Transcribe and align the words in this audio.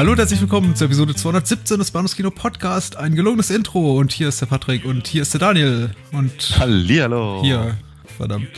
Hallo 0.00 0.12
und 0.12 0.18
herzlich 0.18 0.40
willkommen 0.40 0.74
zur 0.74 0.86
Episode 0.86 1.14
217 1.14 1.78
des 1.78 1.90
Bahnhofskino 1.90 2.30
Podcast. 2.30 2.96
Ein 2.96 3.14
gelungenes 3.14 3.50
Intro 3.50 3.98
und 3.98 4.12
hier 4.12 4.30
ist 4.30 4.40
der 4.40 4.46
Patrick 4.46 4.86
und 4.86 5.06
hier 5.06 5.20
ist 5.20 5.34
der 5.34 5.40
Daniel 5.40 5.90
und 6.12 6.58
Hallihallo. 6.58 7.42
hier, 7.42 7.76
verdammt. 8.16 8.48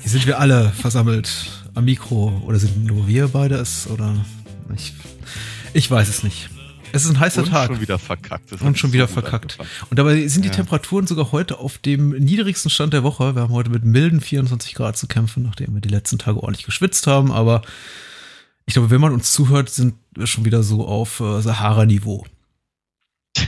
Hier 0.00 0.10
sind 0.10 0.26
wir 0.26 0.38
alle 0.38 0.70
versammelt 0.70 1.30
am 1.74 1.84
Mikro 1.84 2.40
oder 2.46 2.58
sind 2.58 2.86
nur 2.86 3.06
wir 3.06 3.28
beide 3.28 3.56
es 3.56 3.86
oder 3.86 4.14
ich, 4.74 4.94
ich 5.74 5.90
weiß 5.90 6.08
es 6.08 6.22
nicht. 6.22 6.48
Es 6.92 7.04
ist 7.04 7.10
ein 7.10 7.20
heißer 7.20 7.42
und 7.42 7.50
Tag 7.50 7.66
schon 7.66 7.82
wieder 7.82 7.98
verkackt. 7.98 8.50
Das 8.50 8.62
und 8.62 8.78
schon 8.78 8.94
wieder 8.94 9.08
verkackt. 9.08 9.60
angefangen. 9.60 9.88
Und 9.90 9.98
dabei 9.98 10.26
sind 10.26 10.46
die 10.46 10.48
Ja. 10.48 10.54
Temperaturen 10.54 11.06
sogar 11.06 11.32
heute 11.32 11.58
auf 11.58 11.76
dem 11.76 12.12
niedrigsten 12.12 12.70
Stand 12.70 12.94
der 12.94 13.02
Woche. 13.02 13.34
Wir 13.34 13.42
haben 13.42 13.52
heute 13.52 13.68
mit 13.68 13.84
milden 13.84 14.22
24 14.22 14.72
Grad 14.72 14.96
zu 14.96 15.06
kämpfen, 15.06 15.42
nachdem 15.42 15.74
wir 15.74 15.82
die 15.82 15.90
letzten 15.90 16.16
Tage 16.16 16.42
ordentlich 16.42 16.64
geschwitzt 16.64 17.06
haben. 17.06 17.30
Aber 17.30 17.60
ich 18.70 18.74
glaube, 18.74 18.90
wenn 18.90 19.00
man 19.00 19.12
uns 19.12 19.32
zuhört, 19.32 19.68
sind 19.68 19.94
wir 20.14 20.28
schon 20.28 20.44
wieder 20.44 20.62
so 20.62 20.86
auf 20.86 21.18
äh, 21.18 21.42
Sahara-Niveau. 21.42 22.24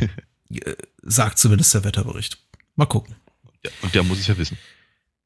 Äh, 0.51 0.75
Sagt 1.03 1.39
zumindest 1.39 1.73
der 1.73 1.83
Wetterbericht. 1.85 2.37
Mal 2.77 2.85
gucken. 2.85 3.15
Ja, 3.65 3.71
und 3.81 3.95
der 3.95 4.03
muss 4.03 4.19
es 4.19 4.27
ja 4.27 4.37
wissen. 4.37 4.59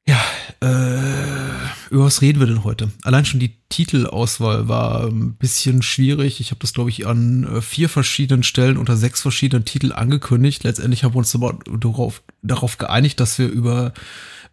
Ja, 0.07 0.23
äh, 0.61 1.89
über 1.89 2.05
was 2.05 2.21
reden 2.21 2.39
wir 2.39 2.47
denn 2.47 2.63
heute? 2.63 2.91
Allein 3.01 3.25
schon 3.25 3.41
die 3.41 3.57
Titelauswahl 3.67 4.69
war 4.69 5.07
ein 5.07 5.33
bisschen 5.33 5.81
schwierig. 5.81 6.39
Ich 6.39 6.51
habe 6.51 6.61
das, 6.61 6.73
glaube 6.73 6.91
ich, 6.91 7.05
an 7.05 7.43
äh, 7.43 7.61
vier 7.61 7.89
verschiedenen 7.89 8.43
Stellen 8.43 8.77
unter 8.77 8.95
sechs 8.95 9.21
verschiedenen 9.21 9.65
Titeln 9.65 9.91
angekündigt. 9.91 10.63
Letztendlich 10.63 11.03
haben 11.03 11.13
wir 11.13 11.19
uns 11.19 11.35
aber 11.35 11.59
darauf, 11.65 12.23
darauf 12.41 12.77
geeinigt, 12.77 13.19
dass 13.19 13.37
wir 13.37 13.49
über 13.49 13.93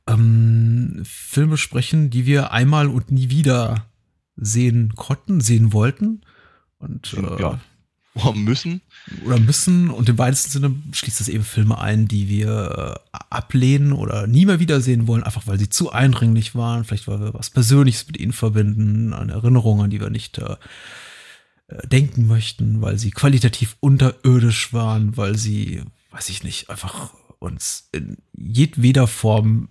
ähm, 0.08 1.02
Filme 1.04 1.56
sprechen, 1.56 2.10
die 2.10 2.26
wir 2.26 2.50
einmal 2.50 2.88
und 2.88 3.12
nie 3.12 3.30
wieder 3.30 3.86
sehen 4.36 4.92
konnten, 4.96 5.40
sehen 5.40 5.72
wollten. 5.72 6.22
Und 6.78 7.14
äh, 7.14 7.40
Ja. 7.40 7.60
Müssen. 8.36 8.80
oder 9.26 9.40
müssen 9.40 9.90
und 9.90 10.08
im 10.08 10.18
weitesten 10.18 10.50
Sinne 10.52 10.76
schließt 10.92 11.18
das 11.18 11.26
eben 11.28 11.42
Filme 11.42 11.78
ein, 11.78 12.06
die 12.06 12.28
wir 12.28 13.00
äh, 13.12 13.18
ablehnen 13.28 13.92
oder 13.92 14.28
nie 14.28 14.46
mehr 14.46 14.60
wiedersehen 14.60 15.08
wollen, 15.08 15.24
einfach 15.24 15.48
weil 15.48 15.58
sie 15.58 15.68
zu 15.68 15.90
eindringlich 15.90 16.54
waren, 16.54 16.84
vielleicht 16.84 17.08
weil 17.08 17.18
wir 17.18 17.34
was 17.34 17.50
Persönliches 17.50 18.06
mit 18.06 18.16
ihnen 18.18 18.32
verbinden, 18.32 19.12
an 19.12 19.30
Erinnerungen, 19.30 19.84
an 19.86 19.90
die 19.90 20.00
wir 20.00 20.10
nicht 20.10 20.38
äh, 20.38 20.54
äh, 21.66 21.88
denken 21.88 22.28
möchten, 22.28 22.80
weil 22.80 22.98
sie 22.98 23.10
qualitativ 23.10 23.76
unterirdisch 23.80 24.72
waren, 24.72 25.16
weil 25.16 25.36
sie, 25.36 25.82
weiß 26.12 26.28
ich 26.28 26.44
nicht, 26.44 26.70
einfach 26.70 27.14
uns 27.40 27.88
in 27.90 28.18
jedweder 28.32 29.08
Form 29.08 29.70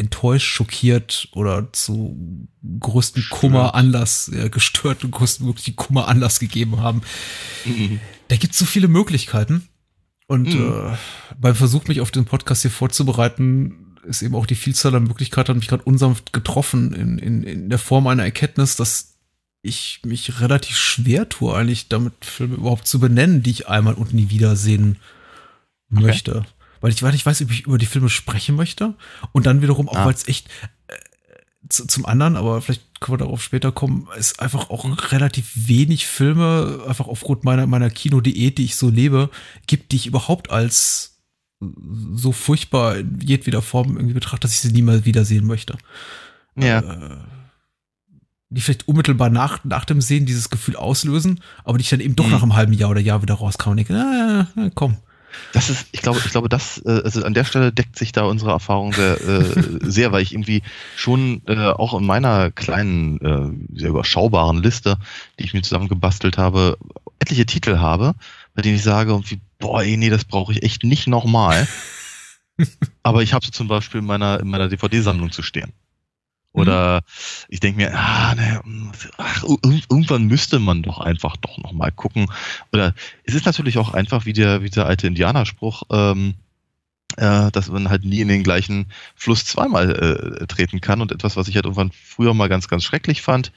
enttäuscht, 0.00 0.46
schockiert 0.48 1.28
oder 1.32 1.72
zu 1.72 2.48
größten 2.80 3.22
Gestört. 3.22 3.40
Kummer 3.40 3.74
Anlass, 3.74 4.28
äh, 4.28 4.48
gestört 4.50 5.04
und 5.04 5.12
größtmöglichen 5.12 5.76
Kummer 5.76 6.08
Anlass 6.08 6.40
gegeben 6.40 6.80
haben. 6.80 7.02
Mhm. 7.64 8.00
Da 8.28 8.36
gibt 8.36 8.52
es 8.54 8.58
so 8.58 8.64
viele 8.64 8.88
Möglichkeiten. 8.88 9.68
Und 10.26 10.54
Mhm. 10.54 10.72
äh, 10.92 10.96
beim 11.38 11.54
Versuch, 11.54 11.86
mich 11.88 12.00
auf 12.00 12.10
den 12.10 12.24
Podcast 12.24 12.62
hier 12.62 12.70
vorzubereiten, 12.70 13.96
ist 14.04 14.22
eben 14.22 14.34
auch 14.34 14.46
die 14.46 14.54
Vielzahl 14.54 14.94
an 14.94 15.04
Möglichkeiten, 15.04 15.48
hat 15.50 15.56
mich 15.56 15.68
gerade 15.68 15.82
unsanft 15.84 16.32
getroffen 16.32 16.92
in, 16.94 17.18
in, 17.18 17.42
in 17.42 17.68
der 17.68 17.78
Form 17.78 18.06
einer 18.06 18.24
Erkenntnis, 18.24 18.76
dass 18.76 19.18
ich 19.62 20.00
mich 20.04 20.40
relativ 20.40 20.76
schwer 20.76 21.28
tue, 21.28 21.54
eigentlich 21.54 21.88
damit 21.88 22.24
Filme 22.24 22.54
überhaupt 22.56 22.86
zu 22.86 22.98
benennen, 22.98 23.42
die 23.42 23.50
ich 23.50 23.68
einmal 23.68 23.94
und 23.94 24.14
nie 24.14 24.30
wiedersehen 24.30 24.96
möchte. 25.90 26.46
Weil 26.80 26.90
ich, 26.92 27.02
weil 27.02 27.14
ich 27.14 27.26
weiß, 27.26 27.42
ob 27.42 27.50
ich 27.50 27.62
über 27.66 27.78
die 27.78 27.86
Filme 27.86 28.08
sprechen 28.08 28.56
möchte. 28.56 28.94
Und 29.32 29.46
dann 29.46 29.62
wiederum 29.62 29.88
auch, 29.88 29.96
Ah. 29.96 30.06
weil 30.06 30.14
es 30.14 30.26
echt 30.28 30.48
äh, 30.88 30.94
zu, 31.68 31.86
zum 31.86 32.06
anderen, 32.06 32.36
aber 32.36 32.60
vielleicht 32.62 33.00
können 33.00 33.14
wir 33.18 33.24
darauf 33.24 33.42
später 33.42 33.70
kommen, 33.72 34.08
es 34.18 34.38
einfach 34.38 34.70
auch 34.70 35.12
relativ 35.12 35.50
wenig 35.54 36.06
Filme, 36.06 36.82
einfach 36.86 37.06
aufgrund 37.06 37.44
meiner, 37.44 37.66
meiner 37.66 37.90
Kinodiät, 37.90 38.58
die 38.58 38.64
ich 38.64 38.76
so 38.76 38.88
lebe, 38.90 39.30
gibt, 39.66 39.92
die 39.92 39.96
ich 39.96 40.06
überhaupt 40.06 40.50
als 40.50 41.18
so 42.14 42.32
furchtbar 42.32 42.96
in 42.96 43.20
jedweder 43.20 43.60
Form 43.60 43.96
irgendwie 43.96 44.14
betrachte, 44.14 44.40
dass 44.40 44.52
ich 44.54 44.60
sie 44.60 44.72
nie 44.72 44.80
mal 44.82 45.04
wiedersehen 45.04 45.46
möchte. 45.46 45.76
Ja. 46.56 46.78
Äh, 46.80 47.16
die 48.52 48.60
vielleicht 48.62 48.88
unmittelbar 48.88 49.30
nach, 49.30 49.62
nach 49.64 49.84
dem 49.84 50.00
Sehen 50.00 50.26
dieses 50.26 50.50
Gefühl 50.50 50.74
auslösen, 50.76 51.40
aber 51.64 51.78
die 51.78 51.82
ich 51.82 51.90
dann 51.90 52.00
eben 52.00 52.16
doch 52.16 52.24
Mhm. 52.26 52.30
nach 52.32 52.42
einem 52.42 52.56
halben 52.56 52.72
Jahr 52.72 52.90
oder 52.90 53.00
Jahr 53.00 53.22
wieder 53.22 53.34
rauskam 53.34 53.70
und 53.70 53.76
denke, 53.76 53.94
ah, 53.94 54.46
komm. 54.74 54.96
Das 55.52 55.70
ist, 55.70 55.88
ich 55.92 56.02
glaube, 56.02 56.20
ich 56.24 56.30
glaube, 56.30 56.48
das, 56.48 56.82
äh, 56.84 57.02
also 57.04 57.24
an 57.24 57.34
der 57.34 57.44
Stelle 57.44 57.72
deckt 57.72 57.98
sich 57.98 58.12
da 58.12 58.24
unsere 58.24 58.50
Erfahrung 58.50 58.92
sehr, 58.92 59.20
äh, 59.20 59.44
sehr, 59.82 60.12
weil 60.12 60.22
ich 60.22 60.32
irgendwie 60.32 60.62
schon 60.96 61.42
äh, 61.46 61.68
auch 61.68 61.98
in 61.98 62.04
meiner 62.04 62.50
kleinen, 62.50 63.20
äh, 63.20 63.78
sehr 63.78 63.90
überschaubaren 63.90 64.62
Liste, 64.62 64.96
die 65.38 65.44
ich 65.44 65.54
mir 65.54 65.62
zusammengebastelt 65.62 66.38
habe, 66.38 66.78
etliche 67.18 67.46
Titel 67.46 67.78
habe, 67.78 68.14
bei 68.54 68.62
denen 68.62 68.76
ich 68.76 68.82
sage, 68.82 69.10
irgendwie, 69.10 69.40
boah, 69.58 69.82
ey, 69.82 69.96
nee, 69.96 70.10
das 70.10 70.24
brauche 70.24 70.52
ich 70.52 70.62
echt 70.62 70.84
nicht 70.84 71.06
nochmal. 71.06 71.66
Aber 73.02 73.22
ich 73.22 73.32
habe 73.32 73.44
sie 73.44 73.52
zum 73.52 73.68
Beispiel 73.68 74.00
in 74.00 74.06
meiner, 74.06 74.40
in 74.40 74.48
meiner 74.48 74.68
DVD-Sammlung 74.68 75.30
zu 75.32 75.42
stehen. 75.42 75.72
Oder 76.52 77.02
ich 77.48 77.60
denke 77.60 77.76
mir, 77.78 77.94
ah, 77.96 78.34
ne, 78.34 78.60
ach, 79.18 79.44
ir- 79.44 79.84
irgendwann 79.88 80.24
müsste 80.26 80.58
man 80.58 80.82
doch 80.82 80.98
einfach 80.98 81.36
doch 81.36 81.58
nochmal 81.58 81.92
gucken. 81.92 82.26
Oder 82.72 82.94
es 83.24 83.34
ist 83.34 83.46
natürlich 83.46 83.78
auch 83.78 83.94
einfach 83.94 84.26
wie 84.26 84.32
der, 84.32 84.62
wie 84.62 84.70
der 84.70 84.86
alte 84.86 85.06
Indianerspruch, 85.06 85.84
ähm, 85.90 86.34
äh, 87.16 87.50
dass 87.52 87.68
man 87.68 87.88
halt 87.88 88.04
nie 88.04 88.20
in 88.20 88.28
den 88.28 88.42
gleichen 88.42 88.86
Fluss 89.14 89.44
zweimal 89.44 90.40
äh, 90.42 90.46
treten 90.46 90.80
kann. 90.80 91.00
Und 91.00 91.12
etwas, 91.12 91.36
was 91.36 91.48
ich 91.48 91.54
halt 91.54 91.66
irgendwann 91.66 91.92
früher 91.92 92.34
mal 92.34 92.48
ganz, 92.48 92.68
ganz 92.68 92.84
schrecklich 92.84 93.22
fand, 93.22 93.52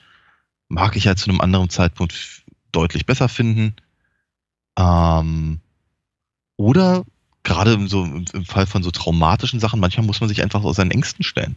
mag 0.70 0.96
ich 0.96 1.08
halt 1.08 1.20
zu 1.20 1.30
einem 1.30 1.42
anderen 1.42 1.70
Zeitpunkt 1.70 2.44
deutlich 2.72 3.06
besser 3.06 3.30
finden. 3.30 3.76
Ähm, 4.78 5.60
oder 6.58 7.06
gerade 7.44 7.74
im, 7.74 7.88
so, 7.88 8.04
im 8.06 8.46
Fall 8.46 8.68
von 8.68 8.84
so 8.84 8.92
traumatischen 8.92 9.60
Sachen, 9.60 9.80
manchmal 9.80 10.06
muss 10.06 10.22
man 10.22 10.30
sich 10.30 10.44
einfach 10.44 10.64
aus 10.64 10.76
seinen 10.78 10.92
Ängsten 10.92 11.24
stellen. 11.24 11.56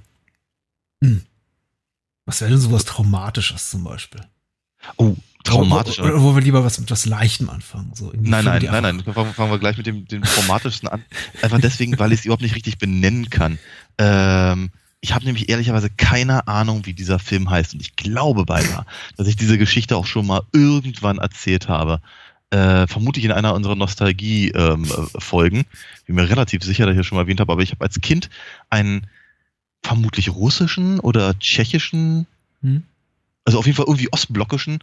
Was 2.24 2.40
wäre 2.40 2.50
denn 2.50 2.60
sowas 2.60 2.84
Traumatisches 2.84 3.70
zum 3.70 3.84
Beispiel? 3.84 4.20
Oh, 4.96 5.16
traumatisch. 5.44 5.98
Oder, 5.98 6.14
oder 6.14 6.22
wollen 6.22 6.36
wir 6.36 6.42
lieber 6.42 6.64
was 6.64 6.78
mit 6.78 6.90
was 6.90 7.06
Leichtem 7.06 7.50
anfangen? 7.50 7.92
So 7.94 8.12
Nein, 8.14 8.44
nein, 8.44 8.62
nein, 8.64 8.82
nein. 8.82 9.02
Fangen, 9.14 9.34
fangen 9.34 9.50
wir 9.50 9.58
gleich 9.58 9.76
mit 9.76 9.86
dem, 9.86 10.06
dem 10.06 10.22
traumatischsten 10.22 10.88
an. 10.88 11.04
Einfach 11.42 11.60
deswegen, 11.60 11.98
weil 11.98 12.12
ich 12.12 12.20
es 12.20 12.24
überhaupt 12.24 12.42
nicht 12.42 12.54
richtig 12.54 12.78
benennen 12.78 13.30
kann. 13.30 13.58
Ähm, 13.98 14.70
ich 15.00 15.14
habe 15.14 15.24
nämlich 15.24 15.48
ehrlicherweise 15.48 15.90
keine 15.90 16.48
Ahnung, 16.48 16.86
wie 16.86 16.94
dieser 16.94 17.18
Film 17.18 17.48
heißt. 17.50 17.74
Und 17.74 17.80
ich 17.80 17.96
glaube 17.96 18.44
beinahe, 18.44 18.86
dass 19.16 19.28
ich 19.28 19.36
diese 19.36 19.58
Geschichte 19.58 19.96
auch 19.96 20.06
schon 20.06 20.26
mal 20.26 20.42
irgendwann 20.52 21.18
erzählt 21.18 21.68
habe. 21.68 22.00
Äh, 22.50 22.86
vermutlich 22.86 23.24
in 23.24 23.32
einer 23.32 23.54
unserer 23.54 23.74
Nostalgie-Folgen. 23.74 25.64
Bin 26.06 26.14
mir 26.14 26.28
relativ 26.28 26.62
sicher, 26.62 26.86
dass 26.86 26.92
ich 26.92 26.98
das 26.98 27.06
schon 27.06 27.16
mal 27.16 27.22
erwähnt 27.22 27.40
habe. 27.40 27.52
Aber 27.52 27.62
ich 27.62 27.72
habe 27.72 27.84
als 27.84 28.00
Kind 28.00 28.30
einen 28.70 29.06
vermutlich 29.86 30.30
russischen 30.30 31.00
oder 31.00 31.38
tschechischen 31.38 32.26
Hm? 32.62 32.82
also 33.44 33.58
auf 33.58 33.66
jeden 33.66 33.76
Fall 33.76 33.86
irgendwie 33.86 34.08
ostblockischen, 34.12 34.78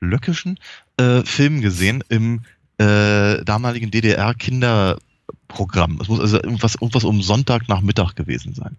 blöckischen 0.00 0.58
äh, 0.96 1.22
Film 1.24 1.60
gesehen 1.60 2.02
im 2.08 2.40
äh, 2.78 3.44
damaligen 3.44 3.90
DDR-Kinderprogramm. 3.90 5.98
Es 6.00 6.08
muss 6.08 6.20
also 6.20 6.36
irgendwas, 6.42 6.74
irgendwas 6.74 7.04
um 7.04 7.22
Sonntagnachmittag 7.22 8.14
gewesen 8.14 8.54
sein. 8.54 8.76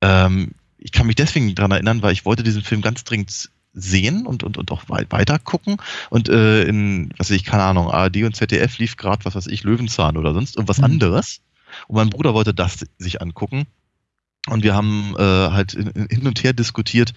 Ähm, 0.00 0.52
ich 0.78 0.92
kann 0.92 1.06
mich 1.06 1.16
deswegen 1.16 1.54
daran 1.54 1.72
erinnern, 1.72 2.02
weil 2.02 2.12
ich 2.12 2.24
wollte 2.24 2.42
diesen 2.42 2.62
Film 2.62 2.80
ganz 2.80 3.04
dringend 3.04 3.50
sehen 3.74 4.26
und, 4.26 4.42
und, 4.42 4.58
und 4.58 4.70
auch 4.72 4.82
wei- 4.88 5.06
weiter 5.10 5.38
gucken. 5.38 5.76
Und 6.10 6.28
äh, 6.28 6.64
in, 6.64 7.10
was 7.18 7.30
weiß 7.30 7.36
ich, 7.36 7.44
keine 7.44 7.62
Ahnung, 7.64 7.90
ARD 7.90 8.18
und 8.24 8.34
ZDF 8.36 8.78
lief 8.78 8.96
gerade, 8.96 9.24
was 9.24 9.34
weiß 9.34 9.46
ich, 9.46 9.62
Löwenzahn 9.64 10.16
oder 10.16 10.34
sonst 10.34 10.56
irgendwas 10.56 10.78
Mhm. 10.78 10.84
anderes. 10.84 11.40
Und 11.86 11.96
mein 11.96 12.10
Bruder 12.10 12.34
wollte 12.34 12.52
das 12.52 12.84
sich 12.98 13.22
angucken. 13.22 13.66
Und 14.48 14.62
wir 14.64 14.74
haben 14.74 15.14
äh, 15.18 15.22
halt 15.22 15.74
in- 15.74 15.88
in- 15.88 16.08
hin 16.08 16.26
und 16.26 16.42
her 16.42 16.52
diskutiert, 16.52 17.12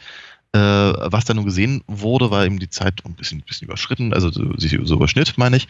äh, 0.54 0.60
was 0.60 1.26
da 1.26 1.34
nun 1.34 1.46
gesehen 1.46 1.84
wurde, 1.88 2.32
war 2.32 2.46
eben 2.46 2.60
die 2.60 2.70
Zeit 2.70 3.04
ein 3.06 3.16
bisschen, 3.16 3.42
bisschen 3.42 3.68
überschritten, 3.68 4.14
also 4.14 4.32
so, 4.32 4.56
sich 4.58 4.78
so 4.84 4.96
überschnitt, 4.96 5.38
meine 5.38 5.58
ich. 5.58 5.68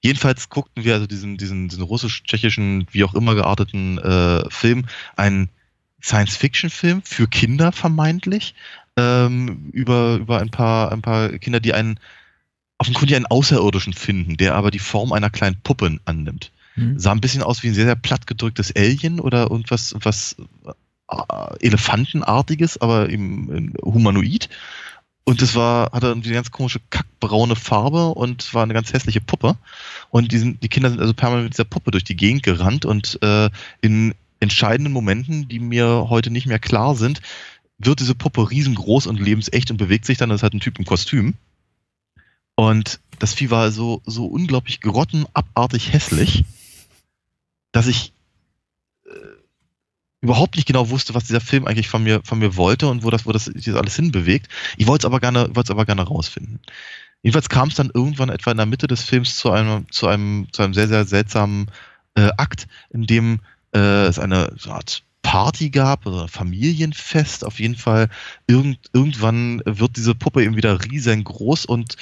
Jedenfalls 0.00 0.48
guckten 0.48 0.84
wir 0.84 0.94
also 0.94 1.06
diesen, 1.06 1.36
diesen, 1.38 1.68
diesen 1.68 1.82
russisch-tschechischen, 1.82 2.86
wie 2.92 3.02
auch 3.02 3.14
immer 3.14 3.34
gearteten 3.34 3.98
äh, 3.98 4.48
Film, 4.50 4.84
einen 5.16 5.48
Science-Fiction-Film 6.02 7.02
für 7.02 7.26
Kinder 7.26 7.72
vermeintlich, 7.72 8.54
ähm, 8.96 9.70
über, 9.72 10.16
über 10.16 10.38
ein 10.38 10.50
paar, 10.50 10.92
ein 10.92 11.02
paar 11.02 11.30
Kinder, 11.30 11.58
die 11.58 11.74
einen 11.74 11.98
offenkundig 12.78 13.16
einen 13.16 13.26
Außerirdischen 13.26 13.92
finden, 13.92 14.36
der 14.36 14.54
aber 14.54 14.70
die 14.70 14.78
Form 14.78 15.12
einer 15.12 15.30
kleinen 15.30 15.60
Puppe 15.62 15.98
annimmt. 16.04 16.52
Mhm. 16.78 16.98
Sah 16.98 17.12
ein 17.12 17.20
bisschen 17.20 17.42
aus 17.42 17.62
wie 17.62 17.68
ein 17.68 17.74
sehr, 17.74 17.86
sehr 17.86 17.96
plattgedrücktes 17.96 18.74
Alien 18.76 19.20
oder 19.20 19.50
irgendwas 19.50 19.94
was 20.00 20.36
äh, 20.66 21.66
Elefantenartiges, 21.66 22.80
aber 22.80 23.08
im, 23.08 23.74
humanoid. 23.82 24.48
Und 25.24 25.42
es 25.42 25.54
war, 25.54 25.92
hatte 25.92 26.06
irgendwie 26.06 26.28
eine 26.28 26.36
ganz 26.36 26.50
komische 26.50 26.80
kackbraune 26.88 27.54
Farbe 27.54 28.08
und 28.08 28.54
war 28.54 28.62
eine 28.62 28.72
ganz 28.72 28.92
hässliche 28.92 29.20
Puppe. 29.20 29.56
Und 30.08 30.32
die, 30.32 30.38
sind, 30.38 30.62
die 30.62 30.68
Kinder 30.68 30.88
sind 30.88 31.00
also 31.00 31.12
permanent 31.12 31.44
mit 31.44 31.54
dieser 31.54 31.64
Puppe 31.64 31.90
durch 31.90 32.04
die 32.04 32.16
Gegend 32.16 32.42
gerannt 32.42 32.86
und 32.86 33.18
äh, 33.22 33.50
in 33.82 34.14
entscheidenden 34.40 34.92
Momenten, 34.92 35.48
die 35.48 35.58
mir 35.58 36.06
heute 36.08 36.30
nicht 36.30 36.46
mehr 36.46 36.58
klar 36.58 36.94
sind, 36.94 37.20
wird 37.78 38.00
diese 38.00 38.14
Puppe 38.14 38.50
riesengroß 38.50 39.06
und 39.06 39.20
lebensecht 39.20 39.70
und 39.70 39.76
bewegt 39.76 40.06
sich 40.06 40.18
dann. 40.18 40.30
Das 40.30 40.42
hat 40.42 40.54
ein 40.54 40.60
Typ 40.60 40.78
im 40.78 40.84
Kostüm. 40.84 41.34
Und 42.54 43.00
das 43.18 43.34
Vieh 43.34 43.50
war 43.50 43.70
so, 43.70 44.02
so 44.04 44.26
unglaublich 44.26 44.80
grottenabartig 44.80 45.92
hässlich, 45.92 46.44
dass 47.72 47.86
ich 47.86 48.12
äh, 49.06 49.10
überhaupt 50.20 50.56
nicht 50.56 50.66
genau 50.66 50.90
wusste, 50.90 51.14
was 51.14 51.24
dieser 51.24 51.40
Film 51.40 51.66
eigentlich 51.66 51.88
von 51.88 52.02
mir, 52.02 52.20
von 52.24 52.38
mir 52.38 52.56
wollte 52.56 52.88
und 52.88 53.04
wo 53.04 53.10
das, 53.10 53.26
wo 53.26 53.32
das 53.32 53.46
sich 53.46 53.74
alles 53.74 53.96
hinbewegt. 53.96 54.48
Ich 54.76 54.86
wollte 54.86 55.06
es 55.06 55.10
aber 55.10 55.20
gerne, 55.20 55.46
wollte 55.54 55.68
es 55.68 55.70
aber 55.70 55.86
gerne 55.86 56.02
rausfinden. 56.02 56.60
Jedenfalls 57.22 57.48
kam 57.48 57.68
es 57.68 57.74
dann 57.74 57.90
irgendwann 57.92 58.28
etwa 58.28 58.50
in 58.50 58.56
der 58.56 58.66
Mitte 58.66 58.86
des 58.86 59.02
Films 59.02 59.36
zu 59.36 59.50
einem, 59.50 59.90
zu 59.90 60.06
einem, 60.06 60.48
zu 60.52 60.62
einem 60.62 60.74
sehr, 60.74 60.88
sehr 60.88 61.04
seltsamen 61.04 61.70
äh, 62.14 62.30
Akt, 62.36 62.68
in 62.90 63.06
dem 63.06 63.40
äh, 63.74 64.06
es 64.06 64.18
eine 64.18 64.54
so 64.56 64.70
Art 64.70 65.02
Party 65.22 65.70
gab 65.70 66.06
oder 66.06 66.28
Familienfest. 66.28 67.44
Auf 67.44 67.58
jeden 67.60 67.76
Fall 67.76 68.08
irgend, 68.46 68.78
irgendwann 68.92 69.62
wird 69.64 69.96
diese 69.96 70.14
Puppe 70.14 70.44
eben 70.44 70.56
wieder 70.56 70.84
riesengroß 70.84 71.66
und 71.66 71.96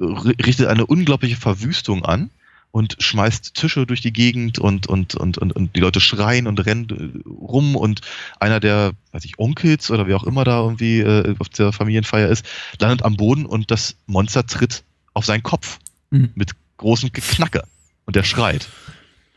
richtet 0.00 0.68
eine 0.68 0.86
unglaubliche 0.86 1.36
Verwüstung 1.36 2.04
an 2.04 2.30
und 2.72 2.96
schmeißt 2.98 3.54
Tische 3.54 3.86
durch 3.86 4.00
die 4.00 4.12
Gegend 4.12 4.58
und, 4.58 4.86
und, 4.86 5.14
und, 5.14 5.38
und, 5.38 5.52
und 5.52 5.74
die 5.74 5.80
Leute 5.80 6.00
schreien 6.00 6.46
und 6.46 6.64
rennen 6.64 7.22
äh, 7.24 7.28
rum 7.28 7.76
und 7.76 8.00
einer 8.38 8.60
der, 8.60 8.92
weiß 9.12 9.24
ich, 9.24 9.38
Onkels 9.38 9.90
oder 9.90 10.06
wie 10.06 10.14
auch 10.14 10.24
immer 10.24 10.44
da 10.44 10.60
irgendwie 10.60 11.00
äh, 11.00 11.34
auf 11.38 11.48
der 11.48 11.72
Familienfeier 11.72 12.28
ist, 12.28 12.46
landet 12.78 13.02
am 13.02 13.16
Boden 13.16 13.46
und 13.46 13.70
das 13.70 13.96
Monster 14.06 14.46
tritt 14.46 14.84
auf 15.14 15.24
seinen 15.24 15.42
Kopf 15.42 15.78
mhm. 16.10 16.30
mit 16.34 16.52
großem 16.76 17.12
Geknacke 17.12 17.64
und 18.06 18.16
der 18.16 18.24
schreit. 18.24 18.68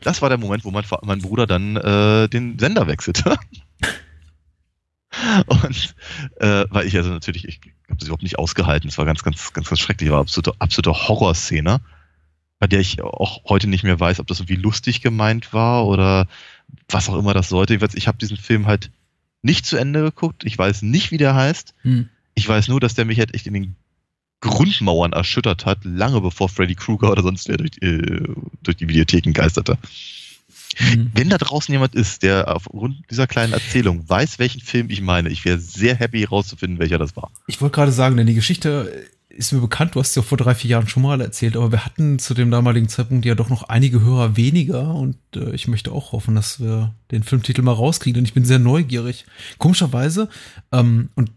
Das 0.00 0.22
war 0.22 0.28
der 0.28 0.38
Moment, 0.38 0.64
wo 0.64 0.70
mein, 0.70 0.84
mein 1.02 1.20
Bruder 1.20 1.46
dann 1.46 1.76
äh, 1.76 2.28
den 2.28 2.58
Sender 2.58 2.86
wechselte. 2.86 3.36
Und 5.46 5.94
äh, 6.40 6.64
weil 6.70 6.86
ich 6.86 6.96
also 6.96 7.10
natürlich, 7.10 7.46
ich 7.46 7.60
habe 7.88 7.98
das 7.98 8.08
überhaupt 8.08 8.22
nicht 8.24 8.38
ausgehalten. 8.38 8.88
Es 8.88 8.98
war 8.98 9.04
ganz, 9.04 9.22
ganz, 9.22 9.52
ganz, 9.52 9.68
ganz 9.68 9.80
schrecklich. 9.80 10.10
War 10.10 10.20
absolute, 10.20 10.54
absolute 10.58 10.92
Horrorszene, 10.92 11.80
bei 12.58 12.66
der 12.66 12.80
ich 12.80 13.02
auch 13.02 13.44
heute 13.48 13.66
nicht 13.66 13.84
mehr 13.84 13.98
weiß, 13.98 14.20
ob 14.20 14.26
das 14.26 14.40
irgendwie 14.40 14.56
lustig 14.56 15.02
gemeint 15.02 15.52
war 15.52 15.86
oder 15.86 16.28
was 16.88 17.08
auch 17.08 17.18
immer 17.18 17.34
das 17.34 17.48
sollte. 17.48 17.78
Ich 17.94 18.08
habe 18.08 18.18
diesen 18.18 18.36
Film 18.36 18.66
halt 18.66 18.90
nicht 19.42 19.66
zu 19.66 19.76
Ende 19.76 20.02
geguckt. 20.02 20.44
Ich 20.44 20.56
weiß 20.56 20.82
nicht, 20.82 21.10
wie 21.10 21.18
der 21.18 21.34
heißt. 21.34 21.74
Hm. 21.82 22.08
Ich 22.34 22.48
weiß 22.48 22.68
nur, 22.68 22.80
dass 22.80 22.94
der 22.94 23.04
mich 23.04 23.18
halt 23.18 23.34
echt 23.34 23.46
in 23.46 23.54
den 23.54 23.76
Grundmauern 24.40 25.12
erschüttert 25.12 25.64
hat, 25.64 25.84
lange 25.84 26.20
bevor 26.20 26.48
Freddy 26.48 26.74
Krueger 26.74 27.10
oder 27.10 27.22
sonst 27.22 27.48
wer 27.48 27.56
durch, 27.56 27.70
äh, 27.80 28.22
durch 28.62 28.76
die 28.76 28.88
Videotheken 28.88 29.32
geisterte. 29.32 29.78
Mhm. 30.78 31.10
Wenn 31.14 31.28
da 31.30 31.38
draußen 31.38 31.72
jemand 31.72 31.94
ist, 31.94 32.22
der 32.22 32.54
aufgrund 32.54 32.96
dieser 33.10 33.26
kleinen 33.26 33.52
Erzählung 33.52 34.08
weiß, 34.08 34.38
welchen 34.38 34.60
Film 34.60 34.90
ich 34.90 35.00
meine, 35.00 35.30
ich 35.30 35.44
wäre 35.44 35.58
sehr 35.58 35.94
happy 35.94 36.20
herauszufinden, 36.20 36.78
welcher 36.78 36.98
das 36.98 37.16
war. 37.16 37.30
Ich 37.46 37.60
wollte 37.60 37.74
gerade 37.74 37.92
sagen, 37.92 38.16
denn 38.16 38.26
die 38.26 38.34
Geschichte 38.34 39.06
ist 39.36 39.52
mir 39.52 39.60
bekannt, 39.60 39.94
du 39.94 40.00
hast 40.00 40.14
sie 40.14 40.20
ja 40.20 40.24
vor 40.24 40.38
drei, 40.38 40.54
vier 40.54 40.70
Jahren 40.70 40.88
schon 40.88 41.02
mal 41.02 41.20
erzählt, 41.20 41.56
aber 41.56 41.72
wir 41.72 41.84
hatten 41.84 42.18
zu 42.18 42.34
dem 42.34 42.50
damaligen 42.50 42.88
Zeitpunkt 42.88 43.24
ja 43.24 43.34
doch 43.34 43.48
noch 43.48 43.64
einige 43.64 44.00
Hörer 44.00 44.36
weniger 44.36 44.94
und 44.94 45.16
äh, 45.34 45.50
ich 45.54 45.68
möchte 45.68 45.92
auch 45.92 46.12
hoffen, 46.12 46.34
dass 46.34 46.60
wir 46.60 46.94
den 47.10 47.22
Filmtitel 47.22 47.62
mal 47.62 47.72
rauskriegen, 47.72 48.14
denn 48.14 48.24
ich 48.24 48.34
bin 48.34 48.44
sehr 48.44 48.58
neugierig. 48.58 49.26
Komischerweise, 49.58 50.28
ähm, 50.72 51.10
und 51.14 51.30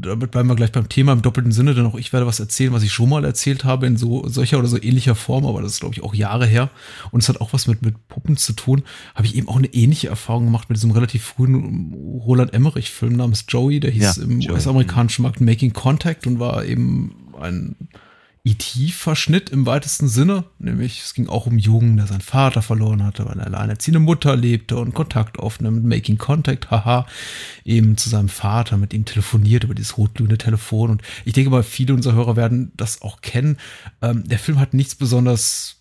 damit 0.00 0.30
bleiben 0.30 0.48
wir 0.48 0.54
gleich 0.54 0.70
beim 0.70 0.88
Thema 0.88 1.12
im 1.12 1.22
doppelten 1.22 1.52
Sinne, 1.52 1.74
denn 1.74 1.84
auch 1.84 1.96
ich 1.96 2.12
werde 2.12 2.26
was 2.26 2.38
erzählen, 2.38 2.72
was 2.72 2.84
ich 2.84 2.92
schon 2.92 3.08
mal 3.08 3.24
erzählt 3.24 3.64
habe 3.64 3.86
in 3.86 3.96
so 3.96 4.26
solcher 4.28 4.58
oder 4.58 4.68
so 4.68 4.80
ähnlicher 4.80 5.14
Form, 5.14 5.44
aber 5.44 5.60
das 5.60 5.72
ist, 5.72 5.80
glaube 5.80 5.94
ich, 5.94 6.02
auch 6.02 6.14
Jahre 6.14 6.46
her. 6.46 6.70
Und 7.10 7.22
es 7.22 7.28
hat 7.28 7.40
auch 7.40 7.52
was 7.52 7.66
mit, 7.66 7.82
mit 7.82 8.08
Puppen 8.08 8.36
zu 8.36 8.52
tun. 8.52 8.84
Habe 9.14 9.26
ich 9.26 9.34
eben 9.34 9.48
auch 9.48 9.56
eine 9.56 9.66
ähnliche 9.74 10.08
Erfahrung 10.08 10.44
gemacht 10.44 10.68
mit 10.68 10.76
diesem 10.76 10.92
relativ 10.92 11.24
frühen 11.24 11.94
Roland 12.24 12.54
Emmerich-Film 12.54 13.14
namens 13.14 13.44
Joey, 13.48 13.80
der 13.80 13.90
hieß 13.90 14.16
ja, 14.16 14.22
im 14.22 14.38
US-amerikanischen 14.40 15.22
Markt 15.22 15.40
Making 15.40 15.72
Contact 15.72 16.26
und 16.26 16.38
war 16.38 16.64
eben 16.64 17.32
ein 17.40 17.74
E.T.-Verschnitt 18.48 19.50
im 19.50 19.66
weitesten 19.66 20.08
Sinne, 20.08 20.44
nämlich 20.58 21.02
es 21.02 21.12
ging 21.12 21.28
auch 21.28 21.46
um 21.46 21.58
Jungen, 21.58 21.96
der 21.96 22.06
seinen 22.06 22.22
Vater 22.22 22.62
verloren 22.62 23.04
hatte, 23.04 23.26
weil 23.26 23.38
er 23.38 23.46
alleinerziehende 23.46 24.00
Mutter 24.00 24.36
lebte 24.36 24.78
und 24.78 24.94
Kontakt 24.94 25.38
aufnimmt, 25.38 25.84
Making 25.84 26.16
Contact, 26.16 26.70
haha, 26.70 27.06
eben 27.64 27.96
zu 27.96 28.08
seinem 28.08 28.28
Vater, 28.28 28.78
mit 28.78 28.94
ihm 28.94 29.04
telefoniert 29.04 29.64
über 29.64 29.74
dieses 29.74 29.98
rotglühende 29.98 30.38
Telefon 30.38 30.90
und 30.90 31.02
ich 31.24 31.34
denke 31.34 31.50
mal, 31.50 31.62
viele 31.62 31.94
unserer 31.94 32.14
Hörer 32.14 32.36
werden 32.36 32.72
das 32.76 33.02
auch 33.02 33.20
kennen. 33.20 33.58
Ähm, 34.00 34.26
der 34.26 34.38
Film 34.38 34.58
hat 34.58 34.72
nichts 34.72 34.94
besonders 34.94 35.77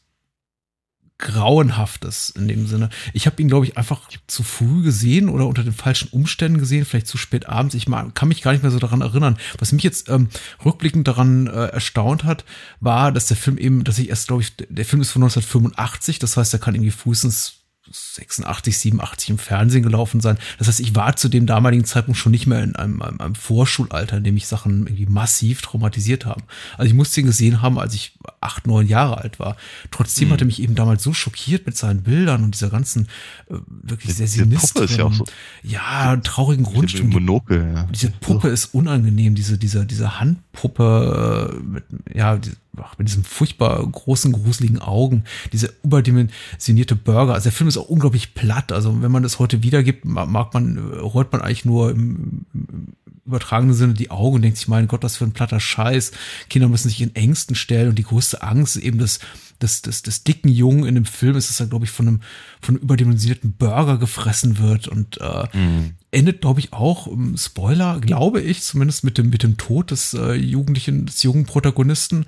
Grauenhaftes 1.19 2.29
in 2.29 2.47
dem 2.47 2.67
Sinne. 2.67 2.89
Ich 3.13 3.25
habe 3.25 3.41
ihn, 3.41 3.47
glaube 3.47 3.65
ich, 3.65 3.77
einfach 3.77 4.09
zu 4.27 4.43
früh 4.43 4.83
gesehen 4.83 5.29
oder 5.29 5.47
unter 5.47 5.63
den 5.63 5.73
falschen 5.73 6.09
Umständen 6.09 6.59
gesehen, 6.59 6.85
vielleicht 6.85 7.07
zu 7.07 7.17
spät 7.17 7.49
abends. 7.49 7.73
Ich 7.73 7.87
kann 7.87 8.27
mich 8.27 8.41
gar 8.43 8.51
nicht 8.51 8.61
mehr 8.61 8.71
so 8.71 8.79
daran 8.79 9.01
erinnern. 9.01 9.37
Was 9.57 9.71
mich 9.71 9.83
jetzt 9.83 10.09
ähm, 10.09 10.29
rückblickend 10.63 11.07
daran 11.07 11.47
äh, 11.47 11.67
erstaunt 11.67 12.23
hat, 12.23 12.45
war, 12.81 13.11
dass 13.11 13.27
der 13.27 13.37
Film 13.37 13.57
eben, 13.57 13.83
dass 13.83 13.97
ich 13.97 14.09
erst, 14.09 14.27
glaube 14.27 14.43
ich, 14.43 14.53
der 14.57 14.85
Film 14.85 15.01
ist 15.01 15.11
von 15.11 15.23
1985, 15.23 16.19
das 16.19 16.37
heißt, 16.37 16.53
er 16.53 16.59
kann 16.59 16.75
irgendwie 16.75 16.91
frühestens 16.91 17.57
86, 17.91 18.77
87 18.77 19.29
im 19.29 19.37
Fernsehen 19.37 19.83
gelaufen 19.83 20.21
sein. 20.21 20.37
Das 20.57 20.67
heißt, 20.67 20.79
ich 20.79 20.95
war 20.95 21.15
zu 21.15 21.29
dem 21.29 21.45
damaligen 21.45 21.85
Zeitpunkt 21.85 22.19
schon 22.19 22.31
nicht 22.31 22.47
mehr 22.47 22.63
in 22.63 22.75
einem, 22.75 23.01
einem, 23.01 23.21
einem 23.21 23.35
Vorschulalter, 23.35 24.17
in 24.17 24.23
dem 24.23 24.33
mich 24.33 24.47
Sachen 24.47 24.87
irgendwie 24.87 25.05
massiv 25.05 25.61
traumatisiert 25.61 26.25
haben. 26.25 26.43
Also 26.77 26.89
ich 26.89 26.93
musste 26.93 27.21
ihn 27.21 27.27
gesehen 27.27 27.61
haben, 27.61 27.79
als 27.79 27.93
ich 27.93 28.17
acht, 28.47 28.65
neun 28.65 28.87
Jahre 28.87 29.17
alt 29.17 29.39
war. 29.39 29.57
Trotzdem 29.91 30.29
mhm. 30.29 30.33
hat 30.33 30.41
er 30.41 30.45
mich 30.45 30.61
eben 30.61 30.73
damals 30.73 31.03
so 31.03 31.13
schockiert 31.13 31.65
mit 31.65 31.75
seinen 31.75 32.01
Bildern 32.01 32.43
und 32.43 32.55
dieser 32.55 32.69
ganzen 32.69 33.07
äh, 33.49 33.55
wirklich 33.67 34.15
sehr 34.15 34.27
sinistren, 34.27 34.85
ist 34.85 34.97
ja, 34.97 35.11
so 35.11 35.25
ja 35.63 36.15
traurigen 36.17 36.63
Grundstück. 36.63 37.07
Monokel, 37.07 37.73
ja. 37.73 37.83
Diese 37.91 38.09
Puppe 38.09 38.47
ist 38.47 38.73
unangenehm, 38.73 39.35
diese, 39.35 39.57
diese, 39.57 39.85
diese 39.85 40.19
Handpuppe 40.19 41.51
äh, 41.51 41.63
mit, 41.63 41.83
ja, 42.13 42.37
die, 42.37 42.51
ach, 42.77 42.97
mit 42.97 43.09
diesen 43.09 43.25
furchtbar 43.25 43.85
großen, 43.85 44.31
gruseligen 44.31 44.79
Augen, 44.79 45.25
diese 45.51 45.73
überdimensionierte 45.83 46.95
Burger. 46.95 47.33
Also 47.33 47.45
der 47.45 47.51
Film 47.51 47.67
ist 47.67 47.77
auch 47.77 47.89
unglaublich 47.89 48.33
platt. 48.33 48.71
Also 48.71 49.01
wenn 49.01 49.11
man 49.11 49.23
das 49.23 49.39
heute 49.39 49.61
wiedergibt, 49.61 50.05
mag 50.05 50.53
man, 50.53 50.77
rollt 50.93 51.31
man 51.33 51.41
eigentlich 51.41 51.65
nur 51.65 51.91
im, 51.91 52.45
im 52.53 52.93
übertragenen 53.27 53.75
Sinne 53.75 53.93
die 53.93 54.09
Augen 54.09 54.37
und 54.37 54.41
denkt 54.41 54.57
sich, 54.57 54.67
mein 54.67 54.87
Gott, 54.87 55.03
was 55.03 55.17
für 55.17 55.25
ein 55.25 55.33
platter 55.33 55.59
Scheiß. 55.59 56.11
Kinder 56.49 56.69
müssen 56.69 56.89
sich 56.89 57.01
in 57.01 57.15
Ängsten 57.15 57.55
stellen 57.55 57.89
und 57.89 57.99
die 57.99 58.03
größte 58.03 58.41
Angst 58.41 58.77
eben 58.77 58.97
des, 58.97 59.19
des, 59.61 59.81
des, 59.81 60.01
des 60.01 60.23
dicken 60.23 60.49
Jungen 60.49 60.85
in 60.85 60.95
dem 60.95 61.05
Film 61.05 61.35
ist, 61.35 61.49
dass 61.49 61.59
er, 61.59 61.67
glaube 61.67 61.85
ich, 61.85 61.91
von 61.91 62.07
einem, 62.07 62.21
von 62.61 62.75
einem 62.75 62.83
überdimensionierten 62.83 63.53
Burger 63.53 63.97
gefressen 63.97 64.57
wird 64.57 64.87
und 64.87 65.19
äh, 65.21 65.45
mhm. 65.53 65.95
endet, 66.11 66.41
glaube 66.41 66.59
ich, 66.59 66.73
auch, 66.73 67.05
um, 67.05 67.37
Spoiler, 67.37 67.99
glaube 67.99 68.41
ich, 68.41 68.61
zumindest 68.61 69.03
mit 69.03 69.17
dem, 69.17 69.29
mit 69.29 69.43
dem 69.43 69.57
Tod 69.57 69.91
des 69.91 70.13
äh, 70.13 70.33
Jugendlichen, 70.33 71.05
des 71.05 71.21
jungen 71.23 71.45
Protagonisten. 71.45 72.25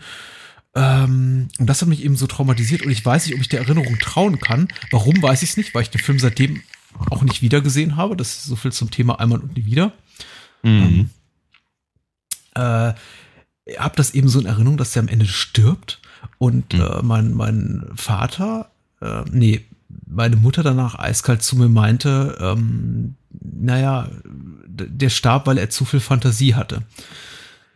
Ähm, 0.75 1.47
und 1.57 1.67
das 1.67 1.81
hat 1.81 1.87
mich 1.87 2.03
eben 2.03 2.15
so 2.15 2.27
traumatisiert 2.27 2.83
und 2.83 2.91
ich 2.91 3.03
weiß 3.03 3.25
nicht, 3.25 3.35
ob 3.35 3.41
ich 3.41 3.49
der 3.49 3.61
Erinnerung 3.61 3.97
trauen 3.99 4.39
kann. 4.39 4.67
Warum 4.91 5.21
weiß 5.21 5.41
ich 5.43 5.51
es 5.51 5.57
nicht, 5.57 5.73
weil 5.73 5.83
ich 5.83 5.89
den 5.89 6.01
Film 6.01 6.19
seitdem 6.19 6.61
auch 7.09 7.23
nicht 7.23 7.41
wiedergesehen 7.41 7.95
habe. 7.95 8.15
Das 8.15 8.29
ist 8.29 8.45
so 8.45 8.55
viel 8.55 8.71
zum 8.71 8.91
Thema 8.91 9.19
einmal 9.19 9.39
und 9.39 9.55
nie 9.55 9.65
wieder. 9.65 9.93
Mhm. 10.63 11.09
Ähm, 12.55 12.93
äh, 13.65 13.77
habe 13.77 13.95
das 13.95 14.13
eben 14.13 14.29
so 14.29 14.39
in 14.39 14.45
Erinnerung, 14.45 14.77
dass 14.77 14.95
er 14.95 15.03
am 15.03 15.07
Ende 15.07 15.25
stirbt 15.25 15.99
und 16.37 16.73
mhm. 16.73 16.81
äh, 16.81 17.01
mein, 17.01 17.33
mein 17.33 17.89
Vater, 17.95 18.69
äh, 19.01 19.23
nee, 19.31 19.65
meine 20.07 20.35
Mutter 20.35 20.63
danach 20.63 20.97
eiskalt 20.97 21.43
zu 21.43 21.57
mir 21.57 21.69
meinte, 21.69 22.37
ähm, 22.39 23.15
naja, 23.29 24.09
der 24.67 25.09
starb, 25.09 25.47
weil 25.47 25.57
er 25.57 25.69
zu 25.69 25.85
viel 25.85 25.99
Fantasie 25.99 26.55
hatte. 26.55 26.83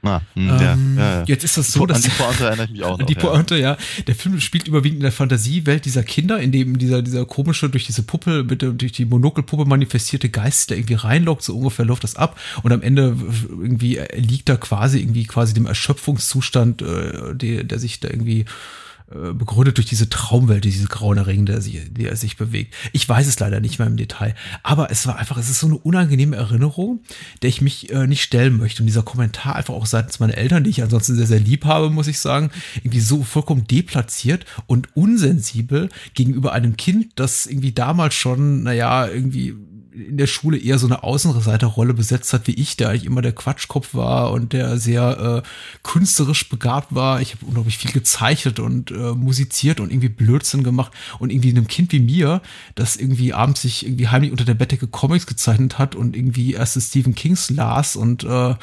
Ah, 0.03 0.19
mh, 0.36 0.60
hm, 0.60 0.65
ähm, 0.65 0.98
ja, 0.98 1.19
ja. 1.19 1.24
Jetzt 1.25 1.45
ist 1.45 1.57
das 1.57 1.72
so, 1.72 1.86
dass. 1.86 1.98
An 1.98 2.03
die 2.03 2.10
Pointe 2.10 2.43
erinnere 2.45 2.65
ich 2.65 2.72
mich 2.72 2.83
auch 2.83 2.98
noch. 2.98 3.05
Die 3.05 3.15
Pointe, 3.15 3.55
ja. 3.55 3.72
ja. 3.72 3.77
Der 4.05 4.15
Film 4.15 4.39
spielt 4.41 4.67
überwiegend 4.67 4.98
in 4.98 5.03
der 5.03 5.13
Fantasiewelt 5.13 5.86
dieser 5.86 6.03
Kinder, 6.03 6.39
in 6.39 6.51
dem 6.51 6.77
dieser, 6.77 7.01
dieser 7.01 7.25
komische, 7.25 7.69
durch 7.69 7.86
diese 7.86 8.03
Puppe, 8.03 8.43
bitte, 8.43 8.74
durch 8.74 8.91
die 8.91 9.05
Monokelpuppe 9.05 9.63
manifestierte 9.65 10.27
Geist, 10.29 10.69
der 10.69 10.77
irgendwie 10.77 10.95
reinlockt, 10.95 11.43
so 11.43 11.55
ungefähr 11.55 11.86
läuft 11.86 12.03
das 12.03 12.17
ab. 12.17 12.38
Und 12.63 12.74
am 12.74 12.81
Ende 12.81 13.15
irgendwie 13.50 14.01
liegt 14.13 14.50
da 14.50 14.57
quasi, 14.57 15.00
irgendwie 15.00 15.24
quasi 15.24 15.53
dem 15.53 15.67
Erschöpfungszustand, 15.67 16.81
äh, 16.81 17.33
der, 17.36 17.63
der 17.63 17.79
sich 17.79 18.01
da 18.01 18.10
irgendwie 18.10 18.45
äh, 19.12 19.33
begründet 19.33 19.77
durch 19.77 19.88
diese 19.88 20.10
Traumwelt, 20.10 20.63
diese 20.63 20.88
grauen 20.88 21.17
Ringe, 21.17 21.45
der, 21.45 21.60
die 21.60 22.05
er 22.05 22.15
sich 22.15 22.38
bewegt. 22.38 22.74
Ich 22.93 23.07
weiß 23.07 23.27
es 23.27 23.39
leider 23.39 23.60
nicht 23.60 23.79
mehr 23.79 23.88
im 23.88 23.98
Detail, 23.98 24.36
aber 24.63 24.91
es 24.91 25.05
war 25.05 25.17
einfach, 25.17 25.38
es 25.38 25.50
ist 25.50 25.60
so 25.60 25.67
eine 25.67 25.77
unangenehme 25.77 26.36
Erinnerung, 26.36 27.01
der 27.41 27.50
ich 27.50 27.62
mich 27.62 27.91
äh, 27.91 28.07
nicht 28.07 28.24
stellen 28.24 28.57
möchte. 28.57 28.81
Und 28.81 28.88
dieser 28.88 29.03
Kommentar 29.03 29.55
einfach 29.55 29.74
auch 29.74 29.86
seitens 29.86 30.19
meiner 30.19 30.38
Eltern, 30.38 30.63
die 30.63 30.69
ich 30.69 30.81
ansonsten 30.81 31.15
sehr, 31.15 31.27
sehr 31.27 31.39
lieb 31.39 31.65
habe, 31.65 31.89
muss 31.89 32.07
ich 32.07 32.19
sagen, 32.19 32.50
irgendwie 32.77 33.01
so 33.01 33.24
vollkommen 33.24 33.67
deplatziert 33.67 34.45
und 34.67 34.95
unsensibel 34.95 35.89
gegenüber 36.13 36.53
einem 36.53 36.77
Kind, 36.77 37.12
das 37.15 37.45
irgendwie 37.45 37.74
damals 37.74 38.13
schon, 38.13 38.63
naja, 38.63 39.07
irgendwie 39.07 39.55
in 39.93 40.17
der 40.17 40.27
Schule 40.27 40.57
eher 40.57 40.79
so 40.79 40.88
eine 40.88 41.03
Außenseiterrolle 41.03 41.93
besetzt 41.93 42.33
hat 42.33 42.47
wie 42.47 42.53
ich, 42.53 42.77
der 42.77 42.89
eigentlich 42.89 43.05
immer 43.05 43.21
der 43.21 43.33
Quatschkopf 43.33 43.93
war 43.93 44.31
und 44.31 44.53
der 44.53 44.77
sehr 44.77 45.43
äh, 45.43 45.50
künstlerisch 45.83 46.50
begabt 46.50 46.95
war. 46.95 47.21
Ich 47.21 47.33
habe 47.33 47.45
unglaublich 47.45 47.77
viel 47.77 47.91
gezeichnet 47.91 48.59
und 48.59 48.91
äh, 48.91 49.13
musiziert 49.13 49.79
und 49.79 49.91
irgendwie 49.91 50.09
Blödsinn 50.09 50.63
gemacht 50.63 50.91
und 51.19 51.31
irgendwie 51.31 51.51
einem 51.51 51.67
Kind 51.67 51.91
wie 51.91 52.00
mir, 52.00 52.41
das 52.75 52.95
irgendwie 52.95 53.33
abends 53.33 53.62
sich 53.62 53.85
irgendwie 53.85 54.07
heimlich 54.07 54.31
unter 54.31 54.45
der 54.45 54.55
Bettdecke 54.55 54.88
Comics 54.88 55.27
gezeichnet 55.27 55.77
hat 55.77 55.95
und 55.95 56.15
irgendwie 56.15 56.53
erste 56.53 56.81
Stephen 56.81 57.15
Kings 57.15 57.50
las 57.50 57.95
und 57.95 58.23
äh, 58.23 58.55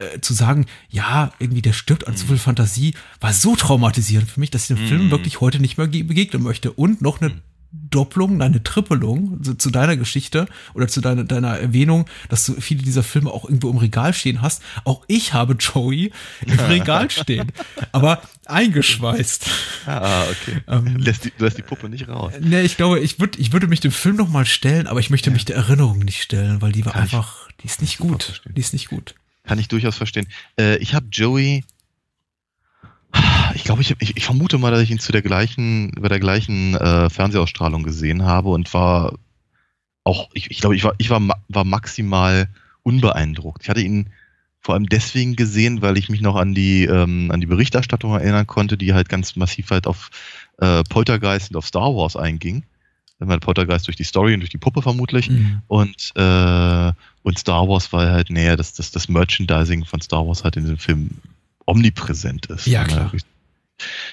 äh, 0.00 0.20
zu 0.20 0.32
sagen, 0.32 0.66
ja, 0.88 1.32
irgendwie 1.38 1.62
der 1.62 1.72
stirbt 1.72 2.06
an 2.06 2.16
zu 2.16 2.26
viel 2.26 2.38
Fantasie, 2.38 2.94
war 3.20 3.32
so 3.32 3.56
traumatisierend 3.56 4.30
für 4.30 4.38
mich, 4.38 4.50
dass 4.50 4.70
ich 4.70 4.76
den 4.76 4.86
Film 4.86 5.10
wirklich 5.10 5.40
heute 5.40 5.58
nicht 5.60 5.76
mehr 5.76 5.88
begegnen 5.88 6.42
möchte. 6.42 6.72
Und 6.72 7.02
noch 7.02 7.20
eine 7.20 7.32
Doppelung, 7.70 8.40
eine 8.40 8.62
Trippelung 8.62 9.42
zu, 9.58 9.70
deiner 9.70 9.96
Geschichte 9.96 10.46
oder 10.72 10.88
zu 10.88 11.00
deiner, 11.00 11.24
deiner 11.24 11.58
Erwähnung, 11.58 12.06
dass 12.28 12.46
du 12.46 12.54
viele 12.60 12.82
dieser 12.82 13.02
Filme 13.02 13.30
auch 13.30 13.44
irgendwo 13.44 13.68
im 13.70 13.76
Regal 13.76 14.14
stehen 14.14 14.40
hast. 14.40 14.62
Auch 14.84 15.04
ich 15.06 15.34
habe 15.34 15.54
Joey 15.54 16.10
im 16.46 16.58
Regal 16.68 17.10
stehen, 17.10 17.52
aber 17.92 18.22
eingeschweißt. 18.46 19.50
Ah, 19.86 20.24
okay. 20.30 20.62
Ähm, 20.66 20.96
lässt 20.96 21.26
die, 21.26 21.32
du 21.36 21.44
lässt 21.44 21.58
die 21.58 21.62
Puppe 21.62 21.90
nicht 21.90 22.08
raus. 22.08 22.32
Nee, 22.40 22.62
ich 22.62 22.76
glaube, 22.78 23.00
ich, 23.00 23.20
würd, 23.20 23.38
ich 23.38 23.52
würde 23.52 23.66
mich 23.66 23.80
dem 23.80 23.92
Film 23.92 24.16
noch 24.16 24.28
mal 24.28 24.46
stellen, 24.46 24.86
aber 24.86 25.00
ich 25.00 25.10
möchte 25.10 25.28
ja. 25.28 25.34
mich 25.34 25.44
der 25.44 25.56
Erinnerung 25.56 25.98
nicht 25.98 26.22
stellen, 26.22 26.62
weil 26.62 26.72
die 26.72 26.86
war 26.86 26.94
Kann 26.94 27.02
einfach, 27.02 27.48
ich, 27.50 27.56
die 27.58 27.66
ist 27.66 27.82
nicht 27.82 27.98
gut. 27.98 28.42
Die 28.46 28.60
ist 28.60 28.72
nicht 28.72 28.88
gut. 28.88 29.14
Kann 29.44 29.58
ich 29.58 29.68
durchaus 29.68 29.96
verstehen. 29.96 30.26
Äh, 30.58 30.76
ich 30.78 30.94
habe 30.94 31.06
Joey 31.10 31.64
ich 33.54 33.64
glaube, 33.64 33.82
ich, 33.82 33.94
ich, 34.00 34.16
ich, 34.16 34.24
vermute 34.24 34.58
mal, 34.58 34.70
dass 34.70 34.82
ich 34.82 34.90
ihn 34.90 34.98
zu 34.98 35.12
der 35.12 35.22
gleichen, 35.22 35.92
bei 35.98 36.08
der 36.08 36.20
gleichen 36.20 36.74
äh, 36.74 37.10
Fernsehausstrahlung 37.10 37.82
gesehen 37.82 38.24
habe 38.24 38.50
und 38.50 38.72
war 38.74 39.14
auch, 40.04 40.28
ich, 40.32 40.50
ich 40.50 40.60
glaube, 40.60 40.76
ich 40.76 40.84
war, 40.84 40.94
ich 40.98 41.10
war, 41.10 41.20
war 41.48 41.64
maximal 41.64 42.48
unbeeindruckt. 42.82 43.62
Ich 43.62 43.68
hatte 43.68 43.80
ihn 43.80 44.10
vor 44.60 44.74
allem 44.74 44.88
deswegen 44.88 45.36
gesehen, 45.36 45.82
weil 45.82 45.96
ich 45.98 46.08
mich 46.08 46.20
noch 46.20 46.36
an 46.36 46.54
die, 46.54 46.84
ähm, 46.84 47.30
an 47.30 47.40
die 47.40 47.46
Berichterstattung 47.46 48.12
erinnern 48.12 48.46
konnte, 48.46 48.76
die 48.76 48.92
halt 48.92 49.08
ganz 49.08 49.36
massiv 49.36 49.70
halt 49.70 49.86
auf 49.86 50.10
äh, 50.58 50.82
Poltergeist 50.84 51.50
und 51.50 51.56
auf 51.56 51.66
Star 51.66 51.94
Wars 51.94 52.16
einging. 52.16 52.64
Wenn 53.20 53.40
Poltergeist 53.40 53.88
durch 53.88 53.96
die 53.96 54.04
Story 54.04 54.34
und 54.34 54.40
durch 54.40 54.50
die 54.50 54.58
Puppe 54.58 54.80
vermutlich. 54.80 55.28
Mhm. 55.28 55.62
Und, 55.66 56.12
äh, 56.14 56.92
und 57.22 57.38
Star 57.38 57.68
Wars 57.68 57.92
war 57.92 58.10
halt 58.12 58.30
näher, 58.30 58.56
dass 58.56 58.74
das, 58.74 58.92
das 58.92 59.08
Merchandising 59.08 59.84
von 59.84 60.00
Star 60.00 60.26
Wars 60.26 60.44
halt 60.44 60.56
in 60.56 60.66
dem 60.66 60.78
Film 60.78 61.10
omnipräsent 61.68 62.46
ist. 62.46 62.66
Ja, 62.66 62.84
klar. 62.84 63.12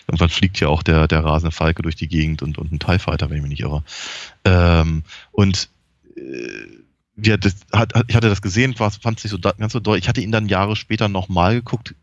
Irgendwann 0.08 0.30
fliegt 0.30 0.60
ja 0.60 0.68
auch 0.68 0.84
der, 0.84 1.08
der 1.08 1.24
rasende 1.24 1.52
Falke 1.52 1.82
durch 1.82 1.96
die 1.96 2.08
Gegend 2.08 2.44
und, 2.44 2.58
und 2.58 2.72
ein 2.72 2.80
TIE 2.80 3.00
Fighter, 3.00 3.30
wenn 3.30 3.38
ich 3.38 3.44
mich 3.44 3.50
nicht 3.50 3.62
irre. 3.62 3.84
Ähm, 4.44 5.04
und 5.32 5.70
äh, 6.16 7.24
ja, 7.24 7.38
das, 7.38 7.56
hat, 7.72 7.94
ich 8.08 8.16
hatte 8.16 8.30
das 8.30 8.42
gesehen, 8.42 8.76
fand 8.76 9.18
es 9.18 9.24
nicht 9.24 9.32
so 9.32 9.40
ganz 9.40 9.74
so 9.74 9.80
doll. 9.80 9.98
Ich 9.98 10.08
hatte 10.08 10.22
ihn 10.22 10.32
dann 10.32 10.50
Jahre 10.50 10.76
später 10.76 11.08
nochmal 11.08 11.56
geguckt, 11.56 11.96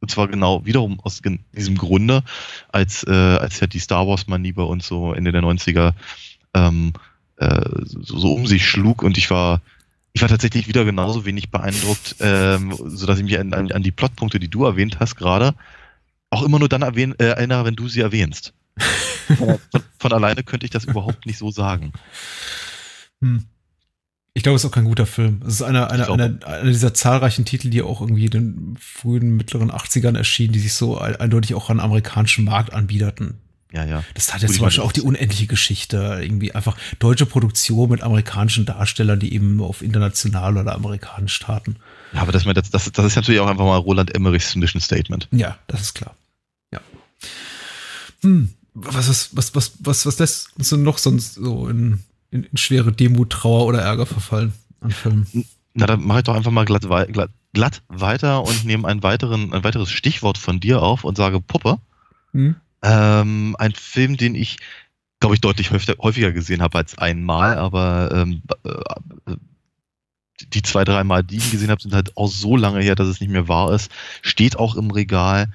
und 0.00 0.10
zwar 0.10 0.28
genau 0.28 0.64
wiederum 0.64 1.00
aus 1.00 1.20
diesem 1.52 1.76
Grunde, 1.76 2.22
als, 2.68 3.04
äh, 3.04 3.10
als 3.10 3.60
ja 3.60 3.66
die 3.66 3.78
Star 3.80 4.06
Wars-Manie 4.06 4.52
bei 4.52 4.62
uns 4.62 4.86
so 4.86 5.12
Ende 5.12 5.32
der 5.32 5.42
90er 5.42 5.94
ähm, 6.54 6.92
äh, 7.36 7.60
so, 7.84 8.18
so 8.18 8.34
um 8.34 8.46
sich 8.46 8.66
schlug 8.66 9.02
und 9.02 9.18
ich 9.18 9.30
war 9.30 9.60
ich 10.12 10.20
war 10.20 10.28
tatsächlich 10.28 10.68
wieder 10.68 10.84
genauso 10.84 11.24
wenig 11.24 11.50
beeindruckt, 11.50 12.16
ähm, 12.20 12.74
so 12.84 13.06
dass 13.06 13.18
ich 13.18 13.24
mich 13.24 13.38
an, 13.38 13.52
an, 13.52 13.82
die 13.82 13.92
Plotpunkte, 13.92 14.38
die 14.38 14.48
du 14.48 14.64
erwähnt 14.64 15.00
hast, 15.00 15.16
gerade 15.16 15.54
auch 16.30 16.42
immer 16.42 16.58
nur 16.58 16.68
dann 16.68 16.82
erwähn, 16.82 17.14
äh, 17.18 17.24
erinnere, 17.24 17.64
wenn 17.64 17.76
du 17.76 17.88
sie 17.88 18.00
erwähnst. 18.00 18.54
von, 19.36 19.58
von, 19.98 20.12
alleine 20.12 20.42
könnte 20.42 20.64
ich 20.64 20.70
das 20.70 20.84
überhaupt 20.84 21.26
nicht 21.26 21.38
so 21.38 21.50
sagen. 21.50 21.92
Hm. 23.20 23.44
Ich 24.34 24.42
glaube, 24.42 24.56
es 24.56 24.64
ist 24.64 24.70
auch 24.70 24.74
kein 24.74 24.86
guter 24.86 25.04
Film. 25.04 25.42
Es 25.46 25.54
ist 25.54 25.62
einer, 25.62 25.90
einer, 25.90 26.10
einer, 26.10 26.46
einer 26.46 26.70
dieser 26.70 26.94
zahlreichen 26.94 27.44
Titel, 27.44 27.68
die 27.68 27.82
auch 27.82 28.00
irgendwie 28.00 28.24
in 28.24 28.30
den 28.30 28.76
frühen, 28.80 29.36
mittleren 29.36 29.70
80ern 29.70 30.16
erschienen, 30.16 30.54
die 30.54 30.58
sich 30.58 30.72
so 30.72 30.96
eindeutig 30.96 31.54
auch 31.54 31.68
an 31.68 31.80
amerikanischen 31.80 32.46
Markt 32.46 32.72
anbiederten. 32.72 33.34
Ja, 33.72 33.84
ja. 33.84 34.04
Das 34.14 34.34
hat 34.34 34.42
ja 34.42 34.48
zum 34.48 34.64
Beispiel 34.64 34.84
auch 34.84 34.92
die 34.92 35.00
unendliche 35.00 35.46
Geschichte. 35.46 36.18
Irgendwie 36.22 36.54
einfach 36.54 36.76
deutsche 36.98 37.24
Produktion 37.24 37.90
mit 37.90 38.02
amerikanischen 38.02 38.66
Darstellern, 38.66 39.18
die 39.18 39.34
eben 39.34 39.60
auf 39.62 39.82
international 39.82 40.58
oder 40.58 40.74
amerikanisch 40.74 41.34
starten. 41.34 41.76
Ja, 42.12 42.20
aber 42.20 42.32
das, 42.32 42.44
das, 42.44 42.70
das, 42.70 42.92
das 42.92 43.06
ist 43.06 43.16
natürlich 43.16 43.40
auch 43.40 43.48
einfach 43.48 43.64
mal 43.64 43.78
Roland 43.78 44.14
Emmerichs 44.14 44.54
Mission 44.56 44.80
Statement. 44.80 45.28
Ja, 45.30 45.58
das 45.66 45.80
ist 45.80 45.94
klar. 45.94 46.14
Ja. 46.70 46.80
Hm. 48.20 48.50
Was, 48.74 49.08
was, 49.08 49.36
was, 49.36 49.54
was, 49.54 49.72
was, 49.80 50.06
was 50.06 50.18
lässt 50.18 50.56
uns 50.56 50.70
denn 50.70 50.82
noch 50.82 50.98
sonst 50.98 51.34
so 51.34 51.68
in, 51.68 52.00
in, 52.30 52.44
in 52.44 52.56
schwere 52.56 52.92
Demut, 52.92 53.30
Trauer 53.30 53.66
oder 53.66 53.80
Ärger 53.80 54.06
verfallen 54.06 54.52
an 54.80 54.90
Filmen? 54.90 55.26
Na, 55.74 55.86
dann 55.86 56.04
mache 56.04 56.18
ich 56.18 56.24
doch 56.24 56.34
einfach 56.34 56.50
mal 56.50 56.64
glatt, 56.64 56.82
glatt, 56.82 57.30
glatt 57.52 57.82
weiter 57.88 58.42
und 58.44 58.64
nehme 58.64 58.88
ein, 58.88 59.02
weiteren, 59.02 59.52
ein 59.52 59.64
weiteres 59.64 59.90
Stichwort 59.90 60.38
von 60.38 60.60
dir 60.60 60.82
auf 60.82 61.04
und 61.04 61.16
sage 61.16 61.40
Puppe. 61.40 61.78
Hm? 62.32 62.56
Ähm, 62.82 63.56
ein 63.58 63.72
Film, 63.72 64.16
den 64.16 64.34
ich, 64.34 64.58
glaube 65.20 65.34
ich, 65.34 65.40
deutlich 65.40 65.70
häufiger 65.70 66.32
gesehen 66.32 66.62
habe 66.62 66.78
als 66.78 66.98
einmal, 66.98 67.56
aber 67.56 68.10
ähm, 68.12 68.42
äh, 68.64 69.36
die 70.52 70.62
zwei, 70.62 70.84
drei 70.84 71.04
Mal, 71.04 71.22
die 71.22 71.36
ich 71.36 71.50
gesehen 71.50 71.70
habe, 71.70 71.80
sind 71.80 71.94
halt 71.94 72.16
auch 72.16 72.28
so 72.28 72.56
lange 72.56 72.80
her, 72.80 72.94
dass 72.94 73.08
es 73.08 73.20
nicht 73.20 73.30
mehr 73.30 73.48
wahr 73.48 73.72
ist. 73.72 73.90
Steht 74.22 74.58
auch 74.58 74.74
im 74.74 74.90
Regal. 74.90 75.52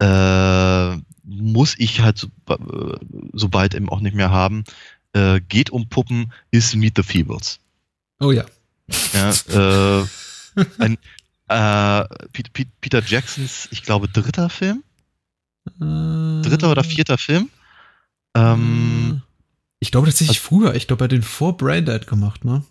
Äh, 0.00 0.96
muss 1.24 1.74
ich 1.78 2.00
halt 2.00 2.18
so, 2.18 2.28
äh, 2.48 2.96
sobald 3.32 3.74
eben 3.74 3.88
auch 3.88 4.00
nicht 4.00 4.14
mehr 4.14 4.30
haben. 4.30 4.64
Äh, 5.12 5.40
geht 5.40 5.70
um 5.70 5.88
Puppen, 5.88 6.32
ist 6.50 6.74
Meet 6.76 6.96
the 6.96 7.02
Feebles. 7.02 7.60
Oh 8.20 8.32
ja. 8.32 8.44
ja 9.12 10.00
äh, 10.00 10.06
ein, 10.78 10.98
äh, 11.48 12.04
Peter 12.80 13.02
Jacksons, 13.04 13.68
ich 13.70 13.82
glaube, 13.82 14.08
dritter 14.08 14.50
Film. 14.50 14.82
Dritter 15.78 16.70
oder 16.70 16.84
vierter 16.84 17.18
Film. 17.18 17.48
Ähm, 18.34 19.22
ich 19.80 19.90
glaube 19.90 20.06
tatsächlich 20.06 20.38
also, 20.38 20.48
früher. 20.48 20.74
Ich 20.74 20.86
glaube, 20.86 21.04
er 21.04 21.06
hat 21.06 21.12
den 21.12 21.22
vor 21.22 21.56
Braindead 21.56 22.06
gemacht, 22.06 22.44
ne? 22.44 22.62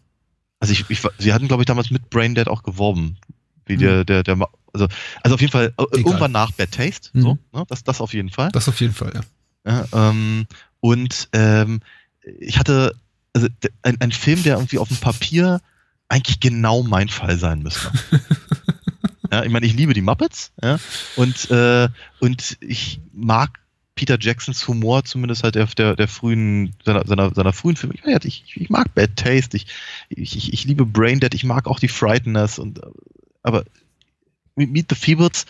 Also 0.59 0.73
ich, 0.73 0.89
ich 0.89 1.01
sie 1.19 1.33
hatten, 1.33 1.47
glaube 1.47 1.63
ich, 1.63 1.67
damals 1.67 1.91
mit 1.91 2.09
Braindead 2.09 2.47
auch 2.47 2.63
geworben. 2.63 3.17
Wie 3.65 3.73
hm. 3.73 3.79
der, 3.79 4.05
der, 4.05 4.23
der, 4.23 4.47
also, 4.73 4.87
also 5.23 5.35
auf 5.35 5.41
jeden 5.41 5.51
Fall 5.51 5.73
äh, 5.77 5.83
Egal. 5.91 5.99
irgendwann 5.99 6.31
nach 6.31 6.51
Bad 6.51 6.71
Taste, 6.71 7.09
mhm. 7.13 7.21
so, 7.21 7.37
ne? 7.53 7.63
das, 7.67 7.83
das 7.83 8.01
auf 8.01 8.13
jeden 8.13 8.29
Fall. 8.29 8.49
Das 8.51 8.67
auf 8.67 8.79
jeden 8.79 8.93
Fall, 8.93 9.13
ja. 9.13 9.85
ja 9.93 10.09
ähm, 10.09 10.47
und 10.79 11.29
ähm, 11.33 11.81
ich 12.39 12.59
hatte 12.59 12.95
also 13.33 13.47
ein, 13.83 13.99
ein 13.99 14.11
Film, 14.11 14.41
der 14.43 14.55
irgendwie 14.55 14.79
auf 14.79 14.87
dem 14.87 14.97
Papier 14.97 15.61
eigentlich 16.09 16.39
genau 16.39 16.83
mein 16.83 17.09
Fall 17.09 17.37
sein 17.37 17.61
müsste. 17.61 17.91
Ja, 19.31 19.43
ich 19.43 19.51
meine, 19.51 19.65
ich 19.65 19.73
liebe 19.73 19.93
die 19.93 20.01
Muppets, 20.01 20.51
ja, 20.61 20.79
und, 21.15 21.49
äh, 21.51 21.89
und 22.19 22.57
ich 22.61 22.99
mag 23.13 23.59
Peter 23.95 24.17
Jacksons 24.19 24.67
Humor, 24.67 25.03
zumindest 25.03 25.43
halt 25.43 25.55
der, 25.55 25.65
der, 25.65 25.95
der 25.95 26.07
frühen, 26.07 26.75
seiner, 26.85 27.05
seiner, 27.05 27.33
seiner 27.33 27.51
frühen 27.51 27.75
Filme. 27.75 27.95
Ich, 27.95 28.25
ich, 28.25 28.53
ich 28.55 28.69
mag 28.69 28.93
Bad 28.93 29.15
Taste, 29.15 29.57
ich, 29.57 29.67
ich, 30.09 30.53
ich 30.53 30.63
liebe 30.65 30.85
Braindead, 30.85 31.33
ich 31.33 31.43
mag 31.43 31.67
auch 31.67 31.79
die 31.79 31.87
Frighteners 31.87 32.59
und, 32.59 32.79
aber 33.43 33.65
Meet 34.55 34.87
the 34.89 34.95
Feebles, 34.95 35.45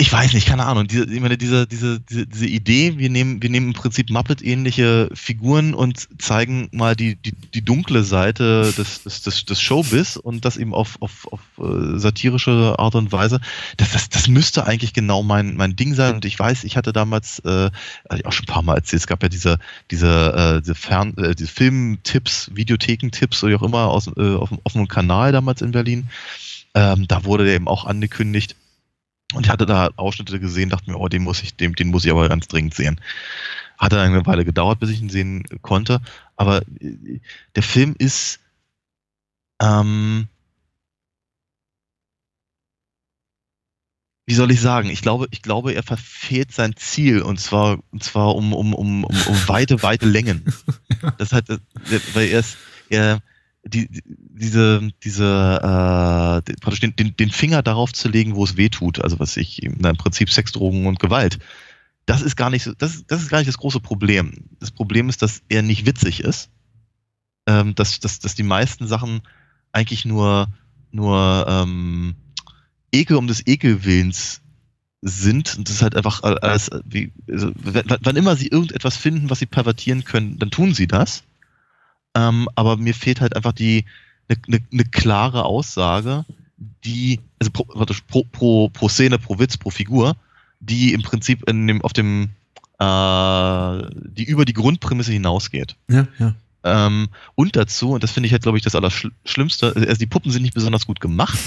ich 0.00 0.10
weiß 0.10 0.32
nicht, 0.32 0.48
keine 0.48 0.64
Ahnung. 0.64 0.86
Diese, 0.86 1.04
ich 1.04 1.20
meine, 1.20 1.36
diese, 1.36 1.66
diese, 1.66 2.00
diese, 2.00 2.46
Idee, 2.46 2.96
wir 2.96 3.10
nehmen, 3.10 3.42
wir 3.42 3.50
nehmen 3.50 3.68
im 3.68 3.72
Prinzip 3.74 4.08
Muppet-ähnliche 4.08 5.10
Figuren 5.12 5.74
und 5.74 6.08
zeigen 6.18 6.70
mal 6.72 6.96
die, 6.96 7.16
die, 7.16 7.32
die 7.32 7.62
dunkle 7.62 8.02
Seite 8.02 8.72
des, 8.78 9.02
des, 9.02 9.22
des, 9.22 9.44
des 9.44 9.60
Showbiz 9.60 10.16
und 10.16 10.46
das 10.46 10.56
eben 10.56 10.72
auf, 10.72 10.96
auf, 11.00 11.28
auf 11.30 11.40
äh, 11.58 11.98
satirische 11.98 12.76
Art 12.78 12.94
und 12.94 13.12
Weise. 13.12 13.40
Das, 13.76 13.92
das, 13.92 14.08
das 14.08 14.26
müsste 14.26 14.66
eigentlich 14.66 14.94
genau 14.94 15.22
mein, 15.22 15.56
mein 15.56 15.76
Ding 15.76 15.92
sein. 15.94 16.14
Und 16.14 16.24
ich 16.24 16.38
weiß, 16.38 16.64
ich 16.64 16.78
hatte 16.78 16.94
damals, 16.94 17.40
äh, 17.40 17.70
ich 18.16 18.24
auch 18.24 18.32
schon 18.32 18.44
ein 18.44 18.54
paar 18.54 18.62
Mal 18.62 18.76
erzählt, 18.76 19.02
es 19.02 19.06
gab 19.06 19.22
ja 19.22 19.28
diese, 19.28 19.58
diese, 19.90 20.32
äh, 20.32 20.60
diese, 20.62 20.74
Fern, 20.74 21.14
äh, 21.18 21.34
diese 21.34 21.50
Filmtipps, 21.50 22.50
Videothekentipps 22.54 23.44
oder 23.44 23.52
wie 23.52 23.56
auch 23.56 23.62
immer 23.62 23.88
aus, 23.88 24.06
äh, 24.16 24.34
auf 24.34 24.48
dem 24.48 24.60
offenen 24.64 24.88
Kanal 24.88 25.32
damals 25.32 25.60
in 25.60 25.72
Berlin. 25.72 26.08
Ähm, 26.72 27.06
da 27.06 27.24
wurde 27.24 27.52
eben 27.52 27.68
auch 27.68 27.84
angekündigt 27.84 28.56
und 29.34 29.46
ich 29.46 29.50
hatte 29.50 29.66
da 29.66 29.90
Ausschnitte 29.96 30.40
gesehen, 30.40 30.70
dachte 30.70 30.90
mir, 30.90 30.98
oh, 30.98 31.08
den 31.08 31.22
muss 31.22 31.42
ich, 31.42 31.56
den, 31.56 31.72
den 31.74 31.88
muss 31.88 32.04
ich 32.04 32.10
aber 32.10 32.28
ganz 32.28 32.48
dringend 32.48 32.74
sehen. 32.74 33.00
Hat 33.78 33.92
dann 33.92 34.00
eine 34.00 34.26
Weile 34.26 34.44
gedauert, 34.44 34.80
bis 34.80 34.90
ich 34.90 35.00
ihn 35.00 35.08
sehen 35.08 35.44
konnte. 35.62 36.00
Aber 36.36 36.62
äh, 36.80 37.20
der 37.54 37.62
Film 37.62 37.94
ist, 37.98 38.40
ähm, 39.60 40.28
wie 44.26 44.34
soll 44.34 44.50
ich 44.50 44.60
sagen, 44.60 44.90
ich 44.90 45.02
glaube, 45.02 45.28
ich 45.30 45.42
glaube, 45.42 45.72
er 45.72 45.82
verfehlt 45.82 46.52
sein 46.52 46.76
Ziel 46.76 47.22
und 47.22 47.40
zwar, 47.40 47.78
und 47.90 48.04
zwar 48.04 48.34
um, 48.36 48.52
um, 48.52 48.74
um, 48.74 49.04
um, 49.04 49.22
um 49.26 49.48
weite, 49.48 49.82
weite 49.82 50.06
Längen. 50.06 50.44
Das 51.16 51.32
hat, 51.32 51.48
weil 52.12 52.28
er 52.28 52.40
ist, 52.40 52.58
er, 52.90 53.22
die, 53.64 53.88
diese, 54.04 54.90
diese, 55.02 55.24
äh, 55.26 56.52
praktisch 56.60 56.80
den, 56.80 56.96
den, 56.96 57.16
den 57.16 57.30
Finger 57.30 57.62
darauf 57.62 57.92
zu 57.92 58.08
legen, 58.08 58.34
wo 58.34 58.44
es 58.44 58.56
weh 58.56 58.68
tut, 58.68 59.02
also 59.02 59.18
was 59.18 59.36
ich, 59.36 59.62
im 59.62 59.78
Prinzip 59.96 60.30
Sex, 60.30 60.52
Drogen 60.52 60.86
und 60.86 60.98
Gewalt. 60.98 61.38
Das 62.06 62.22
ist 62.22 62.36
gar 62.36 62.50
nicht 62.50 62.64
so, 62.64 62.72
das, 62.72 63.04
das 63.06 63.22
ist 63.22 63.28
gar 63.28 63.38
nicht 63.38 63.48
das 63.48 63.58
große 63.58 63.80
Problem. 63.80 64.48
Das 64.58 64.70
Problem 64.70 65.08
ist, 65.08 65.22
dass 65.22 65.42
er 65.48 65.62
nicht 65.62 65.86
witzig 65.86 66.20
ist. 66.20 66.50
Ähm, 67.46 67.74
dass, 67.74 68.00
dass, 68.00 68.18
dass 68.18 68.34
die 68.34 68.42
meisten 68.42 68.86
Sachen 68.86 69.22
eigentlich 69.72 70.04
nur, 70.04 70.48
nur 70.90 71.46
ähm, 71.48 72.14
Ekel 72.92 73.16
um 73.16 73.26
des 73.26 73.46
Ekelwillens 73.46 74.40
sind. 75.02 75.56
Und 75.56 75.68
das 75.68 75.76
ist 75.76 75.82
halt 75.82 75.96
einfach 75.96 76.22
alles, 76.22 76.70
wie, 76.84 77.12
also, 77.28 77.52
wann 77.54 78.16
immer 78.16 78.36
sie 78.36 78.48
irgendetwas 78.48 78.96
finden, 78.96 79.30
was 79.30 79.38
sie 79.38 79.46
pervertieren 79.46 80.04
können, 80.04 80.38
dann 80.38 80.50
tun 80.50 80.74
sie 80.74 80.86
das. 80.86 81.24
Ähm, 82.14 82.48
aber 82.54 82.76
mir 82.76 82.94
fehlt 82.94 83.20
halt 83.20 83.36
einfach 83.36 83.52
die 83.52 83.84
eine 84.28 84.38
ne, 84.46 84.60
ne 84.70 84.84
klare 84.84 85.44
Aussage, 85.44 86.24
die, 86.84 87.20
also 87.38 87.50
pro, 87.52 87.64
pro, 87.64 88.24
pro, 88.24 88.68
pro 88.68 88.88
Szene, 88.88 89.18
pro 89.18 89.38
Witz, 89.38 89.56
pro 89.56 89.70
Figur, 89.70 90.16
die 90.60 90.92
im 90.92 91.02
Prinzip 91.02 91.48
in 91.48 91.66
dem, 91.66 91.82
auf 91.82 91.92
dem, 91.92 92.30
äh, 92.78 93.90
die 94.10 94.24
über 94.24 94.44
die 94.44 94.52
Grundprämisse 94.52 95.12
hinausgeht. 95.12 95.76
Ja, 95.88 96.06
ja. 96.18 96.34
Ähm, 96.62 97.08
und 97.34 97.56
dazu, 97.56 97.92
und 97.92 98.02
das 98.02 98.10
finde 98.10 98.26
ich 98.26 98.32
halt, 98.32 98.42
glaube 98.42 98.58
ich, 98.58 98.64
das 98.64 98.74
Allerschlimmste, 98.74 99.74
also 99.74 99.94
die 99.94 100.06
Puppen 100.06 100.30
sind 100.30 100.42
nicht 100.42 100.54
besonders 100.54 100.86
gut 100.86 101.00
gemacht. 101.00 101.38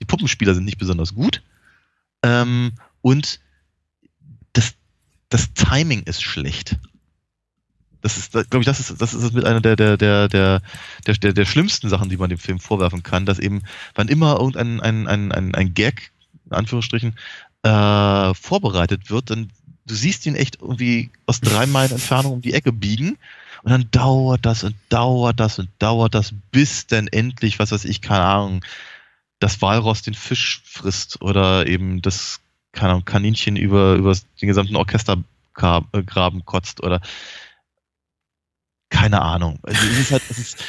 Die 0.00 0.06
Puppenspieler 0.06 0.54
sind 0.54 0.64
nicht 0.64 0.78
besonders 0.78 1.14
gut. 1.14 1.42
Ähm, 2.22 2.72
und 3.02 3.40
das, 4.52 4.74
das 5.28 5.52
Timing 5.54 6.02
ist 6.04 6.22
schlecht. 6.22 6.76
Das 8.06 8.16
ist, 8.16 8.32
glaube 8.32 8.60
ich, 8.60 8.66
das 8.66 8.78
ist, 8.78 9.02
das 9.02 9.14
ist 9.14 9.34
mit 9.34 9.44
einer 9.44 9.60
der, 9.60 9.74
der, 9.74 9.96
der, 9.96 10.28
der, 10.28 10.62
der, 11.06 11.14
der, 11.14 11.32
der 11.32 11.44
schlimmsten 11.44 11.88
Sachen, 11.88 12.08
die 12.08 12.16
man 12.16 12.30
dem 12.30 12.38
Film 12.38 12.60
vorwerfen 12.60 13.02
kann, 13.02 13.26
dass 13.26 13.40
eben, 13.40 13.62
wann 13.96 14.06
immer 14.06 14.38
irgendein 14.38 14.80
ein, 14.80 15.08
ein, 15.08 15.32
ein, 15.32 15.54
ein 15.56 15.74
Gag, 15.74 16.12
in 16.44 16.52
Anführungsstrichen, 16.52 17.16
äh, 17.64 18.32
vorbereitet 18.34 19.10
wird, 19.10 19.30
dann 19.30 19.50
du 19.86 19.94
siehst 19.96 20.24
ihn 20.26 20.36
echt 20.36 20.60
irgendwie 20.60 21.10
aus 21.26 21.40
drei 21.40 21.66
Meilen 21.66 21.90
Entfernung 21.90 22.34
um 22.34 22.40
die 22.42 22.54
Ecke 22.54 22.72
biegen 22.72 23.18
und 23.64 23.72
dann 23.72 23.90
dauert 23.90 24.46
das 24.46 24.62
und 24.62 24.76
dauert 24.88 25.40
das 25.40 25.58
und 25.58 25.68
dauert 25.80 26.14
das, 26.14 26.32
bis 26.52 26.86
dann 26.86 27.08
endlich, 27.08 27.58
was 27.58 27.72
weiß 27.72 27.84
ich, 27.86 28.02
keine 28.02 28.24
Ahnung, 28.24 28.64
das 29.40 29.60
Walross 29.62 30.02
den 30.02 30.14
Fisch 30.14 30.62
frisst 30.64 31.20
oder 31.22 31.66
eben 31.66 32.02
das 32.02 32.40
keine 32.70 32.92
Ahnung, 32.92 33.04
Kaninchen 33.04 33.56
über, 33.56 33.94
über 33.96 34.14
den 34.40 34.46
gesamten 34.46 34.76
Orchestergraben 34.76 36.44
kotzt 36.44 36.84
oder 36.84 37.00
keine 38.88 39.20
Ahnung. 39.20 39.58
Also 39.62 39.80
es 39.86 39.98
ist 39.98 40.10
halt, 40.12 40.22
es 40.30 40.38
ist, 40.38 40.64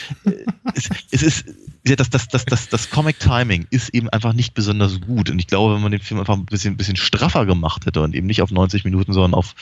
es, 0.73 0.89
es 1.11 1.21
ist 1.23 1.45
ja, 1.87 1.95
das, 1.95 2.09
das, 2.09 2.27
das, 2.27 2.45
das, 2.45 2.69
das 2.69 2.89
Comic 2.89 3.19
Timing 3.19 3.67
ist 3.69 3.89
eben 3.89 4.09
einfach 4.09 4.33
nicht 4.33 4.53
besonders 4.53 4.99
gut. 5.01 5.29
Und 5.29 5.39
ich 5.39 5.47
glaube, 5.47 5.75
wenn 5.75 5.81
man 5.81 5.91
den 5.91 6.01
Film 6.01 6.19
einfach 6.19 6.33
ein 6.35 6.45
bisschen, 6.45 6.73
ein 6.73 6.77
bisschen 6.77 6.95
straffer 6.95 7.45
gemacht 7.45 7.85
hätte 7.85 8.01
und 8.01 8.15
eben 8.15 8.27
nicht 8.27 8.41
auf 8.41 8.51
90 8.51 8.83
Minuten, 8.83 9.13
sondern 9.13 9.33
auf, 9.33 9.55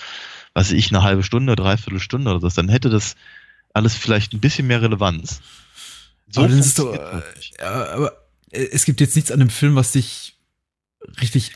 weiß 0.53 0.71
ich, 0.71 0.89
eine 0.89 1.03
halbe 1.03 1.24
Stunde, 1.24 1.55
dreiviertel 1.55 2.00
Stunde 2.00 2.31
oder 2.31 2.39
so, 2.39 2.50
dann 2.50 2.69
hätte 2.69 2.89
das 2.89 3.15
alles 3.74 3.95
vielleicht 3.95 4.33
ein 4.33 4.39
bisschen 4.39 4.67
mehr 4.67 4.81
Relevanz. 4.81 5.41
So 6.29 6.41
aber, 6.41 6.50
du, 6.50 6.93
äh, 6.93 7.63
aber 7.63 8.13
es 8.51 8.85
gibt 8.85 9.01
jetzt 9.01 9.15
nichts 9.15 9.31
an 9.31 9.39
dem 9.39 9.50
Film, 9.50 9.75
was 9.75 9.91
dich 9.91 10.38
richtig 11.21 11.51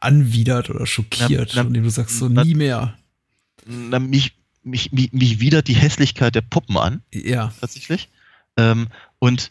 anwidert 0.00 0.70
oder 0.70 0.86
schockiert, 0.86 1.50
na, 1.54 1.62
na, 1.62 1.64
von 1.64 1.74
dem 1.74 1.82
du 1.82 1.90
sagst, 1.90 2.18
so 2.18 2.28
na, 2.28 2.44
nie 2.44 2.54
mehr. 2.54 2.96
Na, 3.66 3.98
mich, 3.98 4.37
mich, 4.70 4.92
mich, 4.92 5.12
mich 5.12 5.40
widert 5.40 5.68
die 5.68 5.74
Hässlichkeit 5.74 6.34
der 6.34 6.40
Puppen 6.40 6.76
an. 6.76 7.02
Ja. 7.12 7.52
Tatsächlich. 7.60 8.08
Ähm, 8.56 8.88
und 9.18 9.48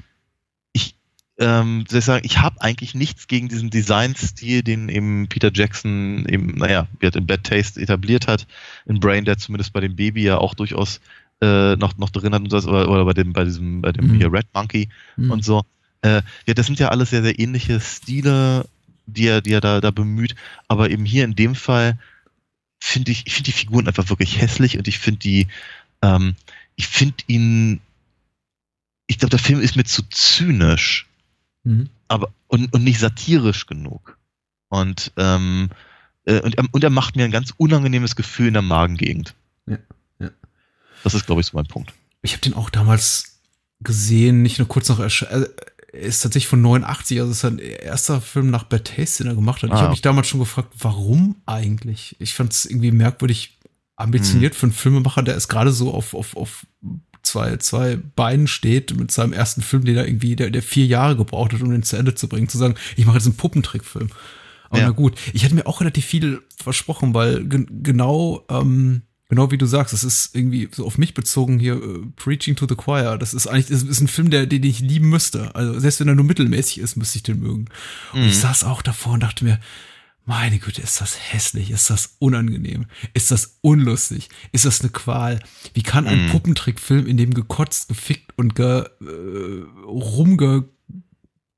ich, 0.74 0.96
ähm, 1.40 1.86
soll 1.90 2.00
ich 2.00 2.06
sagen, 2.06 2.26
ich 2.26 2.40
habe 2.40 2.62
eigentlich 2.62 2.94
nichts 2.96 3.28
gegen 3.28 3.48
diesen 3.48 3.70
Designstil, 3.70 4.64
den 4.64 4.90
eben 4.90 5.28
Peter 5.28 5.52
Jackson 5.54 6.26
eben, 6.28 6.58
naja, 6.58 6.88
in 7.02 7.28
Bad 7.28 7.44
Taste 7.44 7.82
etabliert 7.82 8.28
hat, 8.28 8.48
in 8.86 9.00
Brain, 9.00 9.26
der 9.26 9.38
zumindest 9.38 9.74
bei 9.74 9.80
dem 9.80 9.96
Baby 9.96 10.24
ja 10.24 10.38
auch 10.38 10.54
durchaus 10.54 11.00
äh, 11.42 11.76
noch, 11.76 11.98
noch 11.98 12.10
drin 12.10 12.34
hat 12.34 12.42
und 12.42 12.50
so, 12.50 12.58
oder, 12.70 12.90
oder 12.90 13.06
bei 13.06 13.14
dem, 13.14 13.34
bei 13.34 13.44
diesem, 13.44 13.82
bei 13.82 13.92
dem 13.92 14.08
mhm. 14.08 14.16
hier 14.16 14.32
Red 14.32 14.48
Monkey 14.54 14.90
mhm. 15.16 15.32
und 15.32 15.46
so. 15.46 15.64
Äh, 16.02 16.22
ja, 16.46 16.54
das 16.54 16.66
sind 16.66 16.80
ja 16.80 16.90
alles 16.90 17.12
sehr, 17.12 17.24
sehr 17.24 17.40
ähnliche 17.40 17.80
Stile, 17.80 18.66
die 19.06 19.28
er, 19.28 19.42
die 19.42 19.54
er 19.54 19.62
da, 19.62 19.82
da 19.82 19.92
bemüht, 19.92 20.36
aber 20.68 20.90
eben 20.90 21.06
hier 21.06 21.24
in 21.24 21.36
dem 21.36 21.56
Fall 21.56 21.98
finde 22.80 23.12
ich, 23.12 23.26
ich 23.26 23.34
finde 23.34 23.52
die 23.52 23.58
Figuren 23.58 23.88
einfach 23.88 24.10
wirklich 24.10 24.40
hässlich 24.40 24.78
und 24.78 24.88
ich 24.88 25.00
finde 25.00 25.20
die, 25.20 25.48
ähm, 26.02 26.36
ich 26.76 26.88
finde 26.88 27.24
ihn, 27.28 27.82
ich 29.08 29.18
glaube, 29.18 29.32
der 29.32 29.40
Film 29.40 29.60
ist 29.60 29.76
mir 29.76 29.84
zu 29.84 30.04
zynisch, 30.10 31.08
mhm. 31.64 31.90
aber 32.08 32.32
und, 32.48 32.74
und 32.74 32.84
nicht 32.84 33.00
satirisch 33.00 33.66
genug. 33.66 34.18
Und, 34.70 35.12
ähm, 35.18 35.70
äh, 36.26 36.42
und, 36.42 36.56
und 36.74 36.84
er 36.84 36.90
macht 36.90 37.16
mir 37.16 37.26
ein 37.26 37.32
ganz 37.32 37.54
unangenehmes 37.58 38.16
Gefühl 38.16 38.48
in 38.48 38.54
der 38.54 38.62
Magengegend. 38.62 39.34
Ja, 39.66 39.78
ja. 40.20 40.30
Das 41.04 41.14
ist, 41.14 41.26
glaube 41.26 41.42
ich, 41.42 41.48
so 41.48 41.58
mein 41.58 41.68
Punkt. 41.68 41.94
Ich 42.22 42.34
habe 42.34 42.42
den 42.42 42.54
auch 42.54 42.70
damals 42.70 43.40
gesehen, 43.80 44.42
nicht 44.42 44.60
nur 44.60 44.68
kurz 44.68 44.90
nach 44.90 45.00
Erscheinung. 45.00 45.48
Ist 46.00 46.22
tatsächlich 46.22 46.48
von 46.48 46.62
89, 46.62 47.20
also 47.20 47.32
ist 47.32 47.40
sein 47.42 47.60
erster 47.60 48.22
Film 48.22 48.50
nach 48.50 48.64
Bad 48.64 48.94
Taste, 48.96 49.24
den 49.24 49.32
er 49.32 49.36
gemacht 49.36 49.64
hat. 49.64 49.72
Ah. 49.72 49.76
Ich 49.76 49.82
habe 49.82 49.92
mich 49.92 50.02
damals 50.02 50.28
schon 50.28 50.40
gefragt, 50.40 50.74
warum 50.80 51.38
eigentlich? 51.46 52.16
Ich 52.20 52.34
fand 52.34 52.54
es 52.54 52.66
irgendwie 52.66 52.92
merkwürdig 52.92 53.58
ambitioniert 53.96 54.54
hm. 54.54 54.60
für 54.60 54.66
einen 54.68 54.74
Filmemacher, 54.74 55.24
der 55.24 55.36
ist 55.36 55.48
gerade 55.48 55.72
so 55.72 55.94
auf, 55.94 56.14
auf, 56.14 56.38
auf 56.38 56.66
zwei, 57.24 57.58
zwei 57.58 57.98
Beinen 57.98 58.48
steht 58.48 58.96
mit 58.96 59.12
seinem 59.12 59.34
ersten 59.34 59.62
Film, 59.62 59.86
den 59.86 59.98
er 59.98 60.08
irgendwie, 60.08 60.36
der, 60.36 60.50
der 60.50 60.62
vier 60.62 60.86
Jahre 60.86 61.16
gebraucht 61.16 61.54
hat, 61.54 61.62
um 61.62 61.72
den 61.72 61.84
zu 61.84 61.98
Ende 61.98 62.16
zu 62.16 62.30
bringen, 62.30 62.48
zu 62.48 62.58
sagen, 62.58 62.76
ich 62.96 63.06
mache 63.06 63.18
jetzt 63.18 63.26
einen 63.26 63.38
Puppentrickfilm. 63.38 64.10
Aber 64.70 64.80
ja. 64.80 64.88
na 64.88 64.92
gut, 64.92 65.18
ich 65.34 65.44
hätte 65.44 65.56
mir 65.56 65.66
auch 65.66 65.82
relativ 65.82 66.06
viel 66.06 66.42
versprochen, 66.62 67.14
weil 67.14 67.48
genau 67.48 68.46
ähm, 68.50 69.04
Genau 69.30 69.52
wie 69.52 69.58
du 69.58 69.66
sagst, 69.66 69.94
es 69.94 70.06
ist 70.06 70.36
irgendwie 70.36 70.70
so 70.72 70.86
auf 70.86 70.98
mich 70.98 71.14
bezogen 71.14 71.60
hier, 71.60 71.76
uh, 71.76 72.06
Preaching 72.16 72.56
to 72.56 72.66
the 72.68 72.76
Choir. 72.76 73.18
Das 73.18 73.34
ist 73.34 73.48
eigentlich, 73.48 73.68
das 73.68 73.84
ist 73.84 74.00
ein 74.00 74.08
Film, 74.08 74.30
der, 74.30 74.46
den 74.46 74.64
ich 74.64 74.80
lieben 74.80 75.10
müsste. 75.10 75.54
Also 75.54 75.78
selbst 75.80 76.00
wenn 76.00 76.08
er 76.08 76.16
nur 76.16 76.24
mittelmäßig 76.24 76.80
ist, 76.80 76.96
müsste 76.96 77.18
ich 77.18 77.24
den 77.24 77.40
mögen. 77.40 77.66
Und 78.14 78.22
mhm. 78.22 78.28
ich 78.28 78.38
saß 78.38 78.64
auch 78.64 78.82
davor 78.82 79.14
und 79.14 79.24
dachte 79.24 79.44
mir, 79.44 79.60
meine 80.28 80.60
Güte, 80.60 80.82
ist 80.82 81.00
das 81.00 81.18
hässlich, 81.32 81.72
ist 81.72 81.90
das 81.90 82.18
unangenehm, 82.20 82.88
ist 83.14 83.32
das 83.32 83.60
unlustig, 83.62 84.28
ist 84.52 84.66
das 84.66 84.82
eine 84.82 84.90
Qual? 84.90 85.40
Wie 85.74 85.84
kann 85.84 86.06
ein 86.06 86.26
mhm. 86.26 86.30
Puppentrickfilm, 86.30 87.08
in 87.08 87.16
dem 87.16 87.34
gekotzt, 87.34 87.88
gefickt 87.88 88.34
und 88.38 88.54
ge, 88.54 88.84
äh, 89.02 89.64
rumge 89.86 90.66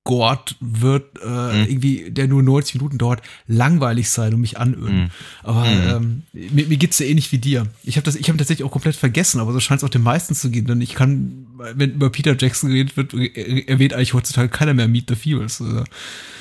Gort 0.05 0.55
wird, 0.59 1.19
äh, 1.21 1.27
mhm. 1.27 1.67
irgendwie, 1.67 2.12
der 2.12 2.27
nur 2.27 2.41
90 2.41 2.75
Minuten 2.75 2.97
dauert, 2.97 3.21
langweilig 3.47 4.09
sein 4.09 4.33
und 4.33 4.41
mich 4.41 4.57
anöden. 4.57 5.03
Mhm. 5.03 5.09
Aber 5.43 5.65
mhm. 5.65 6.23
ähm, 6.33 6.51
mir, 6.51 6.67
mir 6.67 6.77
geht's 6.77 6.99
ja 6.99 7.05
ähnlich 7.05 7.31
wie 7.31 7.38
dir. 7.38 7.67
Ich 7.83 7.97
habe 7.97 8.05
das, 8.05 8.15
ich 8.15 8.27
habe 8.29 8.38
tatsächlich 8.38 8.65
auch 8.65 8.71
komplett 8.71 8.95
vergessen, 8.95 9.39
aber 9.39 9.53
so 9.53 9.59
scheint 9.59 9.81
es 9.81 9.83
auch 9.83 9.89
den 9.89 10.01
meisten 10.01 10.33
zu 10.35 10.49
gehen, 10.49 10.65
denn 10.65 10.81
ich 10.81 10.95
kann, 10.95 11.47
wenn 11.75 11.91
über 11.91 12.09
Peter 12.09 12.35
Jackson 12.38 12.69
geredet 12.69 12.97
wird, 12.97 13.13
erwähnt 13.13 13.93
eigentlich 13.93 14.13
heutzutage 14.13 14.49
keiner 14.49 14.73
mehr 14.73 14.88
Meet 14.88 15.09
the 15.09 15.15
Feebles. 15.15 15.62
Also, 15.62 15.83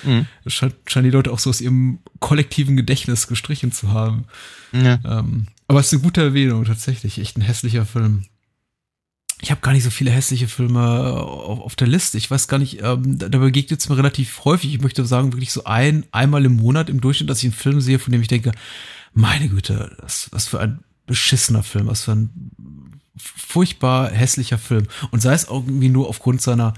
mhm. 0.05 0.27
scheint, 0.47 0.77
scheinen 0.87 1.05
die 1.05 1.16
Leute 1.16 1.33
auch 1.33 1.38
so 1.38 1.51
aus 1.51 1.61
ihrem 1.61 1.99
kollektiven 2.21 2.77
Gedächtnis 2.77 3.27
gestrichen 3.27 3.73
zu 3.73 3.92
haben. 3.92 4.25
Ja. 4.73 5.01
Ähm, 5.05 5.49
aber 5.66 5.81
es 5.81 5.88
ist 5.88 5.94
eine 5.94 6.03
gute 6.03 6.23
Erwähnung, 6.23 6.64
tatsächlich. 6.64 7.18
Echt 7.18 7.37
ein 7.37 7.42
hässlicher 7.42 7.85
Film 7.85 8.25
ich 9.40 9.51
habe 9.51 9.61
gar 9.61 9.72
nicht 9.72 9.85
so 9.85 9.90
viele 9.90 10.11
hässliche 10.11 10.48
Filme 10.48 10.81
äh, 10.81 11.20
auf, 11.20 11.61
auf 11.61 11.77
der 11.77 11.87
Liste. 11.87 12.18
Ich 12.18 12.31
weiß 12.31 12.48
gar 12.48 12.59
nicht, 12.59 12.83
ähm, 12.83 13.18
da, 13.18 13.29
da 13.29 13.38
begegnet 13.38 13.81
es 13.81 13.88
mir 13.88 13.96
relativ 13.96 14.44
häufig. 14.44 14.74
Ich 14.74 14.81
möchte 14.81 15.05
sagen, 15.05 15.33
wirklich 15.33 15.53
so 15.53 15.64
ein, 15.64 16.05
einmal 16.11 16.44
im 16.44 16.57
Monat 16.57 16.90
im 16.90 17.01
Durchschnitt, 17.01 17.31
dass 17.31 17.38
ich 17.38 17.44
einen 17.44 17.53
Film 17.53 17.81
sehe, 17.81 17.98
von 17.98 18.12
dem 18.12 18.22
ich 18.22 18.29
denke, 18.29 18.53
meine 19.14 19.48
Güte, 19.48 19.96
was, 20.01 20.29
was 20.33 20.48
für 20.48 20.61
ein 20.61 20.81
beschissener 21.07 21.62
Film, 21.62 21.87
was 21.87 22.05
für 22.05 22.12
ein 22.12 22.31
furchtbar 23.16 24.11
hässlicher 24.11 24.59
Film. 24.59 24.87
Und 25.11 25.20
sei 25.20 25.35
es 25.35 25.44
irgendwie 25.48 25.88
nur 25.88 26.09
aufgrund 26.09 26.42
seiner 26.42 26.74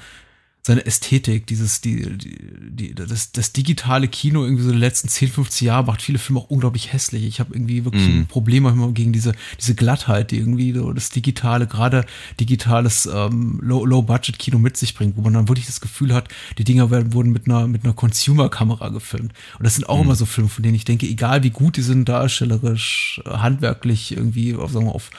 seine 0.62 0.84
Ästhetik, 0.84 1.46
dieses, 1.46 1.80
die, 1.80 2.18
die, 2.18 2.38
die, 2.70 2.94
das, 2.94 3.32
das 3.32 3.52
digitale 3.52 4.08
Kino 4.08 4.44
irgendwie 4.44 4.64
so 4.64 4.72
die 4.72 4.78
letzten 4.78 5.08
10, 5.08 5.28
15 5.28 5.66
Jahre 5.66 5.84
macht 5.84 6.02
viele 6.02 6.18
Filme 6.18 6.40
auch 6.40 6.50
unglaublich 6.50 6.92
hässlich. 6.92 7.24
Ich 7.24 7.40
habe 7.40 7.54
irgendwie 7.54 7.84
wirklich 7.86 8.06
mm. 8.06 8.18
ein 8.20 8.26
Problem 8.26 8.64
manchmal 8.64 8.92
gegen 8.92 9.12
diese, 9.12 9.32
diese 9.58 9.74
Glattheit, 9.74 10.30
die 10.30 10.36
irgendwie 10.36 10.72
so 10.72 10.92
das 10.92 11.08
digitale, 11.08 11.66
gerade 11.66 12.04
digitales 12.38 13.08
ähm, 13.10 13.58
Low-Budget-Kino 13.62 14.58
mit 14.58 14.76
sich 14.76 14.94
bringt, 14.94 15.16
wo 15.16 15.22
man 15.22 15.32
dann 15.32 15.48
wirklich 15.48 15.66
das 15.66 15.80
Gefühl 15.80 16.12
hat, 16.12 16.28
die 16.58 16.64
Dinger 16.64 16.90
werden, 16.90 17.14
wurden 17.14 17.32
mit 17.32 17.46
einer, 17.46 17.66
mit 17.66 17.84
einer 17.84 17.94
Consumer-Kamera 17.94 18.90
gefilmt. 18.90 19.32
Und 19.58 19.64
das 19.64 19.76
sind 19.76 19.88
auch 19.88 19.98
mm. 19.98 20.02
immer 20.02 20.14
so 20.14 20.26
Filme, 20.26 20.50
von 20.50 20.62
denen 20.62 20.74
ich 20.74 20.84
denke, 20.84 21.06
egal 21.06 21.42
wie 21.42 21.50
gut 21.50 21.78
die 21.78 21.82
sind, 21.82 22.06
darstellerisch, 22.06 23.22
handwerklich, 23.24 24.14
irgendwie, 24.14 24.54
auf, 24.54 24.72
sagen 24.72 24.86
wir, 24.86 24.94
auf 24.94 25.10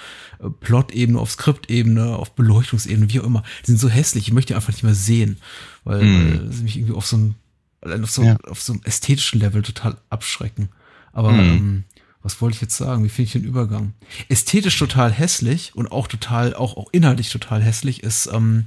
Plot-Ebene, 0.49 1.19
auf 1.19 1.31
Skript-Ebene, 1.31 2.15
auf 2.15 2.33
Beleuchtungsebene, 2.33 3.11
wie 3.11 3.19
auch 3.19 3.25
immer, 3.25 3.43
die 3.61 3.71
sind 3.71 3.79
so 3.79 3.89
hässlich, 3.89 4.27
ich 4.27 4.33
möchte 4.33 4.53
die 4.53 4.55
einfach 4.55 4.73
nicht 4.73 4.83
mehr 4.83 4.95
sehen, 4.95 5.37
weil, 5.83 6.03
mm. 6.03 6.51
sie 6.51 6.63
mich 6.63 6.77
irgendwie 6.77 6.95
auf 6.95 7.05
so 7.05 7.17
ein 7.17 7.35
Allein 7.81 8.03
auf 8.03 8.11
so, 8.11 8.23
ja. 8.23 8.37
auf 8.47 8.61
so 8.61 8.73
einem 8.73 8.81
ästhetischen 8.85 9.39
Level 9.39 9.63
total 9.63 9.97
abschrecken. 10.09 10.69
Aber 11.13 11.31
mhm. 11.31 11.39
ähm, 11.39 11.83
was 12.21 12.39
wollte 12.39 12.55
ich 12.55 12.61
jetzt 12.61 12.77
sagen? 12.77 13.03
Wie 13.03 13.09
finde 13.09 13.23
ich 13.23 13.31
den 13.31 13.43
Übergang? 13.43 13.93
Ästhetisch 14.29 14.77
total 14.77 15.11
hässlich 15.11 15.75
und 15.75 15.91
auch 15.91 16.07
total, 16.07 16.53
auch, 16.53 16.77
auch 16.77 16.89
inhaltlich 16.91 17.31
total 17.31 17.61
hässlich 17.61 18.03
ist, 18.03 18.29
ähm, 18.31 18.65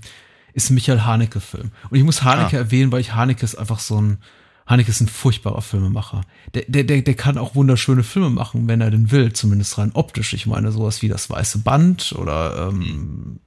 ist 0.52 0.70
ein 0.70 0.74
Michael 0.74 1.02
Haneke-Film. 1.02 1.70
Und 1.88 1.96
ich 1.96 2.02
muss 2.02 2.24
Haneke 2.24 2.56
ah. 2.56 2.60
erwähnen, 2.60 2.90
weil 2.90 3.00
ich 3.00 3.14
Haneke 3.14 3.44
ist 3.44 3.54
einfach 3.54 3.78
so 3.78 4.00
ein, 4.00 4.18
Haneke 4.66 4.90
ist 4.90 5.00
ein 5.00 5.08
furchtbarer 5.08 5.62
Filmemacher. 5.62 6.22
Der, 6.54 6.64
der, 6.68 6.84
der, 6.84 7.02
der 7.02 7.14
kann 7.14 7.38
auch 7.38 7.54
wunderschöne 7.54 8.02
Filme 8.02 8.30
machen, 8.30 8.66
wenn 8.66 8.80
er 8.80 8.90
denn 8.90 9.10
will, 9.10 9.32
zumindest 9.32 9.76
rein 9.78 9.92
optisch. 9.92 10.32
Ich 10.32 10.46
meine, 10.46 10.72
sowas 10.72 11.02
wie 11.02 11.08
das 11.08 11.28
Weiße 11.28 11.58
Band 11.58 12.14
oder 12.18 12.68
ähm, 12.68 13.40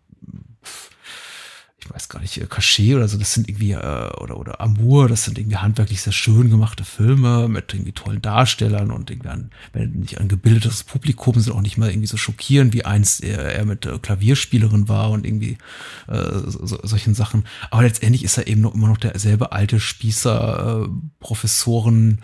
ich 1.80 1.94
weiß 1.94 2.10
gar 2.10 2.20
nicht, 2.20 2.50
Cachet 2.50 2.96
oder 2.96 3.08
so, 3.08 3.20
das 3.20 3.34
sind 3.34 3.48
irgendwie, 3.48 3.74
äh, 3.74 4.10
oder, 4.20 4.38
oder 4.38 4.60
Amour, 4.62 5.08
das 5.08 5.26
sind 5.26 5.38
irgendwie 5.38 5.58
handwerklich 5.58 6.02
sehr 6.02 6.14
schön 6.14 6.50
gemachte 6.50 6.84
Filme 6.84 7.48
mit 7.48 7.72
irgendwie 7.72 7.92
tollen 7.92 8.22
Darstellern 8.22 8.90
und 8.90 9.12
irgendwie 9.12 9.30
an, 9.30 9.52
wenn 9.74 9.92
nicht 9.92 10.20
ein 10.20 10.28
gebildetes 10.28 10.84
Publikum 10.84 11.40
sind 11.40 11.54
auch 11.54 11.62
nicht 11.62 11.78
mal 11.78 11.90
irgendwie 11.90 12.08
so 12.08 12.18
schockierend, 12.18 12.74
wie 12.74 12.84
einst 12.84 13.24
er, 13.24 13.40
er 13.40 13.66
mit 13.66 13.86
äh, 13.86 14.00
Klavierspielerin 14.00 14.90
war 14.90 15.12
und 15.12 15.26
irgendwie 15.26 15.60
äh, 16.08 16.32
so, 16.48 16.80
solchen 16.82 17.14
Sachen. 17.14 17.46
Aber 17.70 17.84
letztendlich 17.84 18.24
ist 18.24 18.38
er 18.38 18.48
eben 18.48 18.62
noch 18.62 18.74
immer 18.74 18.88
noch 18.88 18.98
derselbe 18.98 19.52
alte 19.52 19.80
Spießer, 19.80 20.86
äh, 20.86 20.90
Professoren, 21.20 22.22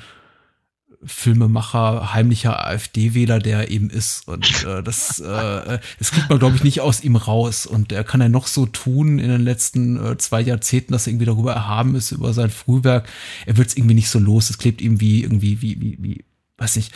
Filmemacher, 1.05 2.13
heimlicher 2.13 2.65
AfD-Wähler, 2.65 3.39
der 3.39 3.69
eben 3.71 3.89
ist. 3.89 4.27
Und 4.27 4.63
äh, 4.63 4.81
das, 4.83 5.19
äh, 5.19 5.79
das 5.99 6.11
kriegt 6.11 6.29
man, 6.29 6.39
glaube 6.39 6.55
ich, 6.55 6.63
nicht 6.63 6.81
aus 6.81 7.03
ihm 7.03 7.15
raus. 7.15 7.65
Und 7.65 7.91
er 7.91 8.03
kann 8.03 8.21
ja 8.21 8.29
noch 8.29 8.47
so 8.47 8.65
tun 8.65 9.19
in 9.19 9.29
den 9.29 9.41
letzten 9.41 10.03
äh, 10.03 10.17
zwei 10.17 10.41
Jahrzehnten, 10.41 10.93
dass 10.93 11.07
er 11.07 11.11
irgendwie 11.11 11.25
darüber 11.25 11.53
erhaben 11.53 11.95
ist, 11.95 12.11
über 12.11 12.33
sein 12.33 12.49
Frühwerk. 12.49 13.07
Er 13.45 13.57
wird 13.57 13.69
es 13.69 13.77
irgendwie 13.77 13.95
nicht 13.95 14.09
so 14.09 14.19
los. 14.19 14.49
Es 14.49 14.57
klebt 14.57 14.81
ihm 14.81 14.99
wie 14.99 15.23
irgendwie, 15.23 15.61
wie, 15.61 15.81
wie, 15.81 15.97
wie, 15.99 16.25
weiß 16.57 16.75
nicht, 16.77 16.93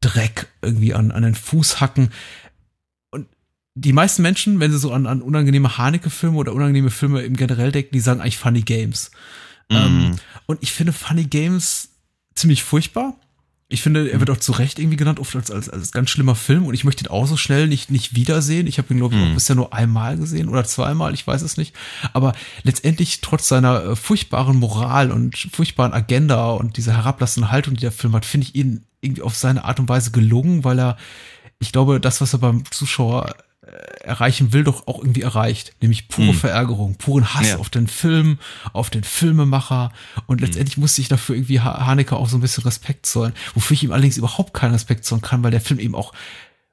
Dreck 0.00 0.48
irgendwie 0.62 0.94
an, 0.94 1.10
an 1.10 1.22
den 1.22 1.34
Fußhacken. 1.34 2.10
Und 3.10 3.26
die 3.74 3.92
meisten 3.92 4.22
Menschen, 4.22 4.60
wenn 4.60 4.70
sie 4.70 4.78
so 4.78 4.92
an, 4.92 5.06
an 5.06 5.22
unangenehme 5.22 5.78
Haneke-Filme 5.78 6.36
oder 6.36 6.52
unangenehme 6.52 6.90
Filme 6.90 7.22
im 7.22 7.36
generell 7.36 7.72
denken, 7.72 7.90
die 7.92 8.00
sagen 8.00 8.20
eigentlich 8.20 8.38
Funny 8.38 8.62
Games. 8.62 9.10
Mm. 9.70 9.74
Ähm, 9.74 10.16
und 10.46 10.62
ich 10.62 10.72
finde 10.72 10.92
Funny 10.92 11.24
Games 11.24 11.88
ziemlich 12.34 12.62
furchtbar. 12.62 13.16
Ich 13.74 13.82
finde, 13.82 14.08
er 14.08 14.20
wird 14.20 14.30
auch 14.30 14.36
zu 14.36 14.52
Recht 14.52 14.78
irgendwie 14.78 14.96
genannt, 14.96 15.18
oft 15.18 15.34
als, 15.34 15.50
als, 15.50 15.68
als 15.68 15.90
ganz 15.90 16.08
schlimmer 16.08 16.36
Film 16.36 16.64
und 16.64 16.74
ich 16.74 16.84
möchte 16.84 17.04
ihn 17.04 17.10
auch 17.10 17.26
so 17.26 17.36
schnell 17.36 17.66
nicht, 17.66 17.90
nicht 17.90 18.14
wiedersehen. 18.14 18.68
Ich 18.68 18.78
habe 18.78 18.94
ihn, 18.94 18.98
glaube 18.98 19.16
ich, 19.16 19.20
mhm. 19.20 19.34
bisher 19.34 19.56
nur 19.56 19.74
einmal 19.74 20.16
gesehen 20.16 20.48
oder 20.48 20.64
zweimal, 20.64 21.12
ich 21.12 21.26
weiß 21.26 21.42
es 21.42 21.56
nicht. 21.56 21.74
Aber 22.12 22.34
letztendlich, 22.62 23.20
trotz 23.20 23.48
seiner 23.48 23.84
äh, 23.84 23.96
furchtbaren 23.96 24.56
Moral 24.56 25.10
und 25.10 25.36
furchtbaren 25.52 25.92
Agenda 25.92 26.52
und 26.52 26.76
dieser 26.76 26.96
herablassenden 26.96 27.50
Haltung, 27.50 27.74
die 27.74 27.80
der 27.80 27.90
Film 27.90 28.14
hat, 28.14 28.24
finde 28.24 28.46
ich 28.46 28.54
ihn 28.54 28.84
irgendwie 29.00 29.22
auf 29.22 29.34
seine 29.34 29.64
Art 29.64 29.80
und 29.80 29.88
Weise 29.88 30.12
gelungen, 30.12 30.62
weil 30.62 30.78
er, 30.78 30.96
ich 31.58 31.72
glaube, 31.72 31.98
das, 31.98 32.20
was 32.20 32.32
er 32.32 32.38
beim 32.38 32.62
Zuschauer 32.70 33.34
erreichen 34.00 34.52
will, 34.52 34.64
doch 34.64 34.86
auch 34.86 34.98
irgendwie 34.98 35.22
erreicht. 35.22 35.74
Nämlich 35.80 36.08
pure 36.08 36.32
mhm. 36.32 36.38
Verärgerung, 36.38 36.96
puren 36.96 37.34
Hass 37.34 37.50
ja. 37.50 37.58
auf 37.58 37.70
den 37.70 37.86
Film, 37.86 38.38
auf 38.72 38.90
den 38.90 39.04
Filmemacher. 39.04 39.92
Und 40.26 40.40
hm. 40.40 40.46
letztendlich 40.46 40.76
mhm. 40.76 40.82
musste 40.82 41.00
ich 41.00 41.08
dafür 41.08 41.36
irgendwie 41.36 41.60
Haneke 41.60 42.16
auch 42.16 42.28
so 42.28 42.36
ein 42.36 42.40
bisschen 42.40 42.64
Respekt 42.64 43.06
zollen. 43.06 43.32
Wofür 43.54 43.74
ich 43.74 43.82
ihm 43.82 43.92
allerdings 43.92 44.16
überhaupt 44.16 44.54
keinen 44.54 44.72
Respekt 44.72 45.04
zollen 45.04 45.22
kann, 45.22 45.42
weil 45.42 45.50
der 45.50 45.60
Film 45.60 45.80
eben 45.80 45.94
auch 45.94 46.12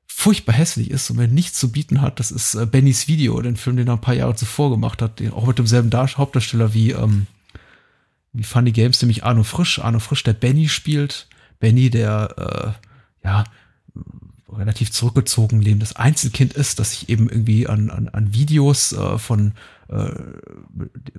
furchtbar 0.06 0.54
hässlich 0.54 0.92
ist 0.92 1.10
und 1.10 1.18
mir 1.18 1.28
nichts 1.28 1.58
zu 1.60 1.72
bieten 1.72 2.02
hat. 2.02 2.20
Das 2.20 2.32
ist 2.32 2.54
äh, 2.54 2.66
Bennys 2.66 3.08
Video, 3.08 3.42
den 3.42 3.58
Film, 3.58 3.78
den 3.78 3.88
er 3.88 3.94
ein 3.94 4.02
paar 4.02 4.14
Jahre 4.14 4.36
zuvor 4.36 4.70
gemacht 4.70 5.02
hat, 5.02 5.20
den, 5.20 5.34
auch 5.34 5.48
mit 5.48 5.58
demselben 5.58 5.90
Dar 5.90 6.08
Hauptdarsteller 6.08 6.74
wie, 6.74 6.92
ähm, 6.92 7.26
wie 8.34 8.44
Funny 8.44 8.72
Games, 8.72 9.02
nämlich 9.02 9.24
Arno 9.24 9.44
Frisch. 9.44 9.80
Arno 9.80 10.00
Frisch, 10.00 10.24
der 10.24 10.34
Benny 10.34 10.70
spielt. 10.70 11.28
Benny, 11.60 11.90
der, 11.90 12.76
äh, 13.24 13.28
ja, 13.28 13.44
relativ 14.58 14.92
zurückgezogen 14.92 15.62
lebendes 15.62 15.96
Einzelkind 15.96 16.54
ist, 16.54 16.80
dass 16.80 16.92
sich 16.92 17.10
eben 17.10 17.30
irgendwie 17.30 17.68
an, 17.68 17.90
an, 17.90 18.10
an 18.10 18.34
Videos 18.34 18.94
äh, 18.94 19.18
von 19.18 19.54
äh, 19.88 20.12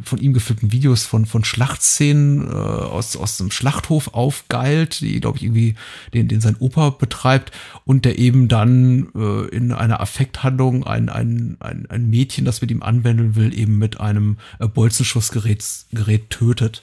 von 0.02 0.18
ihm 0.18 0.32
gefilmten 0.32 0.72
Videos 0.72 1.04
von 1.04 1.26
von 1.26 1.44
Schlachtszenen 1.44 2.46
äh, 2.48 2.52
aus 2.52 3.16
aus 3.16 3.36
dem 3.36 3.50
Schlachthof 3.50 4.14
aufgeilt, 4.14 5.00
die 5.00 5.20
glaube 5.20 5.38
ich 5.38 5.44
irgendwie 5.44 5.74
den 6.14 6.28
den 6.28 6.40
sein 6.40 6.56
Opa 6.58 6.90
betreibt 6.90 7.52
und 7.84 8.04
der 8.04 8.18
eben 8.18 8.48
dann 8.48 9.08
äh, 9.14 9.48
in 9.54 9.72
einer 9.72 10.00
Affekthandlung 10.00 10.84
ein, 10.84 11.08
ein 11.08 11.56
ein 11.60 11.86
ein 11.88 12.08
Mädchen, 12.08 12.44
das 12.44 12.60
mit 12.60 12.70
ihm 12.70 12.82
anwenden 12.82 13.36
will, 13.36 13.56
eben 13.56 13.78
mit 13.78 14.00
einem 14.00 14.38
äh, 14.58 14.68
Bolzenschussgerät 14.68 15.64
Gerät 15.92 16.30
tötet. 16.30 16.82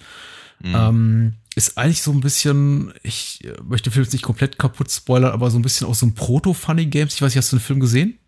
Mhm. 0.61 0.75
Ähm, 0.75 1.33
ist 1.55 1.77
eigentlich 1.77 2.01
so 2.01 2.11
ein 2.11 2.21
bisschen, 2.21 2.93
ich 3.03 3.43
äh, 3.43 3.53
möchte 3.63 3.89
den 3.89 3.93
Film 3.93 4.03
jetzt 4.03 4.13
nicht 4.13 4.23
komplett 4.23 4.57
kaputt 4.57 4.91
spoilern, 4.91 5.31
aber 5.31 5.51
so 5.51 5.59
ein 5.59 5.61
bisschen 5.61 5.87
auch 5.87 5.95
so 5.95 6.05
ein 6.05 6.15
Proto-Funny 6.15 6.85
Games. 6.85 7.15
Ich 7.15 7.21
weiß 7.21 7.33
nicht, 7.33 7.37
hast 7.37 7.51
du 7.51 7.57
den 7.57 7.63
Film 7.63 7.79
gesehen? 7.79 8.19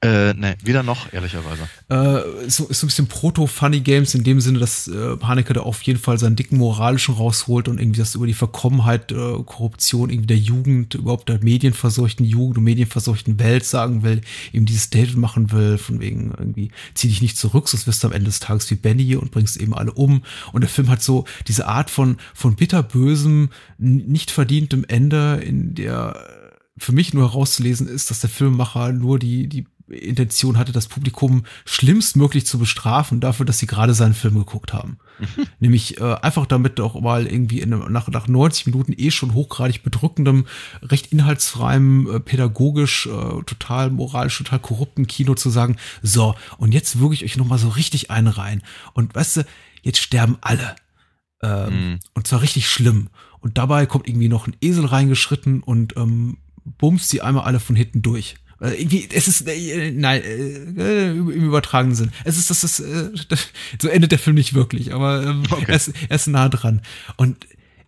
Äh, 0.00 0.34
ne, 0.34 0.56
weder 0.62 0.82
noch, 0.82 1.12
ehrlicherweise. 1.12 1.62
Äh, 1.88 2.48
so, 2.48 2.66
ist 2.66 2.80
so 2.80 2.86
ein 2.86 2.88
bisschen 2.88 3.06
Proto-Funny 3.06 3.80
Games 3.80 4.14
in 4.14 4.24
dem 4.24 4.40
Sinne, 4.40 4.58
dass 4.58 4.88
äh, 4.88 5.16
Haneke 5.22 5.52
da 5.52 5.60
auf 5.60 5.82
jeden 5.82 5.98
Fall 5.98 6.18
seinen 6.18 6.36
dicken 6.36 6.58
moralischen 6.58 7.14
rausholt 7.14 7.68
und 7.68 7.78
irgendwie 7.78 8.00
das 8.00 8.14
über 8.14 8.26
die 8.26 8.34
Verkommenheit, 8.34 9.12
äh, 9.12 9.14
Korruption 9.44 10.10
irgendwie 10.10 10.26
der 10.26 10.38
Jugend, 10.38 10.94
überhaupt 10.94 11.28
der 11.28 11.42
medienverseuchten 11.42 12.26
Jugend 12.26 12.58
und 12.58 12.64
medienverseuchten 12.64 13.38
Welt 13.38 13.64
sagen 13.64 14.02
will, 14.02 14.20
eben 14.52 14.66
dieses 14.66 14.84
Statement 14.84 15.18
machen 15.18 15.52
will, 15.52 15.78
von 15.78 16.00
wegen 16.00 16.32
irgendwie, 16.36 16.70
zieh 16.94 17.08
dich 17.08 17.22
nicht 17.22 17.36
zurück, 17.36 17.68
sonst 17.68 17.86
wirst 17.86 18.02
du 18.02 18.08
am 18.08 18.12
Ende 18.12 18.26
des 18.26 18.40
Tages 18.40 18.70
wie 18.70 18.76
Benny 18.76 19.16
und 19.16 19.30
bringst 19.30 19.56
eben 19.56 19.74
alle 19.74 19.92
um. 19.92 20.22
Und 20.52 20.62
der 20.62 20.70
Film 20.70 20.88
hat 20.88 21.02
so 21.02 21.24
diese 21.48 21.66
Art 21.66 21.90
von, 21.90 22.16
von 22.34 22.56
bitterbösem, 22.56 23.50
nicht 23.78 24.30
verdientem 24.30 24.84
Ende, 24.88 25.40
in 25.44 25.74
der 25.74 26.41
für 26.78 26.92
mich 26.92 27.12
nur 27.12 27.30
herauszulesen 27.30 27.88
ist, 27.88 28.10
dass 28.10 28.20
der 28.20 28.30
Filmemacher 28.30 28.92
nur 28.92 29.18
die, 29.18 29.48
die 29.48 29.66
Intention 29.88 30.58
hatte, 30.58 30.72
das 30.72 30.88
Publikum 30.88 31.44
schlimmstmöglich 31.64 32.46
zu 32.46 32.58
bestrafen 32.58 33.20
dafür, 33.20 33.46
dass 33.46 33.58
sie 33.58 33.66
gerade 33.66 33.94
seinen 33.94 34.14
Film 34.14 34.34
geguckt 34.34 34.72
haben. 34.72 34.98
Nämlich 35.60 36.00
äh, 36.00 36.14
einfach 36.14 36.46
damit 36.46 36.80
auch 36.80 37.00
mal 37.00 37.26
irgendwie 37.26 37.60
in 37.60 37.70
nach, 37.70 38.08
nach 38.08 38.28
90 38.28 38.66
Minuten 38.66 38.94
eh 38.96 39.10
schon 39.10 39.34
hochgradig 39.34 39.82
bedrückendem, 39.82 40.46
recht 40.82 41.12
inhaltsfreiem, 41.12 42.10
äh, 42.10 42.20
pädagogisch, 42.20 43.06
äh, 43.06 43.42
total 43.44 43.90
moralisch, 43.90 44.38
total 44.38 44.60
korrupten 44.60 45.06
Kino 45.06 45.34
zu 45.34 45.50
sagen, 45.50 45.76
so, 46.02 46.34
und 46.58 46.72
jetzt 46.72 46.98
würge 46.98 47.14
ich 47.14 47.24
euch 47.24 47.36
nochmal 47.36 47.58
so 47.58 47.68
richtig 47.68 48.10
einen 48.10 48.28
rein. 48.28 48.62
Und 48.94 49.14
weißt 49.14 49.38
du, 49.38 49.46
jetzt 49.82 49.98
sterben 49.98 50.38
alle. 50.40 50.76
Ähm, 51.42 51.90
mhm. 51.90 52.00
Und 52.14 52.26
zwar 52.26 52.42
richtig 52.42 52.68
schlimm. 52.68 53.08
Und 53.40 53.58
dabei 53.58 53.86
kommt 53.86 54.08
irgendwie 54.08 54.28
noch 54.28 54.46
ein 54.46 54.56
Esel 54.60 54.86
reingeschritten 54.86 55.62
und 55.64 55.96
ähm, 55.96 56.38
bumst 56.64 57.08
sie 57.08 57.20
einmal 57.20 57.44
alle 57.44 57.60
von 57.60 57.76
hinten 57.76 58.02
durch. 58.02 58.36
Also 58.62 58.76
irgendwie, 58.76 59.08
es 59.12 59.26
ist, 59.26 59.48
äh, 59.48 59.90
nein, 59.90 60.22
äh, 60.22 61.10
im 61.10 61.28
übertragenen 61.28 61.96
Sinn. 61.96 62.12
Es 62.22 62.38
ist, 62.38 62.48
das 62.48 62.62
ist, 62.62 62.78
äh, 62.78 63.10
das, 63.28 63.48
so 63.80 63.88
endet 63.88 64.12
der 64.12 64.20
Film 64.20 64.36
nicht 64.36 64.54
wirklich, 64.54 64.94
aber 64.94 65.24
ähm, 65.24 65.42
okay. 65.50 65.64
er, 65.66 65.74
ist, 65.74 65.92
er 66.08 66.14
ist 66.14 66.28
nah 66.28 66.48
dran. 66.48 66.80
Und 67.16 67.44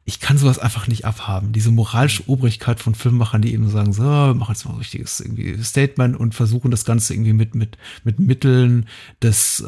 ich 0.07 0.21
kann 0.21 0.37
sowas 0.37 0.59
einfach 0.59 0.87
nicht 0.87 1.07
abhaben. 1.07 1.53
Diese 1.53 1.71
moralische 1.71 2.29
Obrigkeit 2.29 2.79
von 2.79 2.95
Filmemachern, 2.95 3.41
die 3.41 3.55
eben 3.55 3.71
sagen, 3.71 3.95
so, 3.95 4.03
wir 4.03 4.35
machen 4.35 4.53
jetzt 4.53 4.67
mal 4.67 4.73
ein 4.73 4.79
richtiges 4.79 5.21
irgendwie 5.21 5.63
Statement 5.63 6.15
und 6.15 6.35
versuchen 6.35 6.71
das 6.71 6.85
Ganze 6.85 7.15
irgendwie 7.15 7.33
mit, 7.33 7.55
mit, 7.55 7.79
mit 8.05 8.21
Mitteln 8.21 8.87
des, 9.23 9.61
äh, 9.61 9.67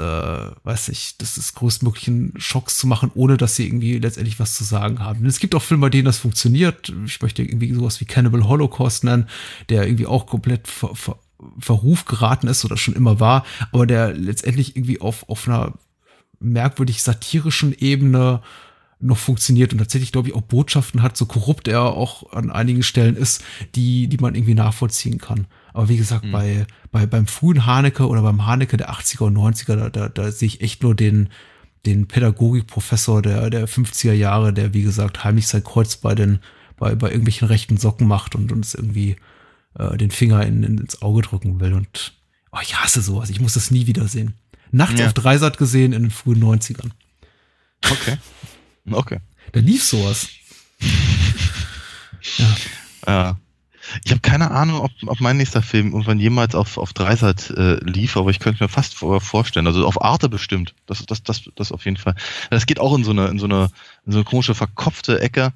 weiß 0.62 0.90
ich, 0.90 1.16
des, 1.16 1.36
des 1.36 1.54
größtmöglichen 1.54 2.34
Schocks 2.36 2.76
zu 2.76 2.86
machen, 2.86 3.10
ohne 3.14 3.38
dass 3.38 3.56
sie 3.56 3.66
irgendwie 3.66 3.98
letztendlich 3.98 4.38
was 4.38 4.54
zu 4.54 4.64
sagen 4.64 4.98
haben. 4.98 5.20
Und 5.20 5.26
es 5.26 5.38
gibt 5.38 5.54
auch 5.54 5.62
Filme, 5.62 5.86
bei 5.86 5.90
denen 5.90 6.04
das 6.04 6.18
funktioniert. 6.18 6.92
Ich 7.06 7.22
möchte 7.22 7.42
irgendwie 7.42 7.72
sowas 7.72 8.00
wie 8.02 8.04
Cannibal 8.04 8.46
Holocaust 8.46 9.04
nennen, 9.04 9.28
der 9.70 9.86
irgendwie 9.86 10.06
auch 10.06 10.26
komplett 10.26 10.68
ver, 10.68 10.94
ver, 10.94 11.18
Verruf 11.58 12.04
geraten 12.04 12.46
ist 12.46 12.64
oder 12.64 12.76
schon 12.76 12.94
immer 12.94 13.20
war, 13.20 13.44
aber 13.72 13.86
der 13.86 14.12
letztendlich 14.12 14.76
irgendwie 14.76 15.00
auf, 15.00 15.28
auf 15.28 15.48
einer 15.48 15.74
merkwürdig 16.40 17.02
satirischen 17.02 17.74
Ebene 17.78 18.42
noch 18.98 19.18
funktioniert 19.18 19.72
und 19.72 19.78
tatsächlich, 19.78 20.12
glaube 20.12 20.28
ich, 20.28 20.34
auch 20.34 20.42
Botschaften 20.42 21.02
hat, 21.02 21.16
so 21.16 21.26
korrupt 21.26 21.68
er 21.68 21.82
auch 21.82 22.32
an 22.32 22.50
einigen 22.50 22.82
Stellen 22.82 23.16
ist, 23.16 23.44
die, 23.74 24.08
die 24.08 24.16
man 24.16 24.34
irgendwie 24.34 24.54
nachvollziehen 24.54 25.18
kann. 25.18 25.46
Aber 25.74 25.88
wie 25.88 25.98
gesagt, 25.98 26.24
mhm. 26.24 26.32
bei, 26.32 26.66
bei, 26.90 27.06
beim 27.06 27.26
frühen 27.26 27.66
Haneke 27.66 28.08
oder 28.08 28.22
beim 28.22 28.46
Haneke 28.46 28.78
der 28.78 28.90
80er 28.90 29.24
und 29.24 29.36
90er, 29.36 29.76
da, 29.76 29.90
da, 29.90 30.08
da 30.08 30.30
sehe 30.32 30.46
ich 30.46 30.62
echt 30.62 30.82
nur 30.82 30.94
den, 30.94 31.28
den 31.84 32.08
Pädagogikprofessor 32.08 33.20
der, 33.20 33.50
der 33.50 33.68
50er 33.68 34.12
Jahre, 34.12 34.54
der, 34.54 34.72
wie 34.72 34.82
gesagt, 34.82 35.24
heimlich 35.24 35.46
sein 35.46 35.62
Kreuz 35.62 35.96
bei 35.96 36.14
den, 36.14 36.38
bei, 36.78 36.94
bei 36.94 37.08
irgendwelchen 37.08 37.48
rechten 37.48 37.76
Socken 37.76 38.08
macht 38.08 38.34
und 38.34 38.50
uns 38.50 38.74
irgendwie 38.74 39.16
äh, 39.78 39.98
den 39.98 40.10
Finger 40.10 40.46
in, 40.46 40.62
in, 40.62 40.78
ins 40.78 41.02
Auge 41.02 41.20
drücken 41.20 41.60
will. 41.60 41.74
Und 41.74 42.14
oh, 42.50 42.58
ich 42.62 42.76
hasse 42.76 43.02
sowas. 43.02 43.28
Ich 43.28 43.40
muss 43.40 43.54
das 43.54 43.70
nie 43.70 43.86
wieder 43.86 44.08
sehen. 44.08 44.34
Nachts 44.70 44.98
ja. 44.98 45.06
auf 45.06 45.12
Dreisat 45.12 45.58
gesehen 45.58 45.92
in 45.92 46.04
den 46.04 46.10
frühen 46.10 46.42
90ern. 46.42 46.90
Okay. 47.84 48.16
Okay. 48.90 49.18
Da 49.52 49.60
lief 49.60 49.84
sowas. 49.84 50.28
ja. 52.38 52.56
ja. 53.06 53.36
Ich 54.04 54.10
habe 54.10 54.20
keine 54.20 54.50
Ahnung, 54.50 54.80
ob, 54.80 54.90
ob 55.06 55.20
mein 55.20 55.36
nächster 55.36 55.62
Film 55.62 55.92
irgendwann 55.92 56.18
jemals 56.18 56.54
auf, 56.54 56.76
auf 56.76 56.92
Dreisat 56.92 57.50
äh, 57.50 57.76
lief, 57.84 58.16
aber 58.16 58.30
ich 58.30 58.40
könnte 58.40 58.62
mir 58.64 58.68
fast 58.68 58.94
vor, 58.94 59.20
vorstellen. 59.20 59.66
Also 59.66 59.86
auf 59.86 60.02
Arte 60.02 60.28
bestimmt. 60.28 60.74
Das, 60.86 61.04
das, 61.06 61.22
das, 61.22 61.48
das 61.54 61.72
auf 61.72 61.84
jeden 61.84 61.96
Fall. 61.96 62.14
Das 62.50 62.66
geht 62.66 62.80
auch 62.80 62.96
in 62.96 63.04
so 63.04 63.12
eine, 63.12 63.28
in 63.28 63.38
so 63.38 63.46
eine, 63.46 63.70
in 64.04 64.12
so 64.12 64.18
eine 64.18 64.24
komische 64.24 64.54
verkopfte 64.54 65.20
Ecke. 65.20 65.52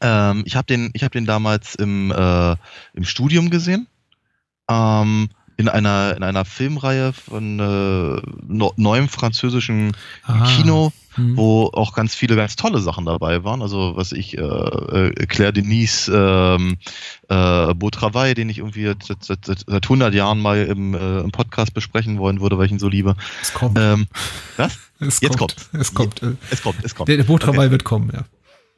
Ähm, 0.00 0.44
ich 0.46 0.56
habe 0.56 0.66
den, 0.66 0.90
ich 0.94 1.02
habe 1.02 1.12
den 1.12 1.26
damals 1.26 1.74
im, 1.74 2.10
äh, 2.10 2.56
im 2.94 3.04
Studium 3.04 3.50
gesehen. 3.50 3.86
Ähm, 4.68 5.28
in 5.56 5.68
einer, 5.68 6.14
in 6.16 6.22
einer 6.22 6.44
Filmreihe 6.44 7.12
von 7.12 7.58
äh, 7.58 8.22
neuem 8.76 9.08
französischen 9.08 9.96
ah. 10.24 10.46
Kino 10.46 10.92
mhm. 11.16 11.36
wo 11.36 11.70
auch 11.72 11.94
ganz 11.94 12.14
viele 12.14 12.36
ganz 12.36 12.56
tolle 12.56 12.80
Sachen 12.80 13.04
dabei 13.04 13.44
waren. 13.44 13.62
Also 13.62 13.96
was 13.96 14.12
ich, 14.12 14.36
äh, 14.36 14.40
äh 14.40 15.26
Claire 15.26 15.52
Denise, 15.52 16.10
ähm, 16.12 16.76
äh, 17.28 17.74
Beau 17.74 17.90
Travail, 17.90 18.34
den 18.34 18.48
ich 18.48 18.58
irgendwie 18.58 18.86
seit, 19.02 19.24
seit, 19.24 19.44
seit, 19.44 19.64
seit 19.66 19.84
100 19.84 20.14
Jahren 20.14 20.40
mal 20.40 20.64
im, 20.64 20.94
äh, 20.94 21.20
im 21.20 21.32
Podcast 21.32 21.74
besprechen 21.74 22.18
wollen 22.18 22.40
würde, 22.40 22.58
weil 22.58 22.66
ich 22.66 22.72
ihn 22.72 22.78
so 22.78 22.88
liebe. 22.88 23.16
Es 23.42 23.52
kommt. 23.52 23.78
Ähm, 23.78 24.06
was? 24.56 24.78
Es 24.98 25.20
jetzt 25.20 25.38
kommt. 25.38 25.56
kommt. 25.56 25.80
Es 25.80 25.94
kommt. 25.94 26.22
Es 26.50 26.62
kommt. 26.62 26.84
Es 26.84 26.94
kommt. 26.94 27.08
Der, 27.08 27.16
der 27.16 27.24
Beau 27.24 27.38
Travail 27.38 27.66
okay. 27.66 27.70
wird 27.72 27.84
kommen, 27.84 28.10
ja. 28.12 28.24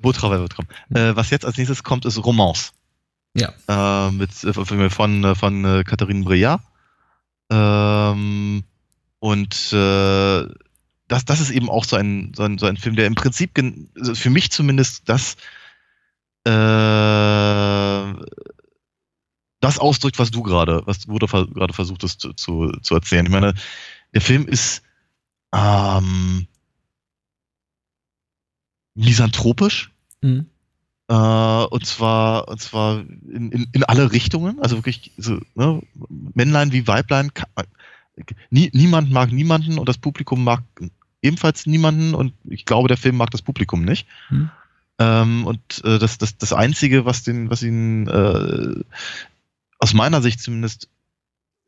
Beau 0.01 0.13
Travail 0.13 0.41
wird 0.41 0.55
kommen. 0.55 0.69
Äh, 0.91 1.17
was 1.17 1.31
jetzt 1.31 1.45
als 1.45 1.57
nächstes 1.57 1.83
kommt, 1.83 2.05
ist 2.05 2.25
Romance. 2.25 2.73
Ja. 3.35 3.53
Äh, 3.69 4.11
mit, 4.13 4.31
äh, 4.45 4.53
von, 4.53 4.91
von, 4.91 5.37
von 5.37 5.65
äh, 5.65 5.85
Catherine 5.85 6.25
Breillat. 6.25 6.61
Ähm, 7.51 8.65
und 9.21 9.73
äh, 9.73 10.47
das, 11.09 11.25
das 11.25 11.41
ist 11.41 11.51
eben 11.51 11.71
auch 11.71 11.85
so 11.85 11.97
ein, 11.97 12.33
so 12.37 12.43
ein, 12.43 12.59
so 12.59 12.67
ein 12.67 12.77
Film, 12.77 12.97
der 12.97 13.07
im 13.07 13.15
Prinzip, 13.15 13.59
also 13.97 14.15
für 14.15 14.31
mich 14.31 14.51
zumindest, 14.51 15.09
das, 15.09 15.37
äh, 16.45 18.13
das 19.61 19.79
ausdrückt, 19.79 20.19
was 20.19 20.31
du 20.31 20.43
gerade, 20.43 20.83
was 20.87 21.01
du 21.01 21.15
gerade 21.15 21.73
versuchtest 21.73 22.21
zu, 22.21 22.33
zu, 22.35 22.71
zu 22.83 22.95
erzählen. 22.95 23.27
Ich 23.27 23.33
meine, 23.33 23.55
der 24.15 24.21
Film 24.21 24.47
ist 24.47 24.83
ähm, 25.53 26.47
misanthropisch. 28.95 29.91
Mhm. 30.23 30.47
Äh, 31.09 31.15
und 31.15 31.87
zwar, 31.87 32.49
und 32.49 32.61
zwar 32.61 33.01
in, 33.01 33.51
in, 33.51 33.67
in 33.73 33.85
alle 33.85 34.13
Richtungen. 34.13 34.61
Also 34.61 34.77
wirklich 34.77 35.13
so, 35.17 35.41
ne, 35.55 35.81
Männlein 36.35 36.73
wie 36.73 36.87
Weiblein. 36.87 37.33
Nie, 38.51 38.71
niemand 38.73 39.11
mag 39.11 39.33
niemanden 39.33 39.79
und 39.79 39.89
das 39.89 39.99
Publikum 39.99 40.45
mag 40.45 40.63
ebenfalls 41.23 41.67
niemanden 41.67 42.15
und 42.15 42.33
ich 42.45 42.65
glaube, 42.65 42.89
der 42.89 42.97
Film 42.97 43.17
mag 43.17 43.31
das 43.31 43.43
Publikum 43.43 43.85
nicht. 43.85 44.07
Hm. 44.29 44.51
Ähm, 44.99 45.47
und 45.47 45.61
äh, 45.85 45.99
das, 45.99 46.19
das, 46.19 46.37
das 46.37 46.53
Einzige, 46.53 47.05
was 47.05 47.23
den, 47.23 47.51
was 47.51 47.63
ihn 47.63 48.07
äh, 48.09 48.83
aus 49.79 49.95
meiner 49.95 50.21
Sicht 50.21 50.41
zumindest 50.41 50.89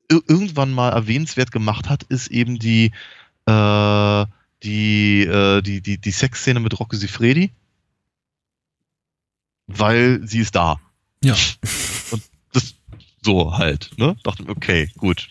irgendwann 0.08 0.72
mal 0.72 0.90
erwähnenswert 0.90 1.52
gemacht 1.52 1.88
hat, 1.88 2.02
ist 2.04 2.28
eben 2.28 2.58
die, 2.58 2.90
äh, 3.46 4.26
die, 4.64 5.22
äh, 5.22 5.62
die, 5.62 5.80
die, 5.80 5.98
die 5.98 6.10
Sexszene 6.10 6.58
mit 6.58 6.78
Rocco 6.78 6.96
Sifredi. 6.96 7.52
Weil 9.78 10.20
sie 10.26 10.40
ist 10.40 10.54
da. 10.54 10.80
Ja. 11.22 11.34
Und 12.10 12.22
das, 12.52 12.74
so 13.22 13.56
halt, 13.56 13.90
ne? 13.96 14.16
Dachte, 14.22 14.44
okay, 14.48 14.90
gut, 14.96 15.30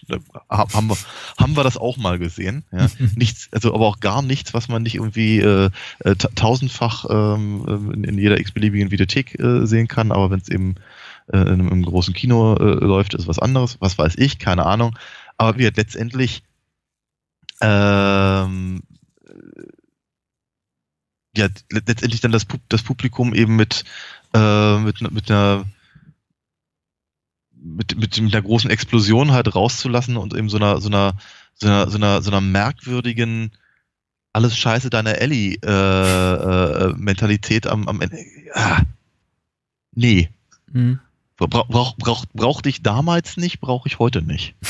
haben 0.50 0.88
wir, 0.88 0.98
haben 1.38 1.56
wir 1.56 1.64
das 1.64 1.78
auch 1.78 1.98
mal 1.98 2.20
gesehen. 2.20 2.64
Ja? 2.72 2.88
nichts, 3.16 3.50
also 3.52 3.74
aber 3.74 3.88
auch 3.88 4.00
gar 4.00 4.22
nichts, 4.22 4.54
was 4.54 4.68
man 4.68 4.84
nicht 4.84 4.96
irgendwie 4.96 5.40
äh, 5.40 5.70
äh 6.00 6.16
tausendfach 6.16 7.06
ähm, 7.10 7.92
in, 7.94 8.04
in 8.04 8.18
jeder 8.18 8.40
x-beliebigen 8.40 8.92
Videothek 8.92 9.40
äh, 9.40 9.66
sehen 9.66 9.88
kann, 9.88 10.12
aber 10.12 10.32
wenn 10.32 10.40
es 10.40 10.50
eben 10.50 10.76
äh, 11.28 11.38
in 11.38 11.48
einem, 11.48 11.70
im 11.70 11.84
großen 11.84 12.14
Kino 12.14 12.56
äh, 12.56 12.86
läuft, 12.86 13.14
ist 13.14 13.28
was 13.28 13.40
anderes. 13.40 13.78
Was 13.80 13.98
weiß 13.98 14.16
ich, 14.18 14.40
keine 14.40 14.66
Ahnung. 14.66 14.98
Aber 15.38 15.58
wir 15.58 15.72
letztendlich 15.76 16.44
ähm, 17.62 18.82
ja, 21.36 21.48
letztendlich 21.70 22.22
dann 22.22 22.32
das, 22.32 22.46
das 22.70 22.84
Publikum 22.84 23.34
eben 23.34 23.56
mit, 23.56 23.84
äh, 24.34 24.78
mit, 24.80 25.02
mit 25.12 25.32
einer 25.32 25.66
mit, 27.62 27.98
mit, 27.98 28.20
mit 28.22 28.34
einer 28.34 28.42
großen 28.42 28.70
Explosion 28.70 29.32
halt 29.32 29.54
rauszulassen 29.54 30.18
und 30.18 30.34
eben 30.34 30.50
so 30.50 30.58
einer, 30.58 30.80
so 30.80 30.88
einer, 30.88 31.14
so 31.56 31.68
einer, 31.68 31.90
so 31.90 31.98
einer, 31.98 32.22
so 32.22 32.32
einer 32.32 32.42
merkwürdigen 32.42 33.52
alles 34.32 34.58
scheiße 34.58 34.90
deine 34.90 35.20
Ellie 35.20 35.58
äh, 35.64 35.70
äh, 35.70 36.94
Mentalität 36.96 37.68
am, 37.68 37.88
am 37.88 38.02
Ende. 38.02 38.18
Ah, 38.54 38.82
nee. 39.94 40.30
Mhm. 40.72 41.00
Bra 41.38 41.48
brauch, 41.48 41.96
brauch, 41.98 42.26
brauchte 42.34 42.70
ich 42.70 42.84
damals 42.84 43.38
nicht, 43.38 43.60
brauche 43.60 43.88
ich 43.88 44.00
heute 44.00 44.22
nicht. 44.22 44.56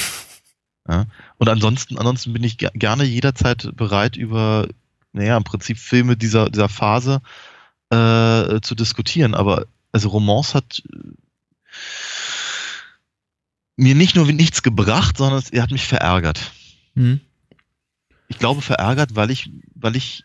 Ja? 0.88 1.06
Und 1.38 1.48
ansonsten, 1.50 2.00
ansonsten 2.00 2.34
bin 2.34 2.44
ich 2.44 2.58
gerne 2.58 3.04
jederzeit 3.04 3.70
bereit, 3.76 4.16
über, 4.16 4.68
naja, 5.14 5.38
im 5.38 5.44
Prinzip 5.44 5.78
Filme 5.78 6.18
dieser, 6.18 6.50
dieser 6.50 6.68
Phase 6.68 7.22
äh, 7.22 7.59
zu 7.92 8.76
diskutieren. 8.76 9.34
Aber 9.34 9.66
also 9.92 10.10
Romance 10.10 10.54
hat 10.54 10.84
mir 13.76 13.96
nicht 13.96 14.16
nur 14.16 14.32
nichts 14.32 14.62
gebracht, 14.62 15.18
sondern 15.18 15.44
er 15.52 15.64
hat 15.64 15.72
mich 15.72 15.88
verärgert. 15.88 16.52
Mhm. 16.96 17.22
Ich 18.28 18.38
glaube 18.38 18.62
verärgert, 18.62 19.16
weil 19.16 19.32
ich, 19.32 19.50
weil 19.74 19.96
ich 19.96 20.24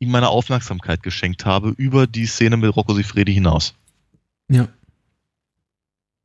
ihm 0.00 0.10
meine 0.10 0.28
Aufmerksamkeit 0.28 1.02
geschenkt 1.02 1.46
habe 1.46 1.70
über 1.70 2.06
die 2.06 2.26
Szene 2.26 2.56
mit 2.56 2.74
Rocco 2.74 2.94
Sifredi 2.94 3.32
hinaus. 3.32 3.74
Ja. 4.50 4.68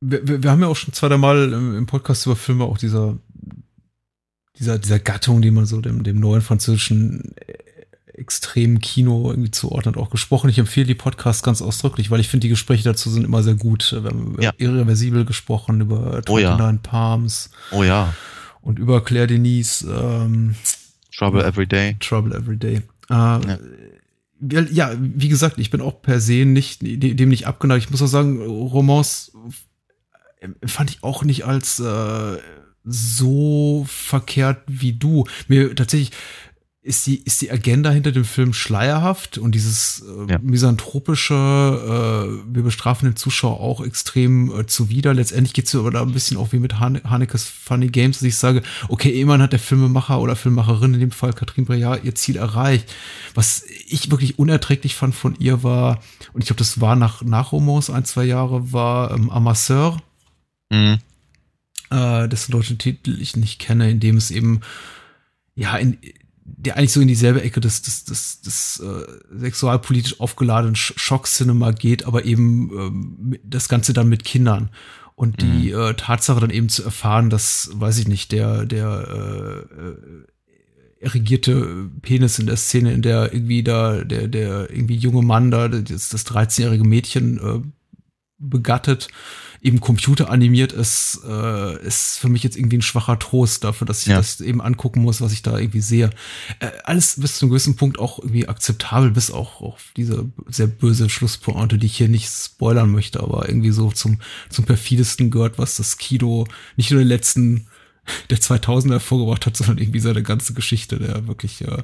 Wir, 0.00 0.26
wir, 0.26 0.42
wir 0.42 0.50
haben 0.50 0.60
ja 0.60 0.66
auch 0.66 0.76
schon 0.76 0.92
zweimal 0.92 1.52
im 1.52 1.86
Podcast 1.86 2.26
über 2.26 2.36
Filme 2.36 2.64
auch 2.64 2.76
dieser, 2.76 3.18
dieser, 4.58 4.78
dieser 4.78 4.98
Gattung, 4.98 5.40
die 5.40 5.50
man 5.50 5.64
so 5.64 5.80
dem, 5.80 6.02
dem 6.02 6.18
neuen 6.18 6.42
französischen 6.42 7.34
extremen 8.18 8.80
Kino 8.80 9.30
irgendwie 9.30 9.50
zuordnet, 9.50 9.96
auch 9.96 10.10
gesprochen. 10.10 10.50
Ich 10.50 10.58
empfehle 10.58 10.86
die 10.86 10.94
Podcasts 10.94 11.42
ganz 11.42 11.62
ausdrücklich, 11.62 12.10
weil 12.10 12.20
ich 12.20 12.28
finde, 12.28 12.46
die 12.46 12.50
Gespräche 12.50 12.84
dazu 12.84 13.10
sind 13.10 13.24
immer 13.24 13.42
sehr 13.42 13.54
gut. 13.54 13.92
Wir 13.92 14.10
haben 14.10 14.36
ja. 14.40 14.52
Irreversibel 14.58 15.24
gesprochen, 15.24 15.80
über 15.80 16.20
oh, 16.28 16.38
ja. 16.38 16.56
Palms. 16.82 17.50
Oh 17.70 17.82
ja. 17.82 18.14
Und 18.60 18.78
über 18.78 19.02
Claire 19.02 19.26
Denise. 19.26 19.86
Ähm, 19.86 20.54
Trouble 21.16 21.44
Every 21.44 21.66
Day. 21.66 21.96
Trouble 22.00 22.36
Every 22.36 22.56
Day. 22.56 22.82
Äh, 23.10 23.14
ja. 23.14 23.58
ja. 24.70 24.92
wie 24.98 25.28
gesagt, 25.28 25.58
ich 25.58 25.70
bin 25.70 25.80
auch 25.80 26.02
per 26.02 26.20
se 26.20 26.44
nicht, 26.44 26.80
dem 26.82 27.28
nicht 27.28 27.46
abgeneigt. 27.46 27.84
Ich 27.84 27.90
muss 27.90 28.02
auch 28.02 28.06
sagen, 28.06 28.42
Romance 28.42 29.32
fand 30.64 30.90
ich 30.90 31.02
auch 31.02 31.24
nicht 31.24 31.44
als 31.44 31.80
äh, 31.80 32.38
so 32.84 33.84
verkehrt 33.88 34.62
wie 34.66 34.92
du. 34.92 35.26
Mir 35.48 35.74
tatsächlich, 35.74 36.12
ist 36.88 37.06
die, 37.06 37.22
ist 37.24 37.42
die 37.42 37.50
Agenda 37.50 37.90
hinter 37.90 38.12
dem 38.12 38.24
Film 38.24 38.54
schleierhaft 38.54 39.36
und 39.36 39.54
dieses 39.54 40.02
äh, 40.02 40.32
ja. 40.32 40.38
misanthropische, 40.40 41.34
äh, 41.34 42.54
wir 42.54 42.62
bestrafen 42.62 43.04
den 43.10 43.16
Zuschauer 43.16 43.60
auch 43.60 43.84
extrem 43.84 44.50
äh, 44.58 44.66
zuwider. 44.66 45.12
Letztendlich 45.12 45.52
geht 45.52 45.66
es 45.66 45.74
aber 45.74 45.90
da 45.90 46.00
ein 46.00 46.12
bisschen 46.12 46.38
auch 46.38 46.50
wie 46.52 46.58
mit 46.58 46.80
Han 46.80 47.02
Hanekes 47.04 47.44
Funny 47.44 47.88
Games, 47.88 48.18
dass 48.18 48.26
ich 48.26 48.36
sage, 48.36 48.62
okay, 48.88 49.20
immerhin 49.20 49.42
hat 49.42 49.52
der 49.52 49.58
Filmemacher 49.58 50.18
oder 50.18 50.34
Filmemacherin, 50.34 50.94
in 50.94 51.00
dem 51.00 51.10
Fall 51.10 51.34
Katrin 51.34 51.66
Breillat, 51.66 52.04
ihr 52.04 52.14
Ziel 52.14 52.36
erreicht. 52.36 52.90
Was 53.34 53.64
ich 53.86 54.10
wirklich 54.10 54.38
unerträglich 54.38 54.94
fand 54.94 55.14
von 55.14 55.36
ihr 55.38 55.62
war, 55.62 56.00
und 56.32 56.40
ich 56.40 56.46
glaube, 56.46 56.58
das 56.60 56.80
war 56.80 56.96
nach, 56.96 57.20
nach 57.20 57.52
Romance 57.52 57.92
ein, 57.92 58.06
zwei 58.06 58.24
Jahre, 58.24 58.72
war 58.72 59.10
ähm, 59.10 59.28
Amasseur. 59.28 59.98
Mhm. 60.70 60.98
Äh, 61.90 62.28
dessen 62.28 62.52
deutschen 62.52 62.78
Titel 62.78 63.20
ich 63.20 63.36
nicht 63.36 63.58
kenne, 63.58 63.90
in 63.90 64.00
dem 64.00 64.16
es 64.16 64.30
eben 64.30 64.62
ja, 65.54 65.76
in, 65.76 65.98
der 66.56 66.76
eigentlich 66.76 66.92
so 66.92 67.00
in 67.00 67.08
dieselbe 67.08 67.42
Ecke 67.42 67.60
des, 67.60 67.82
des, 67.82 68.04
des, 68.04 68.40
des 68.40 68.80
äh, 68.80 69.38
sexualpolitisch 69.38 70.20
aufgeladenen 70.20 70.76
Schock-Cinema 70.76 71.72
geht, 71.72 72.06
aber 72.06 72.24
eben 72.24 72.70
ähm, 72.72 73.38
das 73.44 73.68
Ganze 73.68 73.92
dann 73.92 74.08
mit 74.08 74.24
Kindern. 74.24 74.70
Und 75.14 75.42
die 75.42 75.72
mhm. 75.72 75.80
äh, 75.80 75.94
Tatsache 75.94 76.40
dann 76.40 76.50
eben 76.50 76.68
zu 76.68 76.84
erfahren, 76.84 77.28
dass, 77.28 77.70
weiß 77.74 77.98
ich 77.98 78.08
nicht, 78.08 78.30
der, 78.32 78.64
der 78.66 79.66
äh, 79.76 79.80
äh 79.80 80.24
erregierte 81.00 81.88
Penis 82.02 82.40
in 82.40 82.46
der 82.46 82.56
Szene, 82.56 82.92
in 82.92 83.02
der 83.02 83.32
irgendwie 83.32 83.62
da 83.62 84.02
der, 84.02 84.26
der 84.26 84.68
irgendwie 84.68 84.96
junge 84.96 85.22
Mann 85.22 85.52
da, 85.52 85.68
das, 85.68 86.08
das 86.08 86.26
13-jährige 86.26 86.82
Mädchen 86.82 87.38
äh, 87.38 87.60
begattet, 88.38 89.06
eben 89.60 89.80
computeranimiert 89.80 90.72
ist, 90.72 91.20
äh, 91.26 91.84
ist 91.84 92.18
für 92.18 92.28
mich 92.28 92.42
jetzt 92.42 92.56
irgendwie 92.56 92.78
ein 92.78 92.82
schwacher 92.82 93.18
Trost 93.18 93.64
dafür, 93.64 93.86
dass 93.86 94.02
ich 94.02 94.08
ja. 94.08 94.16
das 94.16 94.40
eben 94.40 94.60
angucken 94.60 95.02
muss, 95.02 95.20
was 95.20 95.32
ich 95.32 95.42
da 95.42 95.58
irgendwie 95.58 95.80
sehe. 95.80 96.10
Äh, 96.60 96.70
alles 96.84 97.20
bis 97.20 97.38
zu 97.38 97.44
einem 97.44 97.50
gewissen 97.50 97.76
Punkt 97.76 97.98
auch 97.98 98.18
irgendwie 98.18 98.48
akzeptabel, 98.48 99.10
bis 99.10 99.30
auch 99.30 99.60
auf 99.60 99.92
diese 99.96 100.26
sehr 100.48 100.68
böse 100.68 101.08
Schlusspointe, 101.08 101.78
die 101.78 101.86
ich 101.86 101.96
hier 101.96 102.08
nicht 102.08 102.28
spoilern 102.28 102.90
möchte, 102.90 103.20
aber 103.20 103.48
irgendwie 103.48 103.70
so 103.70 103.90
zum, 103.90 104.20
zum 104.48 104.64
perfidesten 104.64 105.30
gehört, 105.30 105.58
was 105.58 105.76
das 105.76 105.98
Kino 105.98 106.46
nicht 106.76 106.90
nur 106.90 107.00
den 107.00 107.08
letzten 107.08 107.66
der 108.30 108.38
2000er 108.38 108.92
hervorgebracht 108.92 109.46
hat, 109.46 109.56
sondern 109.56 109.78
irgendwie 109.78 110.00
seine 110.00 110.22
ganze 110.22 110.54
Geschichte, 110.54 110.98
der 110.98 111.26
wirklich, 111.26 111.62
äh, 111.62 111.82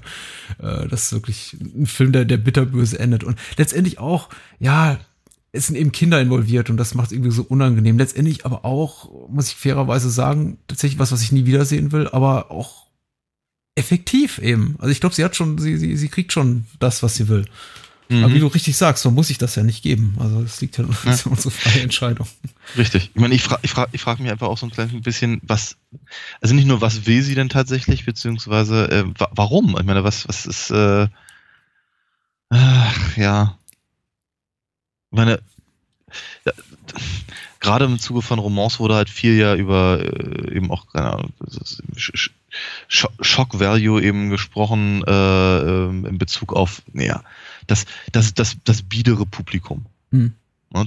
äh, 0.59 0.89
das 0.89 1.05
ist 1.05 1.13
wirklich 1.13 1.57
ein 1.61 1.87
Film, 1.87 2.13
der, 2.13 2.25
der 2.25 2.37
bitterböse 2.37 2.99
endet. 2.99 3.25
Und 3.25 3.39
letztendlich 3.57 3.99
auch, 3.99 4.29
ja, 4.59 4.99
es 5.55 5.69
sind 5.69 5.77
eben 5.77 5.93
Kinder 5.93 6.21
involviert 6.21 6.69
und 6.69 6.77
das 6.77 6.95
macht 6.95 7.07
es 7.07 7.13
irgendwie 7.13 7.31
so 7.31 7.45
unangenehm. 7.45 7.97
Letztendlich 7.97 8.45
aber 8.45 8.65
auch, 8.65 9.29
muss 9.29 9.49
ich 9.49 9.55
fairerweise 9.55 10.11
sagen, 10.11 10.59
tatsächlich 10.67 10.99
was, 10.99 11.13
was 11.13 11.23
ich 11.23 11.31
nie 11.31 11.47
wiedersehen 11.47 11.93
will, 11.93 12.09
aber 12.09 12.51
auch 12.51 12.87
effektiv 13.77 14.39
eben. 14.39 14.75
Also 14.81 14.91
ich 14.91 15.01
glaube, 15.01 15.15
sie 15.15 15.25
hat 15.25 15.37
schon, 15.37 15.59
sie, 15.59 15.77
sie, 15.77 15.97
sie 15.97 16.09
kriegt 16.09 16.33
schon 16.33 16.65
das, 16.81 17.05
was 17.05 17.15
sie 17.15 17.29
will. 17.29 17.45
Mhm. 18.09 18.25
Aber 18.25 18.35
wie 18.35 18.41
du 18.41 18.49
richtig 18.49 18.77
sagst, 18.77 19.05
so 19.05 19.13
muss 19.13 19.31
ich 19.31 19.39
das 19.39 19.55
ja 19.55 19.63
nicht 19.63 19.85
geben. 19.85 20.17
Also 20.19 20.43
es 20.43 20.61
liegt 20.61 20.77
ja, 20.77 20.85
ja. 21.05 21.17
unsere 21.27 21.53
freie 21.53 21.83
Entscheidung. 21.83 22.27
Richtig. 22.77 23.13
Ich 23.15 23.21
meine, 23.21 23.35
ich 23.35 23.43
frage 23.43 23.61
ich 23.63 23.71
frag, 23.71 23.91
ich 23.93 24.01
frag 24.01 24.19
mich 24.19 24.33
einfach 24.33 24.49
auch 24.49 24.59
so 24.59 24.67
ein 24.67 24.73
kleines 24.73 25.01
bisschen, 25.03 25.41
was, 25.45 25.77
also 26.41 26.55
nicht 26.57 26.67
nur, 26.67 26.81
was 26.81 27.07
will 27.07 27.23
sie 27.23 27.37
denn 27.37 27.49
tatsächlich, 27.49 28.05
beziehungsweise 28.05 28.91
äh, 28.91 29.05
warum? 29.31 29.77
Ich 29.79 29.87
meine, 29.87 30.03
was, 30.03 30.27
was 30.27 30.47
ist, 30.47 30.73
äh, 30.73 31.05
äh 32.53 32.91
ja. 33.17 33.57
Ich 35.15 35.17
meine, 35.17 35.39
ja, 36.45 36.53
gerade 37.61 37.85
im 37.85 38.01
Zuge 38.01 38.21
von 38.21 38.41
Romance 38.41 38.81
wurde 38.81 38.97
halt 38.97 39.09
viel 39.09 39.37
ja 39.37 39.55
über 39.55 40.01
äh, 40.01 40.57
eben 40.57 40.73
auch, 40.73 40.89
keine 40.93 41.13
Ahnung, 41.13 41.33
Shock 42.89 43.61
Value 43.61 44.03
eben 44.03 44.31
gesprochen 44.31 45.05
äh, 45.07 45.59
ähm, 45.59 46.05
in 46.05 46.19
Bezug 46.19 46.53
auf, 46.53 46.83
naja, 46.93 47.23
das, 47.69 47.87
das, 48.11 48.35
das, 48.35 48.57
das 48.65 48.83
biedere 48.83 49.25
Publikum. 49.25 49.87
Hm. 50.11 50.33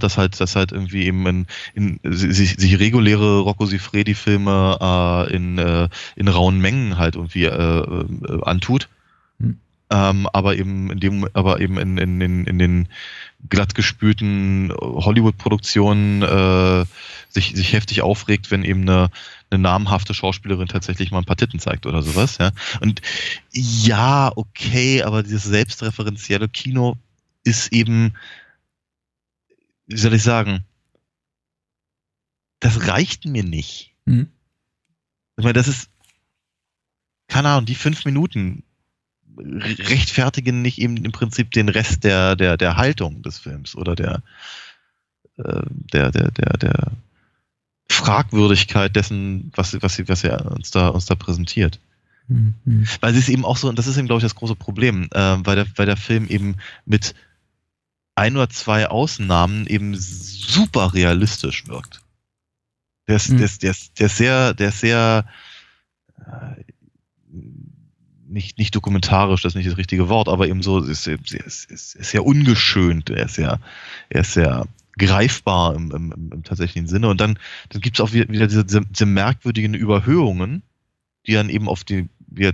Das 0.01 0.17
halt, 0.17 0.41
das 0.41 0.57
halt 0.57 0.73
irgendwie 0.73 1.05
eben 1.05 1.25
in, 1.25 1.47
in 1.73 1.99
sich, 2.03 2.57
sich 2.57 2.79
reguläre 2.79 3.39
Rocco 3.39 3.65
Sifredi-Filme 3.65 4.77
äh, 4.81 5.33
in, 5.33 5.57
äh, 5.57 5.87
in 6.17 6.27
rauen 6.27 6.59
Mengen 6.59 6.97
halt 6.97 7.15
irgendwie 7.15 7.45
äh, 7.45 7.49
äh, 7.49 8.41
antut. 8.43 8.89
Hm. 9.39 9.57
Ähm, 9.89 10.27
aber 10.33 10.57
eben 10.57 10.91
in 10.91 10.99
dem, 10.99 11.29
aber 11.31 11.61
eben 11.61 11.77
in, 11.77 11.97
in, 11.97 12.19
in, 12.19 12.45
in 12.45 12.59
den 12.59 12.89
glatt 13.49 13.75
gespülten 13.75 14.73
Hollywood-Produktionen 14.79 16.21
äh, 16.23 16.85
sich, 17.29 17.55
sich 17.55 17.73
heftig 17.73 18.01
aufregt, 18.01 18.51
wenn 18.51 18.63
eben 18.63 18.81
eine, 18.81 19.09
eine 19.49 19.61
namhafte 19.61 20.13
Schauspielerin 20.13 20.67
tatsächlich 20.67 21.11
mal 21.11 21.19
ein 21.19 21.25
paar 21.25 21.37
Titten 21.37 21.59
zeigt 21.59 21.85
oder 21.85 22.01
sowas, 22.01 22.37
ja. 22.39 22.51
Und 22.81 23.01
ja, 23.51 24.31
okay, 24.35 25.03
aber 25.03 25.23
dieses 25.23 25.43
selbstreferenzielle 25.43 26.49
Kino 26.49 26.97
ist 27.43 27.71
eben, 27.71 28.15
wie 29.85 29.97
soll 29.97 30.13
ich 30.13 30.23
sagen, 30.23 30.65
das 32.59 32.87
reicht 32.87 33.25
mir 33.25 33.43
nicht. 33.43 33.93
Mhm. 34.05 34.31
Ich 35.37 35.43
meine, 35.43 35.53
das 35.53 35.67
ist, 35.67 35.89
keine 37.27 37.49
Ahnung, 37.49 37.65
die 37.65 37.75
fünf 37.75 38.03
Minuten 38.05 38.63
rechtfertigen 39.37 40.61
nicht 40.61 40.79
eben 40.79 40.97
im 40.97 41.11
Prinzip 41.11 41.51
den 41.51 41.69
Rest 41.69 42.03
der, 42.03 42.35
der, 42.35 42.57
der 42.57 42.77
Haltung 42.77 43.21
des 43.21 43.39
Films 43.39 43.75
oder 43.75 43.95
der, 43.95 44.21
äh, 45.37 45.61
der, 45.93 46.11
der, 46.11 46.31
der, 46.31 46.57
der 46.57 46.91
Fragwürdigkeit 47.89 48.95
dessen, 48.95 49.51
was, 49.55 49.81
was, 49.81 50.07
was 50.07 50.23
er 50.23 50.51
uns 50.51 50.71
da, 50.71 50.89
uns 50.89 51.05
da 51.05 51.15
präsentiert. 51.15 51.79
Mhm. 52.27 52.85
Weil 52.99 53.13
sie 53.13 53.19
ist 53.19 53.29
eben 53.29 53.45
auch 53.45 53.57
so, 53.57 53.69
und 53.69 53.79
das 53.79 53.87
ist 53.87 53.97
eben, 53.97 54.07
glaube 54.07 54.19
ich, 54.19 54.25
das 54.25 54.35
große 54.35 54.55
Problem, 54.55 55.07
äh, 55.11 55.37
weil, 55.45 55.55
der, 55.55 55.67
weil 55.75 55.85
der 55.85 55.97
Film 55.97 56.27
eben 56.27 56.57
mit 56.85 57.15
ein 58.15 58.35
oder 58.35 58.49
zwei 58.49 58.87
Ausnahmen 58.87 59.67
eben 59.67 59.95
super 59.95 60.93
realistisch 60.93 61.67
wirkt. 61.67 62.01
Der 63.07 63.15
ist, 63.15 63.29
mhm. 63.29 63.37
der 63.37 63.45
ist, 63.45 63.63
der 63.63 63.71
ist, 63.71 63.99
der 63.99 64.05
ist 64.07 64.17
sehr, 64.17 64.53
der 64.53 64.69
ist 64.69 64.79
sehr, 64.79 65.25
äh, 66.19 66.63
nicht, 68.29 68.57
nicht 68.57 68.75
dokumentarisch, 68.75 69.41
das 69.41 69.53
ist 69.53 69.57
nicht 69.57 69.69
das 69.69 69.77
richtige 69.77 70.09
Wort, 70.09 70.29
aber 70.29 70.47
eben 70.47 70.61
so, 70.61 70.79
ist, 70.79 71.07
ist, 71.07 71.33
ist, 71.33 71.71
ist 71.71 71.95
sehr 71.95 72.25
ungeschönt, 72.25 73.09
er 73.09 73.25
ist 73.25 73.35
sehr, 73.35 73.59
er 74.09 74.21
ist 74.21 74.33
sehr 74.33 74.67
greifbar 74.97 75.75
im, 75.75 75.91
im, 75.91 76.31
im 76.31 76.43
tatsächlichen 76.43 76.87
Sinne. 76.87 77.09
Und 77.09 77.21
dann, 77.21 77.39
dann 77.69 77.81
gibt 77.81 77.97
es 77.97 78.01
auch 78.03 78.13
wieder 78.13 78.47
diese, 78.47 78.65
diese, 78.65 79.05
merkwürdigen 79.05 79.73
Überhöhungen, 79.73 80.63
die 81.25 81.33
dann 81.33 81.49
eben 81.49 81.69
auf 81.69 81.83
die, 81.83 82.09
wie, 82.27 82.51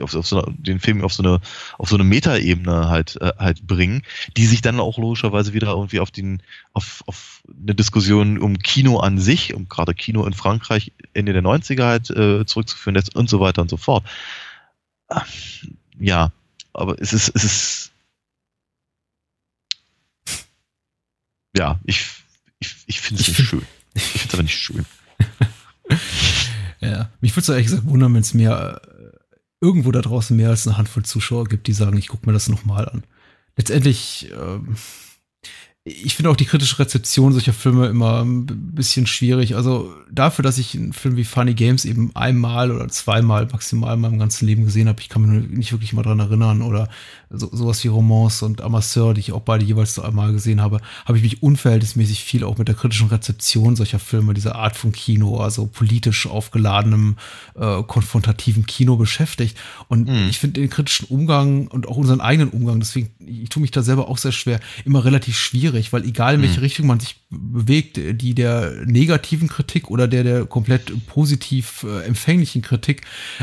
auf, 0.00 0.14
auf 0.14 0.26
so 0.26 0.40
den 0.56 0.80
Film 0.80 1.04
auf 1.04 1.12
so 1.12 1.22
eine 1.22 1.40
auf 1.76 1.90
so 1.90 1.96
eine 1.96 2.04
Metaebene 2.04 2.88
halt 2.88 3.20
äh, 3.20 3.32
halt 3.38 3.66
bringen, 3.66 4.02
die 4.34 4.46
sich 4.46 4.62
dann 4.62 4.80
auch 4.80 4.96
logischerweise 4.96 5.52
wieder 5.52 5.68
irgendwie 5.68 6.00
auf 6.00 6.10
den 6.10 6.42
auf, 6.72 7.04
auf 7.06 7.42
eine 7.62 7.74
Diskussion 7.74 8.38
um 8.38 8.58
Kino 8.58 8.98
an 9.00 9.18
sich, 9.18 9.52
um 9.52 9.68
gerade 9.68 9.92
Kino 9.92 10.24
in 10.24 10.32
Frankreich 10.32 10.92
Ende 11.12 11.34
der 11.34 11.42
90er 11.42 11.84
halt 11.84 12.08
äh, 12.08 12.46
zurückzuführen 12.46 12.98
und 13.12 13.28
so 13.28 13.40
weiter 13.40 13.60
und 13.60 13.68
so 13.68 13.76
fort 13.76 14.04
ja, 15.98 16.32
aber 16.72 17.00
es 17.00 17.12
ist, 17.12 17.30
es 17.34 17.44
ist, 17.44 17.92
ja, 21.56 21.80
ich, 21.84 22.06
ich, 22.58 22.76
ich 22.86 23.00
finde 23.00 23.22
es 23.22 23.28
nicht 23.28 23.48
schön. 23.48 23.66
Ich 23.94 24.02
finde 24.02 24.26
es 24.28 24.34
aber 24.34 24.42
nicht 24.42 24.58
schön. 24.58 24.86
ja, 26.80 27.10
mich 27.20 27.32
würde 27.32 27.42
es 27.42 27.48
ehrlich 27.48 27.66
gesagt 27.66 27.86
wundern, 27.86 28.14
wenn 28.14 28.22
es 28.22 28.34
mehr 28.34 28.80
äh, 28.84 29.16
irgendwo 29.60 29.92
da 29.92 30.02
draußen 30.02 30.36
mehr 30.36 30.50
als 30.50 30.66
eine 30.66 30.76
Handvoll 30.76 31.04
Zuschauer 31.04 31.44
gibt, 31.44 31.66
die 31.68 31.72
sagen, 31.72 31.96
ich 31.96 32.08
gucke 32.08 32.26
mir 32.26 32.32
das 32.32 32.48
nochmal 32.48 32.88
an. 32.88 33.04
Letztendlich, 33.56 34.30
ähm, 34.32 34.76
ich 35.86 36.16
finde 36.16 36.30
auch 36.30 36.36
die 36.36 36.46
kritische 36.46 36.78
Rezeption 36.78 37.34
solcher 37.34 37.52
Filme 37.52 37.88
immer 37.88 38.24
ein 38.24 38.46
bisschen 38.46 39.06
schwierig. 39.06 39.54
Also 39.54 39.94
dafür, 40.10 40.42
dass 40.42 40.56
ich 40.56 40.74
einen 40.74 40.94
Film 40.94 41.16
wie 41.16 41.24
Funny 41.24 41.52
Games 41.52 41.84
eben 41.84 42.10
einmal 42.16 42.70
oder 42.70 42.88
zweimal 42.88 43.46
maximal 43.52 43.94
in 43.94 44.00
meinem 44.00 44.18
ganzen 44.18 44.46
Leben 44.46 44.64
gesehen 44.64 44.88
habe, 44.88 45.02
ich 45.02 45.10
kann 45.10 45.22
mich 45.22 45.50
nicht 45.50 45.72
wirklich 45.72 45.92
mal 45.92 46.02
dran 46.02 46.20
erinnern 46.20 46.62
oder 46.62 46.88
so, 47.36 47.48
sowas 47.52 47.82
wie 47.84 47.88
Romance 47.88 48.44
und 48.44 48.60
Amasseur, 48.60 49.14
die 49.14 49.20
ich 49.20 49.32
auch 49.32 49.40
beide 49.40 49.64
jeweils 49.64 49.94
so 49.94 50.02
einmal 50.02 50.32
gesehen 50.32 50.60
habe, 50.60 50.80
habe 51.04 51.18
ich 51.18 51.24
mich 51.24 51.42
unverhältnismäßig 51.42 52.22
viel 52.22 52.44
auch 52.44 52.58
mit 52.58 52.68
der 52.68 52.74
kritischen 52.74 53.08
Rezeption 53.08 53.76
solcher 53.76 53.98
Filme, 53.98 54.34
dieser 54.34 54.56
Art 54.56 54.76
von 54.76 54.92
Kino, 54.92 55.38
also 55.38 55.66
politisch 55.66 56.26
aufgeladenem, 56.26 57.16
äh, 57.54 57.82
konfrontativen 57.82 58.66
Kino 58.66 58.96
beschäftigt. 58.96 59.56
Und 59.88 60.08
mhm. 60.08 60.28
ich 60.28 60.38
finde 60.38 60.60
den 60.60 60.70
kritischen 60.70 61.06
Umgang 61.08 61.68
und 61.68 61.88
auch 61.88 61.96
unseren 61.96 62.20
eigenen 62.20 62.50
Umgang, 62.50 62.80
deswegen, 62.80 63.10
ich 63.18 63.48
tue 63.48 63.60
mich 63.60 63.70
da 63.70 63.82
selber 63.82 64.08
auch 64.08 64.18
sehr 64.18 64.32
schwer, 64.32 64.60
immer 64.84 65.04
relativ 65.04 65.38
schwierig, 65.38 65.92
weil 65.92 66.04
egal 66.04 66.34
in 66.34 66.42
welche 66.42 66.58
mhm. 66.58 66.64
Richtung 66.64 66.86
man 66.86 67.00
sich 67.00 67.16
bewegt, 67.30 67.98
die 67.98 68.34
der 68.34 68.72
negativen 68.86 69.48
Kritik 69.48 69.90
oder 69.90 70.08
der 70.08 70.24
der 70.24 70.46
komplett 70.46 70.92
positiv 71.06 71.84
äh, 71.84 72.04
empfänglichen 72.04 72.62
Kritik, 72.62 73.02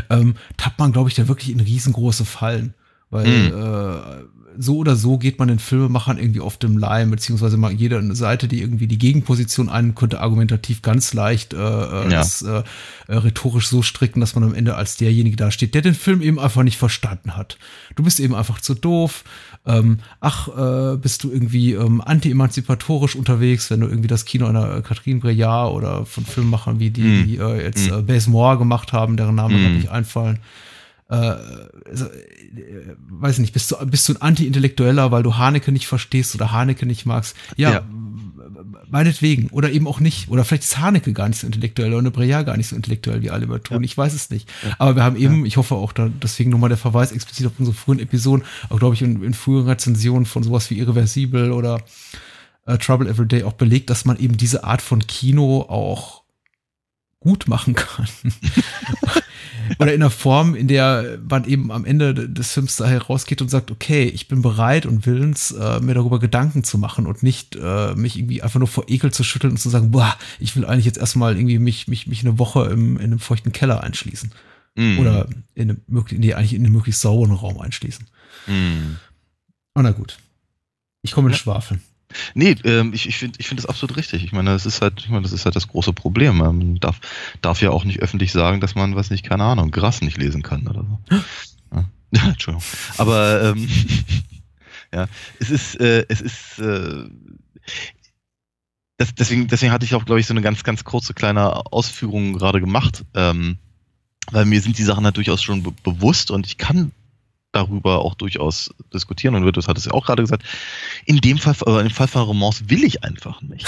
ähm, 0.09 0.35
tappt 0.57 0.79
man, 0.79 0.91
glaube 0.91 1.09
ich, 1.09 1.15
da 1.15 1.27
wirklich 1.27 1.51
in 1.51 1.59
riesengroße 1.59 2.25
Fallen. 2.25 2.73
Weil 3.11 3.27
mhm. 3.27 3.47
äh, 3.53 4.23
so 4.57 4.77
oder 4.77 4.95
so 4.95 5.17
geht 5.17 5.39
man 5.39 5.47
den 5.47 5.59
Filmemachern 5.59 6.17
irgendwie 6.17 6.39
auf 6.39 6.57
dem 6.57 6.77
Leim, 6.77 7.11
beziehungsweise 7.11 7.57
mal 7.57 7.71
jede 7.71 8.15
Seite, 8.15 8.47
die 8.47 8.61
irgendwie 8.61 8.87
die 8.87 8.97
Gegenposition 8.97 9.69
ein, 9.69 9.95
könnte 9.95 10.19
argumentativ 10.19 10.81
ganz 10.81 11.13
leicht 11.13 11.53
äh, 11.53 11.57
äh, 11.57 11.59
ja. 11.59 12.09
das 12.09 12.41
äh, 12.41 12.63
äh, 13.07 13.15
rhetorisch 13.15 13.67
so 13.67 13.81
stricken, 13.81 14.19
dass 14.19 14.35
man 14.35 14.43
am 14.43 14.53
Ende 14.53 14.75
als 14.75 14.97
derjenige 14.97 15.35
dasteht, 15.35 15.73
der 15.73 15.81
den 15.81 15.93
Film 15.93 16.21
eben 16.21 16.39
einfach 16.39 16.63
nicht 16.63 16.77
verstanden 16.77 17.35
hat. 17.37 17.57
Du 17.95 18.03
bist 18.03 18.19
eben 18.19 18.35
einfach 18.35 18.61
zu 18.61 18.73
doof. 18.73 19.23
Ähm, 19.65 19.99
ach, 20.19 20.47
äh, 20.47 20.97
bist 20.97 21.23
du 21.23 21.31
irgendwie 21.31 21.73
ähm, 21.73 22.01
anti-emanzipatorisch 22.01 23.15
unterwegs, 23.15 23.69
wenn 23.69 23.81
du 23.81 23.87
irgendwie 23.87 24.07
das 24.07 24.25
Kino 24.25 24.47
einer 24.47 24.81
Catherine 24.81 25.19
Breillat 25.19 25.71
oder 25.71 26.05
von 26.05 26.25
Filmemachern 26.25 26.79
wie 26.79 26.89
die, 26.89 27.01
mm. 27.01 27.27
die 27.27 27.37
äh, 27.37 27.63
jetzt 27.63 27.91
mm. 27.91 27.93
äh, 27.93 28.01
Base 28.01 28.29
Moore 28.29 28.57
gemacht 28.57 28.91
haben, 28.91 29.17
deren 29.17 29.35
Namen 29.35 29.73
mm. 29.73 29.75
nicht 29.75 29.89
einfallen 29.89 30.39
äh, 31.11 31.35
also, 31.89 32.05
äh, 32.05 32.95
weiß 33.09 33.39
nicht, 33.39 33.51
bist 33.51 33.69
du, 33.69 33.75
bist 33.85 34.07
du 34.07 34.13
ein 34.13 34.21
Anti-Intellektueller, 34.21 35.11
weil 35.11 35.23
du 35.23 35.37
Haneke 35.37 35.71
nicht 35.71 35.87
verstehst 35.87 36.33
oder 36.35 36.53
Haneke 36.53 36.85
nicht 36.85 37.05
magst? 37.05 37.35
Ja, 37.57 37.71
ja, 37.71 37.83
meinetwegen. 38.89 39.49
Oder 39.49 39.71
eben 39.71 39.87
auch 39.87 39.99
nicht. 39.99 40.29
Oder 40.29 40.45
vielleicht 40.45 40.63
ist 40.63 40.77
Haneke 40.77 41.11
gar 41.11 41.27
nicht 41.27 41.39
so 41.39 41.47
intellektuell 41.47 41.93
oder 41.93 42.11
Breja 42.11 42.43
gar 42.43 42.55
nicht 42.55 42.67
so 42.67 42.77
intellektuell, 42.77 43.21
wie 43.21 43.29
alle 43.29 43.43
übertun. 43.43 43.77
Ja. 43.77 43.83
Ich 43.83 43.97
weiß 43.97 44.13
es 44.13 44.29
nicht. 44.29 44.49
Ja. 44.63 44.75
Aber 44.79 44.95
wir 44.95 45.03
haben 45.03 45.17
eben, 45.17 45.45
ich 45.45 45.57
hoffe 45.57 45.75
auch, 45.75 45.91
da, 45.91 46.09
deswegen 46.21 46.49
nochmal 46.49 46.69
der 46.69 46.77
Verweis 46.77 47.11
explizit 47.11 47.47
auf 47.47 47.53
unsere 47.59 47.75
frühen 47.75 47.99
Episoden, 47.99 48.45
auch 48.69 48.79
glaube 48.79 48.95
ich 48.95 49.01
in, 49.01 49.21
in 49.21 49.33
früheren 49.33 49.67
Rezensionen 49.67 50.25
von 50.25 50.43
sowas 50.43 50.69
wie 50.69 50.77
Irreversibel 50.77 51.51
oder 51.51 51.81
äh, 52.65 52.77
Trouble 52.77 53.09
Every 53.09 53.27
Day 53.27 53.43
auch 53.43 53.53
belegt, 53.53 53.89
dass 53.89 54.05
man 54.05 54.17
eben 54.17 54.37
diese 54.37 54.63
Art 54.63 54.81
von 54.81 55.05
Kino 55.05 55.65
auch 55.67 56.23
gut 57.19 57.49
machen 57.49 57.75
kann. 57.75 58.07
Oder 59.79 59.93
in 59.93 60.01
einer 60.01 60.09
Form, 60.09 60.55
in 60.55 60.67
der 60.67 61.19
man 61.27 61.45
eben 61.45 61.71
am 61.71 61.85
Ende 61.85 62.13
des 62.13 62.51
Films 62.51 62.77
da 62.77 62.87
herausgeht 62.87 63.41
und 63.41 63.49
sagt, 63.49 63.71
okay, 63.71 64.05
ich 64.05 64.27
bin 64.27 64.41
bereit 64.41 64.85
und 64.85 65.05
willens, 65.05 65.51
äh, 65.51 65.79
mir 65.79 65.93
darüber 65.93 66.19
Gedanken 66.19 66.63
zu 66.63 66.77
machen 66.77 67.05
und 67.05 67.23
nicht 67.23 67.55
äh, 67.55 67.93
mich 67.95 68.17
irgendwie 68.17 68.41
einfach 68.41 68.59
nur 68.59 68.67
vor 68.67 68.85
Ekel 68.87 69.11
zu 69.11 69.23
schütteln 69.23 69.51
und 69.51 69.57
zu 69.57 69.69
sagen, 69.69 69.91
boah, 69.91 70.17
ich 70.39 70.55
will 70.55 70.65
eigentlich 70.65 70.85
jetzt 70.85 70.97
erstmal 70.97 71.35
irgendwie 71.35 71.59
mich, 71.59 71.87
mich, 71.87 72.07
mich 72.07 72.21
eine 72.21 72.39
Woche 72.39 72.65
im, 72.65 72.97
in 72.97 73.03
einem 73.03 73.19
feuchten 73.19 73.51
Keller 73.51 73.83
einschließen. 73.83 74.31
Mm. 74.75 74.99
Oder 74.99 75.27
in 75.53 75.69
einem, 75.69 75.81
nee, 76.11 76.33
eigentlich 76.33 76.53
in 76.53 76.65
einem 76.65 76.73
möglichst 76.73 77.01
sauberen 77.01 77.35
Raum 77.35 77.59
einschließen. 77.59 78.05
Mm. 78.47 78.95
Oh, 79.75 79.81
na 79.81 79.91
gut. 79.91 80.17
Ich 81.01 81.11
komme 81.11 81.29
in 81.29 81.33
ja. 81.33 81.37
Schwafeln. 81.37 81.81
Nee, 82.33 82.55
ähm, 82.63 82.93
ich, 82.93 83.07
ich 83.07 83.17
finde 83.17 83.39
ich 83.39 83.47
find 83.47 83.59
das 83.59 83.65
absolut 83.65 83.97
richtig. 83.97 84.23
Ich 84.23 84.31
meine, 84.31 84.51
das 84.51 84.65
ist 84.65 84.81
halt, 84.81 84.99
ich 84.99 85.09
meine, 85.09 85.23
das 85.23 85.31
ist 85.31 85.45
halt 85.45 85.55
das 85.55 85.67
große 85.67 85.93
Problem. 85.93 86.37
Man 86.37 86.75
darf, 86.75 86.99
darf 87.41 87.61
ja 87.61 87.71
auch 87.71 87.83
nicht 87.83 88.01
öffentlich 88.01 88.31
sagen, 88.31 88.61
dass 88.61 88.75
man, 88.75 88.95
was 88.95 89.09
nicht, 89.09 89.23
keine 89.23 89.43
Ahnung, 89.43 89.71
Gras 89.71 90.01
nicht 90.01 90.17
lesen 90.17 90.43
kann 90.43 90.67
oder 90.67 90.83
so. 90.83 91.17
Ja. 92.13 92.27
Entschuldigung. 92.27 92.67
Aber 92.97 93.41
ähm, 93.41 93.69
ja, 94.93 95.07
es 95.39 95.49
ist, 95.49 95.79
äh, 95.79 96.05
es 96.09 96.19
ist, 96.19 96.59
äh, 96.59 97.05
das, 98.97 99.15
deswegen, 99.15 99.47
deswegen 99.47 99.71
hatte 99.71 99.85
ich 99.85 99.95
auch, 99.95 100.03
glaube 100.03 100.19
ich, 100.19 100.27
so 100.27 100.33
eine 100.33 100.41
ganz, 100.41 100.65
ganz 100.65 100.83
kurze 100.83 101.13
kleine 101.13 101.65
Ausführung 101.71 102.33
gerade 102.33 102.59
gemacht. 102.59 103.05
Ähm, 103.13 103.57
weil 104.29 104.45
mir 104.45 104.61
sind 104.61 104.77
die 104.77 104.83
Sachen 104.83 105.05
halt 105.05 105.17
durchaus 105.17 105.41
schon 105.41 105.63
be 105.63 105.71
bewusst 105.83 106.31
und 106.31 106.45
ich 106.45 106.57
kann 106.57 106.91
darüber 107.51 107.99
auch 107.99 108.15
durchaus 108.15 108.73
diskutieren 108.93 109.35
und 109.35 109.45
Virtus 109.45 109.67
hat 109.67 109.77
es 109.77 109.85
ja 109.85 109.91
auch 109.91 110.05
gerade 110.05 110.23
gesagt. 110.23 110.43
In 111.05 111.17
dem 111.17 111.37
Fall, 111.37 111.55
äh, 111.65 111.81
im 111.81 111.89
Fall 111.89 112.07
von 112.07 112.23
Romance 112.23 112.69
will 112.69 112.83
ich 112.83 113.03
einfach 113.03 113.41
nicht. 113.41 113.67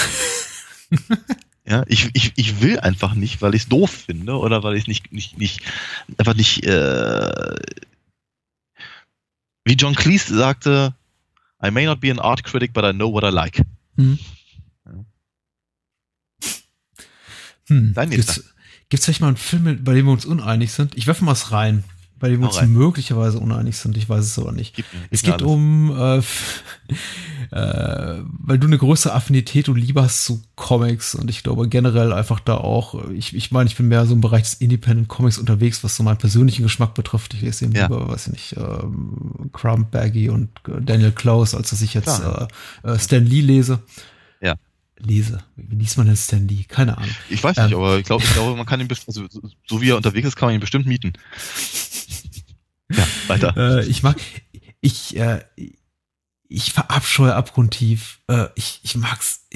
ja, 1.66 1.84
ich, 1.88 2.10
ich, 2.14 2.34
ich 2.36 2.62
will 2.62 2.80
einfach 2.80 3.14
nicht, 3.14 3.42
weil 3.42 3.56
ich 3.56 3.64
es 3.64 3.70
doof 3.70 3.92
finde 3.92 4.38
oder 4.38 4.64
weil 4.64 4.76
ich 4.76 4.88
nicht, 4.88 5.12
nicht, 5.12 5.38
nicht, 5.38 5.62
einfach 6.18 6.36
nicht, 6.36 6.66
äh, 6.66 7.56
wie 9.66 9.74
John 9.74 9.96
Cleese 9.96 10.36
sagte, 10.36 10.94
I 11.64 11.72
may 11.72 11.86
not 11.86 12.02
be 12.02 12.12
an 12.12 12.20
art 12.20 12.44
critic, 12.44 12.74
but 12.74 12.84
I 12.84 12.92
know 12.92 13.12
what 13.12 13.24
I 13.24 13.30
like. 13.30 13.62
Hm. 13.96 14.20
Hm. 17.68 17.94
Dein 17.94 18.10
nächster. 18.10 18.42
Gibt 18.90 19.00
es 19.00 19.06
vielleicht 19.06 19.22
mal 19.22 19.28
einen 19.28 19.38
Film, 19.38 19.84
bei 19.84 19.94
dem 19.94 20.06
wir 20.06 20.12
uns 20.12 20.26
uneinig 20.26 20.72
sind? 20.74 20.96
Ich 20.96 21.08
werfe 21.08 21.24
mal 21.24 21.32
was 21.32 21.52
rein, 21.52 21.84
bei 22.20 22.30
dem 22.30 22.42
wir 22.42 22.48
uns 22.48 22.62
möglicherweise 22.64 23.40
uneinig 23.40 23.78
sind. 23.78 23.98
Ich 23.98 24.08
weiß 24.08 24.24
es 24.24 24.40
aber 24.40 24.52
nicht. 24.52 24.76
Gib, 24.76 24.86
gib 24.92 25.02
es 25.12 25.22
geht 25.24 25.34
alles. 25.34 25.46
um, 25.46 25.92
äh, 25.92 26.18
äh, 27.52 28.24
weil 28.40 28.58
du 28.58 28.68
eine 28.68 28.78
größere 28.78 29.14
Affinität 29.14 29.70
und 29.70 29.76
Liebe 29.76 30.02
hast 30.02 30.26
zu 30.26 30.42
Comics 30.56 31.16
und 31.16 31.30
ich 31.30 31.44
glaube 31.44 31.68
generell 31.68 32.14
einfach 32.14 32.40
da 32.40 32.58
auch, 32.58 33.10
ich, 33.10 33.36
ich 33.36 33.52
meine, 33.52 33.70
ich 33.70 33.76
bin 33.76 33.88
mehr 33.88 34.06
so 34.06 34.14
im 34.14 34.22
Bereich 34.22 34.44
des 34.44 34.54
Independent 34.56 35.08
Comics 35.08 35.38
unterwegs, 35.38 35.84
was 35.84 35.96
so 35.96 36.04
meinen 36.04 36.18
persönlichen 36.18 36.64
Geschmack 36.64 36.94
betrifft. 36.94 37.34
Ich 37.34 37.42
lese 37.42 37.66
eben 37.66 37.76
ja. 37.76 37.88
lieber, 37.88 38.08
weiß 38.08 38.28
ich 38.28 38.34
nicht, 38.34 38.56
ähm, 38.58 39.50
Crumb 39.52 39.92
Baggy 39.92 40.30
und 40.30 40.50
Daniel 40.82 41.12
Klaus, 41.12 41.54
als 41.54 41.72
dass 41.72 41.82
ich 41.82 41.94
jetzt 41.94 42.22
äh, 42.22 42.90
äh, 42.90 43.00
Stan 43.00 43.26
Lee 43.26 43.42
lese 43.42 43.80
lese. 45.06 45.44
Wie 45.56 45.76
liest 45.76 45.98
man 45.98 46.08
denn 46.08 46.16
Stan 46.16 46.48
Lee? 46.48 46.64
Keine 46.64 46.98
Ahnung. 46.98 47.16
Ich 47.30 47.44
weiß 47.44 47.58
nicht, 47.58 47.72
ähm, 47.72 47.78
aber 47.78 47.98
ich 47.98 48.06
glaube, 48.06 48.24
ich 48.24 48.34
glaube, 48.34 48.56
man 48.56 48.66
kann 48.66 48.80
ihn, 48.82 48.88
also, 48.90 49.28
so 49.68 49.82
wie 49.82 49.90
er 49.90 49.98
unterwegs 49.98 50.28
ist, 50.28 50.36
kann 50.36 50.48
man 50.48 50.56
ihn 50.56 50.62
bestimmt 50.62 50.86
mieten. 50.86 51.14
ja, 52.92 53.08
weiter. 53.28 53.56
Äh, 53.58 53.86
ich 53.88 54.04
mag, 54.04 54.18
ich, 54.82 55.16
äh, 55.16 55.44
ich 56.48 56.74
verabscheue 56.74 57.36
abgrundtief. 57.36 58.20
Äh, 58.28 58.48
ich, 58.56 58.80
ich 58.84 58.96
mag's. 58.96 59.48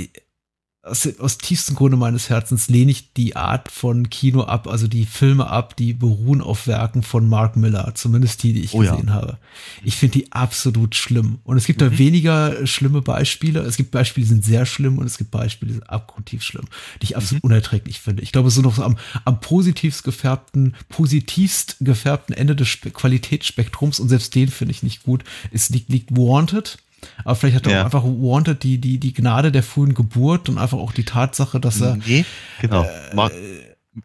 Aus, 0.88 1.08
aus 1.20 1.38
tiefstem 1.38 1.76
Grunde 1.76 1.98
meines 1.98 2.30
Herzens 2.30 2.70
lehne 2.70 2.92
ich 2.92 3.14
die 3.14 3.36
Art 3.36 3.72
von 3.72 4.10
Kino 4.10 4.44
ab, 4.44 4.68
also 4.68 4.88
die 4.88 5.06
Filme 5.06 5.48
ab, 5.48 5.76
die 5.76 5.94
beruhen 5.94 6.42
auf 6.42 6.68
Werken 6.68 7.04
von 7.04 7.28
Mark 7.28 7.56
Miller, 7.56 7.94
zumindest 7.96 8.44
die, 8.44 8.54
die 8.54 8.62
ich 8.64 8.74
oh, 8.74 8.80
gesehen 8.80 9.08
ja. 9.08 9.14
habe. 9.14 9.38
Ich 9.84 9.96
finde 9.96 10.20
die 10.20 10.32
absolut 10.32 10.96
schlimm. 10.96 11.40
Und 11.44 11.58
es 11.58 11.66
gibt 11.66 11.82
mhm. 11.82 11.86
da 11.86 11.98
weniger 11.98 12.68
schlimme 12.68 13.02
Beispiele. 13.02 13.62
Es 13.62 13.78
gibt 13.78 13.92
Beispiele, 13.92 14.26
die 14.26 14.30
sind 14.30 14.46
sehr 14.46 14.66
schlimm 14.66 14.98
und 14.98 15.06
es 15.06 15.18
gibt 15.18 15.32
Beispiele, 15.32 15.70
die 15.70 15.80
sind 15.80 15.90
abgrundtief 15.90 16.44
schlimm, 16.44 16.66
die 17.02 17.06
ich 17.06 17.18
absolut 17.18 17.44
mhm. 17.44 17.52
unerträglich 17.52 18.00
finde. 18.00 18.24
Ich 18.24 18.32
glaube, 18.32 18.50
so 18.50 18.62
noch 18.62 18.76
so 18.76 18.84
am, 18.84 18.98
am 19.26 19.40
positivst 19.40 20.04
gefärbten, 20.04 20.76
positivst 20.90 21.78
gefärbten 21.80 22.36
Ende 22.36 22.56
des 22.56 22.68
Spe 22.68 22.92
Qualitätsspektrums 22.92 24.00
und 24.00 24.10
selbst 24.10 24.34
den 24.36 24.50
finde 24.50 24.72
ich 24.72 24.84
nicht 24.84 25.04
gut. 25.04 25.24
Es 25.52 25.70
liegt, 25.70 25.90
liegt 25.90 26.12
Wanted 26.12 26.78
aber 27.24 27.36
vielleicht 27.36 27.58
hat 27.58 27.68
er 27.68 27.74
ja. 27.74 27.82
auch 27.82 27.86
einfach 27.86 28.04
Wanted 28.04 28.64
die, 28.64 28.78
die, 28.80 28.98
die 28.98 29.14
Gnade 29.14 29.52
der 29.52 29.64
frühen 29.64 29.94
Geburt 29.94 30.50
und 30.50 30.58
einfach 30.58 30.78
auch 30.78 30.92
die 30.92 31.06
Tatsache, 31.06 31.60
dass 31.60 31.82
er. 31.82 31.98
Nee, 31.98 32.26
genau. 32.62 32.84
Äh, 32.84 33.16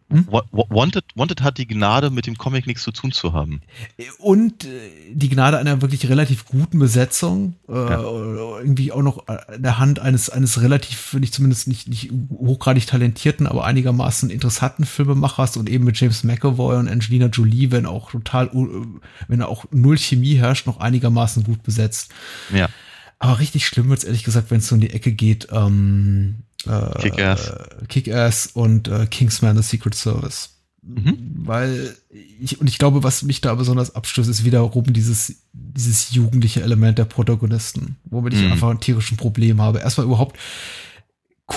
hm? 0.09 0.27
Wanted, 0.51 1.05
Wanted 1.15 1.41
hat 1.41 1.57
die 1.57 1.67
Gnade, 1.67 2.09
mit 2.09 2.27
dem 2.27 2.37
Comic 2.37 2.67
nichts 2.67 2.83
zu 2.83 2.91
tun 2.91 3.11
zu 3.11 3.33
haben. 3.33 3.61
Und 4.19 4.65
äh, 4.65 4.69
die 5.11 5.29
Gnade 5.29 5.57
einer 5.57 5.81
wirklich 5.81 6.09
relativ 6.09 6.45
guten 6.45 6.79
Besetzung, 6.79 7.55
äh, 7.67 7.73
ja. 7.73 8.01
irgendwie 8.01 8.91
auch 8.91 9.01
noch 9.01 9.23
in 9.53 9.63
der 9.63 9.79
Hand 9.79 9.99
eines, 9.99 10.29
eines 10.29 10.61
relativ, 10.61 10.97
finde 10.97 11.25
ich 11.25 11.33
zumindest 11.33 11.67
nicht, 11.67 11.87
nicht 11.87 12.11
hochgradig 12.31 12.87
talentierten, 12.87 13.47
aber 13.47 13.65
einigermaßen 13.65 14.29
interessanten 14.29 14.85
Filmemachers 14.85 15.57
und 15.57 15.69
eben 15.69 15.83
mit 15.85 15.99
James 15.99 16.23
McAvoy 16.23 16.77
und 16.77 16.87
Angelina 16.87 17.27
Jolie, 17.27 17.71
wenn 17.71 17.85
auch 17.85 18.11
total, 18.11 18.49
wenn 19.27 19.41
auch 19.41 19.65
null 19.71 19.97
Chemie 19.97 20.35
herrscht, 20.35 20.67
noch 20.67 20.79
einigermaßen 20.79 21.43
gut 21.43 21.63
besetzt. 21.63 22.11
Ja. 22.53 22.69
Aber 23.19 23.39
richtig 23.39 23.65
schlimm 23.65 23.89
wird 23.89 23.99
es 23.99 24.05
ehrlich 24.05 24.25
gesagt, 24.25 24.51
wenn 24.51 24.57
es 24.57 24.67
so 24.67 24.75
in 24.75 24.81
die 24.81 24.89
Ecke 24.89 25.13
geht. 25.13 25.47
Ähm, 25.51 26.43
äh, 26.67 26.99
Kick-Ass. 27.01 27.53
Kick-Ass 27.87 28.49
und 28.53 28.87
äh, 28.87 29.05
Kingsman 29.07 29.57
The 29.57 29.63
Secret 29.63 29.95
Service. 29.95 30.49
Mhm. 30.81 31.17
Weil 31.45 31.95
ich, 32.41 32.59
und 32.59 32.67
ich 32.67 32.77
glaube, 32.77 33.03
was 33.03 33.23
mich 33.23 33.41
da 33.41 33.55
besonders 33.55 33.95
abstößt, 33.95 34.29
ist 34.29 34.43
wiederum 34.43 34.91
dieses, 34.91 35.43
dieses 35.53 36.11
jugendliche 36.11 36.61
Element 36.61 36.97
der 36.97 37.05
Protagonisten, 37.05 37.97
womit 38.05 38.33
ich 38.33 38.41
mhm. 38.41 38.53
einfach 38.53 38.69
ein 38.69 38.81
tierischen 38.81 39.17
Problem 39.17 39.61
habe. 39.61 39.79
Erstmal 39.79 40.07
überhaupt 40.07 40.37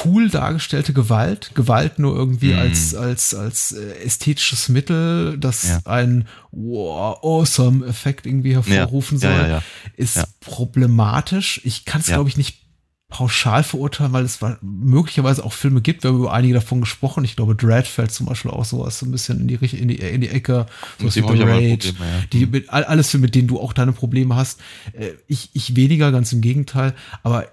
cool 0.05 0.29
dargestellte 0.29 0.93
Gewalt, 0.93 1.53
Gewalt 1.55 1.99
nur 1.99 2.15
irgendwie 2.17 2.53
mm. 2.53 2.59
als 2.59 2.95
als 2.95 3.35
als 3.35 3.73
äh, 3.73 4.05
ästhetisches 4.05 4.69
Mittel, 4.69 5.39
das 5.39 5.69
ja. 5.69 5.81
ein 5.85 6.27
wow, 6.51 7.19
awesome 7.23 7.87
Effekt 7.87 8.27
irgendwie 8.27 8.55
hervorrufen 8.55 9.19
ja. 9.19 9.31
soll, 9.31 9.49
ja, 9.49 9.63
ist 9.97 10.41
problematisch. 10.41 11.61
Ich 11.65 11.85
kann 11.85 12.01
es 12.01 12.09
glaube 12.09 12.29
ich 12.29 12.37
nicht 12.37 12.66
pauschal 13.09 13.63
verurteilen, 13.63 14.13
weil 14.13 14.25
es 14.25 14.41
möglicherweise 14.63 15.45
auch 15.45 15.53
Filme 15.53 15.81
gibt. 15.81 16.03
Wir 16.03 16.11
haben 16.11 16.19
über 16.19 16.33
einige 16.33 16.55
davon 16.55 16.81
gesprochen. 16.81 17.25
Ich 17.25 17.37
glaube, 17.37 17.55
Dread 17.55 17.87
fällt 17.87 18.11
zum 18.11 18.27
Beispiel 18.27 18.51
auch 18.51 18.65
sowas 18.65 18.99
so 18.99 19.07
ein 19.07 19.13
bisschen 19.13 19.41
in 19.41 19.49
die, 19.49 19.55
in 19.55 19.89
die, 19.89 19.95
in 19.97 20.21
die 20.21 20.29
Ecke. 20.29 20.67
So 20.99 21.07
wie 21.07 21.37
The 21.37 21.43
Raid, 21.45 21.95
die, 22.33 22.47
mit, 22.47 22.69
alles 22.69 23.11
Filme, 23.11 23.27
mit 23.27 23.37
denen 23.37 23.47
du 23.47 23.61
auch 23.61 23.73
deine 23.73 23.93
Probleme 23.93 24.35
hast. 24.35 24.61
Äh, 24.93 25.11
ich, 25.29 25.51
ich 25.53 25.77
weniger, 25.77 26.11
ganz 26.11 26.33
im 26.33 26.41
Gegenteil. 26.41 26.95
Aber 27.23 27.47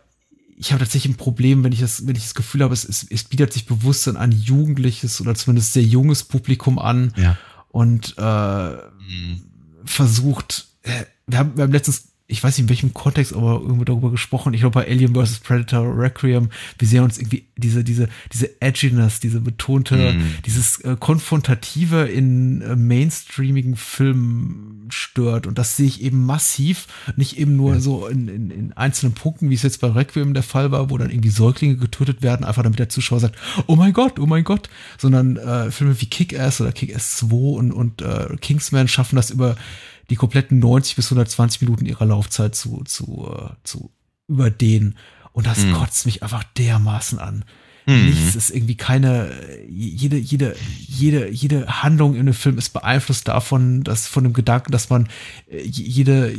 ich 0.58 0.72
habe 0.72 0.80
tatsächlich 0.84 1.14
ein 1.14 1.18
Problem, 1.18 1.64
wenn 1.64 1.72
ich 1.72 1.82
das, 1.82 2.08
wenn 2.08 2.16
ich 2.16 2.24
das 2.24 2.36
Gefühl 2.36 2.64
habe, 2.64 2.74
es, 2.74 2.84
es, 2.84 3.06
es 3.10 3.24
bietet 3.24 3.54
sich 3.54 3.68
bewusst 3.68 4.08
an 4.08 4.18
ein 4.18 4.32
jugendliches 4.32 5.22
oder 5.22 5.36
zumindest 5.36 5.74
sehr 5.74 5.84
junges 5.84 6.24
Publikum 6.24 6.80
an 6.80 7.14
ja. 7.16 7.38
und 7.70 8.16
äh, 8.18 8.72
mhm. 8.72 9.41
versucht, 9.86 10.68
äh, 10.82 11.04
wir 11.28 11.38
haben, 11.38 11.56
wir 11.56 11.64
haben 11.64 11.72
letztens 11.72 12.12
ich 12.34 12.43
weiß 12.43 12.57
nicht 12.57 12.63
in 12.63 12.69
welchem 12.69 12.93
Kontext, 12.93 13.34
aber 13.34 13.61
irgendwo 13.61 13.84
darüber 13.84 14.09
gesprochen. 14.09 14.55
Ich 14.55 14.61
glaube 14.61 14.73
bei 14.73 14.88
Alien 14.88 15.13
vs. 15.13 15.39
Predator 15.39 15.86
Requiem, 15.97 16.49
wie 16.79 16.86
sehr 16.86 17.03
uns 17.03 17.19
irgendwie 17.19 17.45
diese, 17.55 17.84
diese, 17.84 18.09
diese 18.31 18.59
Edginess, 18.59 19.19
diese 19.19 19.39
betonte, 19.39 20.13
mm. 20.13 20.43
dieses 20.43 20.79
äh, 20.79 20.97
Konfrontative 20.99 22.05
in 22.05 22.61
äh, 22.61 22.75
mainstreamigen 22.75 23.75
Filmen 23.75 24.88
stört. 24.89 25.45
Und 25.45 25.59
das 25.59 25.77
sehe 25.77 25.86
ich 25.86 26.01
eben 26.01 26.25
massiv, 26.25 26.88
nicht 27.15 27.38
eben 27.38 27.55
nur 27.55 27.75
ja. 27.75 27.79
so 27.79 28.07
in, 28.07 28.27
in, 28.27 28.49
in 28.49 28.73
einzelnen 28.73 29.13
Punkten, 29.13 29.51
wie 29.51 29.55
es 29.55 29.61
jetzt 29.61 29.79
bei 29.79 29.89
Requiem 29.89 30.34
der 30.34 30.43
Fall 30.43 30.71
war, 30.71 30.89
wo 30.89 30.97
dann 30.97 31.11
irgendwie 31.11 31.29
Säuglinge 31.29 31.77
getötet 31.77 32.23
werden, 32.23 32.43
einfach 32.43 32.63
damit 32.63 32.79
der 32.79 32.89
Zuschauer 32.89 33.19
sagt, 33.19 33.36
oh 33.67 33.75
mein 33.75 33.93
Gott, 33.93 34.19
oh 34.19 34.25
mein 34.25 34.43
Gott, 34.43 34.69
sondern 34.97 35.38
äh, 35.38 35.69
Filme 35.69 36.01
wie 36.01 36.07
Kick-Ass 36.07 36.61
oder 36.61 36.71
Kick-Ass 36.71 37.17
2 37.17 37.36
und, 37.36 37.71
und 37.71 38.01
äh, 38.01 38.36
Kingsman 38.41 38.88
schaffen 38.88 39.17
das 39.17 39.29
über 39.29 39.55
die 40.10 40.16
kompletten 40.16 40.60
90 40.60 40.95
bis 40.95 41.08
120 41.08 41.62
Minuten 41.62 41.86
ihrer 41.86 42.06
Laufzeit 42.06 42.56
zu, 42.56 42.84
zu, 42.86 43.30
äh, 43.32 43.49
zu 43.64 43.91
überdehnen. 44.28 44.97
Und 45.32 45.47
das 45.47 45.60
mhm. 45.60 45.74
kotzt 45.74 46.06
mich 46.06 46.24
einfach 46.24 46.43
dermaßen 46.43 47.20
an. 47.20 47.45
Mhm. 47.86 48.06
Nichts 48.06 48.36
ist 48.36 48.49
irgendwie 48.49 48.76
keine, 48.76 49.32
jede, 49.68 50.18
jede, 50.18 50.56
jede, 50.88 51.30
jede 51.30 51.84
Handlung 51.84 52.14
in 52.14 52.22
einem 52.22 52.34
Film 52.34 52.58
ist 52.58 52.70
beeinflusst 52.70 53.28
davon, 53.28 53.84
dass 53.84 54.08
von 54.08 54.24
dem 54.24 54.34
Gedanken, 54.34 54.72
dass 54.72 54.89
man 54.89 55.10
äh, 55.49 55.62
jede, 55.64 56.36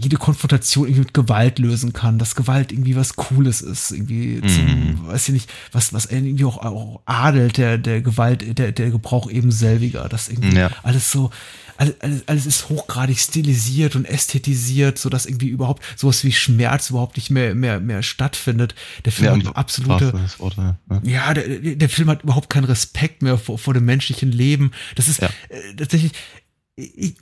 jede 0.00 0.16
Konfrontation 0.16 0.86
irgendwie 0.86 1.00
mit 1.00 1.14
Gewalt 1.14 1.58
lösen 1.58 1.92
kann, 1.92 2.18
dass 2.18 2.34
Gewalt 2.34 2.72
irgendwie 2.72 2.96
was 2.96 3.16
Cooles 3.16 3.60
ist, 3.60 3.90
irgendwie 3.90 4.40
zum, 4.40 4.64
mm. 4.64 5.08
weiß 5.08 5.28
ich 5.28 5.34
nicht, 5.34 5.50
was, 5.72 5.92
was 5.92 6.06
irgendwie 6.06 6.44
auch, 6.44 6.58
auch 6.58 7.02
adelt, 7.04 7.58
der, 7.58 7.76
der 7.76 8.00
Gewalt, 8.00 8.58
der, 8.58 8.72
der 8.72 8.90
Gebrauch 8.90 9.30
eben 9.30 9.52
selbiger, 9.52 10.08
dass 10.08 10.28
irgendwie 10.28 10.56
ja. 10.56 10.70
alles 10.82 11.12
so, 11.12 11.30
alles, 11.76 11.94
alles, 12.00 12.22
alles 12.28 12.46
ist 12.46 12.68
hochgradig 12.70 13.18
stilisiert 13.18 13.94
und 13.94 14.06
ästhetisiert, 14.06 14.98
so 14.98 15.10
dass 15.10 15.26
irgendwie 15.26 15.48
überhaupt 15.48 15.82
sowas 15.96 16.24
wie 16.24 16.32
Schmerz 16.32 16.90
überhaupt 16.90 17.16
nicht 17.16 17.30
mehr, 17.30 17.54
mehr, 17.54 17.78
mehr 17.78 18.02
stattfindet. 18.02 18.74
Der 19.04 19.12
Film 19.12 19.40
ja, 19.40 19.48
hat 19.48 19.56
absolute, 19.56 20.12
Wort, 20.38 20.56
ja, 20.56 20.76
ja 21.02 21.34
der, 21.34 21.76
der 21.76 21.88
Film 21.90 22.08
hat 22.08 22.22
überhaupt 22.22 22.48
keinen 22.48 22.64
Respekt 22.64 23.22
mehr 23.22 23.36
vor, 23.36 23.58
vor 23.58 23.74
dem 23.74 23.84
menschlichen 23.84 24.32
Leben. 24.32 24.72
Das 24.94 25.08
ist 25.08 25.20
äh, 25.22 25.28
tatsächlich, 25.76 26.12
ich, 26.76 27.16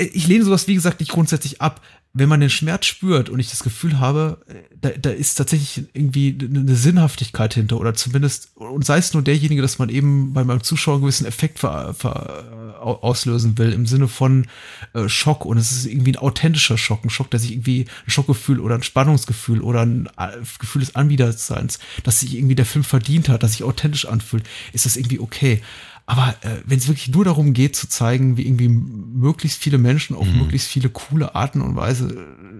ich 0.00 0.26
lehne 0.26 0.44
sowas, 0.44 0.66
wie 0.68 0.74
gesagt, 0.74 1.00
nicht 1.00 1.12
grundsätzlich 1.12 1.60
ab, 1.60 1.80
wenn 2.12 2.28
man 2.28 2.40
den 2.40 2.50
Schmerz 2.50 2.86
spürt 2.86 3.28
und 3.28 3.38
ich 3.38 3.50
das 3.50 3.62
Gefühl 3.62 4.00
habe, 4.00 4.38
da, 4.80 4.90
da 4.90 5.10
ist 5.10 5.36
tatsächlich 5.36 5.86
irgendwie 5.92 6.36
eine 6.40 6.74
Sinnhaftigkeit 6.74 7.54
hinter 7.54 7.78
oder 7.78 7.94
zumindest, 7.94 8.50
und 8.56 8.84
sei 8.84 8.98
es 8.98 9.14
nur 9.14 9.22
derjenige, 9.22 9.62
dass 9.62 9.78
man 9.78 9.90
eben 9.90 10.32
bei 10.32 10.42
meinem 10.42 10.62
Zuschauer 10.64 10.94
einen 10.94 11.02
gewissen 11.02 11.26
Effekt 11.26 11.60
ver, 11.60 11.94
ver, 11.94 12.80
auslösen 12.80 13.58
will 13.58 13.72
im 13.72 13.86
Sinne 13.86 14.08
von 14.08 14.46
äh, 14.94 15.08
Schock. 15.08 15.44
Und 15.44 15.58
es 15.58 15.70
ist 15.70 15.86
irgendwie 15.86 16.12
ein 16.12 16.16
authentischer 16.16 16.78
Schock, 16.78 17.04
ein 17.04 17.10
Schock, 17.10 17.30
der 17.30 17.38
sich 17.38 17.52
irgendwie 17.52 17.86
ein 18.06 18.10
Schockgefühl 18.10 18.58
oder 18.58 18.74
ein 18.74 18.82
Spannungsgefühl 18.82 19.60
oder 19.60 19.82
ein 19.82 20.08
äh, 20.16 20.38
Gefühl 20.58 20.80
des 20.80 20.96
Anwiderseins, 20.96 21.78
dass 22.02 22.20
sich 22.20 22.34
irgendwie 22.36 22.56
der 22.56 22.66
Film 22.66 22.82
verdient 22.82 23.28
hat, 23.28 23.42
dass 23.42 23.52
sich 23.52 23.62
authentisch 23.62 24.06
anfühlt, 24.06 24.44
ist 24.72 24.86
das 24.86 24.96
irgendwie 24.96 25.20
okay. 25.20 25.62
Aber 26.06 26.34
äh, 26.42 26.56
wenn 26.64 26.78
es 26.78 26.88
wirklich 26.88 27.08
nur 27.08 27.24
darum 27.24 27.52
geht, 27.52 27.76
zu 27.76 27.88
zeigen, 27.88 28.36
wie 28.36 28.46
irgendwie 28.46 28.68
möglichst 28.68 29.62
viele 29.62 29.78
Menschen 29.78 30.16
auf 30.16 30.26
mhm. 30.26 30.38
möglichst 30.38 30.68
viele 30.68 30.88
coole 30.88 31.34
Arten 31.34 31.60
und 31.60 31.76
Weise 31.76 32.08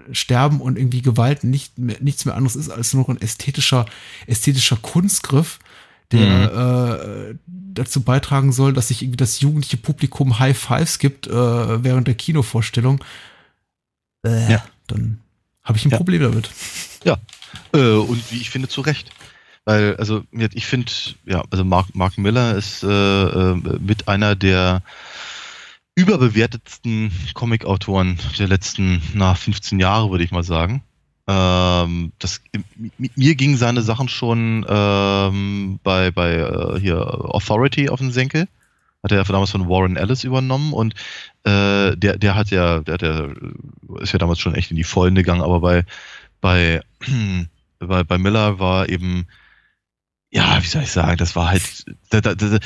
äh, 0.09 0.15
sterben 0.15 0.61
und 0.61 0.79
irgendwie 0.79 1.03
Gewalt 1.03 1.45
nicht 1.45 1.79
mehr, 1.79 1.97
nichts 2.01 2.25
mehr 2.25 2.37
anderes 2.37 2.57
ist 2.57 2.71
als 2.71 2.95
nur 2.95 3.09
ein 3.09 3.21
ästhetischer, 3.21 3.87
ästhetischer 4.27 4.77
Kunstgriff, 4.77 5.59
der 6.13 7.31
mhm. 7.31 7.35
äh, 7.35 7.39
dazu 7.75 8.03
beitragen 8.03 8.53
soll, 8.53 8.73
dass 8.73 8.89
sich 8.89 9.03
irgendwie 9.03 9.17
das 9.17 9.41
jugendliche 9.41 9.77
Publikum 9.77 10.39
High 10.39 10.59
Fives 10.59 10.99
gibt 10.99 11.27
äh, 11.27 11.33
während 11.33 12.07
der 12.07 12.15
Kinovorstellung, 12.15 13.03
äh, 14.25 14.53
ja. 14.53 14.65
dann 14.87 15.21
habe 15.63 15.79
ich 15.79 15.85
ein 15.85 15.91
ja. 15.91 15.97
Problem 15.97 16.23
damit. 16.23 16.51
Ja, 17.05 17.19
äh, 17.73 17.95
und 17.95 18.31
wie 18.31 18.41
ich 18.41 18.51
finde, 18.51 18.69
zu 18.69 18.81
Recht. 18.81 19.11
Weil, 19.71 19.95
also, 19.99 20.25
ich 20.33 20.67
finde, 20.67 20.91
ja, 21.27 21.45
also 21.49 21.65
Mark, 21.65 21.95
Mark 21.95 22.19
Miller 22.19 22.57
ist 22.57 22.83
äh, 22.83 22.89
äh, 22.89 23.55
mit 23.55 24.09
einer 24.09 24.35
der 24.35 24.83
überbewertetsten 25.95 27.13
Comic-Autoren 27.35 28.19
der 28.37 28.49
letzten, 28.49 29.01
na, 29.15 29.37
15 29.37 29.79
Jahre, 29.79 30.11
würde 30.11 30.25
ich 30.25 30.33
mal 30.33 30.43
sagen. 30.43 30.83
Ähm, 31.29 32.11
das, 32.19 32.41
mir 32.99 33.37
gingen 33.37 33.57
seine 33.57 33.83
Sachen 33.83 34.09
schon 34.09 34.67
ähm, 34.69 35.79
bei, 35.85 36.11
bei 36.11 36.35
äh, 36.35 36.81
hier 36.81 36.99
Authority 37.33 37.91
auf 37.91 38.01
den 38.01 38.11
Senkel. 38.11 38.49
Hat 39.05 39.13
er 39.13 39.19
ja 39.19 39.23
damals 39.23 39.53
von 39.53 39.69
Warren 39.69 39.97
Ellis 39.97 40.25
übernommen 40.25 40.73
und 40.73 40.95
äh, 41.45 41.97
der, 41.97 42.19
der 42.19 42.35
hat 42.35 42.51
ja, 42.51 42.81
der, 42.81 42.99
der 42.99 43.37
ist 44.01 44.13
ja 44.13 44.19
damals 44.19 44.41
schon 44.41 44.57
echt 44.57 44.73
in 44.73 44.77
die 44.77 44.83
Vollen 44.83 45.15
gegangen, 45.15 45.43
aber 45.43 45.61
bei, 45.61 45.85
bei, 46.41 46.83
bei, 47.79 48.03
bei 48.03 48.19
Miller 48.19 48.59
war 48.59 48.89
eben 48.89 49.29
ja, 50.31 50.63
wie 50.63 50.67
soll 50.67 50.83
ich 50.83 50.93
sagen, 50.93 51.17
das 51.17 51.35
war 51.37 51.49
halt, 51.49 51.85
da, 52.11 52.21
da, 52.21 52.35
da, 52.35 52.59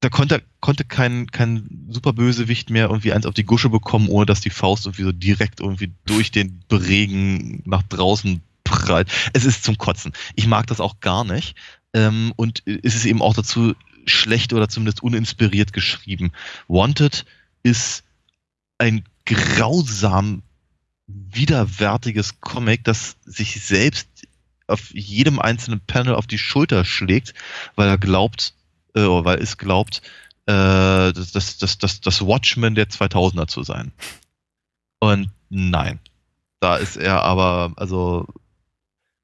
da 0.00 0.08
konnte, 0.10 0.42
konnte 0.60 0.84
kein, 0.84 1.26
kein 1.30 1.88
Superbösewicht 1.88 2.70
mehr 2.70 2.88
irgendwie 2.88 3.12
eins 3.12 3.26
auf 3.26 3.34
die 3.34 3.44
Gusche 3.44 3.68
bekommen, 3.70 4.08
ohne 4.08 4.26
dass 4.26 4.40
die 4.40 4.50
Faust 4.50 4.86
irgendwie 4.86 5.04
so 5.04 5.12
direkt 5.12 5.60
irgendwie 5.60 5.92
durch 6.04 6.30
den 6.30 6.62
Regen 6.70 7.62
nach 7.64 7.82
draußen 7.82 8.42
prallt. 8.64 9.10
Es 9.32 9.44
ist 9.44 9.64
zum 9.64 9.78
Kotzen. 9.78 10.12
Ich 10.36 10.46
mag 10.46 10.66
das 10.66 10.80
auch 10.80 11.00
gar 11.00 11.24
nicht. 11.24 11.56
Ähm, 11.94 12.32
und 12.36 12.62
es 12.66 12.94
ist 12.94 13.06
eben 13.06 13.22
auch 13.22 13.34
dazu 13.34 13.74
schlecht 14.04 14.52
oder 14.52 14.68
zumindest 14.68 15.02
uninspiriert 15.02 15.72
geschrieben. 15.72 16.32
Wanted 16.68 17.24
ist 17.62 18.04
ein 18.78 19.04
grausam 19.24 20.42
widerwärtiges 21.06 22.40
Comic, 22.40 22.84
das 22.84 23.16
sich 23.24 23.64
selbst 23.64 24.08
auf 24.68 24.90
jedem 24.94 25.38
einzelnen 25.40 25.80
Panel 25.80 26.14
auf 26.14 26.26
die 26.26 26.38
Schulter 26.38 26.84
schlägt, 26.84 27.34
weil 27.74 27.88
er 27.88 27.98
glaubt, 27.98 28.54
äh, 28.94 29.00
weil 29.00 29.38
es 29.38 29.58
glaubt, 29.58 30.02
äh, 30.46 31.12
das, 31.12 31.32
das, 31.32 31.58
das, 31.58 31.78
das, 31.78 32.00
das 32.00 32.22
Watchmen 32.22 32.74
der 32.74 32.88
2000er 32.88 33.48
zu 33.48 33.62
sein. 33.62 33.92
Und 35.00 35.30
nein, 35.48 36.00
da 36.60 36.76
ist 36.76 36.96
er 36.96 37.22
aber, 37.22 37.72
also 37.76 38.26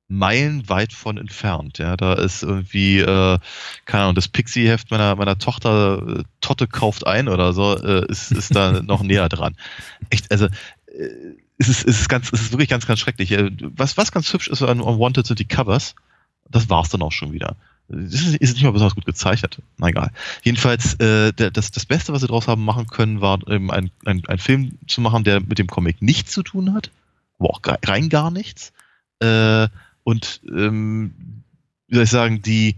meilenweit 0.09 0.92
von 0.92 1.18
entfernt. 1.18 1.78
Ja, 1.78 1.97
da 1.97 2.14
ist 2.14 2.42
irgendwie, 2.42 3.01
äh, 3.01 3.38
keine 3.84 4.03
Ahnung, 4.05 4.14
das 4.14 4.28
Pixie-Heft 4.28 4.90
meiner, 4.90 5.16
meiner 5.16 5.38
Tochter 5.38 6.20
äh, 6.20 6.22
Totte 6.40 6.66
kauft 6.66 7.07
ein 7.07 7.28
oder 7.28 7.53
so, 7.53 7.76
äh, 7.76 8.07
ist, 8.09 8.30
ist 8.30 8.55
da 8.55 8.82
noch 8.82 9.03
näher 9.03 9.28
dran. 9.28 9.57
Echt, 10.11 10.30
also 10.30 10.47
äh, 10.47 11.36
es 11.59 11.69
ist, 11.69 11.87
es 11.87 12.01
ist 12.01 12.09
ganz, 12.09 12.33
es 12.33 12.43
ist 12.43 12.53
wirklich 12.53 12.69
ganz, 12.69 12.87
ganz 12.87 13.01
schrecklich. 13.01 13.33
Äh, 13.33 13.51
was, 13.61 13.97
was 13.97 14.13
ganz 14.13 14.33
hübsch 14.33 14.49
ist 14.49 14.63
an 14.63 14.81
Wanted 14.81 15.27
sind 15.27 15.39
die 15.39 15.45
Covers. 15.45 15.95
Das 16.51 16.69
war's 16.69 16.91
dann 16.91 17.03
auch 17.03 17.13
schon 17.13 17.33
wieder. 17.33 17.57
Das 17.89 18.15
ist, 18.15 18.37
ist 18.37 18.55
nicht 18.55 18.65
mal 18.65 18.73
besonders 18.73 18.95
gut 18.95 19.05
gezeichnet. 19.05 19.59
Na 19.77 19.89
egal. 19.89 20.11
Jedenfalls, 20.43 20.95
äh, 20.95 21.33
das, 21.33 21.71
das 21.71 21.87
Beste, 21.87 22.13
was 22.13 22.23
sie 22.23 22.29
draus 22.29 22.49
haben 22.49 22.65
machen 22.65 22.87
können, 22.87 23.21
war 23.21 23.47
eben 23.49 23.71
ein, 23.71 23.91
ein, 24.05 24.23
ein 24.27 24.39
Film 24.39 24.79
zu 24.87 25.01
machen, 25.01 25.25
der 25.25 25.41
mit 25.41 25.59
dem 25.59 25.67
Comic 25.67 26.01
nichts 26.01 26.33
zu 26.33 26.43
tun 26.43 26.75
hat, 26.75 26.91
aber 27.39 27.51
auch 27.51 27.61
rein 27.87 28.09
gar 28.09 28.31
nichts. 28.31 28.73
Äh, 29.21 29.69
und 30.03 30.41
ähm, 30.49 31.43
wie 31.89 31.95
soll 31.95 32.05
ich 32.05 32.11
sagen, 32.11 32.43
die 32.43 32.77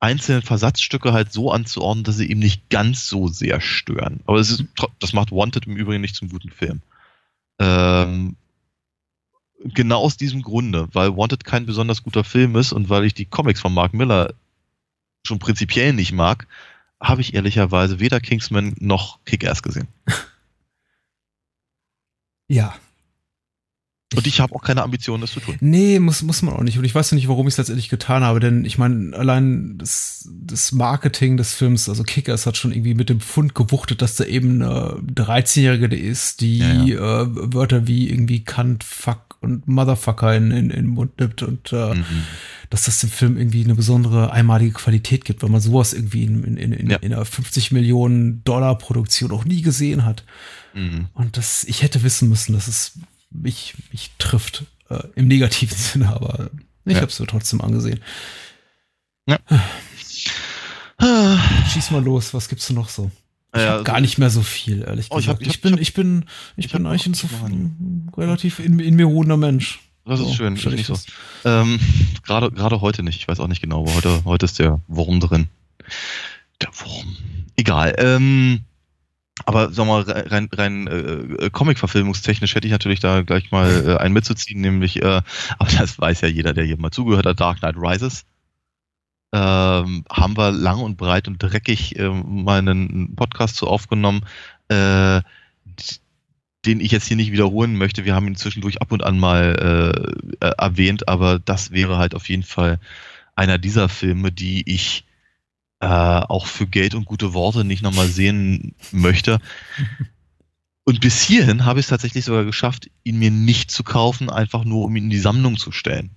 einzelnen 0.00 0.42
Versatzstücke 0.42 1.12
halt 1.12 1.32
so 1.32 1.52
anzuordnen, 1.52 2.04
dass 2.04 2.16
sie 2.16 2.28
eben 2.28 2.40
nicht 2.40 2.68
ganz 2.70 3.06
so 3.06 3.28
sehr 3.28 3.60
stören. 3.60 4.20
Aber 4.26 4.38
es 4.38 4.50
ist, 4.50 4.64
das 4.98 5.12
macht 5.12 5.30
Wanted 5.30 5.66
im 5.66 5.76
Übrigen 5.76 6.00
nicht 6.00 6.16
zum 6.16 6.28
guten 6.28 6.50
Film. 6.50 6.80
Ähm, 7.60 8.36
genau 9.62 10.00
aus 10.00 10.16
diesem 10.16 10.42
Grunde, 10.42 10.88
weil 10.92 11.16
Wanted 11.16 11.44
kein 11.44 11.66
besonders 11.66 12.02
guter 12.02 12.24
Film 12.24 12.56
ist 12.56 12.72
und 12.72 12.88
weil 12.88 13.04
ich 13.04 13.14
die 13.14 13.26
Comics 13.26 13.60
von 13.60 13.74
Mark 13.74 13.94
Miller 13.94 14.34
schon 15.24 15.38
prinzipiell 15.38 15.92
nicht 15.92 16.12
mag, 16.12 16.48
habe 17.00 17.20
ich 17.20 17.34
ehrlicherweise 17.34 18.00
weder 18.00 18.20
Kingsman 18.20 18.74
noch 18.78 19.24
Kick-Ass 19.24 19.62
gesehen. 19.62 19.88
Ja, 22.52 22.74
und 24.16 24.26
ich 24.26 24.40
habe 24.40 24.54
auch 24.56 24.62
keine 24.62 24.82
Ambitionen, 24.82 25.20
das 25.20 25.32
zu 25.32 25.40
tun. 25.40 25.56
Nee, 25.60 26.00
muss, 26.00 26.22
muss 26.22 26.42
man 26.42 26.54
auch 26.54 26.62
nicht. 26.62 26.76
Und 26.78 26.84
ich 26.84 26.94
weiß 26.94 27.12
ja 27.12 27.14
nicht, 27.14 27.28
warum 27.28 27.46
ich 27.46 27.54
es 27.54 27.58
letztendlich 27.58 27.88
getan 27.88 28.24
habe, 28.24 28.40
denn 28.40 28.64
ich 28.64 28.76
meine, 28.76 29.16
allein 29.16 29.78
das, 29.78 30.28
das 30.28 30.72
Marketing 30.72 31.36
des 31.36 31.54
Films, 31.54 31.88
also 31.88 32.02
Kickers 32.02 32.44
hat 32.44 32.56
schon 32.56 32.72
irgendwie 32.72 32.94
mit 32.94 33.08
dem 33.08 33.20
Fund 33.20 33.54
gewuchtet, 33.54 34.02
dass 34.02 34.16
da 34.16 34.24
eben 34.24 34.62
eine 34.62 34.96
13-Jährige 35.14 35.94
ist, 35.94 36.40
die 36.40 36.58
ja, 36.58 36.82
ja. 36.82 37.22
Äh, 37.22 37.26
Wörter 37.54 37.86
wie 37.86 38.10
irgendwie 38.10 38.42
Kant, 38.42 38.82
Fuck 38.82 39.36
und 39.40 39.68
Motherfucker 39.68 40.34
in, 40.34 40.50
in, 40.50 40.70
in 40.70 40.70
den 40.70 40.86
Mund 40.88 41.20
nimmt 41.20 41.44
und 41.44 41.72
äh, 41.72 41.94
mhm. 41.94 42.04
dass 42.68 42.86
das 42.86 43.00
dem 43.00 43.10
Film 43.10 43.38
irgendwie 43.38 43.62
eine 43.62 43.76
besondere 43.76 44.32
einmalige 44.32 44.72
Qualität 44.72 45.24
gibt, 45.24 45.42
weil 45.42 45.50
man 45.50 45.60
sowas 45.60 45.92
irgendwie 45.92 46.24
in, 46.24 46.56
in, 46.56 46.72
in, 46.72 46.90
ja. 46.90 46.96
in 46.96 47.14
einer 47.14 47.24
50 47.24 47.70
Millionen 47.70 48.42
Dollar 48.42 48.76
Produktion 48.76 49.30
auch 49.30 49.44
nie 49.44 49.62
gesehen 49.62 50.04
hat. 50.04 50.24
Mhm. 50.74 51.06
Und 51.14 51.36
das, 51.36 51.62
ich 51.64 51.82
hätte 51.82 52.02
wissen 52.02 52.28
müssen, 52.28 52.52
dass 52.52 52.66
es 52.66 52.98
mich, 53.30 53.74
mich 53.92 54.10
trifft. 54.18 54.64
Äh, 54.88 55.02
Im 55.14 55.28
negativen 55.28 55.76
Sinne, 55.78 56.08
aber 56.08 56.50
ich 56.84 56.94
ja. 56.94 57.00
habe 57.00 57.10
es 57.10 57.20
mir 57.20 57.26
trotzdem 57.26 57.60
angesehen. 57.60 58.00
Ja. 59.26 59.38
Schieß 61.72 61.90
mal 61.92 62.02
los, 62.02 62.34
was 62.34 62.48
gibt's 62.48 62.66
denn 62.66 62.76
noch 62.76 62.88
so? 62.88 63.10
Ich 63.52 63.60
ja, 63.60 63.66
habe 63.66 63.72
also 63.72 63.84
gar 63.84 64.00
nicht 64.00 64.18
mehr 64.18 64.30
so 64.30 64.42
viel, 64.42 64.82
ehrlich 64.82 65.06
oh, 65.10 65.16
gesagt. 65.16 65.42
Ich, 65.42 65.48
hab, 65.48 65.52
ich, 65.52 65.56
ich, 65.56 65.60
bin, 65.60 65.78
ich 65.78 65.94
bin, 65.94 66.24
ich, 66.56 66.66
ich 66.66 66.72
bin 66.72 66.86
eigentlich 66.86 67.06
ein, 67.06 67.14
so 67.14 67.28
relativ 68.16 68.60
in, 68.60 68.78
in, 68.78 68.94
mir 68.94 69.06
ruhender 69.06 69.36
Mensch. 69.36 69.80
Das 70.04 70.20
ist 70.20 70.26
so, 70.28 70.34
schön, 70.34 70.54
ich 70.56 70.64
nicht 70.64 70.86
so. 70.86 70.96
Ähm, 71.44 71.78
gerade, 72.24 72.50
gerade 72.50 72.80
heute 72.80 73.02
nicht. 73.02 73.16
Ich 73.16 73.28
weiß 73.28 73.40
auch 73.40 73.48
nicht 73.48 73.60
genau, 73.60 73.82
aber 73.82 73.94
heute, 73.94 74.24
heute 74.24 74.46
ist 74.46 74.58
der 74.58 74.80
Wurm 74.88 75.20
drin. 75.20 75.48
Der 76.60 76.68
Wurm. 76.68 77.16
Egal. 77.56 77.94
Ähm, 77.98 78.60
aber 79.46 79.72
sag 79.72 79.86
mal, 79.86 80.02
rein, 80.02 80.48
rein 80.52 80.86
äh, 80.86 81.50
Comic-verfilmungstechnisch 81.50 82.54
hätte 82.54 82.66
ich 82.66 82.72
natürlich 82.72 83.00
da 83.00 83.22
gleich 83.22 83.50
mal 83.50 83.86
äh, 83.86 83.96
einen 83.96 84.14
mitzuziehen, 84.14 84.60
nämlich, 84.60 85.02
äh, 85.02 85.22
aber 85.58 85.70
das 85.78 85.98
weiß 85.98 86.20
ja 86.22 86.28
jeder, 86.28 86.52
der 86.54 86.64
hier 86.64 86.78
mal 86.78 86.90
zugehört 86.90 87.26
hat, 87.26 87.40
Dark 87.40 87.58
Knight 87.58 87.76
Rises. 87.76 88.24
Ähm, 89.32 90.04
haben 90.10 90.36
wir 90.36 90.50
lang 90.50 90.80
und 90.80 90.96
breit 90.96 91.28
und 91.28 91.40
dreckig 91.40 91.96
äh, 91.96 92.08
mal 92.08 92.58
einen 92.58 93.14
Podcast 93.14 93.54
zu 93.54 93.68
aufgenommen, 93.68 94.22
äh, 94.68 95.20
den 96.66 96.80
ich 96.80 96.90
jetzt 96.90 97.06
hier 97.06 97.16
nicht 97.16 97.30
wiederholen 97.30 97.76
möchte. 97.76 98.04
Wir 98.04 98.16
haben 98.16 98.26
ihn 98.26 98.34
zwischendurch 98.34 98.82
ab 98.82 98.90
und 98.90 99.04
an 99.04 99.18
mal 99.20 100.34
äh, 100.40 100.46
äh 100.46 100.52
erwähnt, 100.58 101.08
aber 101.08 101.38
das 101.38 101.70
wäre 101.70 101.96
halt 101.96 102.16
auf 102.16 102.28
jeden 102.28 102.42
Fall 102.42 102.80
einer 103.36 103.56
dieser 103.56 103.88
Filme, 103.88 104.32
die 104.32 104.68
ich 104.68 105.04
äh, 105.80 105.86
auch 105.86 106.46
für 106.46 106.66
Geld 106.66 106.94
und 106.94 107.06
gute 107.06 107.32
Worte 107.32 107.64
nicht 107.64 107.82
nochmal 107.82 108.08
sehen 108.08 108.74
möchte. 108.92 109.40
Und 110.84 111.00
bis 111.00 111.22
hierhin 111.22 111.64
habe 111.64 111.80
ich 111.80 111.86
es 111.86 111.90
tatsächlich 111.90 112.24
sogar 112.24 112.44
geschafft, 112.44 112.90
ihn 113.04 113.18
mir 113.18 113.30
nicht 113.30 113.70
zu 113.70 113.82
kaufen, 113.84 114.30
einfach 114.30 114.64
nur 114.64 114.84
um 114.84 114.96
ihn 114.96 115.04
in 115.04 115.10
die 115.10 115.18
Sammlung 115.18 115.56
zu 115.56 115.72
stellen. 115.72 116.10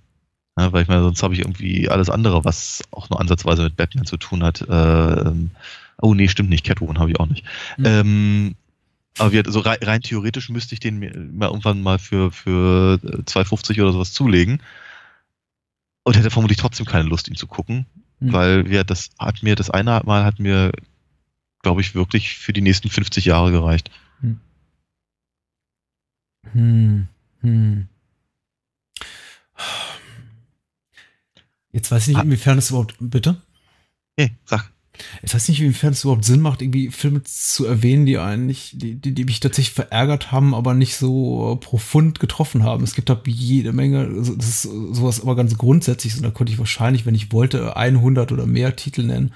Ja, 0.58 0.72
weil 0.72 0.82
ich 0.82 0.88
meine, 0.88 1.02
sonst 1.02 1.22
habe 1.22 1.34
ich 1.34 1.40
irgendwie 1.40 1.88
alles 1.88 2.10
andere, 2.10 2.44
was 2.44 2.82
auch 2.90 3.10
nur 3.10 3.20
ansatzweise 3.20 3.62
mit 3.62 3.76
Batman 3.76 4.06
zu 4.06 4.16
tun 4.16 4.44
hat. 4.44 4.62
Äh, 4.62 5.32
oh 6.00 6.14
nee, 6.14 6.28
stimmt 6.28 6.50
nicht, 6.50 6.64
Catwoman 6.64 6.98
habe 6.98 7.10
ich 7.10 7.18
auch 7.18 7.26
nicht. 7.26 7.44
Mhm. 7.76 7.84
Ähm, 7.86 8.54
aber 9.18 9.32
wir, 9.32 9.42
so 9.46 9.60
rein, 9.60 9.78
rein, 9.80 10.02
theoretisch 10.02 10.48
müsste 10.48 10.74
ich 10.74 10.80
den 10.80 10.98
mir 10.98 11.12
mal 11.16 11.46
irgendwann 11.46 11.82
mal 11.82 11.98
für, 11.98 12.32
für 12.32 12.98
2,50 13.02 13.80
oder 13.80 13.92
sowas 13.92 14.12
zulegen. 14.12 14.60
Und 16.04 16.16
hätte 16.16 16.30
vermutlich 16.30 16.58
trotzdem 16.58 16.86
keine 16.86 17.08
Lust, 17.08 17.28
ihn 17.28 17.36
zu 17.36 17.46
gucken. 17.46 17.86
Mhm. 18.20 18.32
Weil 18.32 18.70
wir, 18.70 18.84
das 18.84 19.10
hat 19.18 19.42
mir, 19.42 19.54
das 19.56 19.70
eine 19.70 20.00
Mal 20.04 20.24
hat 20.24 20.38
mir, 20.38 20.72
glaube 21.62 21.80
ich, 21.80 21.94
wirklich 21.94 22.36
für 22.38 22.52
die 22.52 22.60
nächsten 22.60 22.90
50 22.90 23.24
Jahre 23.24 23.50
gereicht. 23.50 23.90
Hm. 24.20 24.40
Hm. 26.52 27.08
Hm. 27.40 27.88
Jetzt 31.72 31.90
weiß 31.90 32.08
ich 32.08 32.14
nicht, 32.14 32.24
inwiefern 32.24 32.58
es 32.58 32.70
überhaupt. 32.70 32.94
Bitte? 33.00 33.42
Nee, 34.16 34.30
sag. 34.44 34.70
Ich 35.22 35.34
weiß 35.34 35.48
nicht, 35.48 35.60
inwiefern 35.60 35.92
es 35.92 36.04
überhaupt 36.04 36.24
Sinn 36.24 36.40
macht, 36.40 36.62
irgendwie 36.62 36.90
Filme 36.90 37.22
zu 37.24 37.66
erwähnen, 37.66 38.06
die 38.06 38.18
eigentlich, 38.18 38.72
die, 38.74 38.94
die, 38.94 39.12
die 39.12 39.24
mich 39.24 39.40
tatsächlich 39.40 39.74
verärgert 39.74 40.30
haben, 40.30 40.54
aber 40.54 40.74
nicht 40.74 40.96
so 40.96 41.58
profund 41.60 42.20
getroffen 42.20 42.62
haben. 42.62 42.84
Es 42.84 42.94
gibt 42.94 43.08
da 43.08 43.20
jede 43.26 43.72
Menge, 43.72 44.06
also 44.06 44.34
das 44.34 44.48
ist 44.48 44.62
sowas 44.62 45.20
aber 45.20 45.34
ganz 45.36 45.58
grundsätzlich, 45.58 46.16
und 46.16 46.22
da 46.22 46.30
konnte 46.30 46.52
ich 46.52 46.58
wahrscheinlich, 46.58 47.06
wenn 47.06 47.14
ich 47.14 47.32
wollte, 47.32 47.76
100 47.76 48.30
oder 48.32 48.46
mehr 48.46 48.76
Titel 48.76 49.02
nennen, 49.02 49.32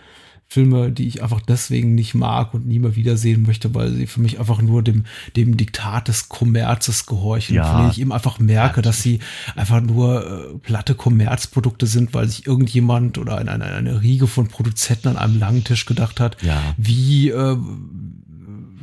Filme, 0.51 0.90
die 0.90 1.07
ich 1.07 1.22
einfach 1.22 1.42
deswegen 1.42 1.94
nicht 1.94 2.14
mag 2.14 2.55
und 2.55 2.66
nie 2.66 2.78
mehr 2.78 2.96
wiedersehen 2.96 3.42
möchte, 3.42 3.74
weil 3.74 3.92
sie 3.92 4.07
für 4.07 4.22
mich 4.22 4.40
einfach 4.40 4.62
nur 4.62 4.82
dem, 4.82 5.05
dem 5.36 5.59
Diktat 5.59 6.09
des 6.09 6.30
Kommerzes 6.30 7.05
gehorchen. 7.05 7.55
Ja. 7.55 7.64
Von 7.64 7.80
denen 7.80 7.90
ich 7.90 8.01
eben 8.01 8.12
einfach 8.12 8.38
merke, 8.38 8.80
dass 8.80 9.03
sie 9.03 9.20
einfach 9.57 9.82
nur 9.82 10.55
äh, 10.55 10.59
platte 10.59 10.94
Kommerzprodukte 10.94 11.86
sind, 11.86 12.14
weil 12.14 12.28
sich 12.28 12.46
irgendjemand 12.46 13.18
oder 13.18 13.36
eine, 13.36 13.51
eine, 13.51 13.66
eine 13.66 14.03
Riege 14.03 14.26
von 14.26 14.49
Produzenten 14.49 15.09
an 15.09 15.16
einem 15.18 15.38
langen 15.38 15.64
Tisch 15.64 15.84
gedacht 15.84 16.18
hat, 16.18 16.42
ja. 16.42 16.74
wie 16.78 17.28
äh, 17.28 17.57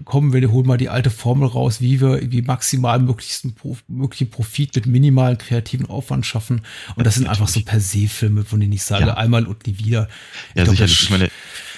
kommen 0.06 0.34
wir, 0.34 0.52
holen 0.52 0.68
mal 0.68 0.78
die 0.78 0.90
alte 0.90 1.10
Formel 1.10 1.50
raus, 1.50 1.82
wie 1.82 2.00
wir 2.00 2.22
irgendwie 2.22 2.44
maximal 2.44 3.00
möglichsten 3.00 3.56
möglichen 3.88 4.30
Profit 4.30 4.76
mit 4.76 4.86
minimalen 4.86 5.38
kreativen 5.38 5.88
Aufwand 5.88 6.26
schaffen. 6.26 6.62
Und 6.96 7.06
das 7.06 7.16
sind 7.16 7.28
einfach 7.28 7.48
so 7.48 7.60
per 7.62 7.80
se 7.80 8.08
Filme, 8.08 8.46
von 8.46 8.60
denen 8.60 8.72
ich 8.72 8.84
sage, 8.84 9.08
ja. 9.08 9.14
einmal 9.16 9.46
und 9.46 9.66
nie 9.66 9.80
wieder. 9.80 10.08
Ich 10.52 10.58
ja, 10.60 10.64
glaub, 10.64 10.76
sicherlich. 10.76 11.02
Ich 11.02 11.10
meine, 11.10 11.30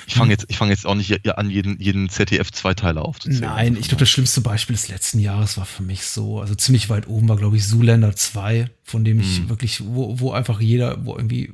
ich 0.08 0.16
fange 0.16 0.32
jetzt, 0.32 0.45
ich 0.47 0.58
fange 0.58 0.72
jetzt 0.72 0.86
auch 0.86 0.95
nicht 0.95 1.30
an, 1.38 1.49
jeden, 1.49 1.80
jeden 1.82 2.08
ZDF-Zweiteiler 2.08 3.03
aufzuzählen. 3.03 3.41
Nein, 3.41 3.78
ich 3.78 3.89
glaube, 3.89 3.99
das 3.99 4.10
schlimmste 4.10 4.39
Beispiel 4.39 4.74
des 4.74 4.88
letzten 4.88 5.20
Jahres 5.20 5.58
war 5.58 5.66
für 5.66 5.84
mich 5.84 6.05
so, 6.05 6.39
also 6.39 6.55
ziemlich 6.55 6.89
weit 6.89 7.08
oben 7.08 7.28
war, 7.28 7.36
glaube 7.36 7.58
ich, 7.58 7.68
Zoolander 7.68 8.16
2, 8.16 8.70
von 8.84 9.03
dem 9.03 9.20
ich 9.20 9.39
hm. 9.39 9.49
wirklich, 9.49 9.84
wo, 9.86 10.18
wo 10.22 10.32
einfach 10.32 10.62
jeder, 10.62 11.05
wo 11.05 11.18
irgendwie 11.18 11.51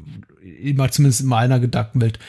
immer 0.62 0.92
zumindest 0.92 1.22
in 1.22 1.28
meiner 1.28 1.60
Gedankenwelt 1.60 2.20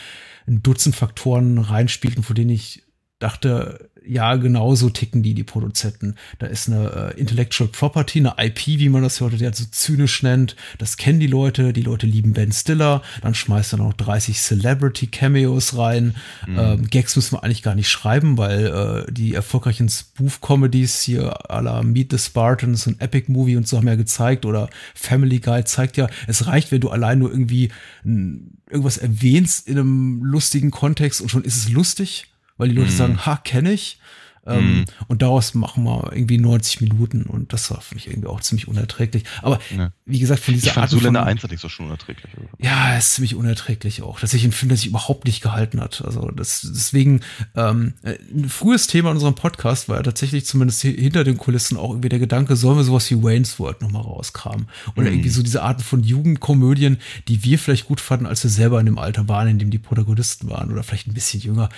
ein 0.47 0.63
Dutzend 0.63 0.97
Faktoren 0.97 1.59
reinspielten, 1.59 2.23
von 2.23 2.35
denen 2.35 2.51
ich 2.51 2.85
dachte, 3.19 3.91
ja, 4.07 4.37
genau 4.37 4.75
so 4.75 4.91
ticken 4.91 5.23
die, 5.23 5.35
die 5.35 5.45
Produzenten. 5.45 6.17
Da 6.39 6.47
ist 6.47 6.69
eine 6.69 7.13
äh, 7.15 7.21
Intellectual 7.21 7.69
Property, 7.69 8.21
eine 8.21 8.35
IP, 8.39 8.67
wie 8.67 8.89
man 8.89 9.03
das 9.03 9.21
heute 9.21 9.39
so 9.39 9.65
zynisch 9.71 10.23
nennt. 10.23 10.57
Das 10.79 10.97
kennen 10.97 11.21
die 11.21 11.27
Leute. 11.27 11.73
Die 11.73 11.83
Leute 11.83 12.07
lieben 12.07 12.33
Ben 12.33 12.53
Stiller. 12.53 13.03
Dann 13.23 13.35
schmeißt 13.35 13.75
er 13.75 13.79
noch 13.79 13.95
30 13.95 14.39
Celebrity 14.39 15.07
Cameos 15.07 15.77
rein. 15.77 16.15
Mhm. 16.47 16.59
Ähm, 16.59 16.87
Gags 16.91 17.17
müssen 17.17 17.37
wir 17.37 17.45
eigentlich 17.45 17.63
gar 17.63 17.75
nicht 17.75 17.89
schreiben, 17.89 18.37
weil 18.37 19.07
äh, 19.09 19.13
die 19.13 19.35
erfolgreichen 19.35 19.89
Spoof-Comedies 19.89 21.01
hier 21.01 21.51
à 21.51 21.61
la 21.63 21.83
Meet 21.83 22.13
the 22.13 22.19
Spartans 22.19 22.87
und 22.87 23.01
Epic 23.01 23.31
Movie 23.31 23.57
und 23.57 23.67
so 23.67 23.79
haben 23.79 23.89
ja 23.89 23.97
gezeigt 23.97 24.45
oder 24.45 24.69
Family 24.95 25.41
Guy 25.41 25.65
zeigt 25.65 25.97
ja, 25.97 26.09
es 26.27 26.47
reicht, 26.47 26.73
wenn 26.73 26.81
du 26.81 26.91
allein 26.91 27.19
nur 27.19 27.31
irgendwie 27.31 27.71
irgendwas 28.05 28.99
erwähnst 28.99 29.67
in 29.67 29.79
einem 29.79 30.25
lustigen 30.25 30.71
Kontext 30.71 31.21
und 31.21 31.31
schon 31.31 31.45
ist 31.45 31.57
es 31.57 31.69
lustig 31.71 32.27
weil 32.57 32.69
die 32.69 32.75
Leute 32.75 32.91
mhm. 32.91 32.97
sagen, 32.97 33.27
ha, 33.27 33.37
kenne 33.37 33.73
ich. 33.73 33.99
Ähm, 34.47 34.79
mhm. 34.79 34.85
Und 35.09 35.23
daraus 35.23 35.55
machen 35.55 35.85
wir 35.85 36.13
irgendwie 36.13 36.39
90 36.39 36.81
Minuten 36.83 37.23
und 37.23 37.53
das 37.53 37.71
war 37.71 37.81
für 37.81 37.95
mich 37.95 38.09
irgendwie 38.09 38.29
auch 38.29 38.41
ziemlich 38.41 38.69
unerträglich. 38.69 39.25
Aber 39.43 39.59
ja. 39.77 39.93
wie 40.05 40.19
gesagt, 40.19 40.41
von 40.41 40.55
dieser 40.55 40.69
ich 40.69 40.77
Art. 40.77 40.91
Zuländer 40.91 41.21
von, 41.21 41.29
1 41.29 41.43
hatte 41.43 41.55
ich 41.55 41.61
so 41.61 41.69
schon 41.69 41.87
unerträglich. 41.87 42.31
Ja, 42.59 42.97
ist 42.97 43.15
ziemlich 43.15 43.35
unerträglich 43.35 44.03
auch. 44.03 44.21
Dass 44.21 44.35
ich 44.35 44.45
ein 44.45 44.53
Film, 44.53 44.69
der 44.69 44.77
sich 44.77 44.87
überhaupt 44.87 45.25
nicht 45.25 45.43
gehalten 45.43 45.81
hat. 45.81 46.03
Also 46.05 46.31
das, 46.31 46.61
deswegen 46.63 47.21
ähm, 47.55 47.95
ein 48.03 48.49
frühes 48.49 48.87
Thema 48.87 49.11
in 49.11 49.17
unserem 49.17 49.35
Podcast 49.35 49.89
war 49.89 49.97
ja 49.97 50.03
tatsächlich 50.03 50.45
zumindest 50.45 50.83
hinter 50.83 51.25
den 51.25 51.39
Kulissen 51.39 51.77
auch 51.77 51.91
irgendwie 51.91 52.09
der 52.09 52.19
Gedanke, 52.19 52.57
sollen 52.57 52.77
wir 52.77 52.85
sowas 52.85 53.11
wie 53.11 53.23
Wayne's 53.23 53.59
World 53.59 53.81
nochmal 53.81 54.03
rauskramen? 54.03 54.69
Oder 54.97 55.07
mhm. 55.07 55.15
irgendwie 55.15 55.31
so 55.31 55.43
diese 55.43 55.63
Arten 55.63 55.83
von 55.83 56.03
Jugendkomödien, 56.03 56.99
die 57.29 57.45
wir 57.45 57.59
vielleicht 57.59 57.87
gut 57.87 58.01
fanden, 58.01 58.27
als 58.27 58.43
wir 58.43 58.51
selber 58.51 58.81
in 58.81 58.87
dem 58.87 58.99
Alter 58.99 59.29
waren, 59.29 59.49
in 59.49 59.59
dem 59.59 59.71
die 59.71 59.79
Protagonisten 59.79 60.51
waren 60.51 60.71
oder 60.71 60.83
vielleicht 60.83 61.07
ein 61.07 61.15
bisschen 61.15 61.41
jünger. 61.41 61.69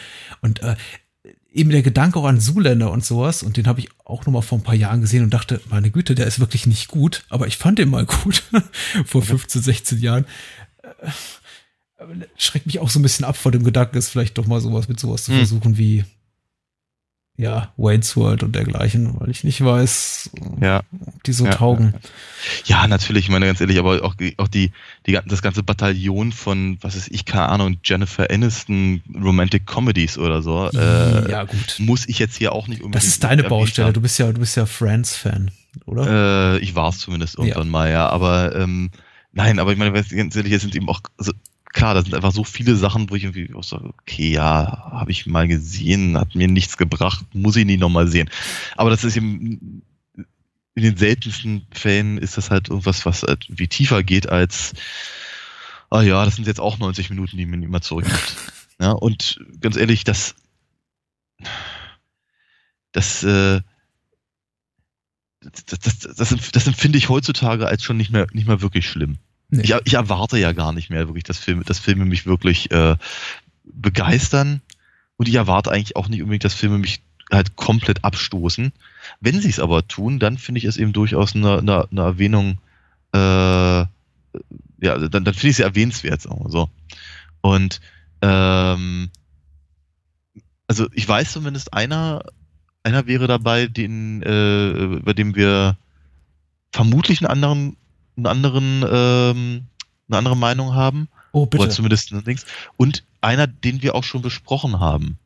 Und 0.41 0.63
äh, 0.63 0.77
eben 1.57 1.71
der 1.71 1.83
Gedanke 1.83 2.19
auch 2.19 2.27
an 2.27 2.41
Zuländer 2.41 2.91
und 2.91 3.05
sowas, 3.05 3.43
und 3.43 3.57
den 3.57 3.67
habe 3.67 3.81
ich 3.81 3.89
auch 4.05 4.27
noch 4.27 4.33
mal 4.33 4.43
vor 4.43 4.59
ein 4.59 4.65
paar 4.65 4.75
Jahren 4.75 5.01
gesehen 5.01 5.25
und 5.25 5.31
dachte, 5.35 5.61
meine 5.71 5.91
Güte, 5.91 6.15
der 6.15 6.27
ist 6.27 6.39
wirklich 6.39 6.67
nicht 6.67 6.89
gut, 6.89 7.25
aber 7.29 7.47
ich 7.47 7.57
fand 7.57 7.79
den 7.79 7.89
mal 7.89 8.07
gut 8.25 8.43
vor 9.05 9.23
15, 9.23 9.63
16 9.63 10.01
Jahren. 10.01 10.27
Äh, 11.01 11.11
schreckt 12.37 12.67
mich 12.67 12.79
auch 12.79 12.91
so 12.91 12.99
ein 12.99 13.03
bisschen 13.03 13.25
ab 13.25 13.37
vor 13.37 13.53
dem 13.53 13.65
Gedanken, 13.65 13.97
es 13.97 14.11
vielleicht 14.11 14.37
doch 14.37 14.47
mal 14.47 14.61
sowas 14.61 14.89
mit 14.89 15.01
sowas 15.01 15.25
zu 15.25 15.33
hm. 15.33 15.39
versuchen 15.39 15.79
wie 15.79 16.05
ja, 17.39 17.73
Wayne's 17.77 18.17
World 18.17 18.43
und 18.43 18.55
dergleichen, 18.55 19.21
weil 19.21 19.31
ich 19.31 19.45
nicht 19.45 19.63
weiß, 19.63 20.31
ja. 20.61 20.81
ob 21.07 21.23
die 21.25 21.33
so 21.33 21.45
ja, 21.45 21.51
taugen. 21.51 21.95
Ja, 22.65 22.83
ja. 22.83 22.89
natürlich, 22.89 23.25
ich 23.25 23.31
meine 23.31 23.47
ganz 23.47 23.61
ehrlich, 23.61 23.79
aber 23.79 24.03
auch, 24.03 24.15
auch 24.39 24.49
die, 24.49 24.73
die, 25.07 25.19
das 25.27 25.43
ganze 25.43 25.63
Bataillon 25.63 26.33
von, 26.33 26.79
was 26.81 26.95
ist 26.95 27.11
ich, 27.11 27.27
keine 27.27 27.49
Ahnung, 27.51 27.77
Jennifer 27.85 28.31
Aniston 28.31 29.03
Romantic 29.23 29.67
Comedies 29.67 30.17
oder 30.17 30.41
so. 30.41 30.71
Äh, 30.71 31.31
ja, 31.31 31.45
gut. 31.45 31.77
Muss 31.79 32.09
ich 32.09 32.19
jetzt 32.19 32.39
hier 32.39 32.53
auch 32.53 32.69
nicht 32.69 32.81
unbedingt. 32.81 33.03
Das 33.03 33.07
ist 33.07 33.23
deine 33.23 33.45
Baustelle, 33.45 33.93
du 33.93 34.01
bist 34.01 34.19
ja, 34.19 34.33
du 34.33 34.41
bist 34.41 34.57
ja 34.57 34.65
Friends-Fan, 34.65 35.51
oder? 35.85 36.55
Äh, 36.55 36.59
ich 36.61 36.75
war 36.75 36.89
es 36.89 36.99
zumindest 36.99 37.37
irgendwann 37.37 37.69
mal, 37.69 37.91
ja, 37.91 38.09
aber 38.09 38.57
ähm, 38.57 38.91
nein, 39.33 39.59
aber 39.59 39.73
ich 39.73 39.79
meine, 39.79 39.93
ganz 39.93 40.37
ehrlich, 40.37 40.53
es 40.53 40.63
sind 40.63 40.75
eben 40.75 40.89
auch, 40.89 41.01
also 41.19 41.33
klar, 41.77 41.93
da 41.93 42.03
sind 42.03 42.15
einfach 42.15 42.33
so 42.33 42.43
viele 42.43 42.75
Sachen, 42.75 43.11
wo 43.11 43.17
ich 43.17 43.25
irgendwie 43.25 43.55
auch 43.55 43.63
sage, 43.63 43.93
okay, 44.01 44.33
ja, 44.33 44.91
habe 44.93 45.11
ich 45.11 45.27
mal 45.27 45.47
gesehen, 45.47 46.17
hat 46.17 46.35
mir 46.35 46.49
nichts 46.49 46.79
gebracht, 46.79 47.25
muss 47.35 47.55
ich 47.57 47.67
nie 47.67 47.77
nochmal 47.77 48.09
sehen. 48.09 48.31
Aber 48.77 48.89
das 48.89 49.05
ist 49.05 49.15
eben, 49.17 49.83
in 50.75 50.83
den 50.83 50.97
seltensten 50.97 51.67
Fällen 51.73 52.17
ist 52.17 52.39
das 52.39 52.51
halt 52.51 52.71
irgendwas, 52.71 53.05
was 53.05 53.23
halt 53.23 53.47
wie 53.51 53.69
tiefer 53.69 54.03
geht 54.03 54.27
als, 54.29 54.73
ah 55.91 56.01
ja, 56.01 56.25
das 56.25 56.37
sind 56.37 56.47
jetzt 56.47 56.61
auch 56.61 56.79
90 56.79 57.11
Minuten, 57.11 57.37
die 57.37 57.47
mir 57.47 57.59
niemand 57.59 57.85
zurückgibt. 57.85 58.37
Ja, 58.79 58.91
und 58.93 59.41
ganz 59.63 59.77
ehrlich, 59.77 60.05
das, 60.05 60.35
das, 62.93 63.25
äh, 63.25 63.63
das, 65.41 65.81
das, 65.81 65.99
das, 66.15 66.51
das 66.53 66.67
empfinde 66.67 66.99
ich 66.99 67.09
heutzutage 67.09 67.67
als 67.67 67.83
schon 67.83 67.97
nicht 67.97 68.11
mehr, 68.11 68.27
nicht 68.35 68.47
mehr 68.47 68.61
wirklich 68.61 68.87
schlimm. 68.87 69.17
Nee. 69.49 69.63
Ich, 69.63 69.75
ich, 69.85 69.95
erwarte 69.95 70.39
ja 70.39 70.53
gar 70.53 70.73
nicht 70.73 70.91
mehr 70.91 71.07
wirklich, 71.07 71.25
dass 71.25 71.39
Filme, 71.39 71.65
dass 71.65 71.79
Filme 71.79 72.05
mich 72.05 72.27
wirklich 72.27 72.71
äh, 72.73 72.97
begeistern. 73.65 74.61
Und 75.17 75.29
ich 75.29 75.35
erwarte 75.35 75.71
eigentlich 75.71 75.97
auch 75.97 76.09
nicht 76.09 76.21
unbedingt, 76.23 76.45
dass 76.45 76.55
Filme 76.55 76.79
mich 76.79 77.03
halt 77.31 77.57
komplett 77.57 78.05
abstoßen. 78.05 78.73
Wenn 79.21 79.41
sie 79.41 79.49
es 79.49 79.61
aber 79.61 79.87
tun, 79.87 80.19
dann 80.19 80.39
finde 80.39 80.59
ich 80.59 80.65
es 80.65 80.77
eben 80.77 80.93
durchaus 80.93 81.35
eine, 81.35 81.59
eine, 81.59 81.89
eine 81.91 82.01
Erwähnung, 82.01 82.59
äh, 83.13 83.19
ja, 83.19 83.89
dann, 84.81 85.25
dann 85.25 85.35
finde 85.35 85.49
ich 85.49 85.57
sie 85.57 85.63
erwähnenswert, 85.63 86.23
so. 86.23 86.71
Und 87.41 87.81
ähm, 88.23 89.11
also 90.67 90.87
ich 90.93 91.09
weiß 91.09 91.33
zumindest, 91.33 91.73
einer, 91.73 92.25
einer 92.83 93.07
wäre 93.07 93.27
dabei, 93.27 93.67
den, 93.67 94.23
äh, 94.23 95.01
bei 95.03 95.13
dem 95.13 95.35
wir 95.35 95.77
vermutlich 96.73 97.21
einen 97.21 97.31
anderen 97.31 97.77
einen 98.17 98.27
anderen, 98.27 98.85
ähm, 98.89 99.67
eine 100.09 100.19
andere 100.19 100.37
Meinung 100.37 100.75
haben. 100.75 101.09
Oh, 101.33 101.47
bitte. 101.47 101.65
Oder 101.65 101.73
zumindest 101.73 102.11
links. 102.11 102.47
Und 102.77 103.05
einer, 103.21 103.47
den 103.47 103.83
wir 103.83 103.95
auch 103.95 104.05
schon 104.05 104.23
besprochen 104.23 104.81
haben. 104.81 105.19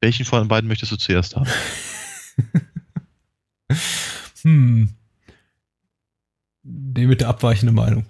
Welchen 0.00 0.24
von 0.24 0.42
den 0.42 0.48
beiden 0.48 0.68
möchtest 0.68 0.92
du 0.92 0.96
zuerst 0.96 1.36
haben? 1.36 1.48
hm. 4.42 4.88
Den 6.62 7.08
mit 7.08 7.20
der 7.20 7.28
abweichenden 7.28 7.74
Meinung. 7.74 8.06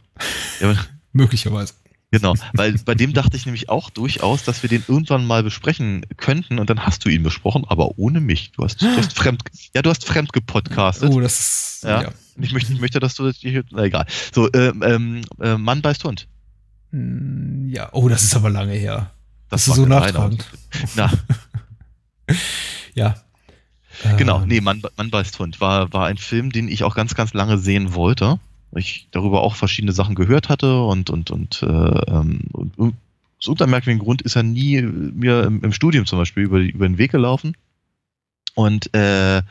Ja, 0.61 0.75
Möglicherweise. 1.13 1.75
Genau, 2.11 2.35
weil 2.55 2.73
bei 2.87 2.95
dem 2.95 3.13
dachte 3.13 3.37
ich 3.37 3.45
nämlich 3.45 3.69
auch 3.69 3.91
durchaus, 3.91 4.43
dass 4.43 4.63
wir 4.63 4.71
den 4.71 4.83
irgendwann 4.89 5.27
mal 5.27 5.43
besprechen 5.43 6.07
könnten 6.17 6.59
und 6.59 6.71
dann 6.71 6.87
hast 6.87 7.05
du 7.05 7.11
ihn 7.11 7.23
besprochen, 7.23 7.67
aber 7.69 7.99
ohne 7.99 8.21
mich. 8.21 8.53
Du 8.53 8.65
hast, 8.65 8.81
du 8.81 8.87
hast 8.97 9.13
fremd, 9.13 9.43
ja, 9.75 9.83
du 9.83 9.91
hast 9.91 10.07
fremd 10.07 10.33
gepodcastet. 10.33 11.13
Oh, 11.13 11.21
das 11.21 11.39
ist, 11.39 11.85
ja. 11.85 12.03
ja. 12.03 12.09
Ich 12.39 12.53
möchte, 12.53 12.73
ich 12.73 12.81
möchte, 12.81 12.99
dass 12.99 13.15
du 13.15 13.25
das 13.25 13.37
hier, 13.37 13.63
na 13.71 13.85
egal. 13.85 14.07
So, 14.35 14.49
ähm, 14.55 14.83
ähm, 14.83 15.21
äh, 15.39 15.59
Mann 15.59 15.83
beißt 15.83 16.05
Hund. 16.05 16.29
Hm, 16.93 17.69
ja, 17.69 17.91
oh, 17.93 18.09
das 18.09 18.23
ist 18.23 18.35
aber 18.35 18.49
lange 18.49 18.73
her. 18.73 19.11
Das, 19.51 19.67
das 19.67 19.69
ist 19.69 19.83
so 19.83 19.87
nachtragend. 19.87 20.47
Na. 20.97 21.13
ja. 22.95 23.17
Genau, 24.17 24.41
ähm. 24.41 24.49
nee, 24.49 24.61
Mann, 24.63 24.83
Mann 24.97 25.11
beißt 25.11 25.39
Hund 25.41 25.61
war, 25.61 25.93
war 25.93 26.07
ein 26.07 26.17
Film, 26.17 26.53
den 26.53 26.69
ich 26.69 26.85
auch 26.85 26.95
ganz, 26.95 27.15
ganz 27.15 27.35
lange 27.35 27.59
sehen 27.59 27.93
wollte 27.93 28.39
ich 28.77 29.09
darüber 29.11 29.43
auch 29.43 29.57
verschiedene 29.57 29.93
Sachen 29.93 30.15
gehört 30.15 30.49
hatte 30.49 30.83
und 30.83 31.11
und 31.11 31.31
und, 31.31 31.63
äh, 31.63 31.67
ähm, 31.67 32.41
und 32.53 32.79
aus 32.79 33.47
irgendeinem 33.47 33.71
merkwürdigen 33.71 34.05
Grund 34.05 34.23
ist 34.23 34.37
er 34.37 34.43
nie 34.43 34.83
mir 34.83 35.45
im, 35.45 35.63
im 35.63 35.73
Studium 35.73 36.07
zum 36.07 36.19
Beispiel 36.19 36.45
über, 36.45 36.59
über 36.59 36.89
den 36.89 36.99
Weg 36.99 37.13
gelaufen 37.13 37.57
und 38.55 38.95
äh, 38.95 39.43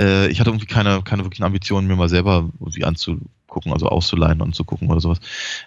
äh, 0.00 0.28
ich 0.28 0.40
hatte 0.40 0.50
irgendwie 0.50 0.66
keine, 0.66 1.02
keine 1.02 1.24
wirklichen 1.24 1.44
Ambitionen, 1.44 1.86
mir 1.86 1.96
mal 1.96 2.08
selber 2.08 2.50
irgendwie 2.60 2.84
anzugucken, 2.84 3.72
also 3.72 3.88
auszuleihen 3.88 4.40
und 4.40 4.54
zu 4.54 4.64
gucken 4.64 4.90
oder 4.90 5.00
sowas. 5.00 5.20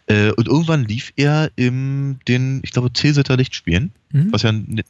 Äh, 0.08 0.32
und 0.32 0.48
irgendwann 0.48 0.86
lief 0.86 1.14
er 1.16 1.52
im 1.56 2.20
den, 2.28 2.62
ich 2.64 2.72
glaube, 2.72 2.92
Tilsiter 2.92 3.38
Lichtspielen, 3.38 3.92
mhm. 4.12 4.34
was 4.34 4.44
ja 4.44 4.52
ein 4.52 4.84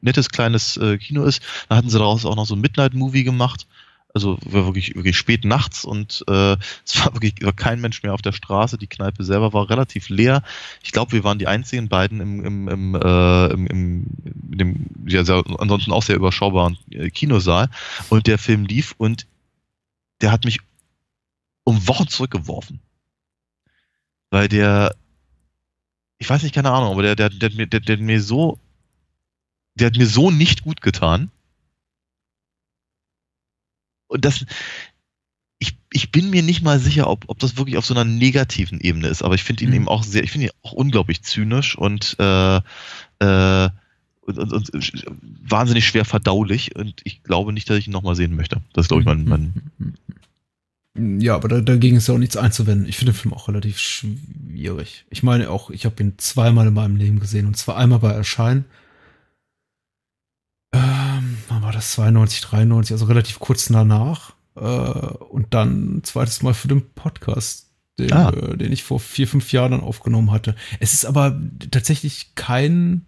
nettes 0.00 0.30
kleines 0.30 0.76
äh, 0.76 0.98
Kino 0.98 1.24
ist. 1.24 1.42
Da 1.68 1.76
hatten 1.76 1.88
sie 1.88 1.98
daraus 1.98 2.24
auch 2.24 2.36
noch 2.36 2.46
so 2.46 2.54
ein 2.54 2.60
Midnight-Movie 2.60 3.24
gemacht 3.24 3.66
also 4.14 4.38
war 4.44 4.66
wirklich, 4.66 4.94
wirklich 4.94 5.16
spät 5.16 5.44
nachts 5.44 5.84
und 5.84 6.24
äh, 6.28 6.56
es 6.84 6.98
war 6.98 7.14
wirklich 7.14 7.34
war 7.42 7.52
kein 7.52 7.80
Mensch 7.80 8.02
mehr 8.02 8.14
auf 8.14 8.22
der 8.22 8.32
Straße. 8.32 8.78
Die 8.78 8.86
Kneipe 8.86 9.24
selber 9.24 9.52
war 9.52 9.70
relativ 9.70 10.08
leer. 10.08 10.42
Ich 10.82 10.92
glaube, 10.92 11.12
wir 11.12 11.24
waren 11.24 11.38
die 11.38 11.46
einzigen 11.46 11.88
beiden 11.88 12.20
im, 12.20 12.44
im, 12.44 12.68
im, 12.68 12.94
äh, 12.94 13.46
im, 13.46 13.66
im, 13.66 14.06
dem 14.24 14.86
ja, 15.06 15.24
sehr, 15.24 15.42
ansonsten 15.58 15.92
auch 15.92 16.02
sehr 16.02 16.16
überschaubaren 16.16 16.78
äh, 16.90 17.10
Kinosaal. 17.10 17.70
Und 18.10 18.26
der 18.26 18.38
Film 18.38 18.66
lief 18.66 18.94
und 18.98 19.26
der 20.20 20.32
hat 20.32 20.44
mich 20.44 20.60
um 21.64 21.86
Wochen 21.88 22.08
zurückgeworfen. 22.08 22.80
Weil 24.30 24.48
der, 24.48 24.94
ich 26.18 26.28
weiß 26.28 26.42
nicht, 26.42 26.54
keine 26.54 26.70
Ahnung, 26.70 26.92
aber 26.92 27.02
der, 27.02 27.16
der, 27.16 27.30
der, 27.30 27.50
der, 27.50 27.66
der, 27.66 27.80
der 27.80 27.98
mir 27.98 28.22
so 28.22 28.58
der 29.74 29.86
hat 29.86 29.96
mir 29.96 30.06
so 30.06 30.30
nicht 30.30 30.62
gut 30.62 30.80
getan. 30.80 31.30
Und 34.12 34.26
das, 34.26 34.44
ich, 35.58 35.78
ich 35.90 36.12
bin 36.12 36.28
mir 36.28 36.42
nicht 36.42 36.62
mal 36.62 36.78
sicher, 36.78 37.08
ob, 37.08 37.24
ob 37.28 37.38
das 37.38 37.56
wirklich 37.56 37.78
auf 37.78 37.86
so 37.86 37.94
einer 37.94 38.04
negativen 38.04 38.78
Ebene 38.80 39.08
ist, 39.08 39.22
aber 39.22 39.34
ich 39.34 39.42
finde 39.42 39.64
ihn 39.64 39.70
mhm. 39.70 39.76
eben 39.76 39.88
auch 39.88 40.02
sehr, 40.02 40.22
ich 40.22 40.30
finde 40.30 40.48
ihn 40.48 40.52
auch 40.62 40.72
unglaublich 40.72 41.22
zynisch 41.22 41.78
und, 41.78 42.16
äh, 42.18 42.56
äh, 42.56 43.70
und, 44.20 44.38
und, 44.38 44.52
und, 44.52 45.04
wahnsinnig 45.48 45.86
schwer 45.86 46.04
verdaulich 46.04 46.76
und 46.76 47.00
ich 47.04 47.22
glaube 47.22 47.52
nicht, 47.52 47.70
dass 47.70 47.78
ich 47.78 47.86
ihn 47.86 47.92
nochmal 47.92 48.16
sehen 48.16 48.36
möchte. 48.36 48.60
Das 48.74 48.84
ist, 48.84 48.88
glaube 48.88 49.00
ich, 49.00 49.06
mein, 49.06 49.24
mein 50.94 51.20
Ja, 51.20 51.36
aber 51.36 51.48
da, 51.48 51.60
dagegen 51.60 51.96
ist 51.96 52.08
ja 52.08 52.14
auch 52.14 52.18
nichts 52.18 52.36
einzuwenden. 52.36 52.86
Ich 52.86 52.98
finde 52.98 53.12
den 53.12 53.18
Film 53.18 53.32
auch 53.32 53.48
relativ 53.48 53.78
schwierig. 53.78 55.06
Ich 55.08 55.22
meine 55.22 55.48
auch, 55.48 55.70
ich 55.70 55.86
habe 55.86 56.02
ihn 56.02 56.18
zweimal 56.18 56.66
in 56.66 56.74
meinem 56.74 56.96
Leben 56.96 57.18
gesehen 57.18 57.46
und 57.46 57.56
zwar 57.56 57.78
einmal 57.78 58.00
bei 58.00 58.12
Erscheinen. 58.12 58.66
Ähm, 60.74 61.01
wann 61.62 61.68
war 61.68 61.72
das? 61.72 61.92
92, 61.92 62.40
93, 62.42 62.92
also 62.92 63.06
relativ 63.06 63.38
kurz 63.38 63.68
danach. 63.68 64.34
Äh, 64.56 64.60
und 64.60 65.54
dann 65.54 65.98
ein 65.98 66.04
zweites 66.04 66.42
Mal 66.42 66.54
für 66.54 66.68
den 66.68 66.90
Podcast, 66.94 67.70
den, 67.98 68.12
ah. 68.12 68.30
äh, 68.30 68.56
den 68.56 68.72
ich 68.72 68.82
vor 68.82 69.00
vier, 69.00 69.28
fünf 69.28 69.52
Jahren 69.52 69.72
dann 69.72 69.80
aufgenommen 69.80 70.30
hatte. 70.30 70.54
Es 70.80 70.92
ist 70.92 71.06
aber 71.06 71.40
tatsächlich 71.70 72.34
kein 72.34 73.06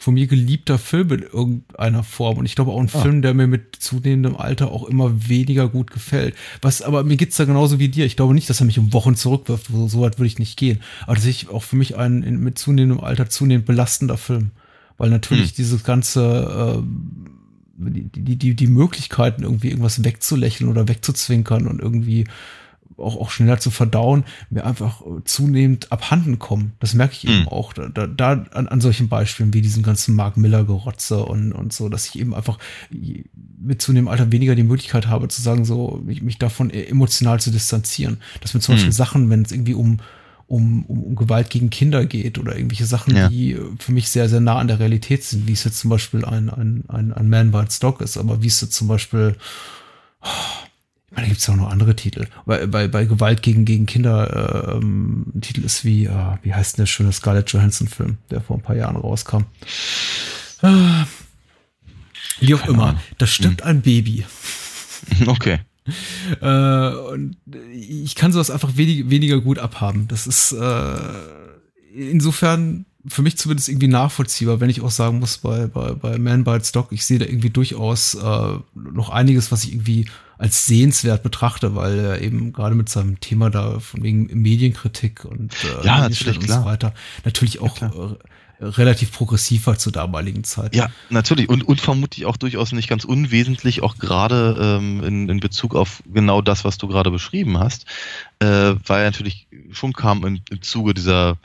von 0.00 0.14
mir 0.14 0.28
geliebter 0.28 0.78
Film 0.78 1.10
in 1.10 1.22
irgendeiner 1.22 2.04
Form. 2.04 2.38
Und 2.38 2.46
ich 2.46 2.54
glaube 2.54 2.70
auch 2.70 2.78
ein 2.78 2.90
ah. 2.92 3.00
Film, 3.00 3.20
der 3.20 3.34
mir 3.34 3.48
mit 3.48 3.74
zunehmendem 3.76 4.36
Alter 4.36 4.70
auch 4.70 4.84
immer 4.84 5.28
weniger 5.28 5.68
gut 5.68 5.90
gefällt. 5.90 6.36
Was, 6.62 6.82
aber 6.82 7.02
mir 7.02 7.16
geht's 7.16 7.36
da 7.36 7.46
genauso 7.46 7.80
wie 7.80 7.88
dir. 7.88 8.06
Ich 8.06 8.14
glaube 8.14 8.34
nicht, 8.34 8.48
dass 8.48 8.60
er 8.60 8.66
mich 8.66 8.78
um 8.78 8.92
Wochen 8.92 9.16
zurückwirft. 9.16 9.66
So, 9.66 9.88
so 9.88 10.00
weit 10.02 10.18
würde 10.18 10.28
ich 10.28 10.38
nicht 10.38 10.56
gehen. 10.56 10.80
Aber 11.02 11.16
das 11.16 11.24
ist 11.24 11.50
auch 11.50 11.64
für 11.64 11.74
mich 11.74 11.96
ein 11.96 12.22
in, 12.22 12.38
mit 12.38 12.58
zunehmendem 12.58 13.02
Alter 13.02 13.28
zunehmend 13.28 13.66
belastender 13.66 14.18
Film. 14.18 14.52
Weil 14.98 15.10
natürlich 15.10 15.50
hm. 15.50 15.56
dieses 15.56 15.84
ganze, 15.84 16.82
äh, 16.82 16.82
die, 17.78 18.36
die, 18.36 18.54
die 18.54 18.66
Möglichkeiten, 18.66 19.44
irgendwie 19.44 19.68
irgendwas 19.68 20.04
wegzulächeln 20.04 20.68
oder 20.68 20.88
wegzuzwinkern 20.88 21.66
und 21.66 21.80
irgendwie 21.80 22.26
auch, 22.98 23.16
auch 23.16 23.30
schneller 23.30 23.58
zu 23.58 23.70
verdauen, 23.70 24.24
mir 24.50 24.66
einfach 24.66 25.02
zunehmend 25.24 25.92
abhanden 25.92 26.38
kommen. 26.38 26.72
Das 26.80 26.94
merke 26.94 27.14
ich 27.14 27.28
eben 27.28 27.42
mhm. 27.42 27.48
auch. 27.48 27.72
Da, 27.72 27.88
da 27.88 28.32
an, 28.52 28.68
an 28.68 28.80
solchen 28.80 29.08
Beispielen 29.08 29.54
wie 29.54 29.62
diesem 29.62 29.82
ganzen 29.82 30.14
Mark 30.14 30.36
Miller-Gerotze 30.36 31.24
und, 31.24 31.52
und 31.52 31.72
so, 31.72 31.88
dass 31.88 32.06
ich 32.06 32.18
eben 32.18 32.34
einfach 32.34 32.58
mit 32.90 33.80
zunehmendem 33.80 34.10
Alter 34.10 34.32
weniger 34.32 34.54
die 34.54 34.64
Möglichkeit 34.64 35.06
habe 35.06 35.28
zu 35.28 35.40
sagen, 35.40 35.64
so 35.64 36.02
mich, 36.04 36.22
mich 36.22 36.38
davon 36.38 36.70
emotional 36.70 37.40
zu 37.40 37.50
distanzieren. 37.50 38.18
Dass 38.40 38.54
mir 38.54 38.60
zum 38.60 38.74
mhm. 38.74 38.78
Beispiel 38.78 38.92
Sachen, 38.92 39.30
wenn 39.30 39.42
es 39.42 39.52
irgendwie 39.52 39.74
um 39.74 39.98
um, 40.48 40.84
um, 40.86 41.04
um 41.04 41.14
Gewalt 41.14 41.50
gegen 41.50 41.70
Kinder 41.70 42.06
geht 42.06 42.38
oder 42.38 42.56
irgendwelche 42.56 42.86
Sachen, 42.86 43.14
ja. 43.14 43.28
die 43.28 43.56
für 43.78 43.92
mich 43.92 44.08
sehr, 44.08 44.28
sehr 44.28 44.40
nah 44.40 44.56
an 44.56 44.68
der 44.68 44.80
Realität 44.80 45.22
sind, 45.22 45.46
wie 45.46 45.52
es 45.52 45.64
jetzt 45.64 45.78
zum 45.78 45.90
Beispiel 45.90 46.24
ein, 46.24 46.48
ein, 46.50 46.84
ein, 46.88 47.12
ein 47.12 47.28
Man 47.28 47.52
Bites 47.52 47.78
Dog 47.78 48.00
ist, 48.00 48.16
aber 48.16 48.42
wie 48.42 48.46
es 48.46 48.60
jetzt 48.60 48.72
zum 48.72 48.88
Beispiel, 48.88 49.36
oh, 50.22 50.28
ich 51.06 51.16
meine, 51.16 51.26
da 51.26 51.28
gibt 51.28 51.40
es 51.40 51.48
auch 51.48 51.56
noch 51.56 51.70
andere 51.70 51.94
Titel. 51.94 52.26
Bei, 52.46 52.66
bei, 52.66 52.88
bei 52.88 53.04
Gewalt 53.04 53.42
gegen, 53.42 53.64
gegen 53.66 53.86
Kinder, 53.86 54.72
äh, 54.72 54.76
ähm, 54.76 55.26
ein 55.34 55.40
Titel 55.42 55.64
ist 55.64 55.84
wie, 55.84 56.06
äh, 56.06 56.36
wie 56.42 56.54
heißt 56.54 56.78
denn 56.78 56.82
der 56.82 56.86
schöne 56.86 57.12
Scarlett 57.12 57.50
Johansson-Film, 57.50 58.16
der 58.30 58.40
vor 58.40 58.56
ein 58.56 58.62
paar 58.62 58.76
Jahren 58.76 58.96
rauskam. 58.96 59.44
Äh, 60.62 61.04
wie 62.40 62.54
auch 62.54 62.60
Keine 62.60 62.72
immer, 62.72 62.86
Ahnung. 62.88 63.00
da 63.18 63.26
stirbt 63.26 63.62
hm. 63.62 63.68
ein 63.68 63.80
Baby. 63.82 64.24
Okay. 65.26 65.60
Äh, 66.40 66.88
und 67.12 67.36
ich 67.72 68.14
kann 68.14 68.32
sowas 68.32 68.50
einfach 68.50 68.76
wenig, 68.76 69.10
weniger 69.10 69.40
gut 69.40 69.58
abhaben. 69.58 70.06
Das 70.08 70.26
ist 70.26 70.52
äh, 70.52 70.96
insofern 71.94 72.84
für 73.06 73.22
mich 73.22 73.38
zumindest 73.38 73.68
irgendwie 73.68 73.88
nachvollziehbar, 73.88 74.60
wenn 74.60 74.70
ich 74.70 74.82
auch 74.82 74.90
sagen 74.90 75.18
muss, 75.18 75.38
bei, 75.38 75.66
bei, 75.66 75.92
bei 75.92 76.18
Man 76.18 76.44
Bites 76.44 76.72
Dog, 76.72 76.88
ich 76.90 77.04
sehe 77.04 77.18
da 77.18 77.24
irgendwie 77.24 77.50
durchaus 77.50 78.14
äh, 78.14 78.58
noch 78.74 79.10
einiges, 79.10 79.50
was 79.50 79.64
ich 79.64 79.72
irgendwie 79.72 80.06
als 80.36 80.66
sehenswert 80.66 81.22
betrachte, 81.22 81.74
weil 81.74 81.98
er 81.98 82.22
eben 82.22 82.52
gerade 82.52 82.74
mit 82.74 82.88
seinem 82.88 83.18
Thema 83.20 83.50
da 83.50 83.80
von 83.80 84.02
wegen 84.02 84.26
Medienkritik 84.40 85.24
und 85.24 85.52
äh, 85.64 85.84
ja, 85.84 86.06
und 86.06 86.14
so 86.14 86.64
weiter 86.64 86.94
natürlich 87.24 87.60
auch 87.60 87.80
ja, 87.80 87.90
relativ 88.60 89.12
progressiv 89.12 89.66
war 89.66 89.78
zur 89.78 89.92
damaligen 89.92 90.44
Zeit. 90.44 90.74
Ja, 90.74 90.88
natürlich. 91.10 91.48
Und, 91.48 91.66
und 91.66 91.80
vermutlich 91.80 92.26
auch 92.26 92.36
durchaus 92.36 92.72
nicht 92.72 92.88
ganz 92.88 93.04
unwesentlich, 93.04 93.82
auch 93.82 93.96
gerade 93.98 94.56
ähm, 94.60 95.02
in, 95.04 95.28
in 95.28 95.40
Bezug 95.40 95.74
auf 95.74 96.02
genau 96.12 96.42
das, 96.42 96.64
was 96.64 96.78
du 96.78 96.88
gerade 96.88 97.10
beschrieben 97.10 97.58
hast, 97.58 97.86
äh, 98.40 98.74
weil 98.86 99.04
natürlich 99.04 99.46
schon 99.70 99.92
kam 99.92 100.24
im, 100.24 100.40
im 100.50 100.62
Zuge 100.62 100.94
dieser, 100.94 101.36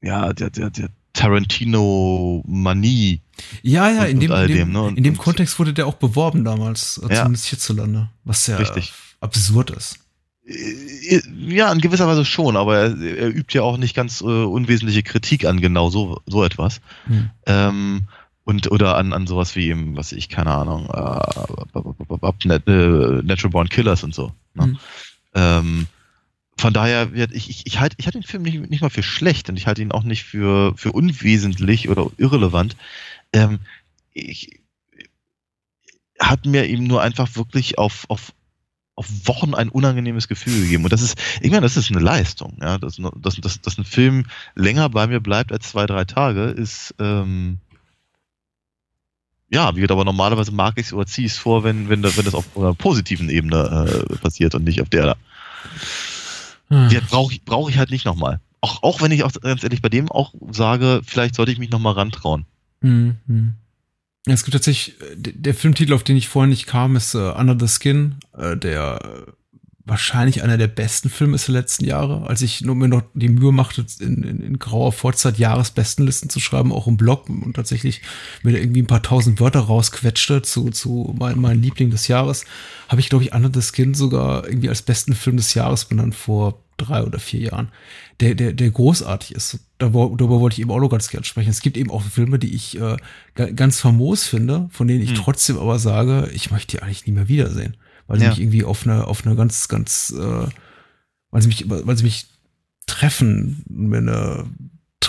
ja, 0.00 0.32
der, 0.32 0.50
der, 0.50 0.70
der 0.70 0.88
Tarantino-Manie. 1.12 3.20
Ja, 3.62 3.90
ja, 3.90 4.04
in 4.04 4.20
dem, 4.20 4.32
in 4.32 4.48
dem, 4.48 4.72
ne? 4.72 4.94
in 4.94 5.04
dem 5.04 5.18
Kontext 5.18 5.58
wurde 5.58 5.74
der 5.74 5.86
auch 5.86 5.94
beworben 5.94 6.44
damals, 6.44 7.00
ja, 7.02 7.08
zumindest 7.16 7.46
hierzulande, 7.46 8.10
was 8.24 8.46
ja 8.46 8.56
richtig. 8.56 8.92
absurd 9.20 9.70
ist. 9.70 9.98
Äh, 10.48 11.20
ja, 11.38 11.70
in 11.72 11.80
gewisser 11.80 12.06
Weise 12.06 12.24
schon, 12.24 12.56
aber 12.56 12.78
er, 12.78 13.00
er 13.00 13.28
übt 13.28 13.56
ja 13.56 13.62
auch 13.62 13.76
nicht 13.76 13.94
ganz 13.94 14.20
äh, 14.20 14.24
unwesentliche 14.24 15.02
Kritik 15.02 15.44
an 15.44 15.60
genau 15.60 15.90
so, 15.90 16.22
so 16.26 16.42
etwas. 16.44 16.80
Hm. 17.06 17.30
Ähm, 17.46 18.02
und 18.44 18.70
oder 18.70 18.96
an, 18.96 19.12
an 19.12 19.26
sowas 19.26 19.56
wie 19.56 19.68
eben, 19.68 19.96
was 19.96 20.12
ich, 20.12 20.30
keine 20.30 20.52
Ahnung, 20.52 20.86
äh, 20.86 21.68
Natural 23.22 23.50
Born 23.50 23.68
Killers 23.68 24.02
und 24.04 24.14
so. 24.14 24.32
Ne? 24.54 24.64
Hm. 24.64 24.78
Ähm, 25.34 25.86
von 26.56 26.72
daher, 26.72 27.12
ich, 27.12 27.50
ich, 27.50 27.66
ich, 27.66 27.78
halt, 27.78 27.92
ich 27.98 28.06
halte 28.06 28.18
den 28.18 28.26
Film 28.26 28.42
nicht, 28.42 28.70
nicht 28.70 28.80
mal 28.80 28.90
für 28.90 29.02
schlecht 29.02 29.50
und 29.50 29.56
ich 29.56 29.66
halte 29.66 29.82
ihn 29.82 29.92
auch 29.92 30.02
nicht 30.02 30.24
für, 30.24 30.74
für 30.76 30.92
unwesentlich 30.92 31.88
oder 31.88 32.10
irrelevant. 32.16 32.74
Ähm, 33.32 33.60
ich, 34.12 34.60
hat 36.18 36.46
mir 36.46 36.66
eben 36.66 36.84
nur 36.84 37.02
einfach 37.02 37.36
wirklich 37.36 37.78
auf, 37.78 38.06
auf 38.08 38.32
auf 38.98 39.06
Wochen 39.24 39.54
ein 39.54 39.68
unangenehmes 39.68 40.26
Gefühl 40.26 40.60
gegeben. 40.62 40.82
Und 40.82 40.92
das 40.92 41.02
ist, 41.02 41.16
ich 41.40 41.50
meine, 41.50 41.62
das 41.62 41.76
ist 41.76 41.90
eine 41.90 42.00
Leistung. 42.00 42.58
Ja, 42.60 42.78
dass, 42.78 43.00
dass, 43.20 43.36
dass, 43.36 43.60
dass 43.60 43.78
ein 43.78 43.84
Film 43.84 44.26
länger 44.56 44.88
bei 44.88 45.06
mir 45.06 45.20
bleibt 45.20 45.52
als 45.52 45.68
zwei, 45.68 45.86
drei 45.86 46.04
Tage, 46.04 46.46
ist, 46.46 46.96
ähm, 46.98 47.58
ja, 49.50 49.70
wie 49.76 49.80
gesagt, 49.80 49.92
aber 49.92 50.04
normalerweise 50.04 50.50
mag 50.50 50.74
ich 50.76 50.86
es 50.86 50.92
oder 50.92 51.06
ziehe 51.06 51.26
ich 51.26 51.32
es 51.32 51.38
vor, 51.38 51.62
wenn, 51.62 51.88
wenn, 51.88 52.02
wenn 52.02 52.24
das 52.24 52.34
auf 52.34 52.56
einer 52.56 52.74
positiven 52.74 53.28
Ebene 53.28 53.88
äh, 54.10 54.16
passiert 54.16 54.56
und 54.56 54.64
nicht 54.64 54.82
auf 54.82 54.88
der 54.88 55.06
da. 55.06 55.16
Hm. 56.68 57.00
Brauche 57.08 57.32
ich, 57.32 57.44
brauch 57.44 57.70
ich 57.70 57.78
halt 57.78 57.90
nicht 57.90 58.04
nochmal. 58.04 58.40
Auch, 58.60 58.82
auch 58.82 59.00
wenn 59.00 59.12
ich 59.12 59.22
auch 59.22 59.32
ganz 59.40 59.62
ehrlich 59.62 59.80
bei 59.80 59.88
dem 59.88 60.10
auch 60.10 60.34
sage, 60.50 61.02
vielleicht 61.06 61.36
sollte 61.36 61.52
ich 61.52 61.58
mich 61.58 61.70
nochmal 61.70 61.94
rantrauen. 61.94 62.46
Hm, 62.82 63.16
hm. 63.28 63.54
Es 64.30 64.44
gibt 64.44 64.54
tatsächlich, 64.54 65.00
äh, 65.00 65.16
der 65.16 65.54
Filmtitel, 65.54 65.92
auf 65.92 66.04
den 66.04 66.16
ich 66.16 66.28
vorher 66.28 66.48
nicht 66.48 66.66
kam, 66.66 66.96
ist 66.96 67.14
uh, 67.14 67.32
Under 67.32 67.56
the 67.58 67.68
Skin, 67.68 68.16
uh, 68.36 68.54
der 68.54 69.26
wahrscheinlich 69.88 70.42
einer 70.42 70.58
der 70.58 70.66
besten 70.66 71.08
Filme 71.08 71.34
ist 71.34 71.48
der 71.48 71.54
letzten 71.54 71.84
Jahre. 71.84 72.26
Als 72.26 72.42
ich 72.42 72.60
nur 72.60 72.74
mir 72.74 72.88
noch 72.88 73.02
die 73.14 73.30
Mühe 73.30 73.52
machte, 73.52 73.86
in, 74.00 74.22
in, 74.22 74.40
in 74.40 74.58
grauer 74.58 74.92
Vorzeit 74.92 75.38
Jahresbestenlisten 75.38 76.28
zu 76.28 76.40
schreiben, 76.40 76.72
auch 76.72 76.86
im 76.86 76.96
Blog 76.96 77.28
und 77.28 77.54
tatsächlich 77.54 78.02
mir 78.42 78.52
da 78.52 78.58
irgendwie 78.58 78.82
ein 78.82 78.86
paar 78.86 79.02
tausend 79.02 79.40
Wörter 79.40 79.60
rausquetschte 79.60 80.42
zu, 80.42 80.70
zu 80.70 81.14
meinem 81.18 81.40
mein 81.40 81.62
Liebling 81.62 81.90
des 81.90 82.06
Jahres, 82.06 82.44
habe 82.88 83.00
ich, 83.00 83.08
glaube 83.08 83.24
ich, 83.24 83.32
Under 83.34 83.50
the 83.52 83.66
Skin 83.66 83.94
sogar 83.94 84.46
irgendwie 84.46 84.68
als 84.68 84.82
besten 84.82 85.14
Film 85.14 85.38
des 85.38 85.54
Jahres 85.54 85.86
benannt 85.86 86.14
vor 86.14 86.62
drei 86.76 87.02
oder 87.02 87.18
vier 87.18 87.40
Jahren, 87.40 87.68
der, 88.20 88.34
der, 88.34 88.52
der 88.52 88.70
großartig 88.70 89.34
ist. 89.34 89.58
Darüber, 89.78 90.10
darüber 90.16 90.40
wollte 90.40 90.54
ich 90.54 90.60
eben 90.60 90.70
auch 90.70 90.80
noch 90.80 90.88
ganz 90.88 91.08
gerne 91.08 91.24
sprechen. 91.24 91.50
Es 91.50 91.60
gibt 91.60 91.76
eben 91.76 91.90
auch 91.90 92.02
Filme, 92.02 92.38
die 92.38 92.54
ich 92.54 92.80
äh, 92.80 92.96
ganz 93.34 93.80
famos 93.80 94.26
finde, 94.26 94.68
von 94.72 94.88
denen 94.88 95.02
ich 95.02 95.10
hm. 95.10 95.16
trotzdem 95.16 95.58
aber 95.58 95.78
sage, 95.78 96.28
ich 96.34 96.50
möchte 96.50 96.76
die 96.76 96.82
eigentlich 96.82 97.06
nie 97.06 97.12
mehr 97.12 97.28
wiedersehen. 97.28 97.76
Weil 98.08 98.18
sie 98.18 98.24
ja. 98.24 98.30
mich 98.30 98.40
irgendwie 98.40 98.64
auf 98.64 98.86
eine, 98.86 99.06
auf 99.06 99.24
eine 99.24 99.36
ganz, 99.36 99.68
ganz, 99.68 100.12
äh, 100.18 100.46
weil 101.30 101.42
sie 101.42 101.48
mich, 101.48 101.64
weil 101.68 101.96
sie 101.96 102.04
mich 102.04 102.26
treffen, 102.86 103.62
mir 103.68 103.98
eine 103.98 104.46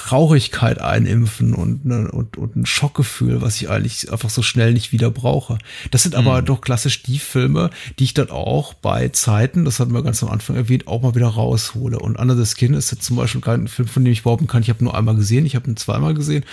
Traurigkeit 0.10 0.82
einimpfen 0.82 1.54
und, 1.54 1.86
ne, 1.86 2.10
und, 2.10 2.36
und 2.36 2.56
ein 2.56 2.66
Schockgefühl, 2.66 3.44
was 3.44 3.62
ich 3.62 3.70
eigentlich 3.70 4.12
einfach 4.12 4.32
so 4.32 4.42
schnell 4.42 4.74
nicht 4.74 4.92
wieder 4.92 5.12
brauche. 5.12 5.60
Das 5.92 6.02
sind 6.02 6.16
aber 6.16 6.42
mhm. 6.42 6.46
doch 6.46 6.62
klassisch 6.62 7.04
die 7.04 7.20
Filme, 7.20 7.70
die 8.00 8.06
ich 8.06 8.16
dann 8.16 8.32
auch 8.32 8.74
bei 8.74 9.10
Zeiten, 9.10 9.66
das 9.66 9.80
hatten 9.80 9.94
wir 9.94 10.02
ganz 10.02 10.24
am 10.24 10.30
Anfang 10.30 10.56
erwähnt, 10.56 10.88
auch 10.88 11.04
mal 11.04 11.14
wieder 11.14 11.28
raushole. 11.28 12.00
Und 12.00 12.18
Under 12.18 12.36
the 12.36 12.52
Skin 12.52 12.74
ist 12.74 12.92
jetzt 12.92 13.04
zum 13.04 13.18
Beispiel 13.18 13.42
kein 13.42 13.68
Film, 13.68 13.88
von 13.88 14.04
dem 14.04 14.12
ich 14.12 14.24
behaupten 14.24 14.48
kann, 14.48 14.64
ich 14.64 14.70
habe 14.70 14.84
nur 14.84 14.98
einmal 14.98 15.16
gesehen, 15.16 15.46
ich 15.46 15.56
habe 15.56 15.70
ihn 15.70 15.78
zweimal 15.78 16.16
gesehen. 16.16 16.44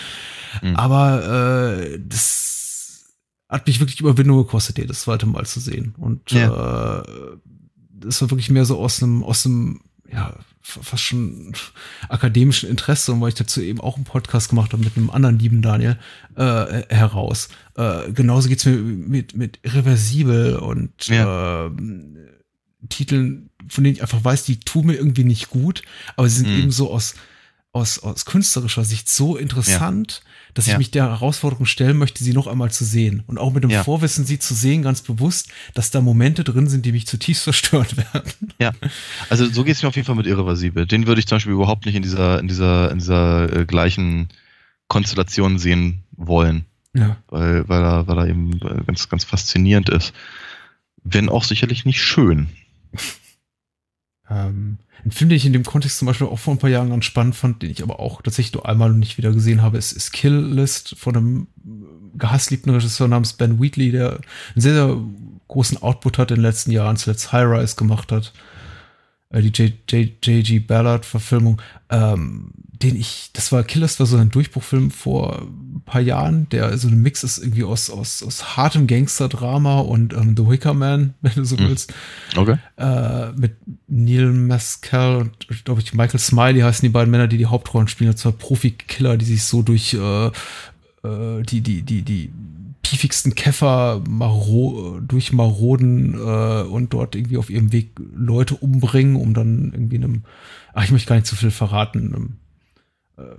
Mhm. 0.60 0.76
Aber 0.76 1.78
äh, 1.80 1.98
das 1.98 3.06
hat 3.48 3.66
mich 3.66 3.80
wirklich 3.80 4.00
Überwindung 4.00 4.36
gekostet, 4.36 4.76
den 4.76 4.88
das 4.88 5.00
zweite 5.00 5.24
Mal 5.24 5.46
zu 5.46 5.60
sehen. 5.60 5.94
Und 5.96 6.30
ja. 6.30 6.98
äh, 6.98 7.02
das 7.90 8.20
war 8.20 8.30
wirklich 8.30 8.50
mehr 8.50 8.66
so 8.66 8.78
aus 8.78 9.02
einem, 9.02 9.24
aus 9.24 9.46
einem, 9.46 9.80
ja, 10.12 10.34
fast 10.66 11.02
schon 11.02 11.52
akademischen 12.08 12.68
Interesse 12.68 13.12
und 13.12 13.20
weil 13.20 13.28
ich 13.28 13.34
dazu 13.34 13.60
eben 13.60 13.80
auch 13.80 13.96
einen 13.96 14.04
Podcast 14.04 14.48
gemacht 14.48 14.72
habe 14.72 14.82
mit 14.82 14.96
einem 14.96 15.10
anderen 15.10 15.38
lieben 15.38 15.62
Daniel 15.62 15.96
äh, 16.34 16.82
heraus. 16.88 17.48
Äh, 17.76 18.12
genauso 18.12 18.48
geht's 18.48 18.64
mir 18.64 18.76
mit, 18.76 19.36
mit 19.36 19.60
Irreversibel 19.62 20.56
und 20.56 21.06
ja. 21.06 21.66
äh, 21.66 21.70
Titeln, 22.88 23.50
von 23.68 23.84
denen 23.84 23.96
ich 23.96 24.02
einfach 24.02 24.24
weiß, 24.24 24.44
die 24.44 24.60
tun 24.60 24.86
mir 24.86 24.94
irgendwie 24.94 25.24
nicht 25.24 25.50
gut, 25.50 25.82
aber 26.16 26.28
sie 26.28 26.38
sind 26.38 26.50
mhm. 26.50 26.58
eben 26.58 26.70
so 26.70 26.90
aus 26.92 27.14
aus, 27.76 27.98
aus 27.98 28.24
künstlerischer 28.24 28.84
Sicht 28.84 29.08
so 29.08 29.36
interessant, 29.36 30.22
ja. 30.24 30.30
Dass 30.56 30.66
ich 30.66 30.72
Ja. 30.72 30.78
mich 30.78 30.90
der 30.90 31.04
Herausforderung 31.04 31.66
stellen 31.66 31.96
möchte, 31.98 32.24
sie 32.24 32.32
noch 32.32 32.46
einmal 32.48 32.70
zu 32.72 32.84
sehen. 32.84 33.22
Und 33.26 33.38
auch 33.38 33.52
mit 33.52 33.62
dem 33.62 33.70
Ja. 33.70 33.84
Vorwissen, 33.84 34.24
sie 34.24 34.38
zu 34.38 34.54
sehen, 34.54 34.82
ganz 34.82 35.02
bewusst, 35.02 35.50
dass 35.74 35.90
da 35.90 36.00
Momente 36.00 36.42
drin 36.44 36.66
sind, 36.66 36.84
die 36.86 36.92
mich 36.92 37.06
zutiefst 37.06 37.44
verstört 37.44 37.96
werden. 37.96 38.32
Ja, 38.58 38.72
also 39.28 39.46
so 39.46 39.62
geht 39.64 39.76
es 39.76 39.82
mir 39.82 39.88
auf 39.90 39.96
jeden 39.96 40.06
Fall 40.06 40.14
mit 40.16 40.26
Irreversibel. 40.26 40.86
Den 40.86 41.06
würde 41.06 41.20
ich 41.20 41.26
zum 41.28 41.36
Beispiel 41.36 41.52
überhaupt 41.52 41.86
nicht 41.86 41.94
in 41.94 42.02
dieser, 42.02 42.40
in 42.40 42.48
dieser, 42.48 42.90
in 42.90 42.98
dieser 42.98 43.52
äh, 43.54 43.64
gleichen 43.66 44.28
Konstellation 44.88 45.58
sehen 45.58 46.02
wollen, 46.16 46.64
Ja. 46.94 47.16
weil, 47.28 47.68
weil 47.68 47.82
er, 47.82 48.06
weil 48.08 48.18
er 48.18 48.26
eben 48.28 48.52
äh, 48.62 48.82
ganz, 48.86 49.08
ganz 49.08 49.24
faszinierend 49.24 49.88
ist. 49.90 50.12
Wenn 51.04 51.28
auch 51.28 51.44
sicherlich 51.44 51.84
nicht 51.84 52.02
schön. 52.02 52.48
Ähm, 54.30 54.78
ein 55.04 55.10
Film, 55.10 55.30
den 55.30 55.36
ich 55.36 55.46
in 55.46 55.52
dem 55.52 55.64
Kontext 55.64 55.98
zum 55.98 56.06
Beispiel 56.06 56.26
auch 56.26 56.38
vor 56.38 56.54
ein 56.54 56.58
paar 56.58 56.70
Jahren 56.70 56.90
ganz 56.90 57.04
spannend 57.04 57.36
fand, 57.36 57.62
den 57.62 57.70
ich 57.70 57.82
aber 57.82 58.00
auch 58.00 58.22
tatsächlich 58.22 58.54
nur 58.54 58.68
einmal 58.68 58.90
und 58.90 58.98
nicht 58.98 59.18
wieder 59.18 59.32
gesehen 59.32 59.62
habe, 59.62 59.78
ist, 59.78 59.92
ist 59.92 60.12
Kill 60.12 60.34
List 60.34 60.96
von 60.98 61.16
einem 61.16 61.46
gehassliebten 62.14 62.72
Regisseur 62.72 63.08
namens 63.08 63.34
Ben 63.34 63.60
Wheatley, 63.60 63.92
der 63.92 64.12
einen 64.12 64.20
sehr, 64.56 64.74
sehr 64.74 64.96
großen 65.48 65.80
Output 65.82 66.18
hat 66.18 66.30
in 66.30 66.36
den 66.36 66.42
letzten 66.42 66.72
Jahren, 66.72 66.96
zuletzt 66.96 67.32
High 67.32 67.46
Rise 67.46 67.76
gemacht 67.76 68.10
hat. 68.10 68.32
Äh, 69.36 69.42
die 69.42 69.74
J.G. 69.88 70.60
Ballard-Verfilmung, 70.60 71.60
ähm, 71.90 72.50
den 72.54 72.96
ich, 72.96 73.30
das 73.32 73.52
war 73.52 73.62
Kill 73.64 73.82
List, 73.82 74.00
war 74.00 74.06
so 74.06 74.16
ein 74.16 74.30
Durchbruchfilm 74.30 74.90
vor 74.90 75.42
ein 75.42 75.82
paar 75.84 76.00
Jahren, 76.00 76.48
der 76.50 76.76
so 76.78 76.88
ein 76.88 77.00
Mix 77.00 77.22
ist 77.22 77.38
irgendwie 77.38 77.64
aus, 77.64 77.90
aus, 77.90 78.22
aus 78.22 78.56
hartem 78.56 78.86
Gangster-Drama 78.86 79.80
und 79.80 80.12
ähm, 80.12 80.34
The 80.36 80.48
Wicker 80.48 80.74
Man, 80.74 81.14
wenn 81.20 81.32
du 81.34 81.44
so 81.44 81.56
Hm. 81.56 81.68
willst 81.68 81.92
Okay. 82.36 82.56
äh, 82.76 83.32
mit 83.32 83.56
Neil 83.88 84.32
Mescal 84.32 85.16
und, 85.16 85.64
glaube 85.64 85.80
ich, 85.80 85.94
Michael 85.94 86.20
Smiley 86.20 86.60
heißen 86.60 86.86
die 86.86 86.92
beiden 86.92 87.10
Männer, 87.10 87.28
die 87.28 87.38
die 87.38 87.46
Hauptrollen 87.46 87.88
spielen. 87.88 88.16
Zwei 88.16 88.32
Profikiller, 88.32 89.16
die 89.16 89.24
sich 89.24 89.44
so 89.44 89.62
durch 89.62 89.94
äh, 89.94 90.26
äh, 90.26 91.42
die, 91.42 91.60
die, 91.60 91.82
die, 91.82 92.02
die 92.02 92.30
piefigsten 92.86 93.34
Käfer 93.34 94.00
maro 94.08 95.00
durchmaroden 95.00 96.14
äh, 96.14 96.62
und 96.62 96.92
dort 96.92 97.16
irgendwie 97.16 97.36
auf 97.36 97.50
ihrem 97.50 97.72
Weg 97.72 97.90
Leute 98.14 98.54
umbringen, 98.54 99.16
um 99.16 99.34
dann 99.34 99.72
irgendwie 99.72 99.96
einem, 99.96 100.22
ach, 100.72 100.84
ich 100.84 100.92
möchte 100.92 101.08
gar 101.08 101.16
nicht 101.16 101.26
zu 101.26 101.34
viel 101.34 101.50
verraten, 101.50 102.14
einem, 102.14 102.36
äh, 103.16 103.34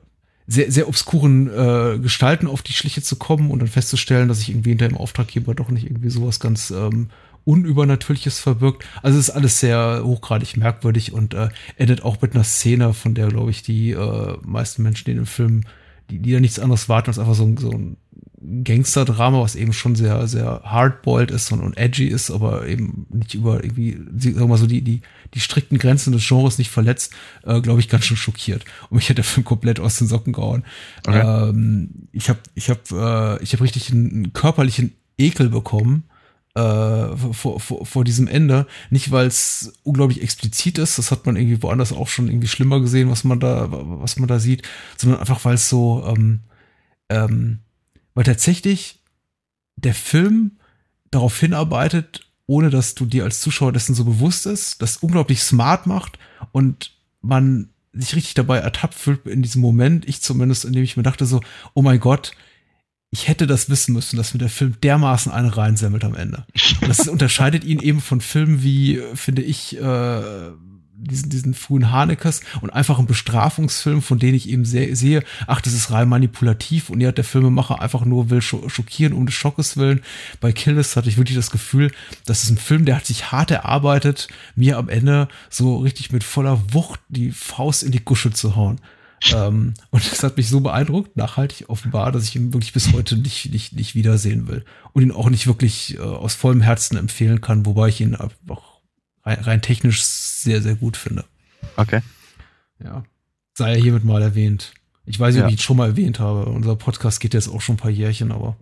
sehr, 0.47 0.69
sehr 0.69 0.89
obskuren 0.89 1.47
äh, 1.47 1.97
Gestalten 1.99 2.47
auf 2.47 2.61
die 2.61 2.73
Schliche 2.73 3.01
zu 3.01 3.15
kommen 3.15 3.49
und 3.49 3.59
dann 3.59 3.69
festzustellen, 3.69 4.27
dass 4.27 4.39
sich 4.39 4.49
irgendwie 4.49 4.71
hinter 4.71 4.89
dem 4.89 4.97
Auftraggeber 4.97 5.55
doch 5.55 5.69
nicht 5.69 5.85
irgendwie 5.85 6.09
sowas 6.09 6.41
ganz 6.41 6.69
ähm, 6.71 7.09
Unübernatürliches 7.45 8.39
verbirgt. 8.39 8.85
Also 9.01 9.17
ist 9.17 9.29
alles 9.29 9.61
sehr 9.61 10.01
hochgradig 10.03 10.57
merkwürdig 10.57 11.13
und 11.13 11.33
äh, 11.33 11.47
endet 11.77 12.03
auch 12.03 12.21
mit 12.21 12.35
einer 12.35 12.43
Szene, 12.43 12.93
von 12.93 13.13
der, 13.13 13.27
glaube 13.27 13.51
ich, 13.51 13.63
die 13.63 13.91
äh, 13.91 14.37
meisten 14.41 14.83
Menschen, 14.83 15.05
die 15.05 15.11
in 15.11 15.17
dem 15.17 15.25
Film, 15.25 15.63
die, 16.09 16.19
die 16.19 16.33
da 16.33 16.41
nichts 16.41 16.59
anderes 16.59 16.89
warten, 16.89 17.09
als 17.09 17.19
einfach 17.19 17.35
so, 17.35 17.55
so 17.57 17.71
ein 17.71 17.95
Gangster-Drama, 18.39 19.41
was 19.41 19.55
eben 19.55 19.73
schon 19.73 19.95
sehr, 19.95 20.27
sehr 20.27 20.61
hardboiled 20.63 21.31
ist 21.31 21.51
und, 21.51 21.61
und 21.61 21.75
edgy 21.75 22.07
ist, 22.07 22.29
aber 22.29 22.67
eben 22.67 23.07
nicht 23.09 23.33
über 23.33 23.63
irgendwie, 23.63 23.93
sagen 24.17 24.39
wir 24.39 24.47
mal 24.47 24.57
so, 24.57 24.67
die, 24.67 24.81
die, 24.81 25.01
die 25.33 25.39
strikten 25.39 25.79
Grenzen 25.79 26.13
des 26.13 26.27
Genres 26.27 26.59
nicht 26.59 26.69
verletzt, 26.69 27.13
äh, 27.43 27.61
glaube 27.61 27.79
ich, 27.79 27.89
ganz 27.89 28.05
schön 28.05 28.17
schockiert. 28.17 28.63
Und 28.89 28.97
mich 28.97 29.09
hat 29.09 29.17
der 29.17 29.23
Film 29.23 29.43
komplett 29.43 29.79
aus 29.79 29.97
den 29.97 30.07
Socken 30.07 30.33
gehauen. 30.33 30.63
Okay. 31.07 31.49
Ähm, 31.49 32.09
ich 32.11 32.29
habe 32.29 32.39
ich 32.53 32.69
hab, 32.69 32.91
äh, 32.91 33.41
ich 33.41 33.53
hab 33.53 33.61
richtig 33.61 33.91
einen, 33.91 34.11
einen 34.11 34.33
körperlichen 34.33 34.93
Ekel 35.17 35.49
bekommen 35.49 36.03
äh, 36.53 37.17
vor, 37.33 37.59
vor, 37.59 37.85
vor 37.87 38.03
diesem 38.03 38.27
Ende. 38.27 38.67
Nicht, 38.91 39.11
weil 39.11 39.25
es 39.25 39.73
unglaublich 39.81 40.21
explizit 40.21 40.77
ist, 40.77 40.99
das 40.99 41.09
hat 41.09 41.25
man 41.25 41.37
irgendwie 41.37 41.63
woanders 41.63 41.91
auch 41.91 42.07
schon 42.07 42.27
irgendwie 42.27 42.47
schlimmer 42.47 42.81
gesehen, 42.81 43.09
was 43.09 43.23
man 43.23 43.39
da, 43.39 43.67
was 43.71 44.17
man 44.19 44.27
da 44.27 44.37
sieht, 44.37 44.61
sondern 44.95 45.19
einfach, 45.19 45.43
weil 45.43 45.55
es 45.55 45.69
so, 45.69 46.05
ähm, 46.07 46.41
ähm, 47.09 47.59
weil 48.17 48.23
tatsächlich 48.23 48.97
der 49.75 49.93
Film 49.93 50.53
darauf 51.11 51.39
hinarbeitet, 51.39 52.27
ohne 52.47 52.71
dass 52.71 52.95
du 52.95 53.05
dir 53.05 53.23
als 53.23 53.41
Zuschauer 53.41 53.71
dessen 53.71 53.93
so 53.93 54.05
bewusst 54.05 54.47
ist, 54.47 54.81
das 54.81 54.97
unglaublich 54.97 55.43
smart 55.43 55.85
macht 55.85 56.17
und 56.51 56.95
man 57.21 57.69
sich 57.93 58.15
richtig 58.15 58.33
dabei 58.33 58.57
ertappt 58.57 58.95
fühlt 58.95 59.27
in 59.27 59.43
diesem 59.43 59.61
Moment, 59.61 60.07
ich 60.09 60.23
zumindest, 60.23 60.65
indem 60.65 60.81
ich 60.81 60.97
mir 60.97 61.03
dachte 61.03 61.27
so, 61.27 61.41
oh 61.75 61.83
mein 61.83 61.99
Gott, 61.99 62.31
ich 63.11 63.27
hätte 63.27 63.45
das 63.45 63.69
wissen 63.69 63.93
müssen, 63.93 64.17
dass 64.17 64.33
mir 64.33 64.39
der 64.39 64.49
Film 64.49 64.81
dermaßen 64.81 65.31
eine 65.31 65.55
reinsemmelt 65.55 66.03
am 66.03 66.15
Ende. 66.15 66.47
Und 66.81 66.87
das 66.89 67.07
unterscheidet 67.07 67.65
ihn 67.65 67.81
eben 67.81 68.01
von 68.01 68.19
Filmen 68.19 68.63
wie, 68.63 68.99
finde 69.13 69.43
ich, 69.43 69.77
äh, 69.77 70.49
diesen, 70.97 71.29
diesen 71.29 71.53
frühen 71.53 71.91
Hanekes 71.91 72.41
und 72.61 72.71
einfach 72.71 72.99
ein 72.99 73.05
Bestrafungsfilm, 73.05 74.01
von 74.01 74.19
denen 74.19 74.35
ich 74.35 74.49
eben 74.49 74.65
sehr, 74.65 74.95
sehe, 74.95 75.23
ach, 75.45 75.61
das 75.61 75.73
ist 75.73 75.91
rein 75.91 76.09
manipulativ 76.09 76.89
und 76.89 77.03
hat 77.05 77.17
der 77.17 77.23
Filmemacher 77.23 77.81
einfach 77.81 78.03
nur 78.03 78.29
will 78.29 78.41
scho 78.41 78.67
schockieren 78.67 79.13
um 79.13 79.25
des 79.25 79.35
Schockes 79.35 79.77
willen. 79.77 80.01
Bei 80.39 80.51
Killis 80.51 80.95
hatte 80.95 81.09
ich 81.09 81.17
wirklich 81.17 81.37
das 81.37 81.51
Gefühl, 81.51 81.91
das 82.25 82.43
ist 82.43 82.49
ein 82.49 82.57
Film, 82.57 82.85
der 82.85 82.95
hat 82.95 83.05
sich 83.05 83.31
hart 83.31 83.51
erarbeitet, 83.51 84.27
mir 84.55 84.77
am 84.77 84.89
Ende 84.89 85.27
so 85.49 85.77
richtig 85.77 86.11
mit 86.11 86.23
voller 86.23 86.73
Wucht 86.73 86.99
die 87.09 87.31
Faust 87.31 87.83
in 87.83 87.91
die 87.91 88.03
Gusche 88.03 88.31
zu 88.31 88.55
hauen. 88.55 88.79
ähm, 89.33 89.73
und 89.89 90.11
das 90.11 90.23
hat 90.23 90.37
mich 90.37 90.47
so 90.49 90.59
beeindruckt, 90.59 91.17
nachhaltig 91.17 91.69
offenbar, 91.69 92.11
dass 92.11 92.23
ich 92.25 92.35
ihn 92.35 92.53
wirklich 92.53 92.73
bis 92.73 92.93
heute 92.93 93.17
nicht, 93.17 93.51
nicht, 93.51 93.73
nicht 93.73 93.95
wiedersehen 93.95 94.47
will. 94.47 94.63
Und 94.93 95.01
ihn 95.01 95.11
auch 95.11 95.29
nicht 95.29 95.47
wirklich 95.47 95.95
äh, 95.95 96.01
aus 96.01 96.35
vollem 96.35 96.61
Herzen 96.61 96.97
empfehlen 96.97 97.41
kann, 97.41 97.65
wobei 97.65 97.89
ich 97.89 98.01
ihn 98.01 98.15
auch 98.15 98.79
rein, 99.23 99.39
rein 99.39 99.61
technisch 99.61 100.03
sehr, 100.47 100.61
sehr 100.61 100.75
gut 100.75 100.95
finde. 100.97 101.25
Okay. 101.75 101.99
Ja. 102.83 103.03
Sei 103.53 103.75
ja 103.75 103.81
hiermit 103.83 104.05
mal 104.05 104.21
erwähnt. 104.21 104.73
Ich 105.05 105.19
weiß 105.19 105.33
nicht, 105.35 105.43
ob 105.43 105.49
Ja. 105.49 105.53
ich 105.53 105.59
ihn 105.59 105.63
schon 105.63 105.77
mal 105.77 105.87
erwähnt 105.89 106.19
habe. 106.19 106.45
Unser 106.45 106.75
Podcast 106.77 107.19
geht 107.19 107.33
jetzt 107.33 107.49
auch 107.49 107.59
schon 107.61 107.75
ein 107.75 107.79
paar 107.79 107.91
Jährchen, 107.91 108.31
aber 108.31 108.55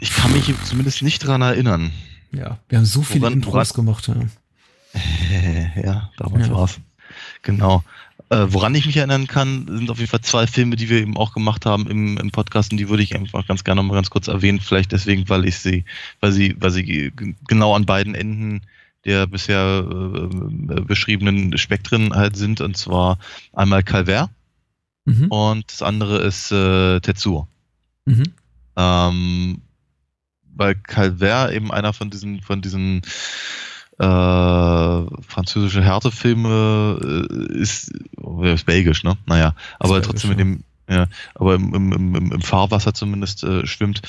Ich 0.00 0.10
kann 0.14 0.32
mich 0.32 0.52
zumindest 0.64 1.02
nicht 1.02 1.18
dran 1.26 1.42
erinnern. 1.42 1.92
ja, 2.32 2.58
wir 2.68 2.78
haben 2.78 2.84
so 2.86 3.02
viele 3.02 3.22
Woran- 3.22 3.32
Intros 3.34 3.74
gemacht. 3.74 4.08
Ja. 4.08 4.14
ja, 5.82 6.10
damals 6.16 6.46
Ja. 6.48 6.54
war's. 6.54 6.80
Genau. 7.42 7.84
Äh, 8.28 8.46
woran 8.48 8.74
ich 8.74 8.86
mich 8.86 8.96
erinnern 8.96 9.26
kann, 9.28 9.66
sind 9.68 9.88
auf 9.90 9.98
jeden 9.98 10.10
Fall 10.10 10.20
zwei 10.22 10.46
Filme, 10.46 10.74
die 10.76 10.88
wir 10.88 10.98
eben 11.00 11.16
auch 11.16 11.32
gemacht 11.32 11.64
haben 11.64 11.86
im, 11.88 12.16
im 12.18 12.30
Podcast 12.32 12.72
und 12.72 12.78
die 12.78 12.88
würde 12.88 13.02
ich 13.04 13.14
einfach 13.14 13.46
ganz 13.46 13.62
gerne 13.62 13.82
mal 13.82 13.94
ganz 13.94 14.10
kurz 14.10 14.26
erwähnen. 14.28 14.58
Vielleicht 14.60 14.90
deswegen, 14.92 15.28
weil 15.28 15.44
ich 15.44 15.58
sie, 15.58 15.84
weil 16.20 16.32
sie, 16.32 16.56
weil 16.58 16.70
sie 16.72 17.12
genau 17.46 17.74
an 17.76 17.86
beiden 17.86 18.14
Enden 18.16 18.62
der 19.06 19.26
bisher 19.26 19.86
äh, 19.88 20.80
beschriebenen 20.82 21.56
Spektren 21.56 22.14
halt 22.14 22.36
sind. 22.36 22.60
Und 22.60 22.76
zwar 22.76 23.18
einmal 23.52 23.82
Calvert 23.82 24.30
Mhm. 25.06 25.28
und 25.28 25.72
das 25.72 25.82
andere 25.82 26.18
ist 26.18 26.50
äh, 26.50 27.00
Tetsuo. 27.00 27.46
Mhm. 28.04 28.24
Ähm, 28.76 29.62
weil 30.54 30.74
Calvert 30.74 31.52
eben 31.52 31.70
einer 31.70 31.92
von 31.92 32.10
diesen, 32.10 32.42
von 32.42 32.60
diesen 32.60 33.02
äh, 33.98 34.04
französische 35.22 35.82
Härtefilme 35.82 37.28
äh, 37.30 37.58
ist, 37.58 37.92
ist 38.42 38.66
belgisch, 38.66 39.04
ne? 39.04 39.16
Naja, 39.26 39.54
aber 39.78 40.02
trotzdem 40.02 40.30
mit 40.30 40.40
dem, 40.40 40.64
ja, 40.90 41.06
aber 41.34 41.54
im, 41.54 41.72
im, 41.74 41.92
im, 41.92 42.32
im 42.32 42.42
Fahrwasser 42.42 42.92
zumindest 42.92 43.44
äh, 43.44 43.66
schwimmt. 43.66 44.02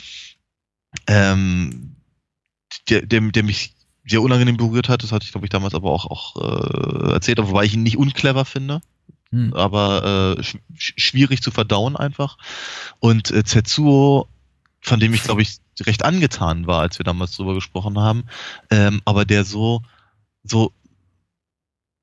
Ähm, 1.06 1.96
der, 2.90 3.06
der, 3.06 3.22
der 3.22 3.44
mich 3.44 3.76
sehr 4.08 4.22
unangenehm 4.22 4.58
berührt 4.58 4.90
hat, 4.90 5.04
das 5.04 5.12
hatte 5.12 5.26
ich, 5.26 5.32
glaube 5.32 5.46
ich, 5.46 5.50
damals 5.52 5.74
aber 5.76 5.92
auch, 5.92 6.06
auch 6.06 6.36
äh, 6.38 7.12
erzählt, 7.14 7.40
wobei 7.40 7.66
ich 7.66 7.74
ihn 7.74 7.84
nicht 7.84 7.98
unclever 7.98 8.46
finde 8.46 8.82
Mhm. 9.30 9.54
aber 9.54 10.38
äh, 10.38 10.42
sch- 10.42 10.60
schwierig 10.78 11.42
zu 11.42 11.52
verdauen 11.52 11.98
einfach. 11.98 12.38
Und 13.00 13.30
äh, 13.32 13.44
Tetsuo, 13.44 14.26
von 14.80 15.02
dem 15.02 15.14
ich 15.14 15.24
glaube 15.24 15.42
ich 15.42 15.58
recht 15.82 16.06
angetan 16.06 16.66
war, 16.66 16.80
als 16.80 16.98
wir 16.98 17.04
damals 17.04 17.36
drüber 17.36 17.54
gesprochen 17.54 18.00
haben, 18.00 18.24
ähm, 18.72 19.02
aber 19.04 19.26
der 19.26 19.44
so 19.44 19.82
so 20.46 20.72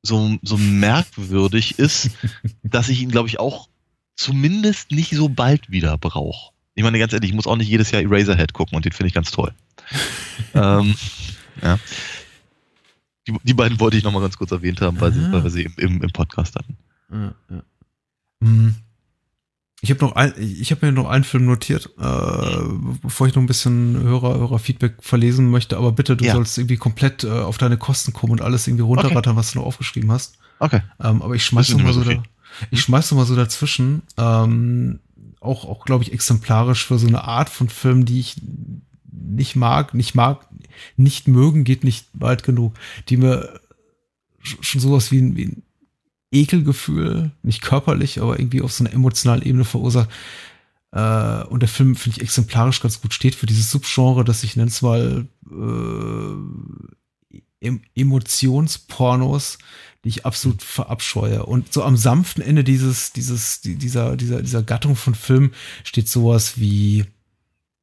so 0.02 0.36
so 0.42 0.58
merkwürdig 0.58 1.78
ist, 1.78 2.10
dass 2.62 2.90
ich 2.90 3.00
ihn 3.00 3.10
glaube 3.10 3.28
ich 3.28 3.40
auch 3.40 3.68
zumindest 4.16 4.90
nicht 4.90 5.12
so 5.14 5.30
bald 5.30 5.70
wieder 5.70 5.96
brauche. 5.96 6.52
Ich 6.74 6.82
meine 6.84 6.98
ganz 6.98 7.14
ehrlich, 7.14 7.30
ich 7.30 7.36
muss 7.36 7.46
auch 7.46 7.56
nicht 7.56 7.68
jedes 7.68 7.90
Jahr 7.90 8.02
Eraserhead 8.02 8.52
gucken 8.52 8.76
und 8.76 8.84
den 8.84 8.92
finde 8.92 9.08
ich 9.08 9.14
ganz 9.14 9.30
toll. 9.30 9.54
ähm, 10.54 10.94
ja. 11.62 11.78
Die, 13.26 13.34
die 13.42 13.54
beiden 13.54 13.80
wollte 13.80 13.96
ich 13.96 14.04
noch 14.04 14.12
mal 14.12 14.20
ganz 14.20 14.36
kurz 14.36 14.50
erwähnt 14.52 14.80
haben, 14.82 15.00
weil, 15.00 15.12
sie, 15.12 15.20
Ah. 15.20 15.32
weil 15.32 15.44
wir 15.44 15.50
sie 15.50 15.62
im, 15.62 15.72
im, 15.78 16.02
im 16.02 16.10
Podcast 16.10 16.54
hatten. 16.56 16.76
Ja, 17.10 17.34
ja. 17.50 17.62
Hm. 18.42 18.74
Ich 19.80 19.90
habe 19.90 20.00
noch 20.00 20.12
ein, 20.16 20.32
ich 20.38 20.70
habe 20.70 20.86
mir 20.86 20.92
noch 20.92 21.08
einen 21.10 21.24
Film 21.24 21.44
notiert, 21.44 21.90
äh, 21.98 22.62
bevor 23.02 23.26
ich 23.26 23.34
noch 23.34 23.42
ein 23.42 23.46
bisschen 23.46 24.00
Hörer, 24.02 24.38
Hörer-Feedback 24.38 24.94
verlesen 25.00 25.50
möchte, 25.50 25.76
aber 25.76 25.92
bitte, 25.92 26.16
du 26.16 26.24
Ja. 26.24 26.32
sollst 26.34 26.56
irgendwie 26.56 26.76
komplett 26.78 27.24
äh, 27.24 27.28
auf 27.30 27.58
deine 27.58 27.76
Kosten 27.76 28.12
kommen 28.14 28.32
und 28.32 28.40
alles 28.42 28.66
irgendwie 28.66 28.84
runterrattern, 28.84 29.36
was 29.36 29.52
du 29.52 29.58
noch 29.58 29.66
aufgeschrieben 29.66 30.10
hast. 30.10 30.38
Okay. 30.58 30.80
Ähm, 31.00 31.20
aber 31.20 31.34
ich 31.34 31.44
schmeiß 31.44 31.68
noch 31.70 31.82
mal 31.82 31.92
so, 31.92 32.02
so 32.02 32.10
da, 32.12 32.22
ich 32.70 32.80
schmeiß 32.80 33.10
noch 33.10 33.18
mal 33.18 33.26
so 33.26 33.36
dazwischen, 33.36 34.02
ähm, 34.16 35.00
auch, 35.40 35.66
auch 35.66 35.84
glaube 35.84 36.04
ich, 36.04 36.12
exemplarisch 36.12 36.86
für 36.86 36.98
so 36.98 37.06
eine 37.06 37.24
Art 37.24 37.50
von 37.50 37.68
Film, 37.68 38.06
die 38.06 38.20
ich 38.20 38.36
nicht 39.24 39.56
mag, 39.56 39.94
nicht 39.94 40.14
mag, 40.14 40.46
nicht 40.96 41.28
mögen, 41.28 41.64
geht 41.64 41.84
nicht 41.84 42.06
weit 42.12 42.42
genug, 42.42 42.74
die 43.08 43.16
mir 43.16 43.60
sch- 44.42 44.62
schon 44.62 44.80
sowas 44.80 45.10
wie 45.10 45.20
ein, 45.20 45.36
wie 45.36 45.46
ein 45.46 45.62
Ekelgefühl, 46.30 47.30
nicht 47.42 47.62
körperlich, 47.62 48.20
aber 48.20 48.38
irgendwie 48.38 48.62
auf 48.62 48.72
so 48.72 48.84
einer 48.84 48.92
emotionalen 48.92 49.42
Ebene 49.42 49.64
verursacht. 49.64 50.10
Äh, 50.92 51.44
und 51.44 51.60
der 51.60 51.68
Film, 51.68 51.96
finde 51.96 52.16
ich, 52.16 52.22
exemplarisch 52.22 52.80
ganz 52.80 53.00
gut 53.00 53.14
steht 53.14 53.34
für 53.34 53.46
dieses 53.46 53.70
Subgenre, 53.70 54.24
das 54.24 54.44
ich 54.44 54.56
nenne 54.56 54.68
es 54.68 54.82
mal 54.82 55.26
äh, 55.50 56.34
Emotionspornos, 57.94 59.58
die 60.04 60.10
ich 60.10 60.26
absolut 60.26 60.62
verabscheue. 60.62 61.46
Und 61.46 61.72
so 61.72 61.82
am 61.82 61.96
sanften 61.96 62.42
Ende 62.42 62.62
dieses, 62.62 63.12
dieses, 63.12 63.62
dieser, 63.62 64.16
dieser, 64.16 64.42
dieser 64.42 64.62
Gattung 64.62 64.96
von 64.96 65.14
Film 65.14 65.52
steht 65.82 66.08
sowas 66.08 66.58
wie 66.58 67.06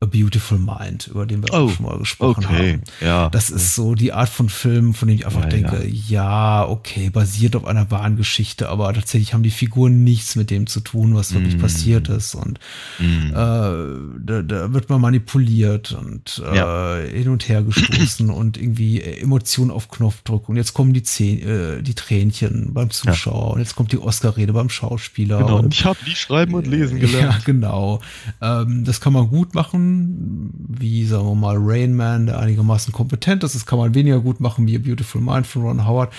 A 0.04 0.08
Beautiful 0.08 0.58
Mind, 0.58 1.06
über 1.12 1.28
den 1.28 1.44
wir 1.44 1.54
oh, 1.54 1.58
auch 1.58 1.70
schon 1.70 1.86
mal 1.86 2.00
gesprochen 2.00 2.46
okay. 2.46 2.72
haben. 2.72 2.82
Ja. 3.02 3.30
Das 3.30 3.52
ist 3.52 3.76
so 3.76 3.94
die 3.94 4.14
Art 4.14 4.30
von 4.30 4.50
Film, 4.50 4.96
von 4.96 5.08
dem 5.08 5.14
ich 5.14 5.28
einfach 5.28 5.44
ja, 5.44 5.50
denke, 5.50 5.88
ja. 5.88 6.64
ja. 6.64 6.68
okay, 6.68 7.12
basiert 7.12 7.56
auf 7.56 7.66
einer 7.66 7.92
wahren 7.92 8.18
Geschichte, 8.18 8.70
aber 8.70 8.92
tatsächlich 8.96 9.36
haben 9.36 9.44
die 9.44 9.52
Figuren 9.52 10.04
nichts 10.04 10.36
mit 10.36 10.50
dem 10.50 10.66
zu 10.66 10.80
tun, 10.80 11.14
was 11.14 11.36
wirklich 11.36 11.56
mm. 11.56 11.62
passiert 11.62 12.10
ist. 12.10 12.34
Und 12.34 12.60
mm. 12.98 13.28
äh, 13.28 13.34
da, 13.34 14.42
da, 14.42 14.74
wird 14.74 14.90
man 14.90 15.02
manipuliert 15.02 15.92
und 15.92 16.42
äh, 16.52 16.58
ja. 16.58 16.96
hin 16.98 17.30
und 17.30 17.48
her 17.48 17.62
gestoßen 17.62 18.30
und 18.32 18.58
irgendwie 18.58 19.02
Emotionen 19.02 19.70
auf 19.70 19.92
Knopfdruck. 19.92 20.50
Und 20.50 20.56
jetzt 20.56 20.74
kommen 20.74 20.94
die, 20.94 21.04
Zäh 21.04 21.42
äh, 21.42 21.84
die 21.84 21.94
Tränchen 21.94 22.74
beim 22.74 22.90
Zuschauer 22.90 23.52
und 23.52 23.60
jetzt 23.60 23.76
kommt 23.76 23.92
die 23.92 24.00
Oscar-Rede 24.00 24.54
beim 24.54 24.70
Schauspieler. 24.70 25.44
Genau, 25.44 25.60
und, 25.60 25.76
ich 25.76 25.86
habe 25.86 26.00
nie 26.08 26.16
schreiben 26.16 26.56
und 26.56 26.66
lesen 26.66 27.00
gelernt. 27.00 27.36
Ja, 27.36 27.40
genau. 27.46 28.02
Ähm, 28.42 28.84
das 28.84 29.00
kann 29.00 29.14
man 29.14 29.28
gut 29.28 29.54
machen 29.54 29.91
wie 30.82 31.06
sagen 31.06 31.26
wir 31.26 31.36
mal 31.36 31.58
Rain 31.60 31.96
Man, 31.96 32.26
der 32.28 32.40
einigermaßen 32.40 32.94
kompetent 32.94 33.44
ist. 33.44 33.56
Das 33.56 33.66
kann 33.66 33.80
man 33.80 33.94
weniger 33.94 34.20
gut 34.20 34.40
machen 34.40 34.68
wie 34.68 34.76
A 34.76 34.80
Beautiful 34.80 35.22
Mind 35.22 35.46
von 35.46 35.64
Ron 35.64 35.88
Howard. 35.88 36.14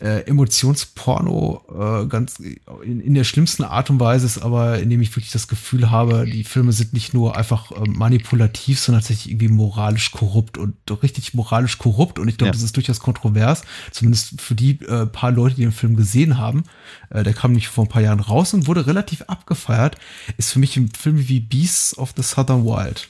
Äh, 0.00 0.20
Emotionsporno 0.26 1.62
äh, 1.68 2.06
ganz 2.06 2.38
in, 2.38 3.00
in, 3.00 3.14
der 3.14 3.24
schlimmsten 3.24 3.64
Art 3.64 3.90
und 3.90 4.00
Weise 4.00 4.26
ist 4.26 4.38
aber, 4.38 4.78
indem 4.78 5.00
ich 5.00 5.14
wirklich 5.14 5.32
das 5.32 5.48
Gefühl 5.48 5.90
habe, 5.90 6.24
die 6.26 6.44
Filme 6.44 6.72
sind 6.72 6.92
nicht 6.92 7.14
nur 7.14 7.36
einfach 7.36 7.70
äh, 7.72 7.88
manipulativ, 7.88 8.80
sondern 8.80 9.02
tatsächlich 9.02 9.30
irgendwie 9.32 9.48
moralisch 9.48 10.10
korrupt 10.10 10.58
und 10.58 10.76
richtig 11.02 11.34
moralisch 11.34 11.78
korrupt. 11.78 12.18
Und 12.18 12.28
ich 12.28 12.38
glaube, 12.38 12.48
ja. 12.48 12.52
das 12.52 12.62
ist 12.62 12.76
durchaus 12.76 13.00
kontrovers, 13.00 13.62
zumindest 13.90 14.40
für 14.40 14.54
die 14.54 14.80
äh, 14.82 15.06
paar 15.06 15.30
Leute, 15.30 15.56
die 15.56 15.62
den 15.62 15.72
Film 15.72 15.96
gesehen 15.96 16.38
haben. 16.38 16.64
Äh, 17.10 17.22
der 17.22 17.34
kam 17.34 17.52
nicht 17.52 17.68
vor 17.68 17.84
ein 17.84 17.88
paar 17.88 18.02
Jahren 18.02 18.20
raus 18.20 18.54
und 18.54 18.66
wurde 18.66 18.86
relativ 18.86 19.22
abgefeiert. 19.22 19.96
Ist 20.36 20.52
für 20.52 20.58
mich 20.58 20.76
ein 20.76 20.90
Film 20.90 21.28
wie 21.28 21.40
Beasts 21.40 21.96
of 21.96 22.14
the 22.16 22.22
Southern 22.22 22.64
Wild. 22.64 23.08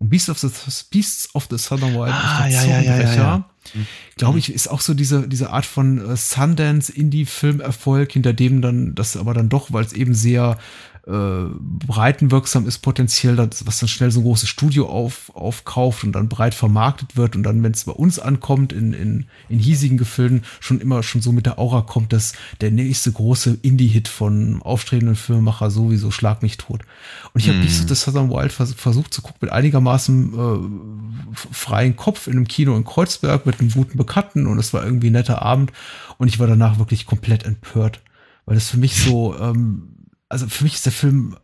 Und 0.00 0.08
Beasts 0.08 0.30
of 0.30 0.38
the, 0.38 0.48
Beasts 0.90 1.34
of 1.34 1.46
the 1.50 1.58
Southern 1.58 1.94
Wild, 1.94 2.12
ah, 2.12 2.46
ja, 2.48 2.64
ja, 2.64 2.80
ja, 2.80 2.98
ja, 3.00 3.14
ja. 3.14 3.44
glaube 4.16 4.38
ich, 4.38 4.50
ist 4.52 4.68
auch 4.68 4.80
so 4.80 4.94
diese, 4.94 5.28
diese 5.28 5.50
Art 5.50 5.66
von 5.66 5.98
äh, 5.98 6.16
Sundance-Indie-Filmerfolg, 6.16 8.10
hinter 8.10 8.32
dem 8.32 8.62
dann, 8.62 8.94
das 8.94 9.18
aber 9.18 9.34
dann 9.34 9.50
doch, 9.50 9.74
weil 9.74 9.84
es 9.84 9.92
eben 9.92 10.14
sehr 10.14 10.56
äh, 11.10 11.46
breitenwirksam 11.86 12.66
ist 12.66 12.78
potenziell, 12.78 13.34
das, 13.34 13.66
was 13.66 13.80
dann 13.80 13.88
schnell 13.88 14.10
so 14.10 14.20
ein 14.20 14.22
großes 14.22 14.48
Studio 14.48 14.88
auf, 14.88 15.30
aufkauft 15.34 16.04
und 16.04 16.12
dann 16.12 16.28
breit 16.28 16.54
vermarktet 16.54 17.16
wird 17.16 17.34
und 17.34 17.42
dann, 17.42 17.62
wenn 17.62 17.72
es 17.72 17.84
bei 17.84 17.92
uns 17.92 18.18
ankommt, 18.18 18.72
in, 18.72 18.92
in, 18.92 19.26
in 19.48 19.58
hiesigen 19.58 19.98
Gefilden, 19.98 20.44
schon 20.60 20.80
immer 20.80 21.02
schon 21.02 21.20
so 21.20 21.32
mit 21.32 21.46
der 21.46 21.58
Aura 21.58 21.82
kommt, 21.82 22.12
dass 22.12 22.34
der 22.60 22.70
nächste 22.70 23.10
große 23.10 23.58
Indie-Hit 23.62 24.06
von 24.08 24.62
aufstrebenden 24.62 25.16
Filmemacher 25.16 25.70
sowieso 25.70 26.10
Schlag 26.10 26.42
mich 26.42 26.58
tot. 26.58 26.82
Und 27.32 27.40
ich 27.40 27.48
habe 27.48 27.58
mm. 27.58 27.68
so 27.68 27.84
das 27.86 28.02
Southern 28.02 28.30
Wild 28.30 28.52
vers 28.52 28.74
versucht 28.74 29.12
zu 29.12 29.22
gucken 29.22 29.38
mit 29.40 29.52
einigermaßen 29.52 30.34
äh, 30.34 31.34
freien 31.50 31.96
Kopf 31.96 32.28
in 32.28 32.34
einem 32.34 32.46
Kino 32.46 32.76
in 32.76 32.84
Kreuzberg 32.84 33.46
mit 33.46 33.60
einem 33.60 33.70
guten 33.70 33.98
Bekannten 33.98 34.46
und 34.46 34.58
es 34.58 34.72
war 34.72 34.84
irgendwie 34.84 35.10
ein 35.10 35.14
netter 35.14 35.42
Abend 35.42 35.72
und 36.18 36.28
ich 36.28 36.38
war 36.38 36.46
danach 36.46 36.78
wirklich 36.78 37.06
komplett 37.06 37.44
empört, 37.44 38.00
weil 38.46 38.54
das 38.54 38.68
für 38.68 38.78
mich 38.78 38.94
so 38.94 39.36
ähm, 39.38 39.89
also 40.30 40.48
für 40.48 40.64
mich 40.64 40.74
ist 40.74 40.86
der 40.86 40.92
Film 40.92 41.36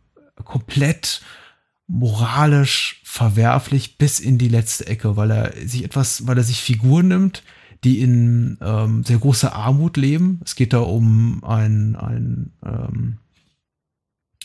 komplett 0.43 1.21
moralisch 1.87 3.01
verwerflich 3.03 3.97
bis 3.97 4.19
in 4.19 4.37
die 4.37 4.47
letzte 4.47 4.87
Ecke, 4.87 5.15
weil 5.15 5.31
er 5.31 5.53
sich 5.67 5.83
etwas, 5.83 6.25
weil 6.25 6.37
er 6.37 6.43
sich 6.43 6.61
Figuren 6.61 7.09
nimmt, 7.09 7.43
die 7.83 8.01
in 8.01 8.57
ähm, 8.61 9.03
sehr 9.03 9.19
großer 9.19 9.53
Armut 9.53 9.97
leben. 9.97 10.41
Es 10.43 10.55
geht 10.55 10.73
da 10.73 10.79
um 10.79 11.43
ein, 11.43 11.95
ein 11.95 12.51
ähm, 12.65 13.17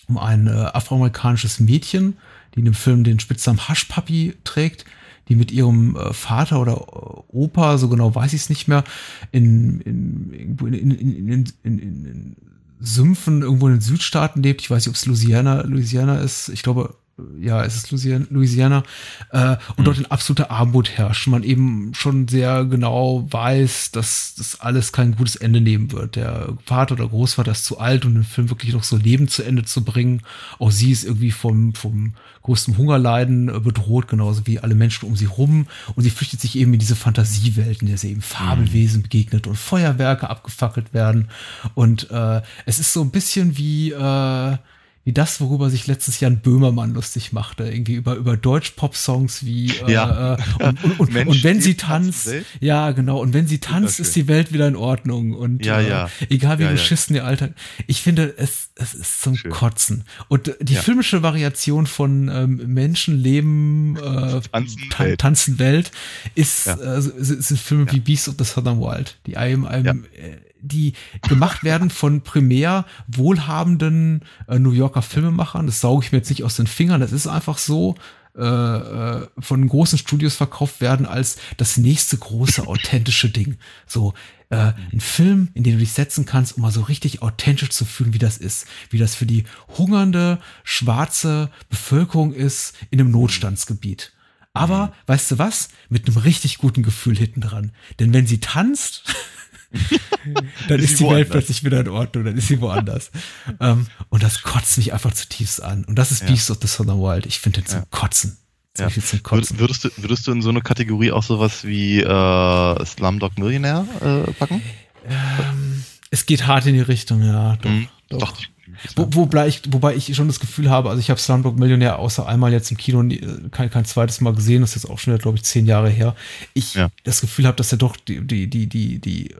um 0.08 0.18
ein 0.18 0.46
äh, 0.46 0.50
afroamerikanisches 0.50 1.60
Mädchen, 1.60 2.16
die 2.54 2.60
in 2.60 2.64
dem 2.66 2.74
Film 2.74 3.04
den 3.04 3.20
Spitznamen 3.20 3.68
Hushpuppy 3.68 4.34
trägt, 4.44 4.84
die 5.28 5.36
mit 5.36 5.50
ihrem 5.50 5.96
äh, 5.96 6.12
Vater 6.12 6.60
oder 6.60 6.74
äh, 6.74 7.34
Opa, 7.36 7.78
so 7.78 7.88
genau 7.88 8.14
weiß 8.14 8.32
ich 8.32 8.42
es 8.42 8.50
nicht 8.50 8.68
mehr, 8.68 8.84
in, 9.30 9.80
in, 9.80 10.58
in, 10.60 10.90
in, 10.90 11.46
in, 11.62 11.78
in 11.78 12.36
Sümpfen 12.82 13.42
irgendwo 13.42 13.68
in 13.68 13.74
den 13.74 13.80
Südstaaten 13.80 14.42
lebt. 14.42 14.60
Ich 14.60 14.70
weiß 14.70 14.84
nicht, 14.84 14.88
ob 14.88 14.96
es 14.96 15.06
Louisiana, 15.06 15.62
Louisiana 15.62 16.18
ist. 16.18 16.48
Ich 16.48 16.62
glaube, 16.62 16.94
ja, 17.38 17.62
es 17.64 17.76
ist 17.76 17.90
Louisiana, 17.90 18.26
Louisiana 18.30 18.82
äh, 19.30 19.56
und 19.76 19.80
mhm. 19.80 19.84
dort 19.84 19.98
in 19.98 20.06
absoluter 20.06 20.50
Armut 20.50 20.90
herrscht. 20.90 21.26
Man 21.26 21.42
eben 21.42 21.92
schon 21.94 22.26
sehr 22.28 22.64
genau 22.64 23.26
weiß, 23.30 23.90
dass 23.92 24.34
das 24.36 24.60
alles 24.60 24.92
kein 24.92 25.16
gutes 25.16 25.36
Ende 25.36 25.60
nehmen 25.60 25.92
wird. 25.92 26.16
Der 26.16 26.56
Vater 26.64 26.94
oder 26.94 27.08
Großvater 27.08 27.52
ist 27.52 27.64
zu 27.64 27.78
alt, 27.78 28.04
um 28.04 28.14
den 28.14 28.24
Film 28.24 28.50
wirklich 28.50 28.72
noch 28.72 28.82
so 28.82 28.96
Leben 28.96 29.28
zu 29.28 29.42
Ende 29.42 29.64
zu 29.64 29.84
bringen. 29.84 30.22
Auch 30.58 30.70
sie 30.70 30.90
ist 30.90 31.04
irgendwie 31.04 31.30
vom, 31.30 31.74
vom 31.74 32.14
größten 32.42 32.76
Hungerleiden 32.78 33.48
äh, 33.48 33.60
bedroht, 33.60 34.08
genauso 34.08 34.46
wie 34.46 34.58
alle 34.58 34.74
Menschen 34.74 35.06
um 35.06 35.16
sie 35.16 35.26
rum. 35.26 35.66
Und 35.94 36.04
sie 36.04 36.10
flüchtet 36.10 36.40
sich 36.40 36.56
eben 36.56 36.72
in 36.72 36.80
diese 36.80 36.96
Fantasiewelt, 36.96 37.82
in 37.82 37.88
der 37.88 37.98
sie 37.98 38.10
eben 38.10 38.22
Fabelwesen 38.22 38.98
mhm. 38.98 39.02
begegnet 39.02 39.46
und 39.46 39.56
Feuerwerke 39.56 40.30
abgefackelt 40.30 40.94
werden. 40.94 41.28
Und 41.74 42.10
äh, 42.10 42.40
es 42.64 42.78
ist 42.78 42.92
so 42.92 43.02
ein 43.02 43.10
bisschen 43.10 43.56
wie 43.58 43.92
äh, 43.92 44.56
wie 45.04 45.12
das, 45.12 45.40
worüber 45.40 45.68
sich 45.68 45.88
letztes 45.88 46.20
Jahr 46.20 46.30
ein 46.30 46.40
Böhmermann 46.40 46.94
lustig 46.94 47.32
machte, 47.32 47.64
irgendwie 47.64 47.94
über, 47.94 48.14
über 48.14 48.36
Deutsch-Pop-Songs 48.36 49.44
wie 49.44 49.70
äh, 49.86 49.92
ja. 49.92 50.34
äh, 50.34 50.38
und, 50.60 50.84
und, 50.84 51.16
und, 51.16 51.28
und, 51.28 51.44
wenn 51.44 51.60
sie 51.60 51.76
tanzt, 51.76 52.30
ja 52.60 52.92
genau, 52.92 53.20
und 53.20 53.34
wenn 53.34 53.48
sie 53.48 53.58
tanzt, 53.58 53.98
ist 53.98 54.14
die 54.14 54.28
Welt 54.28 54.52
wieder 54.52 54.68
in 54.68 54.76
Ordnung 54.76 55.32
und 55.32 55.64
ja, 55.64 55.80
ja. 55.80 56.06
Äh, 56.20 56.34
egal 56.34 56.60
wie 56.60 56.64
ja, 56.64 56.70
beschissen 56.70 57.16
ihr 57.16 57.24
Alltag. 57.24 57.52
Ich 57.88 58.00
finde, 58.00 58.34
es, 58.36 58.70
es 58.76 58.94
ist 58.94 59.22
zum 59.22 59.34
Schön. 59.34 59.50
Kotzen. 59.50 60.04
Und 60.28 60.54
die 60.60 60.76
filmische 60.76 61.22
Variation 61.22 61.86
von 61.86 62.28
ähm, 62.28 62.62
Menschenleben, 62.72 63.96
äh, 63.96 64.40
tanzen, 64.40 64.90
ta 64.90 65.04
Welt. 65.04 65.20
tanzen 65.20 65.58
Welt 65.58 65.90
ist, 66.36 66.68
äh, 66.68 67.00
sind 67.00 67.58
Filme 67.58 67.90
wie 67.90 68.00
Beast 68.00 68.28
of 68.28 68.36
the 68.38 68.44
Southern 68.44 68.80
Wild, 68.80 69.18
die 69.26 69.36
einem, 69.36 69.66
einem 69.66 70.04
äh, 70.14 70.36
die 70.62 70.94
gemacht 71.28 71.64
werden 71.64 71.90
von 71.90 72.22
primär 72.22 72.86
wohlhabenden 73.06 74.22
äh, 74.48 74.58
New 74.58 74.72
Yorker 74.72 75.02
Filmemachern. 75.02 75.66
Das 75.66 75.80
sauge 75.80 76.04
ich 76.04 76.12
mir 76.12 76.18
jetzt 76.18 76.30
nicht 76.30 76.44
aus 76.44 76.56
den 76.56 76.66
Fingern. 76.66 77.00
Das 77.00 77.12
ist 77.12 77.26
einfach 77.26 77.58
so 77.58 77.96
äh, 78.34 78.42
äh, 78.42 79.26
von 79.38 79.68
großen 79.68 79.98
Studios 79.98 80.36
verkauft 80.36 80.80
werden 80.80 81.04
als 81.04 81.36
das 81.58 81.76
nächste 81.76 82.16
große 82.16 82.66
authentische 82.66 83.28
Ding. 83.28 83.58
So 83.86 84.14
äh, 84.48 84.72
ein 84.90 85.00
Film, 85.00 85.48
in 85.52 85.64
den 85.64 85.74
du 85.74 85.80
dich 85.80 85.92
setzen 85.92 86.24
kannst, 86.24 86.56
um 86.56 86.62
mal 86.62 86.72
so 86.72 86.80
richtig 86.80 87.20
authentisch 87.20 87.68
zu 87.70 87.84
fühlen, 87.84 88.14
wie 88.14 88.18
das 88.18 88.38
ist, 88.38 88.66
wie 88.88 88.96
das 88.96 89.14
für 89.14 89.26
die 89.26 89.44
hungernde 89.76 90.38
schwarze 90.64 91.50
Bevölkerung 91.68 92.32
ist 92.32 92.74
in 92.90 93.00
einem 93.00 93.10
Notstandsgebiet. 93.10 94.12
Aber 94.54 94.94
weißt 95.06 95.32
du 95.32 95.38
was? 95.38 95.68
Mit 95.90 96.06
einem 96.06 96.16
richtig 96.16 96.56
guten 96.56 96.82
Gefühl 96.82 97.16
hinten 97.16 97.42
dran. 97.42 97.72
Denn 97.98 98.14
wenn 98.14 98.26
sie 98.26 98.40
tanzt 98.40 99.14
dann 100.68 100.78
ist, 100.78 100.92
ist 100.92 101.00
die 101.00 101.08
Welt 101.08 101.30
plötzlich 101.30 101.64
wieder 101.64 101.80
in 101.80 101.88
Ordnung, 101.88 102.24
dann 102.24 102.36
ist 102.36 102.48
sie 102.48 102.60
woanders. 102.60 103.10
um, 103.46 103.56
ähm, 103.60 103.86
und 104.08 104.22
das 104.22 104.42
kotzt 104.42 104.78
mich 104.78 104.92
einfach 104.92 105.12
zutiefst 105.12 105.62
an. 105.62 105.84
Und 105.84 105.96
das 105.96 106.10
ist 106.10 106.22
ja. 106.22 106.28
Beast 106.28 106.50
of 106.50 106.58
the 106.60 106.68
Southern 106.68 106.98
Wild. 106.98 107.26
Ich 107.26 107.40
finde 107.40 107.60
den 107.60 107.66
zum 107.66 107.80
ja. 107.80 107.86
Kotzen. 107.90 108.36
Ja. 108.78 108.88
Würdest, 108.94 109.84
du, 109.84 109.90
würdest 109.98 110.26
du 110.26 110.32
in 110.32 110.40
so 110.40 110.48
eine 110.48 110.62
Kategorie 110.62 111.12
auch 111.12 111.22
sowas 111.22 111.64
wie 111.64 112.00
äh, 112.00 112.84
Slumdog 112.86 113.38
Millionär 113.38 113.86
äh, 114.00 114.30
packen? 114.32 114.62
Ähm, 115.06 115.84
es 116.10 116.24
geht 116.24 116.46
hart 116.46 116.66
in 116.66 116.74
die 116.74 116.80
Richtung, 116.80 117.22
ja. 117.22 117.56
Doch, 117.56 117.70
mhm. 117.70 117.88
doch. 118.08 118.18
Dachte 118.18 118.38
ich 118.40 118.51
wo, 118.96 119.06
wobei, 119.10 119.48
ich, 119.48 119.62
wobei 119.70 119.94
ich 119.94 120.14
schon 120.14 120.26
das 120.26 120.40
Gefühl 120.40 120.70
habe, 120.70 120.90
also 120.90 121.00
ich 121.00 121.10
habe 121.10 121.20
Slumdog 121.20 121.58
Millionär 121.58 121.98
außer 121.98 122.26
einmal 122.26 122.52
jetzt 122.52 122.70
im 122.70 122.76
Kino 122.76 123.02
kein, 123.50 123.70
kein 123.70 123.84
zweites 123.84 124.20
Mal 124.20 124.34
gesehen, 124.34 124.60
das 124.60 124.76
ist 124.76 124.82
jetzt 124.82 124.90
auch 124.90 124.98
schon, 124.98 125.16
glaube 125.18 125.36
ich, 125.36 125.44
zehn 125.44 125.66
Jahre 125.66 125.90
her. 125.90 126.16
Ich 126.54 126.74
ja. 126.74 126.90
das 127.04 127.20
Gefühl 127.20 127.46
habe, 127.46 127.56
dass 127.56 127.72
er 127.72 127.78
doch 127.78 127.96
die, 127.96 128.20
die, 128.20 128.48
die, 128.48 128.66
die, 128.66 128.98
die 128.98 129.30
äh, 129.30 129.36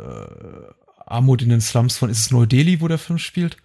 Armut 1.06 1.42
in 1.42 1.48
den 1.48 1.60
Slums 1.60 1.96
von, 1.96 2.10
ist 2.10 2.20
es 2.20 2.30
Neu-Delhi, 2.30 2.80
wo 2.80 2.88
der 2.88 2.98
Film 2.98 3.18
spielt? 3.18 3.56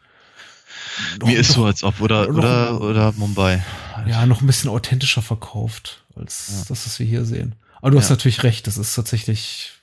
Mir 1.24 1.40
ist 1.40 1.54
so, 1.54 1.66
als 1.66 1.84
ob, 1.84 2.02
oder, 2.02 2.28
noch, 2.28 2.38
oder, 2.38 2.82
oder 2.82 3.12
Mumbai. 3.14 3.64
Ja, 4.08 4.26
noch 4.26 4.42
ein 4.42 4.48
bisschen 4.48 4.70
authentischer 4.70 5.22
verkauft, 5.22 6.04
als 6.16 6.50
ja. 6.50 6.66
das, 6.70 6.86
was 6.86 7.00
wir 7.00 7.06
hier 7.06 7.26
sehen. 7.26 7.56
Aber 7.82 7.92
du 7.92 7.98
ja. 7.98 8.02
hast 8.02 8.10
natürlich 8.10 8.44
recht, 8.44 8.68
das 8.68 8.78
ist 8.78 8.96
tatsächlich 8.96 9.74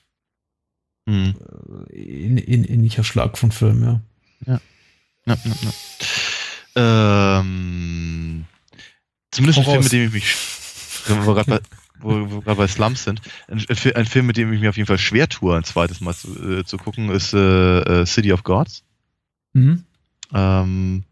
mhm. 1.05 1.35
in, 1.89 2.37
in, 2.37 2.63
ähnlicher 2.65 3.03
Schlag 3.03 3.37
von 3.37 3.51
Film, 3.51 3.83
ja. 3.83 4.01
Ja. 4.45 4.61
Ja, 5.25 5.37
ja, 5.43 5.53
ja. 5.61 7.39
Ähm, 7.39 8.45
zumindest 9.31 9.59
ein 9.59 9.65
Film, 9.65 9.83
mit 9.83 9.91
dem 9.91 10.07
ich 10.07 10.13
mich, 10.13 10.35
wo 11.07 11.35
wir 11.35 11.43
gerade 11.43 11.61
bei, 12.01 12.53
bei 12.55 12.67
Slums 12.67 13.03
sind, 13.03 13.21
ein, 13.47 13.65
ein, 13.95 14.05
Film, 14.05 14.25
mit 14.25 14.37
dem 14.37 14.51
ich 14.53 14.61
mir 14.61 14.69
auf 14.69 14.77
jeden 14.77 14.87
Fall 14.87 14.97
schwer 14.97 15.29
tue, 15.29 15.55
ein 15.55 15.63
zweites 15.63 16.01
Mal 16.01 16.13
zu, 16.13 16.59
äh, 16.59 16.65
zu 16.65 16.77
gucken, 16.77 17.09
ist 17.09 17.33
äh, 17.33 18.01
äh 18.01 18.05
City 18.05 18.33
of 18.33 18.43
Gods. 18.43 18.83
Mhm. 19.53 19.83
Ähm, 20.33 21.03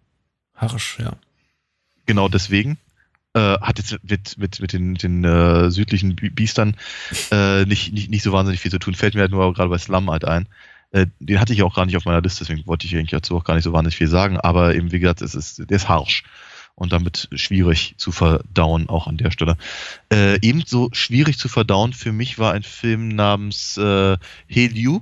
Harsch, 0.56 1.00
ja. 1.00 1.14
genau 2.06 2.28
deswegen. 2.28 2.78
Äh, 3.36 3.58
hat 3.62 3.80
jetzt 3.80 3.98
mit, 4.04 4.38
mit, 4.38 4.60
mit 4.60 4.74
den, 4.74 4.94
den 4.94 5.24
äh, 5.24 5.72
südlichen 5.72 6.16
Bi- 6.16 6.30
Biestern 6.30 6.76
äh, 7.32 7.66
nicht, 7.66 7.92
nicht, 7.92 8.12
nicht 8.12 8.22
so 8.22 8.32
wahnsinnig 8.32 8.62
viel 8.62 8.70
zu 8.70 8.78
tun. 8.78 8.94
Fällt 8.94 9.16
mir 9.16 9.22
halt 9.22 9.32
nur 9.32 9.52
gerade 9.54 9.70
bei 9.70 9.80
Slum 9.80 10.12
halt 10.12 10.26
ein. 10.26 10.48
Äh, 10.94 11.08
den 11.20 11.40
hatte 11.40 11.52
ich 11.54 11.62
auch 11.64 11.76
gar 11.76 11.86
nicht 11.86 11.98
auf 11.98 12.06
meiner 12.06 12.22
Liste, 12.22 12.46
deswegen 12.46 12.66
wollte 12.66 12.88
ich 12.88 12.96
eigentlich 12.96 13.12
dazu 13.12 13.36
auch 13.36 13.44
gar 13.44 13.56
nicht 13.56 13.66
so 13.66 13.74
wahnsinnig 13.74 13.98
viel 13.98 14.08
sagen. 14.08 14.38
Aber 14.40 14.74
eben, 14.76 14.92
wie 14.92 15.00
gesagt, 15.00 15.22
es 15.22 15.36
ist, 15.36 15.70
der 15.70 15.76
ist 15.76 15.90
harsch 15.90 16.24
und 16.76 16.94
damit 16.94 17.30
schwierig 17.34 17.96
zu 17.98 18.12
verdauen, 18.12 18.88
auch 18.90 19.08
an 19.08 19.18
der 19.18 19.32
Stelle. 19.32 19.58
Äh, 20.12 20.40
ebenso 20.42 20.90
schwierig 20.94 21.38
zu 21.38 21.50
verdauen 21.50 21.94
für 21.94 22.12
mich 22.12 22.40
war 22.40 22.54
ein 22.54 22.64
Film 22.64 23.10
namens 23.10 23.78
äh, 23.78 24.18
Hey 24.48 24.68
Liu. 24.68 25.02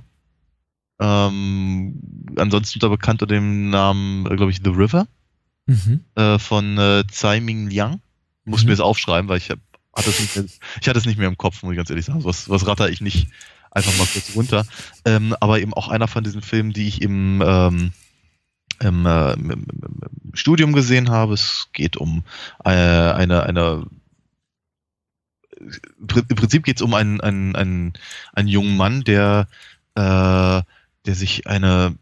Ähm, 1.00 2.00
ansonsten 2.36 2.78
da 2.78 2.88
bekannt 2.88 3.22
unter 3.22 3.34
dem 3.34 3.70
Namen, 3.70 4.26
äh, 4.26 4.36
glaube 4.36 4.50
ich, 4.52 4.60
The 4.62 4.70
River 4.70 5.06
Mhm. 5.66 6.00
äh, 6.16 6.38
von 6.38 6.76
äh, 6.78 7.04
Tsai 7.10 7.40
Ming 7.40 7.68
Liang. 7.68 8.00
Muss 8.44 8.62
Mhm. 8.62 8.66
mir 8.66 8.72
das 8.72 8.80
aufschreiben, 8.80 9.28
weil 9.28 9.38
ich 9.38 9.50
hab, 9.50 9.58
hatte 9.94 10.10
es 10.10 10.20
nicht 10.20 10.34
mehr, 10.36 10.44
ich 10.80 10.88
hatte 10.88 10.98
es 10.98 11.06
nicht 11.06 11.18
mehr 11.18 11.28
im 11.28 11.38
Kopf, 11.38 11.62
muss 11.62 11.72
ich 11.72 11.76
ganz 11.76 11.90
ehrlich 11.90 12.04
sagen. 12.04 12.24
Was, 12.24 12.48
was 12.48 12.66
ratter 12.66 12.88
ich 12.90 13.00
nicht 13.00 13.28
einfach 13.72 13.96
mal 13.98 14.06
kurz 14.06 14.34
runter. 14.36 14.64
Ähm, 15.04 15.34
aber 15.40 15.60
eben 15.60 15.74
auch 15.74 15.88
einer 15.88 16.08
von 16.08 16.22
diesen 16.22 16.42
Filmen, 16.42 16.72
die 16.72 16.86
ich 16.86 17.02
im, 17.02 17.42
ähm, 17.44 17.92
im, 18.80 19.06
äh, 19.06 19.32
im, 19.32 19.50
im, 19.50 19.66
Studium 20.34 20.72
gesehen 20.72 21.10
habe. 21.10 21.34
Es 21.34 21.68
geht 21.72 21.96
um 21.96 22.24
äh, 22.64 22.70
eine, 22.70 23.42
eine 23.42 23.86
im 25.60 26.36
Prinzip 26.36 26.64
geht 26.64 26.76
es 26.76 26.82
um 26.82 26.94
einen, 26.94 27.20
einen, 27.20 27.54
einen, 27.54 27.92
einen 28.32 28.48
jungen 28.48 28.76
Mann, 28.76 29.04
der, 29.04 29.46
äh, 29.94 30.00
der 30.00 31.14
sich 31.14 31.46
eine 31.46 31.96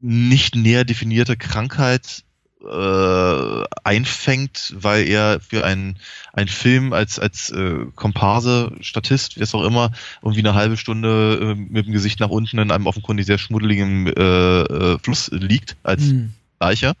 nicht 0.00 0.54
näher 0.54 0.84
definierte 0.84 1.36
Krankheit 1.36 2.23
äh, 2.64 3.64
einfängt, 3.84 4.74
weil 4.76 5.06
er 5.06 5.40
für 5.40 5.64
einen, 5.64 5.98
einen 6.32 6.48
Film 6.48 6.92
als, 6.92 7.18
als 7.18 7.50
äh, 7.50 7.86
Komparse, 7.94 8.72
Statist, 8.80 9.36
wie 9.36 9.42
es 9.42 9.54
auch 9.54 9.64
immer, 9.64 9.92
irgendwie 10.22 10.40
eine 10.40 10.54
halbe 10.54 10.76
Stunde 10.76 11.38
äh, 11.40 11.54
mit 11.54 11.86
dem 11.86 11.92
Gesicht 11.92 12.20
nach 12.20 12.30
unten 12.30 12.58
in 12.58 12.70
einem 12.70 12.86
offenkundig 12.86 13.26
sehr 13.26 13.38
schmuddeligen 13.38 14.06
äh, 14.08 14.62
äh, 14.62 14.98
Fluss 14.98 15.30
liegt, 15.32 15.76
als 15.82 16.02
Mhm. 16.02 16.32
Leiche. 16.60 16.94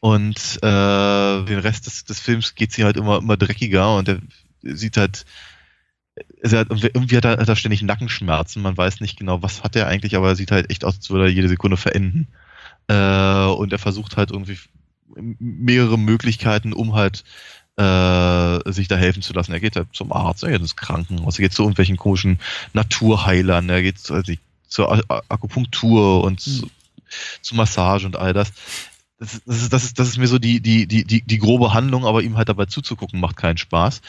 Und 0.00 0.58
äh, 0.62 1.44
den 1.44 1.58
Rest 1.58 1.86
des, 1.86 2.04
des 2.04 2.20
Films 2.20 2.54
geht's 2.54 2.76
hier 2.76 2.86
halt 2.86 2.96
immer, 2.96 3.18
immer 3.18 3.36
dreckiger 3.36 3.96
und 3.96 4.08
er 4.08 4.18
sieht 4.62 4.96
halt, 4.96 5.26
also 6.42 6.56
er 6.56 6.60
hat, 6.60 6.68
irgendwie 6.70 7.16
hat 7.16 7.24
er, 7.24 7.38
hat 7.38 7.48
er 7.48 7.56
ständig 7.56 7.82
Nackenschmerzen, 7.82 8.62
man 8.62 8.76
weiß 8.76 9.00
nicht 9.00 9.18
genau, 9.18 9.42
was 9.42 9.62
hat 9.62 9.76
er 9.76 9.86
eigentlich, 9.86 10.16
aber 10.16 10.28
er 10.28 10.36
sieht 10.36 10.50
halt 10.50 10.70
echt 10.70 10.84
aus, 10.84 10.96
als 10.96 11.10
würde 11.10 11.24
er 11.24 11.30
jede 11.30 11.48
Sekunde 11.48 11.76
verenden. 11.76 12.28
Äh, 12.88 13.46
und 13.46 13.72
er 13.72 13.78
versucht 13.78 14.16
halt 14.16 14.30
irgendwie 14.30 14.58
mehrere 15.16 15.98
Möglichkeiten, 15.98 16.72
um 16.72 16.94
halt 16.94 17.24
äh, 17.76 18.72
sich 18.72 18.88
da 18.88 18.96
helfen 18.96 19.22
zu 19.22 19.32
lassen. 19.32 19.52
Er 19.52 19.60
geht 19.60 19.76
halt 19.76 19.88
zum 19.92 20.12
Arzt, 20.12 20.42
er 20.42 20.50
geht 20.50 20.60
ins 20.60 20.76
Krankenhaus, 20.76 21.38
er 21.38 21.44
geht 21.44 21.52
zu 21.52 21.62
irgendwelchen 21.62 21.96
komischen 21.96 22.38
Naturheilern, 22.72 23.68
er 23.68 23.82
geht 23.82 23.98
zu, 23.98 24.14
also 24.14 24.32
zur 24.68 25.04
Akupunktur 25.28 26.22
und 26.24 26.40
zu, 26.40 26.70
zu 27.42 27.54
Massage 27.54 28.06
und 28.06 28.16
all 28.16 28.32
das. 28.32 28.52
Das, 29.18 29.34
ist- 29.34 29.42
das, 29.46 29.62
ist, 29.62 29.72
das, 29.72 29.84
ist, 29.84 29.98
das 29.98 30.08
ist 30.08 30.18
mir 30.18 30.28
so 30.28 30.38
die, 30.38 30.60
die, 30.60 30.86
die, 30.86 31.04
die, 31.04 31.22
die 31.22 31.38
grobe 31.38 31.74
Handlung, 31.74 32.04
aber 32.06 32.22
ihm 32.22 32.36
halt 32.36 32.48
dabei 32.48 32.66
zuzugucken, 32.66 33.20
macht 33.20 33.36
keinen 33.36 33.58
Spaß. 33.58 34.00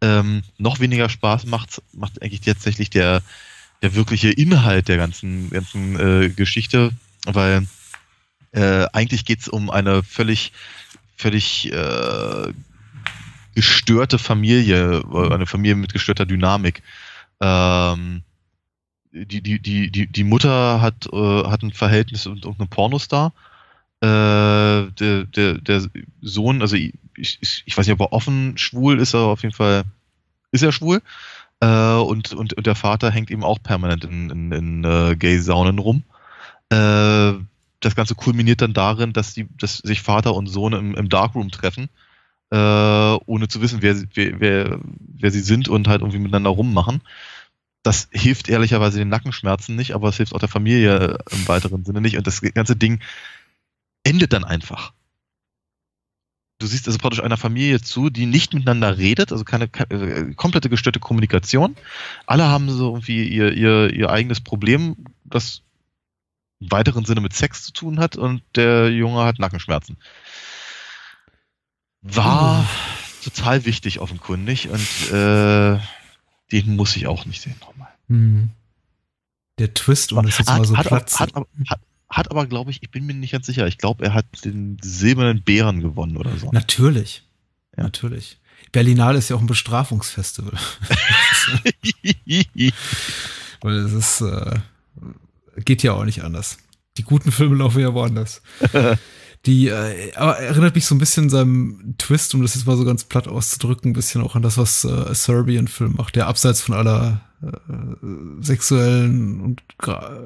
Ähm, 0.00 0.42
noch 0.58 0.80
weniger 0.80 1.08
Spaß 1.08 1.46
macht, 1.46 1.82
macht 1.92 2.22
eigentlich 2.22 2.42
tatsächlich 2.42 2.90
der, 2.90 3.22
der 3.82 3.94
wirkliche 3.94 4.30
Inhalt 4.30 4.88
der 4.88 4.96
ganzen, 4.96 5.50
ganzen 5.50 5.98
äh, 5.98 6.28
Geschichte, 6.30 6.90
weil 7.26 7.66
äh, 8.52 8.86
eigentlich 8.92 9.24
geht's 9.24 9.48
um 9.48 9.70
eine 9.70 10.02
völlig, 10.02 10.52
völlig 11.16 11.72
äh, 11.72 12.52
gestörte 13.54 14.18
Familie, 14.18 15.02
äh, 15.12 15.32
eine 15.32 15.46
Familie 15.46 15.76
mit 15.76 15.92
gestörter 15.92 16.26
Dynamik. 16.26 16.82
Ähm, 17.40 18.22
die, 19.12 19.42
die, 19.42 19.60
die, 19.60 19.90
die, 19.90 20.06
die 20.06 20.24
Mutter 20.24 20.80
hat, 20.80 21.08
äh, 21.12 21.44
hat 21.44 21.62
ein 21.62 21.72
Verhältnis 21.72 22.26
mit 22.26 22.44
irgendeinem 22.44 22.68
Pornostar. 22.68 23.32
Äh, 24.00 24.06
der, 24.06 25.24
der, 25.24 25.54
der 25.54 25.82
Sohn, 26.22 26.62
also 26.62 26.76
ich, 26.76 26.92
ich, 27.16 27.62
ich 27.66 27.76
weiß 27.76 27.86
nicht, 27.86 28.00
ob 28.00 28.00
er 28.00 28.12
offen 28.12 28.56
schwul 28.56 29.00
ist, 29.00 29.14
aber 29.14 29.26
auf 29.26 29.42
jeden 29.42 29.54
Fall 29.54 29.84
ist 30.52 30.62
er 30.62 30.72
schwul. 30.72 31.02
Äh, 31.60 31.66
und, 31.66 32.32
und, 32.32 32.54
und 32.54 32.66
der 32.66 32.76
Vater 32.76 33.10
hängt 33.10 33.30
eben 33.30 33.42
auch 33.42 33.60
permanent 33.62 34.04
in, 34.04 34.30
in, 34.30 34.52
in 34.52 34.84
äh, 34.84 35.16
Gay-Saunen 35.16 35.78
rum. 35.78 36.04
Äh, 36.70 37.32
das 37.80 37.94
Ganze 37.94 38.14
kulminiert 38.14 38.60
dann 38.60 38.74
darin, 38.74 39.12
dass, 39.12 39.34
die, 39.34 39.48
dass 39.56 39.78
sich 39.78 40.02
Vater 40.02 40.34
und 40.34 40.46
Sohn 40.48 40.72
im, 40.72 40.94
im 40.94 41.08
Darkroom 41.08 41.50
treffen, 41.50 41.88
äh, 42.50 42.56
ohne 42.56 43.48
zu 43.48 43.60
wissen, 43.60 43.82
wer, 43.82 43.94
sie- 43.94 44.08
wer, 44.14 44.40
wer, 44.40 44.80
wer 44.98 45.30
sie 45.30 45.40
sind 45.40 45.68
und 45.68 45.86
halt 45.88 46.00
irgendwie 46.00 46.18
miteinander 46.18 46.50
rummachen. 46.50 47.02
Das 47.82 48.08
hilft 48.10 48.48
ehrlicherweise 48.48 48.98
den 48.98 49.08
Nackenschmerzen 49.08 49.76
nicht, 49.76 49.94
aber 49.94 50.08
es 50.08 50.16
hilft 50.16 50.34
auch 50.34 50.40
der 50.40 50.48
Familie 50.48 51.18
im 51.30 51.46
weiteren 51.46 51.84
Sinne 51.84 52.00
nicht. 52.00 52.16
Und 52.16 52.26
das 52.26 52.40
ganze 52.40 52.74
Ding 52.76 53.00
endet 54.02 54.32
dann 54.32 54.44
einfach. 54.44 54.92
Du 56.60 56.66
siehst 56.66 56.88
also 56.88 56.98
praktisch 56.98 57.22
einer 57.22 57.36
Familie 57.36 57.80
zu, 57.80 58.10
die 58.10 58.26
nicht 58.26 58.52
miteinander 58.52 58.98
redet, 58.98 59.30
also 59.30 59.44
keine, 59.44 59.66
äh, 59.90 60.34
komplette 60.34 60.68
gestörte 60.68 60.98
Kommunikation. 60.98 61.76
Alle 62.26 62.46
haben 62.48 62.68
so 62.68 62.88
irgendwie 62.88 63.28
ihr, 63.28 63.52
ihr, 63.52 63.92
ihr 63.92 64.10
eigenes 64.10 64.40
Problem, 64.40 64.96
das 65.24 65.62
weiteren 66.60 67.04
Sinne 67.04 67.20
mit 67.20 67.34
Sex 67.34 67.64
zu 67.64 67.72
tun 67.72 68.00
hat 68.00 68.16
und 68.16 68.42
der 68.56 68.90
Junge 68.90 69.22
hat 69.24 69.38
Nackenschmerzen. 69.38 69.96
War 72.02 72.66
total 73.22 73.64
wichtig 73.64 74.00
offenkundig 74.00 74.68
und 74.68 75.12
äh, 75.12 75.78
den 76.52 76.76
muss 76.76 76.96
ich 76.96 77.06
auch 77.06 77.26
nicht 77.26 77.42
sehen 77.42 77.56
nochmal. 77.60 77.88
Mhm. 78.08 78.50
Der 79.58 79.74
Twist, 79.74 80.12
um 80.12 80.24
das 80.24 80.38
jetzt 80.38 80.48
mal 80.48 80.64
so 80.64 80.76
hat, 80.76 80.86
platt 80.86 81.12
hat, 81.12 81.20
hat, 81.20 81.36
aber- 81.36 81.46
hat, 81.68 81.80
hat 82.08 82.30
aber, 82.30 82.46
glaube 82.46 82.70
ich, 82.70 82.82
ich 82.82 82.90
bin 82.90 83.06
mir 83.06 83.14
nicht 83.14 83.32
ganz 83.32 83.46
sicher. 83.46 83.66
Ich 83.66 83.78
glaube, 83.78 84.04
er 84.04 84.14
hat 84.14 84.26
den 84.44 84.78
silbernen 84.80 85.42
Bären 85.42 85.80
gewonnen 85.80 86.16
oder 86.16 86.36
so. 86.38 86.50
Natürlich. 86.52 87.24
Ja. 87.76 87.84
Natürlich. 87.84 88.38
Berlinale 88.72 89.18
ist 89.18 89.28
ja 89.30 89.36
auch 89.36 89.40
ein 89.40 89.46
Bestrafungsfestival. 89.46 90.52
Weil 93.60 93.74
es 93.78 93.92
ist, 93.92 94.20
äh, 94.20 94.58
geht 95.64 95.82
ja 95.82 95.92
auch 95.92 96.04
nicht 96.04 96.22
anders. 96.22 96.58
Die 96.96 97.02
guten 97.02 97.32
Filme 97.32 97.56
laufen 97.56 97.80
ja 97.80 97.94
woanders. 97.94 98.42
Die, 99.46 99.68
äh, 99.68 100.12
aber 100.16 100.38
erinnert 100.38 100.74
mich 100.74 100.84
so 100.84 100.94
ein 100.94 100.98
bisschen 100.98 101.30
seinem 101.30 101.94
Twist, 101.96 102.34
um 102.34 102.42
das 102.42 102.54
jetzt 102.56 102.66
mal 102.66 102.76
so 102.76 102.84
ganz 102.84 103.04
platt 103.04 103.28
auszudrücken, 103.28 103.90
ein 103.90 103.94
bisschen 103.94 104.20
auch 104.20 104.34
an 104.34 104.42
das, 104.42 104.58
was 104.58 104.84
äh, 104.84 105.14
Serbian-Film 105.14 105.94
macht, 105.96 106.16
der 106.16 106.26
abseits 106.26 106.60
von 106.60 106.74
aller 106.74 107.20
äh, 107.40 108.42
sexuellen 108.42 109.40
und 109.40 109.62
Gra 109.78 110.24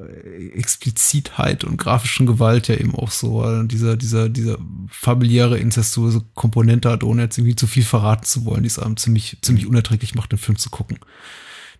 Explizitheit 0.55 1.63
und 1.63 1.77
grafischen 1.77 2.25
Gewalt 2.25 2.67
ja 2.67 2.75
eben 2.75 2.95
auch 2.95 3.11
so 3.11 3.47
äh, 3.47 3.67
dieser, 3.67 3.97
dieser, 3.97 4.29
dieser 4.29 4.57
familiäre, 4.89 5.59
incestuöse 5.59 6.23
Komponente 6.33 6.89
hat, 6.89 7.03
ohne 7.03 7.21
jetzt 7.21 7.37
irgendwie 7.37 7.55
zu 7.55 7.67
viel 7.67 7.83
verraten 7.83 8.25
zu 8.25 8.45
wollen, 8.45 8.63
die 8.63 8.67
es 8.67 8.79
einem 8.79 8.97
ziemlich, 8.97 9.37
ziemlich 9.43 9.67
unerträglich 9.67 10.15
macht, 10.15 10.31
den 10.31 10.39
Film 10.39 10.57
zu 10.57 10.71
gucken. 10.71 10.97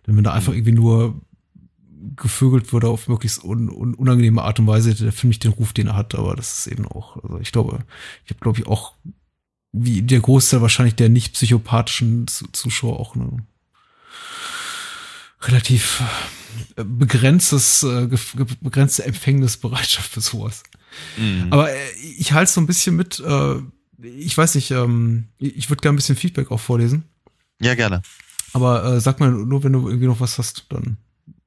Denn 0.06 0.16
wenn 0.16 0.24
da 0.24 0.32
einfach 0.32 0.52
irgendwie 0.52 0.72
nur 0.72 1.20
gevögelt 2.16 2.72
wurde 2.72 2.88
auf 2.88 3.08
möglichst 3.08 3.42
un, 3.44 3.68
un, 3.70 3.94
unangenehme 3.94 4.42
Art 4.42 4.60
und 4.60 4.66
Weise, 4.66 4.94
der 4.94 5.12
Film 5.12 5.28
nicht 5.28 5.44
den 5.44 5.52
Ruf, 5.52 5.72
den 5.72 5.88
er 5.88 5.96
hat, 5.96 6.14
aber 6.14 6.36
das 6.36 6.58
ist 6.58 6.66
eben 6.66 6.86
auch, 6.86 7.22
also 7.22 7.38
ich 7.38 7.52
glaube, 7.52 7.84
ich 8.24 8.30
habe 8.30 8.40
glaube 8.40 8.60
ich 8.60 8.66
auch, 8.66 8.92
wie 9.72 10.02
der 10.02 10.20
Großteil 10.20 10.62
wahrscheinlich 10.62 10.94
der 10.94 11.08
nicht 11.08 11.32
psychopathischen 11.34 12.26
Zu- 12.28 12.46
Zuschauer 12.52 13.00
auch 13.00 13.16
eine 13.16 13.44
relativ 15.42 16.02
äh, 16.76 16.84
begrenztes, 16.84 17.82
äh, 17.82 18.08
begrenzte 18.60 19.04
Empfängnisbereitschaft 19.04 20.10
für 20.12 20.20
sowas. 20.20 20.62
Mhm. 21.16 21.48
Aber 21.50 21.70
äh, 21.70 21.90
ich 22.18 22.32
halte 22.32 22.50
so 22.52 22.60
ein 22.60 22.66
bisschen 22.66 22.96
mit, 22.96 23.20
äh, 23.20 23.56
ich 24.02 24.36
weiß 24.36 24.54
nicht, 24.54 24.70
ähm, 24.70 25.28
ich 25.38 25.68
würde 25.70 25.80
gerne 25.80 25.94
ein 25.94 25.96
bisschen 25.96 26.16
Feedback 26.16 26.50
auch 26.50 26.60
vorlesen. 26.60 27.04
ja, 27.60 27.74
gerne. 27.74 28.02
Aber 28.52 29.00
sag 29.00 29.18
mal 29.18 29.32
nur, 29.32 29.64
wenn 29.64 29.72
du 29.72 29.88
irgendwie 29.88 30.06
noch 30.06 30.20
was 30.20 30.38
hast, 30.38 30.66
dann 30.68 30.96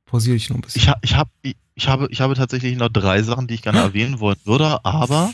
pausiere 0.07 0.35
ich 0.35 0.49
noch 0.49 0.57
ein 0.57 0.61
bisschen. 0.61 0.81
Ich, 0.81 0.87
ha, 0.87 0.97
ich, 1.03 1.15
hab, 1.15 1.29
ich, 1.43 1.55
ich, 1.75 1.87
habe, 1.87 2.07
ich 2.09 2.21
habe 2.21 2.33
tatsächlich 2.33 2.75
noch 2.77 2.89
drei 2.89 3.21
Sachen, 3.21 3.45
die 3.45 3.53
ich 3.53 3.61
gerne 3.61 3.79
erwähnen 3.79 4.19
wollen 4.19 4.39
würde, 4.45 4.83
aber, 4.83 5.31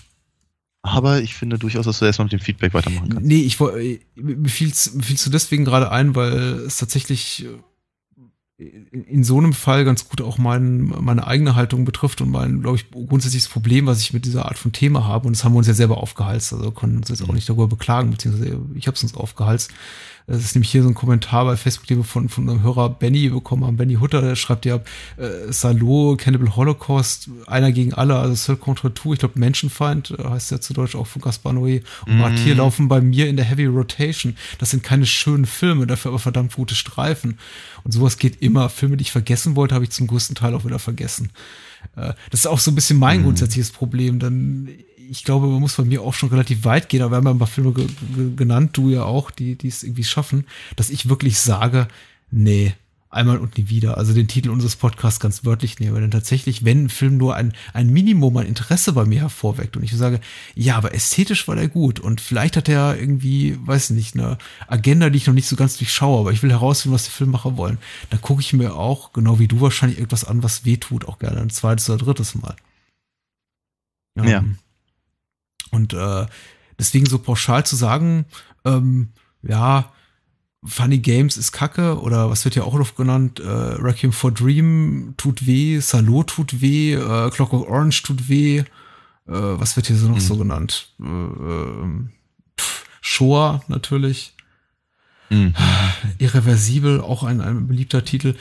aber 0.82 1.22
ich 1.22 1.36
finde 1.36 1.58
durchaus, 1.58 1.86
dass 1.86 2.00
du 2.00 2.06
erstmal 2.06 2.26
mit 2.26 2.34
dem 2.34 2.41
Feedback 2.41 2.74
weitermachen 2.74 3.10
kannst. 3.10 3.26
Nee, 3.26 3.41
ich 3.41 3.60
mir 3.60 4.50
fiel's, 4.50 4.94
mir 4.94 5.04
fiel's 5.04 5.24
so 5.24 5.32
deswegen 5.32 5.64
gerade 5.64 5.91
ein, 5.91 6.16
weil 6.16 6.34
es 6.34 6.78
tatsächlich 6.78 7.45
äh, 7.45 7.58
in, 8.58 9.24
so 9.24 9.38
einem 9.38 9.54
Fall 9.54 9.86
ganz 9.86 10.08
gut 10.08 10.22
auch 10.22 10.38
mein, 10.38 10.94
meine 11.00 11.26
eigene 11.26 11.56
Haltung 11.56 11.86
betrifft 11.86 12.22
und 12.22 12.30
mein, 12.30 12.62
glaube 12.62 12.78
ich, 12.78 12.91
grundsätzliches 12.91 13.50
Problem, 13.50 13.88
was 13.88 14.02
ich 14.02 14.14
mit 14.14 14.26
dieser 14.26 14.45
Art 14.45 14.58
von 14.58 14.72
Thema 14.72 15.06
habe. 15.06 15.28
Und 15.28 15.36
das 15.36 15.44
haben 15.44 15.54
wir 15.54 15.60
uns 15.60 15.68
ja 15.68 15.74
selber 15.74 15.98
aufgehalst. 15.98 16.54
Also 16.54 16.72
können 16.72 16.98
uns 16.98 17.10
jetzt 17.10 17.24
auch 17.24 17.34
nicht 17.34 17.50
darüber 17.50 17.68
beklagen, 17.68 18.12
beziehungsweise 18.12 18.60
ich 18.76 18.88
habe 18.88 18.95
es 18.95 19.04
uns 19.04 19.16
aufgehalst. 19.16 19.72
Das 20.28 20.38
ist 20.38 20.56
nämlich 20.56 20.72
hier 20.72 20.84
so 20.84 20.90
ein 20.90 20.94
Kommentar 20.94 21.45
bei 21.45 21.58
Facebook, 21.58 21.88
den 21.88 21.98
wir 21.98 22.04
von, 22.04 22.30
von 22.30 22.50
einem 22.50 22.64
Hörer 22.64 22.90
Benny 22.90 23.30
bekommen 23.30 23.66
haben. 23.66 23.78
Benny 23.78 23.95
Hutter, 23.95 24.22
der 24.22 24.36
schreibt 24.36 24.66
ja, 24.66 24.78
äh, 25.18 25.52
Salo, 25.52 26.16
Cannibal 26.18 26.56
Holocaust, 26.56 27.30
einer 27.48 27.72
gegen 27.72 27.94
alle, 27.94 28.16
also 28.16 28.34
Seul 28.36 28.58
contre 28.58 28.94
tout, 28.94 29.14
ich 29.14 29.20
glaube 29.20 29.40
Menschenfeind, 29.40 30.12
äh, 30.12 30.24
heißt 30.24 30.52
ja 30.52 30.62
zu 30.62 30.74
Deutsch 30.74 30.95
auch 30.95 31.08
von 31.08 31.22
Gaspar 31.22 31.54
Noé. 31.54 31.84
Und 32.06 32.18
mm. 32.18 32.38
hier 32.38 32.56
laufen 32.56 32.88
bei 32.88 33.02
mir 33.02 33.28
in 33.28 33.36
der 33.36 33.45
Heavy 33.45 33.66
Rotation. 33.66 34.38
Das 34.60 34.70
sind 34.70 34.84
keine 34.84 35.06
schönen 35.06 35.45
Filme, 35.45 35.88
dafür 35.88 36.12
aber 36.12 36.20
verdammt 36.20 36.56
gute 36.56 36.76
Streifen. 36.76 37.38
Und 37.84 37.91
sowas 37.91 38.18
geht 38.18 38.41
immer. 38.41 38.70
Filme, 38.70 38.95
die 38.95 39.02
ich 39.02 39.12
vergessen 39.12 39.56
wollte, 39.56 39.76
habe 39.76 39.84
ich 39.84 39.91
zum 39.91 40.08
größten 40.08 40.36
Teil 40.36 40.54
auch 40.54 40.64
wieder 40.64 40.80
vergessen. 40.80 41.32
Äh, 41.98 42.14
das 42.32 42.41
ist 42.41 42.48
auch 42.48 42.60
so 42.60 42.72
ein 42.72 42.76
bisschen 42.76 42.98
mein 42.98 43.22
mm. 43.22 43.24
grundsätzliches 43.24 43.72
Problem, 43.72 44.20
denn 44.20 44.70
ich 45.09 45.23
glaube, 45.23 45.47
man 45.47 45.59
muss 45.59 45.75
bei 45.75 45.84
mir 45.84 46.01
auch 46.01 46.13
schon 46.13 46.30
relativ 46.30 46.63
weit 46.65 46.89
gehen, 46.89 47.01
aber 47.01 47.11
wir 47.11 47.17
haben 47.17 47.25
ja 47.25 47.31
ein 47.31 47.39
paar 47.39 47.47
Filme 47.47 47.73
ge 47.73 47.88
ge 48.15 48.35
genannt, 48.35 48.71
du 48.77 48.89
ja 48.89 49.03
auch, 49.03 49.31
die 49.31 49.55
die 49.55 49.67
es 49.67 49.84
irgendwie 49.84 50.03
schaffen, 50.03 50.45
dass 50.75 50.89
ich 50.89 51.09
wirklich 51.09 51.39
sage, 51.39 51.88
nee, 52.31 52.73
einmal 53.13 53.38
und 53.38 53.57
nie 53.57 53.69
wieder. 53.69 53.97
Also 53.97 54.13
den 54.13 54.27
Titel 54.27 54.49
unseres 54.49 54.75
Podcasts 54.75 55.19
ganz 55.19 55.45
wörtlich 55.45 55.80
nehme. 55.80 55.99
Denn 56.01 56.11
tatsächlich, 56.11 56.65
wenn 56.65 56.85
ein 56.85 56.89
Film 56.89 57.17
nur 57.17 57.35
ein, 57.35 57.53
ein 57.73 57.89
Minimum 57.89 58.35
an 58.38 58.45
Interesse 58.45 58.93
bei 58.93 59.05
mir 59.05 59.21
hervorweckt 59.21 59.77
und 59.77 59.84
ich 59.84 59.95
sage, 59.95 60.19
ja, 60.55 60.75
aber 60.75 60.93
ästhetisch 60.93 61.47
war 61.47 61.55
der 61.55 61.67
gut 61.67 61.99
und 61.99 62.21
vielleicht 62.21 62.57
hat 62.57 62.67
er 62.67 62.99
irgendwie, 62.99 63.57
weiß 63.65 63.91
nicht, 63.91 64.15
eine 64.15 64.38
Agenda, 64.67 65.09
die 65.09 65.17
ich 65.17 65.27
noch 65.27 65.34
nicht 65.34 65.47
so 65.47 65.55
ganz 65.55 65.77
durchschaue, 65.77 66.21
aber 66.21 66.31
ich 66.31 66.43
will 66.43 66.51
herausfinden, 66.51 66.95
was 66.95 67.05
die 67.05 67.11
Filmmacher 67.11 67.57
wollen, 67.57 67.77
dann 68.09 68.21
gucke 68.21 68.41
ich 68.41 68.53
mir 68.53 68.75
auch, 68.75 69.13
genau 69.13 69.39
wie 69.39 69.47
du 69.47 69.61
wahrscheinlich, 69.61 69.99
irgendwas 69.99 70.25
an, 70.25 70.43
was 70.43 70.65
weh 70.65 70.77
tut, 70.77 71.07
auch 71.07 71.19
gerne 71.19 71.39
ein 71.39 71.49
zweites 71.49 71.89
oder 71.89 72.03
drittes 72.03 72.35
Mal. 72.35 72.55
Ja. 74.15 74.25
ja. 74.25 74.43
Und 75.74 75.94
äh, 75.94 76.26
deswegen 76.80 77.06
so 77.06 77.20
pauschal 77.20 77.66
zu 77.66 77.76
sagen, 77.76 78.26
ähm, 78.64 79.10
ja, 79.41 79.91
Funny 80.66 81.00
Games 81.00 81.36
ist 81.36 81.52
Kacke 81.52 82.00
oder 82.00 82.30
was 82.30 82.45
wird 82.45 82.56
ja 82.56 82.64
auch 82.64 82.76
noch 82.76 82.95
genannt, 82.95 83.40
äh, 83.40 83.48
Requiem 83.48 84.14
for 84.14 84.32
Dream 84.32 85.14
tut 85.18 85.45
weh, 85.45 85.80
Salo 85.80 86.24
tut 86.24 86.62
weh, 86.62 86.94
äh, 86.94 87.30
Clockwork 87.32 87.70
Orange 87.70 88.04
tut 88.04 88.30
weh, 88.30 88.60
äh, 88.60 88.66
was 89.26 89.76
wird 89.76 89.88
hier 89.88 89.98
so 89.98 90.08
noch 90.08 90.16
mhm. 90.16 90.22
so 90.22 90.38
genannt? 90.38 90.90
Äh, 91.02 91.06
äh, 91.06 91.88
Shoah 93.02 93.62
natürlich. 93.68 94.34
Mhm. 95.30 95.54
Irreversibel, 96.20 97.02
auch 97.02 97.24
ein, 97.24 97.41
ein 97.41 97.68
beliebter 97.68 98.06
Titel. 98.06 98.36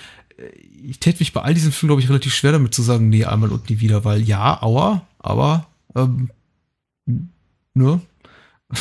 Ich 0.85 1.01
täte 1.01 1.21
mich 1.21 1.33
bei 1.33 1.43
all 1.43 1.55
diesen 1.55 1.73
Filmen, 1.73 1.91
glaube 1.91 2.03
ich, 2.03 2.09
relativ 2.09 2.35
schwer 2.35 2.53
damit 2.53 2.75
zu 2.75 2.83
sagen, 2.83 3.09
nee, 3.09 3.25
einmal 3.25 3.51
und 3.51 3.69
nie 3.69 3.81
wieder, 3.81 4.05
weil 4.05 4.23
ja, 4.23 4.63
aua, 4.63 5.07
aber 5.19 5.67
ähm, 5.97 6.31
ne? 7.75 8.01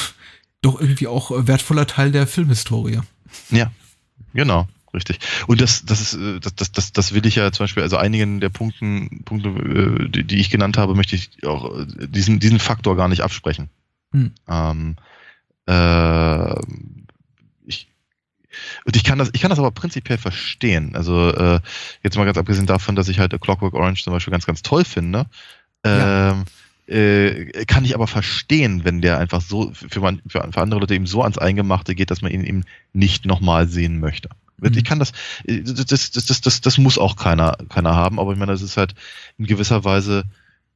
Doch 0.61 0.79
irgendwie 0.79 1.07
auch 1.07 1.31
wertvoller 1.47 1.87
Teil 1.87 2.11
der 2.11 2.27
Filmhistorie. 2.27 3.01
Ja, 3.49 3.71
genau. 4.33 4.67
Richtig. 4.93 5.19
Und 5.47 5.61
das, 5.61 5.85
das 5.85 6.01
ist, 6.01 6.13
äh, 6.15 6.39
das, 6.39 6.55
das, 6.55 6.71
das, 6.71 6.91
das 6.91 7.13
will 7.13 7.25
ich 7.25 7.35
ja 7.35 7.51
zum 7.51 7.63
Beispiel, 7.63 7.83
also 7.83 7.97
einigen 7.97 8.41
der 8.41 8.49
Punkten, 8.49 9.23
Punkte, 9.23 9.49
äh, 9.49 10.09
die, 10.09 10.23
die 10.25 10.39
ich 10.39 10.49
genannt 10.49 10.77
habe, 10.77 10.95
möchte 10.95 11.15
ich 11.15 11.29
auch 11.45 11.79
äh, 11.79 11.85
diesen, 12.07 12.39
diesen 12.39 12.59
Faktor 12.59 12.97
gar 12.97 13.07
nicht 13.07 13.21
absprechen. 13.21 13.69
Hm. 14.11 14.33
Ähm, 14.49 14.95
äh, 15.65 16.59
ich, 17.65 17.87
und 18.83 18.95
ich 18.95 19.03
kann 19.05 19.17
das, 19.17 19.29
ich 19.33 19.41
kann 19.41 19.49
das 19.49 19.59
aber 19.59 19.71
prinzipiell 19.71 20.17
verstehen. 20.17 20.95
Also 20.95 21.29
äh, 21.29 21.61
jetzt 22.03 22.17
mal 22.17 22.25
ganz 22.25 22.37
abgesehen 22.37 22.67
davon, 22.67 22.97
dass 22.97 23.07
ich 23.07 23.19
halt 23.19 23.39
Clockwork 23.39 23.73
Orange 23.73 24.03
zum 24.03 24.11
Beispiel 24.11 24.31
ganz, 24.31 24.45
ganz 24.45 24.61
toll 24.61 24.83
finde. 24.83 25.27
Ja. 25.85 26.43
Äh, 26.91 27.65
kann 27.67 27.85
ich 27.85 27.95
aber 27.95 28.05
verstehen, 28.05 28.83
wenn 28.83 29.01
der 29.01 29.17
einfach 29.17 29.39
so 29.39 29.71
für, 29.73 30.01
man, 30.01 30.21
für, 30.27 30.45
für, 30.51 30.61
andere 30.61 30.81
Leute 30.81 30.93
eben 30.93 31.05
so 31.05 31.23
ans 31.23 31.37
Eingemachte 31.37 31.95
geht, 31.95 32.11
dass 32.11 32.21
man 32.21 32.31
ihn 32.31 32.43
eben 32.43 32.65
nicht 32.91 33.25
nochmal 33.25 33.69
sehen 33.69 34.01
möchte. 34.01 34.29
Mhm. 34.57 34.73
Ich 34.75 34.83
kann 34.83 34.99
das, 34.99 35.13
das, 35.45 36.11
das, 36.11 36.25
das, 36.25 36.41
das, 36.41 36.61
das 36.61 36.77
muss 36.77 36.97
auch 36.97 37.15
keiner, 37.15 37.57
keiner 37.69 37.95
haben, 37.95 38.19
aber 38.19 38.33
ich 38.33 38.37
meine, 38.37 38.51
das 38.51 38.61
ist 38.61 38.75
halt 38.75 38.93
in 39.37 39.45
gewisser 39.45 39.85
Weise 39.85 40.25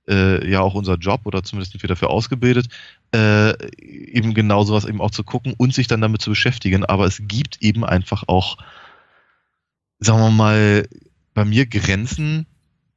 äh, 0.07 0.49
ja 0.49 0.61
auch 0.61 0.73
unser 0.73 0.95
Job 0.95 1.21
oder 1.25 1.43
zumindest 1.43 1.73
sind 1.73 1.83
wir 1.83 1.89
dafür 1.89 2.09
ausgebildet, 2.11 2.67
äh, 3.13 3.53
eben 3.81 4.33
genau 4.33 4.63
sowas 4.63 4.85
eben 4.85 5.01
auch 5.01 5.11
zu 5.11 5.25
gucken 5.25 5.53
und 5.57 5.73
sich 5.73 5.87
dann 5.87 5.99
damit 5.99 6.21
zu 6.21 6.29
beschäftigen. 6.29 6.85
Aber 6.85 7.05
es 7.05 7.23
gibt 7.27 7.61
eben 7.61 7.83
einfach 7.83 8.23
auch, 8.27 8.57
sagen 9.99 10.19
wir 10.19 10.31
mal, 10.31 10.87
bei 11.33 11.43
mir 11.43 11.65
Grenzen 11.65 12.45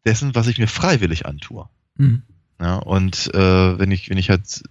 dessen, 0.04 0.36
was 0.36 0.46
ich 0.46 0.58
mir 0.58 0.68
freiwillig 0.68 1.26
antue. 1.26 1.68
Mhm. 1.96 2.22
Ja, 2.60 2.76
und 2.76 3.32
äh, 3.34 3.78
wenn 3.78 3.90
ich, 3.90 4.10
wenn 4.10 4.18
ich 4.18 4.30
halt 4.30 4.62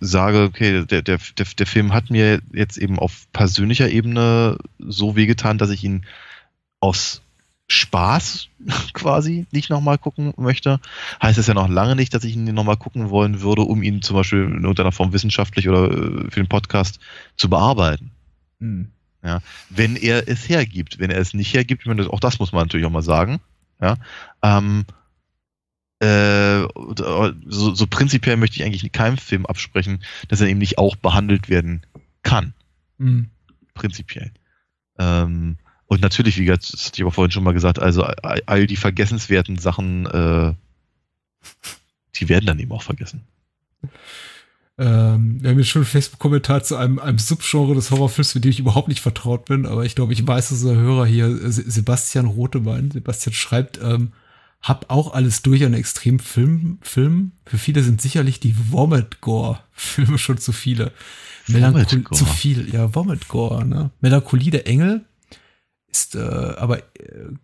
sage, 0.00 0.42
okay, 0.42 0.84
der, 0.84 1.02
der, 1.02 1.18
der, 1.18 1.46
der 1.58 1.66
Film 1.66 1.92
hat 1.92 2.10
mir 2.10 2.40
jetzt 2.52 2.78
eben 2.78 2.98
auf 2.98 3.26
persönlicher 3.32 3.88
Ebene 3.88 4.58
so 4.78 5.16
wehgetan, 5.16 5.58
dass 5.58 5.70
ich 5.70 5.84
ihn 5.84 6.06
aus 6.80 7.22
Spaß 7.66 8.48
quasi 8.92 9.46
nicht 9.50 9.70
nochmal 9.70 9.98
gucken 9.98 10.34
möchte, 10.36 10.80
heißt 11.22 11.38
es 11.38 11.46
ja 11.46 11.54
noch 11.54 11.68
lange 11.68 11.96
nicht, 11.96 12.14
dass 12.14 12.24
ich 12.24 12.34
ihn 12.34 12.44
nochmal 12.44 12.76
gucken 12.76 13.10
wollen 13.10 13.40
würde, 13.40 13.62
um 13.62 13.82
ihn 13.82 14.02
zum 14.02 14.16
Beispiel 14.16 14.44
in 14.44 14.62
irgendeiner 14.62 14.92
Form 14.92 15.12
wissenschaftlich 15.12 15.68
oder 15.68 15.90
äh, 15.90 16.30
für 16.30 16.40
den 16.40 16.48
Podcast 16.48 17.00
zu 17.36 17.48
bearbeiten. 17.48 18.10
Mhm. 18.58 18.90
Ja, 19.22 19.40
wenn 19.70 19.96
er 19.96 20.28
es 20.28 20.48
hergibt. 20.50 20.98
Wenn 20.98 21.10
er 21.10 21.18
es 21.18 21.32
nicht 21.32 21.54
hergibt, 21.54 21.82
ich 21.82 21.86
meine, 21.86 22.06
auch 22.10 22.20
das 22.20 22.38
muss 22.38 22.52
man 22.52 22.64
natürlich 22.64 22.86
auch 22.86 22.90
mal 22.90 23.02
sagen. 23.02 23.40
Ja, 23.80 23.96
ähm, 24.42 24.84
äh, 26.00 26.66
so, 27.46 27.74
so 27.74 27.86
prinzipiell 27.86 28.36
möchte 28.36 28.56
ich 28.56 28.64
eigentlich 28.64 28.90
keinem 28.92 29.18
Film 29.18 29.46
absprechen, 29.46 30.02
dass 30.28 30.40
er 30.40 30.48
eben 30.48 30.58
nicht 30.58 30.78
auch 30.78 30.96
behandelt 30.96 31.48
werden 31.48 31.82
kann. 32.22 32.54
Mhm. 32.98 33.30
Prinzipiell. 33.74 34.32
Ähm, 34.98 35.56
und 35.86 36.00
natürlich, 36.00 36.38
wie 36.38 36.44
gesagt, 36.44 36.72
das 36.72 36.86
hatte 36.86 36.96
ich 36.96 37.02
aber 37.02 37.12
vorhin 37.12 37.30
schon 37.30 37.44
mal 37.44 37.52
gesagt, 37.52 37.78
also 37.78 38.02
all, 38.02 38.66
die 38.66 38.76
vergessenswerten 38.76 39.58
Sachen, 39.58 40.06
äh, 40.06 40.54
die 42.16 42.28
werden 42.28 42.46
dann 42.46 42.58
eben 42.58 42.72
auch 42.72 42.82
vergessen. 42.82 43.22
Ähm, 44.76 45.40
wir 45.40 45.50
haben 45.50 45.58
jetzt 45.58 45.68
schon 45.68 45.82
einen 45.82 45.90
Facebook-Kommentar 45.90 46.64
zu 46.64 46.76
einem, 46.76 46.98
einem 46.98 47.18
Subgenre 47.18 47.74
des 47.74 47.90
Horrorfilms, 47.90 48.34
mit 48.34 48.44
dem 48.44 48.50
ich 48.50 48.58
überhaupt 48.58 48.88
nicht 48.88 49.00
vertraut 49.00 49.44
bin, 49.44 49.66
aber 49.66 49.84
ich 49.84 49.94
glaube, 49.94 50.12
ich 50.12 50.26
weiß, 50.26 50.48
dass 50.48 50.62
unser 50.62 50.74
Hörer 50.74 51.06
hier, 51.06 51.30
Sebastian 51.52 52.26
Rotebein, 52.26 52.90
Sebastian 52.90 53.34
schreibt, 53.34 53.78
ähm, 53.80 54.12
hab 54.64 54.90
auch 54.90 55.12
alles 55.12 55.42
durch 55.42 55.62
an 55.64 55.74
extremen 55.74 56.18
Film, 56.18 56.78
Filmen. 56.80 57.32
Für 57.44 57.58
viele 57.58 57.82
sind 57.82 58.00
sicherlich 58.00 58.40
die 58.40 58.56
Vomit-Gore-Filme 58.72 60.18
schon 60.18 60.38
zu 60.38 60.52
viele. 60.52 60.90
Melancholie, 61.46 62.04
zu 62.10 62.24
viel, 62.24 62.72
ja, 62.72 62.94
Vomit-Gore, 62.94 63.66
ne? 63.66 63.90
Melancholie 64.00 64.50
der 64.50 64.66
Engel 64.66 65.04
ist 65.90 66.16
äh, 66.16 66.18
aber 66.18 66.78
äh, 66.78 66.82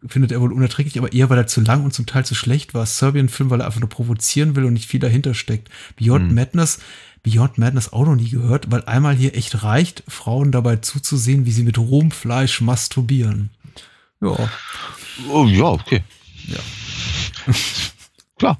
findet 0.09 0.33
er 0.33 0.41
wohl 0.41 0.53
unerträglich, 0.53 0.99
aber 0.99 1.13
eher 1.13 1.29
weil 1.31 1.39
er 1.39 1.47
zu 1.47 1.61
lang 1.61 1.85
und 1.85 1.93
zum 1.93 2.07
Teil 2.07 2.25
zu 2.25 2.35
schlecht 2.35 2.73
war. 2.73 2.87
Serbian-Film, 2.87 3.51
weil 3.51 3.61
er 3.61 3.67
einfach 3.67 3.81
nur 3.81 3.91
provozieren 3.91 4.57
will 4.57 4.65
und 4.65 4.73
nicht 4.73 4.89
viel 4.89 4.99
dahinter 4.99 5.35
steckt. 5.35 5.69
Beyond 5.97 6.29
hm. 6.29 6.35
Madness, 6.35 6.79
Beyond 7.23 7.59
Madness 7.59 7.93
auch 7.93 8.07
noch 8.07 8.17
nie 8.17 8.31
gehört, 8.31 8.71
weil 8.71 8.83
einmal 8.87 9.15
hier 9.15 9.37
echt 9.37 9.63
reicht, 9.63 10.05
Frauen 10.09 10.53
dabei 10.53 10.77
zuzusehen, 10.77 11.45
wie 11.45 11.53
sie 11.53 11.65
mit 11.65 11.77
rohem 11.77 12.11
Fleisch 12.11 12.63
masturbieren. 12.63 13.51
Ja. 14.23 14.51
Oh, 15.31 15.45
ja, 15.45 15.67
okay. 15.67 16.03
Ja. 16.49 16.59
Klar. 18.41 18.59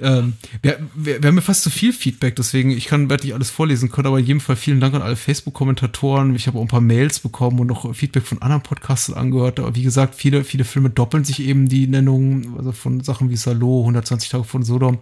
Ähm, 0.00 0.32
wir, 0.60 0.80
wir, 0.92 1.22
wir, 1.22 1.28
haben 1.28 1.36
ja 1.36 1.40
fast 1.40 1.62
zu 1.62 1.70
viel 1.70 1.92
Feedback, 1.92 2.34
deswegen, 2.34 2.72
ich 2.72 2.86
kann 2.86 3.08
wirklich 3.08 3.32
alles 3.32 3.48
vorlesen 3.48 3.92
können, 3.92 4.08
aber 4.08 4.18
in 4.18 4.26
jedem 4.26 4.40
Fall 4.40 4.56
vielen 4.56 4.80
Dank 4.80 4.92
an 4.92 5.02
alle 5.02 5.14
Facebook-Kommentatoren. 5.14 6.34
Ich 6.34 6.48
habe 6.48 6.58
auch 6.58 6.62
ein 6.62 6.68
paar 6.68 6.80
Mails 6.80 7.20
bekommen 7.20 7.60
und 7.60 7.68
noch 7.68 7.94
Feedback 7.94 8.24
von 8.24 8.42
anderen 8.42 8.64
Podcasts 8.64 9.12
angehört. 9.12 9.60
Aber 9.60 9.76
wie 9.76 9.84
gesagt, 9.84 10.16
viele, 10.16 10.42
viele 10.42 10.64
Filme 10.64 10.90
doppeln 10.90 11.22
sich 11.22 11.40
eben 11.40 11.68
die 11.68 11.86
Nennungen, 11.86 12.56
also 12.58 12.72
von 12.72 13.00
Sachen 13.00 13.30
wie 13.30 13.36
Salo, 13.36 13.82
120 13.82 14.30
Tage 14.30 14.42
von 14.42 14.64
Sodom. 14.64 14.98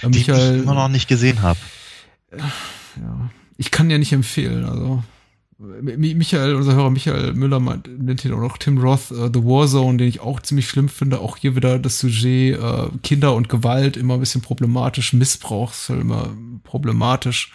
Äh, 0.00 0.10
Michael, 0.10 0.52
die 0.52 0.56
ich 0.58 0.62
immer 0.62 0.74
noch 0.74 0.88
nicht 0.88 1.08
gesehen 1.08 1.42
habe. 1.42 1.58
Ja, 2.30 3.30
ich 3.56 3.72
kann 3.72 3.90
ja 3.90 3.98
nicht 3.98 4.12
empfehlen, 4.12 4.64
also. 4.64 5.02
Michael, 5.60 6.54
unser 6.54 6.74
Hörer 6.74 6.88
Michael 6.88 7.34
Müller 7.34 7.60
nennt 7.60 8.24
ihn 8.24 8.32
auch 8.32 8.40
noch 8.40 8.56
Tim 8.56 8.78
Roth, 8.78 9.10
uh, 9.10 9.26
The 9.32 9.44
Warzone, 9.44 9.98
den 9.98 10.08
ich 10.08 10.20
auch 10.20 10.40
ziemlich 10.40 10.66
schlimm 10.66 10.88
finde. 10.88 11.20
Auch 11.20 11.36
hier 11.36 11.54
wieder 11.54 11.78
das 11.78 11.98
Sujet 11.98 12.58
uh, 12.58 12.88
Kinder 13.02 13.34
und 13.34 13.50
Gewalt 13.50 13.98
immer 13.98 14.14
ein 14.14 14.20
bisschen 14.20 14.40
problematisch, 14.40 15.12
Missbrauchsfilme 15.12 16.30
problematisch. 16.64 17.52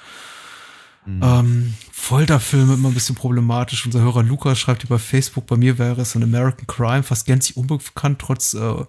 Mhm. 1.05 1.21
Ähm, 1.23 1.73
Folterfilme 1.91 2.75
immer 2.75 2.89
ein 2.89 2.93
bisschen 2.93 3.15
problematisch. 3.15 3.85
Unser 3.85 4.01
Hörer 4.01 4.21
Lukas 4.21 4.59
schreibt 4.59 4.83
über 4.83 4.99
Facebook, 4.99 5.47
bei 5.47 5.57
mir 5.57 5.79
wäre 5.79 6.01
es 6.01 6.15
ein 6.15 6.23
American 6.23 6.67
Crime, 6.67 7.03
fast 7.03 7.25
gänzlich 7.25 7.57
unbekannt, 7.57 8.19
trotz 8.19 8.53
äh, 8.53 8.85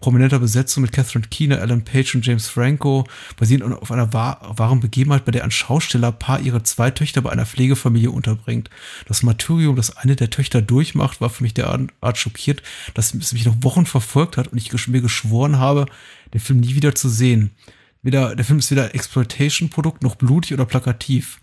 prominenter 0.00 0.38
Besetzung 0.38 0.82
mit 0.82 0.92
Catherine 0.92 1.26
Keener, 1.28 1.60
Alan 1.60 1.82
Page 1.84 2.14
und 2.14 2.24
James 2.24 2.46
Franco, 2.46 3.04
basierend 3.36 3.74
auf 3.74 3.90
einer 3.90 4.12
wahren 4.12 4.80
Begebenheit, 4.80 5.24
bei 5.24 5.32
der 5.32 5.42
ein 5.42 5.50
Schaustellerpaar 5.50 6.40
ihre 6.40 6.62
zwei 6.62 6.90
Töchter 6.90 7.20
bei 7.20 7.30
einer 7.30 7.46
Pflegefamilie 7.46 8.10
unterbringt. 8.10 8.70
Das 9.06 9.24
Martyrium, 9.24 9.74
das 9.74 9.96
eine 9.96 10.14
der 10.14 10.30
Töchter 10.30 10.62
durchmacht, 10.62 11.20
war 11.20 11.30
für 11.30 11.42
mich 11.42 11.54
derart 11.54 11.90
schockiert, 12.14 12.62
dass 12.94 13.12
es 13.12 13.32
mich 13.32 13.44
noch 13.44 13.62
Wochen 13.62 13.86
verfolgt 13.86 14.36
hat 14.36 14.48
und 14.48 14.58
ich 14.58 14.86
mir 14.86 15.00
geschworen 15.00 15.58
habe, 15.58 15.86
den 16.32 16.40
Film 16.40 16.60
nie 16.60 16.76
wieder 16.76 16.94
zu 16.94 17.08
sehen. 17.08 17.50
Weder, 18.02 18.36
der 18.36 18.44
Film 18.44 18.60
ist 18.60 18.70
weder 18.70 18.94
Exploitation-Produkt 18.94 20.04
noch 20.04 20.14
blutig 20.14 20.54
oder 20.54 20.64
plakativ. 20.64 21.40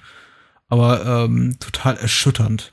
aber 0.69 1.25
ähm, 1.25 1.57
total 1.59 1.97
erschütternd. 1.97 2.71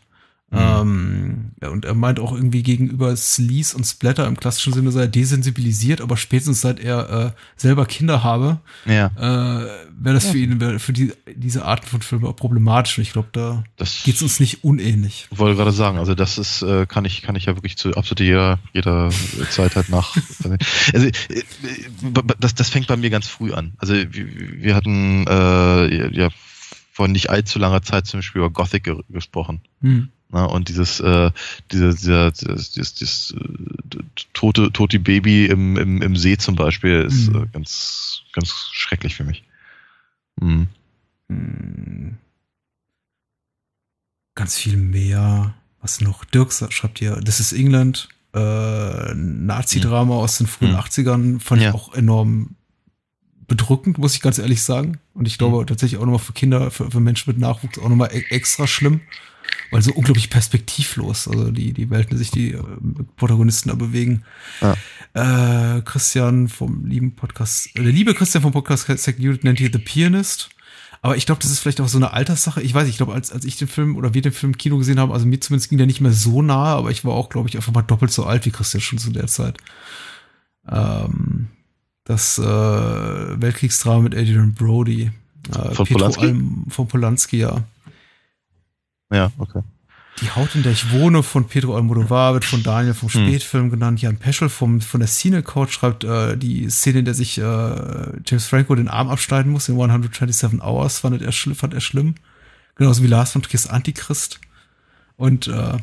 Mhm. 0.52 0.58
Ähm, 0.58 1.50
ja, 1.62 1.70
und 1.70 1.84
er 1.86 1.94
meint 1.94 2.20
auch 2.20 2.32
irgendwie 2.32 2.62
gegenüber 2.62 3.16
Sleaze 3.16 3.74
und 3.76 3.84
Splatter 3.84 4.26
im 4.26 4.36
klassischen 4.36 4.72
Sinne 4.74 4.92
sei 4.92 5.02
er 5.02 5.08
desensibilisiert, 5.08 6.00
aber 6.02 6.16
spätestens 6.18 6.60
seit 6.60 6.78
er 6.78 7.08
äh, 7.10 7.30
selber 7.56 7.86
Kinder 7.86 8.22
habe, 8.22 8.60
Ja. 8.84 9.06
äh, 9.16 9.66
wäre 9.98 10.14
das 10.14 10.24
Ja. 10.26 10.30
für 10.32 10.38
ihn, 10.38 10.78
für 10.78 10.92
die, 10.92 11.12
diese 11.34 11.64
Arten 11.64 11.86
von 11.86 12.02
Filmen 12.02 12.26
auch 12.26 12.36
problematisch. 12.36 12.98
Und 12.98 13.02
ich 13.02 13.12
glaube, 13.12 13.28
da 13.32 13.64
Das 13.78 14.02
geht's 14.04 14.20
uns 14.22 14.40
nicht 14.40 14.62
unähnlich. 14.62 15.26
wollte 15.30 15.56
gerade 15.56 15.72
sagen, 15.72 15.96
also 15.98 16.14
das 16.14 16.36
ist, 16.36 16.60
äh, 16.62 16.84
kann 16.86 17.04
ich, 17.06 17.22
kann 17.22 17.34
ich 17.36 17.46
ja 17.46 17.56
wirklich 17.56 17.78
zu 17.78 17.92
absolut 17.94 18.20
jeder, 18.20 18.58
jeder 18.74 19.10
Zeit 19.50 19.74
halt 19.76 19.88
nach. 19.88 20.14
Also 20.92 21.06
äh, 21.06 21.12
das, 22.40 22.54
das 22.54 22.68
fängt 22.68 22.86
bei 22.88 22.96
mir 22.96 23.10
ganz 23.10 23.26
früh 23.26 23.52
an. 23.52 23.72
Also 23.78 23.94
wir, 23.94 24.10
wir 24.12 24.74
hatten 24.74 25.24
äh, 25.26 26.14
ja 26.14 26.28
vor 26.92 27.08
nicht 27.08 27.30
allzu 27.30 27.58
langer 27.58 27.82
Zeit 27.82 28.06
zum 28.06 28.18
Beispiel 28.18 28.40
über 28.40 28.50
Gothic 28.50 28.84
ge 28.84 28.96
gesprochen. 29.08 29.62
Hm. 29.80 30.10
Ne? 30.32 30.48
Und 30.48 30.68
dieses, 30.68 31.00
äh, 31.00 31.30
dieser, 31.70 31.92
dieser, 31.94 32.30
dieses, 32.32 32.72
dieses, 32.72 32.94
dieses 32.94 33.34
äh, 33.38 33.98
tote, 34.32 34.72
tote 34.72 34.98
Baby 34.98 35.46
im, 35.46 35.76
im, 35.76 36.02
im 36.02 36.16
See 36.16 36.36
zum 36.38 36.56
Beispiel 36.56 37.02
ist 37.02 37.28
Mhm. 37.30 37.42
äh, 37.42 37.46
ganz, 37.52 38.22
ganz 38.32 38.50
schrecklich 38.72 39.14
für 39.14 39.24
mich. 39.24 39.44
Mhm. 40.40 40.68
Hm. 41.28 42.16
Ganz 44.34 44.56
viel 44.56 44.76
mehr. 44.76 45.54
Was 45.80 46.00
noch? 46.00 46.24
Dirk 46.24 46.52
schreibt 46.52 47.00
hier, 47.00 47.16
das 47.16 47.40
ist 47.40 47.52
England, 47.52 48.08
äh, 48.34 49.14
Nazi-Drama 49.14 50.14
aus 50.14 50.38
den 50.38 50.46
frühen 50.46 50.72
Hm. 50.72 50.78
80ern, 50.78 51.40
fand 51.40 51.60
Ja. 51.60 51.68
ich 51.70 51.74
auch 51.74 51.92
enorm 51.94 52.54
bedrückend, 53.48 53.98
muss 53.98 54.14
ich 54.14 54.22
ganz 54.22 54.38
ehrlich 54.38 54.62
sagen. 54.62 54.98
Und 55.12 55.26
ich 55.26 55.36
glaube 55.36 55.66
tatsächlich 55.66 56.00
auch 56.00 56.04
nochmal 56.06 56.20
für 56.20 56.32
Kinder, 56.32 56.70
für, 56.70 56.90
für 56.90 57.00
Menschen 57.00 57.30
mit 57.30 57.38
Nachwuchs 57.38 57.78
auch 57.78 57.88
nochmal 57.88 58.10
e 58.12 58.22
extra 58.30 58.66
schlimm, 58.66 59.00
weil 59.70 59.82
so 59.82 59.92
unglaublich 59.92 60.30
perspektivlos, 60.30 61.28
also 61.28 61.50
die, 61.50 61.72
die 61.72 61.90
Welten, 61.90 62.16
die 62.16 62.18
sich 62.18 62.30
die 62.30 62.52
äh, 62.52 62.62
Protagonisten 63.16 63.70
da 63.70 63.74
bewegen. 63.74 64.22
Äh, 65.14 65.82
Christian 65.82 66.48
vom 66.48 66.86
lieben 66.86 67.14
Podcast, 67.14 67.68
äh, 67.76 67.82
der 67.82 67.92
liebe 67.92 68.14
Christian 68.14 68.42
vom 68.42 68.52
Podcast 68.52 68.86
Second 68.86 69.20
Unit 69.20 69.44
nennt 69.44 69.58
hier 69.58 69.70
The 69.72 69.78
Pianist. 69.78 70.50
Aber 71.04 71.16
ich 71.16 71.26
glaube, 71.26 71.42
das 71.42 71.50
ist 71.50 71.58
vielleicht 71.58 71.80
auch 71.80 71.88
so 71.88 71.98
eine 71.98 72.12
Alterssache. 72.12 72.62
Ich 72.62 72.74
weiß, 72.74 72.84
nicht, 72.84 72.92
ich 72.92 72.96
glaube, 72.98 73.12
als, 73.12 73.32
als 73.32 73.44
ich 73.44 73.56
den 73.56 73.66
Film 73.66 73.96
oder 73.96 74.14
wir 74.14 74.22
den 74.22 74.32
Film 74.32 74.52
im 74.52 74.58
Kino 74.58 74.78
gesehen 74.78 75.00
haben, 75.00 75.10
also 75.10 75.26
mir 75.26 75.40
zumindest 75.40 75.68
ging 75.68 75.78
der 75.78 75.88
nicht 75.88 76.00
mehr 76.00 76.12
so 76.12 76.42
nahe, 76.42 76.76
aber 76.76 76.92
ich 76.92 77.04
war 77.04 77.14
auch, 77.14 77.28
glaube 77.28 77.48
ich, 77.48 77.56
einfach 77.56 77.72
mal 77.72 77.82
doppelt 77.82 78.12
so 78.12 78.24
alt 78.24 78.46
wie 78.46 78.52
Christian 78.52 78.80
schon 78.80 78.98
zu 78.98 79.10
der 79.10 79.26
Zeit. 79.26 79.58
Ähm, 80.68 81.48
das 82.04 82.38
äh, 82.38 82.42
Weltkriegsdrama 82.44 84.02
mit 84.02 84.14
Adrian 84.14 84.54
Brody. 84.54 85.10
Äh, 85.50 85.74
Von 85.74 85.86
Pietro 85.86 85.98
Polanski? 85.98 86.26
Alm, 86.26 86.64
von 86.68 86.86
Polanski, 86.86 87.38
ja. 87.38 87.64
Ja, 89.12 89.30
okay. 89.38 89.62
Die 90.20 90.30
Haut, 90.30 90.54
in 90.54 90.62
der 90.62 90.72
ich 90.72 90.92
wohne, 90.92 91.22
von 91.22 91.46
Pedro 91.46 91.74
Almodovar, 91.74 92.34
wird 92.34 92.44
von 92.44 92.62
Daniel 92.62 92.94
vom 92.94 93.08
Hm. 93.08 93.26
Spätfilm 93.26 93.70
genannt. 93.70 94.02
Jan 94.02 94.18
Peschel 94.18 94.48
vom, 94.48 94.80
von 94.80 95.00
der 95.00 95.08
Cine 95.08 95.42
Code 95.42 95.72
schreibt 95.72 96.04
äh, 96.04 96.36
die 96.36 96.68
Szene, 96.68 97.00
in 97.00 97.04
der 97.04 97.14
sich 97.14 97.38
äh, 97.38 97.42
James 98.26 98.46
Franco 98.46 98.74
den 98.74 98.88
Arm 98.88 99.08
abschneiden 99.08 99.50
muss, 99.50 99.68
in 99.68 99.74
127 99.74 100.62
Hours, 100.62 100.98
fand 100.98 101.20
er, 101.20 101.32
schlimm, 101.32 101.56
fand 101.56 101.74
er 101.74 101.80
schlimm. 101.80 102.14
Genauso 102.76 103.02
wie 103.02 103.06
Lars 103.06 103.32
von 103.32 103.42
Triers 103.42 103.66
Antichrist. 103.66 104.38
Und 105.16 105.48
äh, 105.48 105.76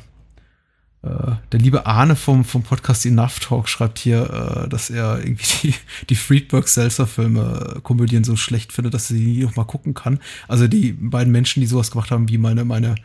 äh, 1.02 1.32
der 1.52 1.60
liebe 1.60 1.86
Arne 1.86 2.16
vom, 2.16 2.44
vom 2.44 2.64
Podcast 2.64 3.06
Enough 3.06 3.40
Talk 3.40 3.70
schreibt 3.70 4.00
hier, 4.00 4.64
äh, 4.66 4.70
dass 4.70 4.90
er 4.90 5.20
irgendwie 5.20 5.46
die, 5.70 5.76
die 6.10 6.16
Friedberg-Seltzer-Filme, 6.16 7.76
äh, 7.78 7.82
Komödien 7.82 8.24
so 8.24 8.36
schlecht 8.36 8.74
findet, 8.74 8.94
dass 8.94 9.10
er 9.10 9.18
sie 9.18 9.26
nie 9.26 9.44
noch 9.44 9.56
mal 9.56 9.64
gucken 9.64 9.94
kann. 9.94 10.20
Also 10.48 10.68
die 10.68 10.94
beiden 10.94 11.32
Menschen, 11.32 11.62
die 11.62 11.68
sowas 11.68 11.92
gemacht 11.92 12.12
haben, 12.12 12.30
wie 12.30 12.38
meine, 12.38 12.66
meine, 12.66 12.96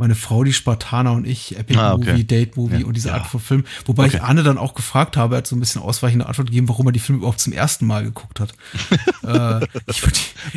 meine 0.00 0.14
Frau, 0.14 0.44
die 0.44 0.52
Spartaner 0.52 1.12
und 1.12 1.26
ich, 1.26 1.56
Epic 1.58 1.78
Ah, 1.78 1.92
okay. 1.94 2.12
Movie, 2.12 2.24
Date 2.24 2.56
Movie 2.56 2.80
Ja. 2.82 2.86
und 2.86 2.94
diese 2.96 3.08
Ja. 3.08 3.14
Art 3.14 3.26
von 3.26 3.40
Film. 3.40 3.64
Wobei 3.84 4.04
Okay. 4.06 4.16
ich 4.16 4.22
Arne 4.22 4.44
dann 4.44 4.56
auch 4.56 4.74
gefragt 4.74 5.16
habe, 5.16 5.34
er 5.34 5.38
hat 5.38 5.46
so 5.48 5.56
ein 5.56 5.60
bisschen 5.60 5.82
ausweichende 5.82 6.26
Antwort 6.26 6.46
gegeben, 6.48 6.68
warum 6.68 6.86
er 6.86 6.92
die 6.92 7.00
Filme 7.00 7.18
überhaupt 7.18 7.40
zum 7.40 7.52
ersten 7.52 7.84
Mal 7.86 8.04
geguckt 8.04 8.38
hat. 8.40 8.54
äh, 9.24 9.66
ich, 9.86 10.02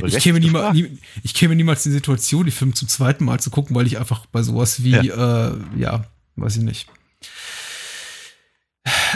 ich, 0.03 0.17
käme 0.19 0.39
niemals, 0.39 0.73
nie, 0.75 0.97
ich 1.23 1.33
käme 1.33 1.55
niemals 1.55 1.85
in 1.85 1.91
die 1.91 1.95
Situation, 1.97 2.45
die 2.45 2.51
Filme 2.51 2.73
zum 2.75 2.87
zweiten 2.87 3.25
Mal 3.25 3.39
zu 3.39 3.49
gucken, 3.49 3.75
weil 3.75 3.87
ich 3.87 3.97
einfach 3.97 4.27
bei 4.27 4.43
sowas 4.43 4.83
wie, 4.83 4.93
äh, 4.95 5.51
ja, 5.75 6.05
weiß 6.35 6.57
ich 6.57 6.63
nicht. 6.63 6.87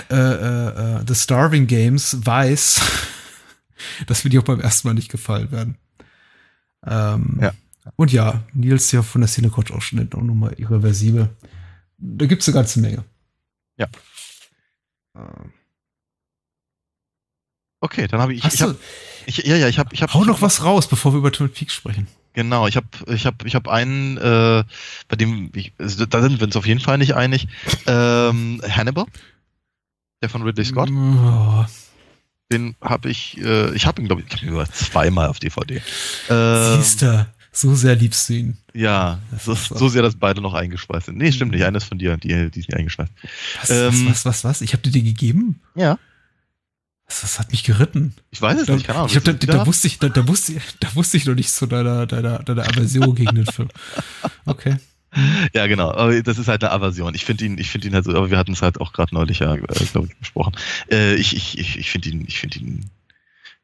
Äh, 0.10 0.16
äh, 0.16 0.98
äh, 1.00 1.04
The 1.08 1.16
Starving 1.16 1.68
Games 1.68 2.18
weiß, 2.26 2.82
dass 4.08 4.24
mir 4.24 4.30
die 4.30 4.40
auch 4.40 4.44
beim 4.44 4.60
ersten 4.60 4.88
Mal 4.88 4.94
nicht 4.94 5.12
gefallen 5.12 5.52
werden. 5.52 5.78
Ähm, 6.86 7.38
Ja. 7.42 7.52
Und 7.96 8.12
ja, 8.12 8.44
Nils 8.54 8.92
ja 8.92 9.02
von 9.04 9.22
der 9.22 9.28
Cinecoach 9.30 9.72
auch 9.72 9.82
schon 9.82 10.00
auch 10.14 10.22
nochmal 10.22 10.54
irreversibel. 10.58 11.30
Da 11.98 12.26
gibt's 12.26 12.48
eine 12.48 12.56
ganze 12.56 12.80
Menge. 12.80 13.04
Ja. 13.78 13.88
Äh, 15.16 15.50
Okay, 17.86 18.08
dann 18.08 18.20
habe 18.20 18.34
ich, 18.34 18.44
Hast 18.44 18.56
ich, 18.56 18.60
du, 18.62 18.70
hab, 18.70 18.78
ich, 19.28 19.38
ja, 19.38 19.58
ja, 19.58 19.68
ich 19.68 19.78
habe, 19.78 19.94
ich 19.94 20.02
habe, 20.02 20.12
hau 20.14 20.24
noch 20.24 20.42
was 20.42 20.64
raus, 20.64 20.88
bevor 20.88 21.14
wir 21.14 21.20
über 21.20 21.32
Twin 21.32 21.52
Peaks 21.52 21.76
sprechen. 21.76 22.08
Genau, 22.34 22.68
ich 22.68 22.78
habe, 22.78 22.88
ich 23.08 23.28
habe, 23.28 23.48
ich 23.48 23.54
habe 23.54 23.72
einen, 23.72 24.18
äh, 24.18 24.64
bei 25.08 25.16
dem, 25.16 25.52
ich, 25.54 25.72
also 25.78 26.06
da 26.08 26.22
sind 26.24 26.40
wir 26.40 26.48
uns 26.48 26.56
auf 26.56 26.66
jeden 26.66 26.80
Fall 26.80 26.98
nicht 26.98 27.16
einig. 27.16 27.48
Ähm, 27.88 28.60
Hannibal, 28.68 29.06
der 30.24 30.30
von 30.30 30.42
Ridley 30.42 30.66
Scott, 30.66 30.90
Oh, 30.92 31.66
den 32.52 32.76
habe 32.82 33.10
ich, 33.10 33.38
äh, 33.38 33.76
ich 33.76 33.86
habe 33.86 34.02
ihn 34.02 34.08
glaube 34.08 34.24
ich, 34.24 34.28
ich 34.28 34.34
hab 34.34 34.44
ihn 34.44 34.50
sogar 34.50 34.72
zweimal 34.72 35.30
auf 35.30 35.40
DVD. 35.40 35.84
Ähm, 36.30 36.82
Siehst 36.82 37.04
du, 37.04 37.28
so 37.58 37.74
sehr 37.76 37.96
liebst 37.96 38.28
du 38.30 38.34
ihn. 38.34 38.58
ja, 38.74 39.20
Das 39.32 39.46
so, 39.46 39.54
ist 39.54 39.68
so. 39.70 39.88
sehr, 39.88 40.02
dass 40.02 40.16
beide 40.16 40.42
noch 40.42 40.54
eingeschweißt 40.54 41.06
sind. 41.08 41.18
Nee, 41.18 41.32
stimmt 41.32 41.52
nicht, 41.54 41.64
einer 41.64 41.78
ist 41.78 41.86
von 41.86 41.98
dir, 41.98 42.18
die, 42.18 42.28
die 42.52 42.60
ist 42.60 42.68
nicht 42.70 42.76
eingeschweißt. 42.76 43.12
Was, 43.62 43.70
Ähm, 43.70 43.88
was, 43.88 44.06
was, 44.08 44.26
was, 44.26 44.44
was? 44.44 44.62
Ich 44.62 44.74
habe 44.74 44.84
dir 44.84 44.92
die 44.92 45.04
gegeben? 45.04 45.62
Ja, 45.76 45.98
Was, 47.08 47.24
was 47.24 47.40
hat 47.40 47.52
mich 47.52 47.64
geritten? 47.64 48.14
ich 48.32 48.42
weiß 48.42 48.60
es 48.60 48.66
Da, 48.68 48.74
nicht, 48.74 48.86
keine 48.88 49.00
Ahnung. 49.00 49.10
ich 49.12 49.16
hab, 49.16 49.24
da, 49.24 49.34
da, 49.34 49.66
wusste 49.68 49.88
ich, 49.88 50.00
da, 50.00 50.10
da, 50.10 50.28
wusste, 50.28 50.54
ich- 50.54 50.80
da 50.80 50.94
wusste 50.96 51.18
ich 51.18 51.26
noch 51.26 51.36
nichts 51.36 51.56
zu 51.56 51.66
deiner, 51.68 52.06
deiner, 52.08 52.40
deiner 52.40 52.64
Aversion 52.68 53.16
gegen 53.16 53.36
den 53.36 53.46
Film. 53.46 53.70
Okay. 54.46 54.76
Ja, 55.54 55.66
genau. 55.68 55.92
Aber 55.92 56.22
das 56.22 56.38
ist 56.38 56.50
halt 56.50 56.62
eine 56.64 56.74
Aversion. 56.74 57.16
Ich 57.16 57.24
finde 57.24 57.46
ihn, 57.46 57.58
ich 57.58 57.70
finde 57.72 57.88
ihn 57.88 57.94
halt 57.94 58.04
so, 58.04 58.12
aber 58.12 58.30
wir 58.32 58.38
hatten 58.38 58.52
es 58.52 58.62
halt 58.62 58.82
auch 58.82 58.92
gerade 58.92 59.16
neulich 59.16 59.40
ja, 59.40 59.56
äh, 59.56 59.60
glaube 59.92 60.08
ich, 60.12 60.18
besprochen. 60.18 60.56
Äh, 60.92 61.16
ich 61.16 61.34
ich, 61.36 61.58
ich, 61.58 61.78
ich 61.80 61.90
finde 61.90 62.10
ihn, 62.10 62.26
ich 62.28 62.38
finde 62.40 62.60
ihn 62.60 62.90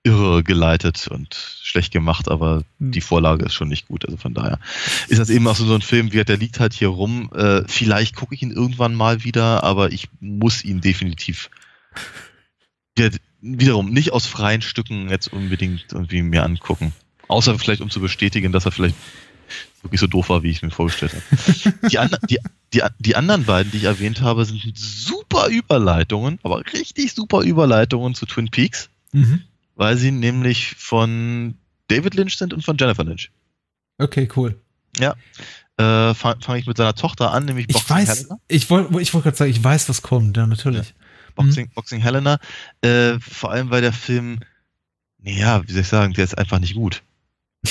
irre 0.04 0.44
geleitet 0.44 1.08
und 1.08 1.36
schlecht 1.62 1.94
gemacht, 1.94 2.30
aber 2.30 2.64
Hm. 2.80 2.92
die 2.92 3.02
Vorlage 3.02 3.46
ist 3.46 3.54
schon 3.54 3.68
nicht 3.70 3.88
gut. 3.88 4.06
Also 4.06 4.18
von 4.18 4.34
daher 4.34 4.60
ist 5.08 5.20
das 5.20 5.30
eben 5.30 5.48
auch 5.48 5.56
so, 5.56 5.74
ein 5.74 5.82
Film, 5.82 6.12
wie 6.12 6.24
der 6.24 6.38
liegt 6.38 6.60
halt 6.60 6.74
hier 6.74 6.88
rum. 6.88 7.30
Äh, 7.34 7.64
vielleicht 7.68 8.16
gucke 8.16 8.34
ich 8.34 8.42
ihn 8.42 8.52
irgendwann 8.52 8.96
mal 8.96 9.24
wieder, 9.24 9.64
aber 9.64 9.92
ich 9.92 10.10
muss 10.20 10.64
ihn 10.64 10.82
definitiv 10.82 11.50
wieder, 12.96 13.16
wiederum 13.42 13.90
nicht 13.92 14.12
aus 14.12 14.26
freien 14.26 14.62
Stücken 14.62 15.10
jetzt 15.10 15.32
unbedingt 15.32 15.86
irgendwie 15.92 16.22
mir 16.24 16.44
angucken. 16.44 16.94
Außer 17.28 17.58
vielleicht, 17.60 17.82
um 17.82 17.90
zu 17.90 18.02
bestätigen, 18.02 18.52
dass 18.52 18.66
er 18.66 18.72
vielleicht 18.72 18.96
wirklich 19.84 20.02
so 20.02 20.08
doof 20.08 20.30
war, 20.30 20.44
wie 20.44 20.50
ich 20.50 20.58
es 20.58 20.62
mir 20.64 20.72
vorgestellt 20.72 21.14
habe. 21.14 21.74
Die, 21.90 21.98
and 22.00 22.18
die, 22.30 22.40
die, 22.74 22.82
die 23.00 23.16
anderen 23.16 23.46
beiden, 23.46 23.72
die 23.72 23.78
ich 23.80 23.84
erwähnt 23.86 24.22
habe, 24.22 24.46
sind 24.46 24.62
super 24.76 25.48
Überleitungen, 25.50 26.40
aber 26.44 26.64
richtig 26.74 27.14
super 27.14 27.42
Überleitungen 27.44 28.16
zu 28.16 28.26
Twin 28.26 28.50
Peaks, 28.50 28.90
Mhm. 29.14 29.42
Weil 29.82 29.98
sie 29.98 30.12
nämlich 30.12 30.76
von 30.78 31.56
David 31.88 32.14
Lynch 32.14 32.38
sind 32.38 32.54
und 32.54 32.64
von 32.64 32.78
Jennifer 32.78 33.04
Lynch. 33.04 33.32
Okay, 33.98 34.30
cool. 34.36 34.62
Äh, 35.00 36.14
Fange 36.14 36.40
fang 36.40 36.58
ich 36.58 36.68
mit 36.68 36.78
seiner 36.78 36.94
Tochter 36.94 37.32
an, 37.32 37.46
nämlich 37.46 37.66
Ich 37.68 37.74
Boxing 37.78 37.96
weiß, 37.96 38.10
Helena. 38.10 38.40
ich 38.48 38.70
wollte 38.70 39.02
ich 39.02 39.12
wollte 39.16 39.24
gerade 39.24 39.38
sagen, 39.38 39.50
ich 39.50 39.64
weiß, 39.64 39.90
was 39.90 40.04
kommt, 40.04 40.38
ja, 40.38 40.46
natürlich. 40.46 40.94
Boxing, 41.34 41.72
Boxing 41.74 42.00
Helena. 42.00 42.38
Äh, 42.82 43.20
vor 43.20 43.50
allem, 43.50 43.72
weil 43.72 43.82
der 43.82 43.92
Film, 43.92 44.42
naja, 45.18 45.68
wie 45.68 45.72
soll 45.72 45.82
ich 45.82 45.88
sagen, 45.88 46.14
der 46.14 46.26
ist 46.26 46.38
einfach 46.38 46.60
nicht 46.60 46.76
gut. 46.76 47.02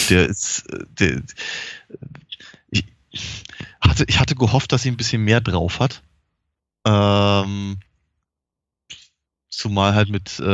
Der 0.09 0.27
ist, 0.29 0.69
äh, 0.73 0.85
der, 0.99 1.23
ich 2.71 2.87
hatte, 3.81 4.05
ich 4.09 4.19
hatte 4.19 4.35
gehofft, 4.35 4.73
dass 4.73 4.83
sie 4.83 4.91
ein 4.91 4.97
bisschen 4.97 5.23
mehr 5.23 5.41
drauf 5.41 5.79
hat. 5.79 6.03
Ähm, 6.85 7.79
zumal 9.51 9.95
halt 9.95 10.09
mit 10.09 10.39
äh, 10.41 10.45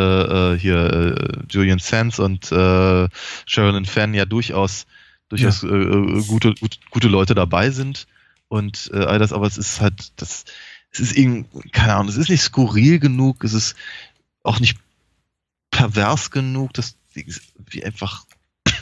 äh, 0.55 0.59
hier 0.59 0.77
äh, 0.77 1.39
Julian 1.51 1.79
Sands 1.79 2.19
und 2.19 2.51
äh, 2.51 3.09
Sherilyn 3.47 3.85
Fenn 3.85 4.15
ja 4.15 4.25
durchaus 4.25 4.87
durchaus 5.29 5.63
äh, 5.63 5.69
äh, 5.69 6.23
gute, 6.27 6.55
gute 6.55 6.79
gute 6.91 7.09
Leute 7.09 7.35
dabei 7.35 7.71
sind. 7.71 8.07
Und 8.49 8.91
äh, 8.95 8.99
all 8.99 9.19
das, 9.19 9.33
aber 9.33 9.47
es 9.47 9.59
ist 9.59 9.81
halt 9.81 10.13
das 10.17 10.45
es 10.93 11.01
ist 11.01 11.17
irgendwie, 11.17 11.69
keine 11.71 11.95
Ahnung, 11.95 12.09
es 12.09 12.17
ist 12.17 12.31
nicht 12.31 12.43
skurril 12.43 12.99
genug, 12.99 13.45
es 13.45 13.53
ist 13.53 13.77
auch 14.43 14.61
nicht 14.61 14.79
pervers 15.71 16.31
genug, 16.31 16.73
das 16.73 16.97
ist 17.15 17.43
wie 17.71 17.85
einfach 17.85 18.25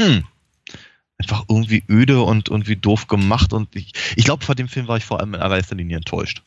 einfach 1.18 1.44
irgendwie 1.48 1.84
öde 1.88 2.22
und 2.22 2.48
irgendwie 2.48 2.76
doof 2.76 3.06
gemacht. 3.06 3.52
Und 3.52 3.74
ich, 3.74 3.92
ich 4.16 4.24
glaube, 4.24 4.44
vor 4.44 4.54
dem 4.54 4.68
Film 4.68 4.88
war 4.88 4.96
ich 4.96 5.04
vor 5.04 5.20
allem 5.20 5.34
in 5.34 5.40
allererster 5.40 5.76
Linie 5.76 5.96
enttäuscht. 5.96 6.42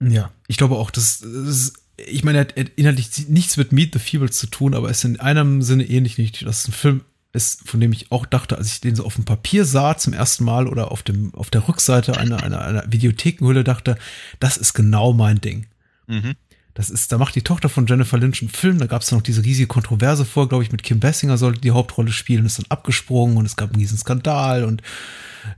Ja, 0.00 0.30
ich 0.46 0.56
glaube 0.56 0.76
auch, 0.76 0.90
dass, 0.90 1.20
das 1.20 1.72
ich 1.96 2.24
meine, 2.24 2.38
er 2.38 2.44
hat 2.44 2.70
inhaltlich 2.76 3.28
nichts 3.28 3.56
mit 3.56 3.72
Meet 3.72 3.94
the 3.94 3.98
Feebles 3.98 4.38
zu 4.38 4.46
tun, 4.48 4.74
aber 4.74 4.90
es 4.90 4.98
ist 4.98 5.04
in 5.04 5.20
einem 5.20 5.62
Sinne 5.62 5.84
ähnlich 5.84 6.18
nicht. 6.18 6.44
Das 6.44 6.60
ist 6.60 6.68
ein 6.68 6.72
Film, 6.72 7.00
das, 7.32 7.58
von 7.64 7.80
dem 7.80 7.92
ich 7.92 8.12
auch 8.12 8.26
dachte, 8.26 8.58
als 8.58 8.72
ich 8.72 8.80
den 8.80 8.94
so 8.94 9.04
auf 9.04 9.14
dem 9.14 9.24
Papier 9.24 9.64
sah 9.64 9.96
zum 9.96 10.12
ersten 10.12 10.44
Mal 10.44 10.68
oder 10.68 10.90
auf 10.90 11.02
dem, 11.02 11.34
auf 11.34 11.50
der 11.50 11.68
Rückseite 11.68 12.16
einer, 12.18 12.42
einer, 12.42 12.60
einer 12.60 12.84
Videothekenhülle 12.90 13.64
dachte, 13.64 13.96
das 14.40 14.56
ist 14.56 14.74
genau 14.74 15.12
mein 15.12 15.40
Ding. 15.40 15.66
Mhm. 16.06 16.34
Das 16.76 16.90
ist, 16.90 17.10
da 17.10 17.16
macht 17.16 17.34
die 17.34 17.40
Tochter 17.40 17.70
von 17.70 17.86
Jennifer 17.86 18.18
Lynch 18.18 18.42
einen 18.42 18.50
Film, 18.50 18.76
da 18.76 18.84
gab 18.84 19.00
es 19.00 19.10
noch 19.10 19.22
diese 19.22 19.42
riesige 19.42 19.66
Kontroverse 19.66 20.26
vor, 20.26 20.46
glaube 20.46 20.62
ich, 20.62 20.72
mit 20.72 20.82
Kim 20.82 21.00
Bessinger 21.00 21.38
sollte 21.38 21.58
die 21.58 21.70
Hauptrolle 21.70 22.12
spielen, 22.12 22.44
ist 22.44 22.58
dann 22.58 22.66
abgesprungen 22.68 23.38
und 23.38 23.46
es 23.46 23.56
gab 23.56 23.70
einen 23.70 23.80
riesen 23.80 23.96
Skandal 23.96 24.62
und 24.62 24.82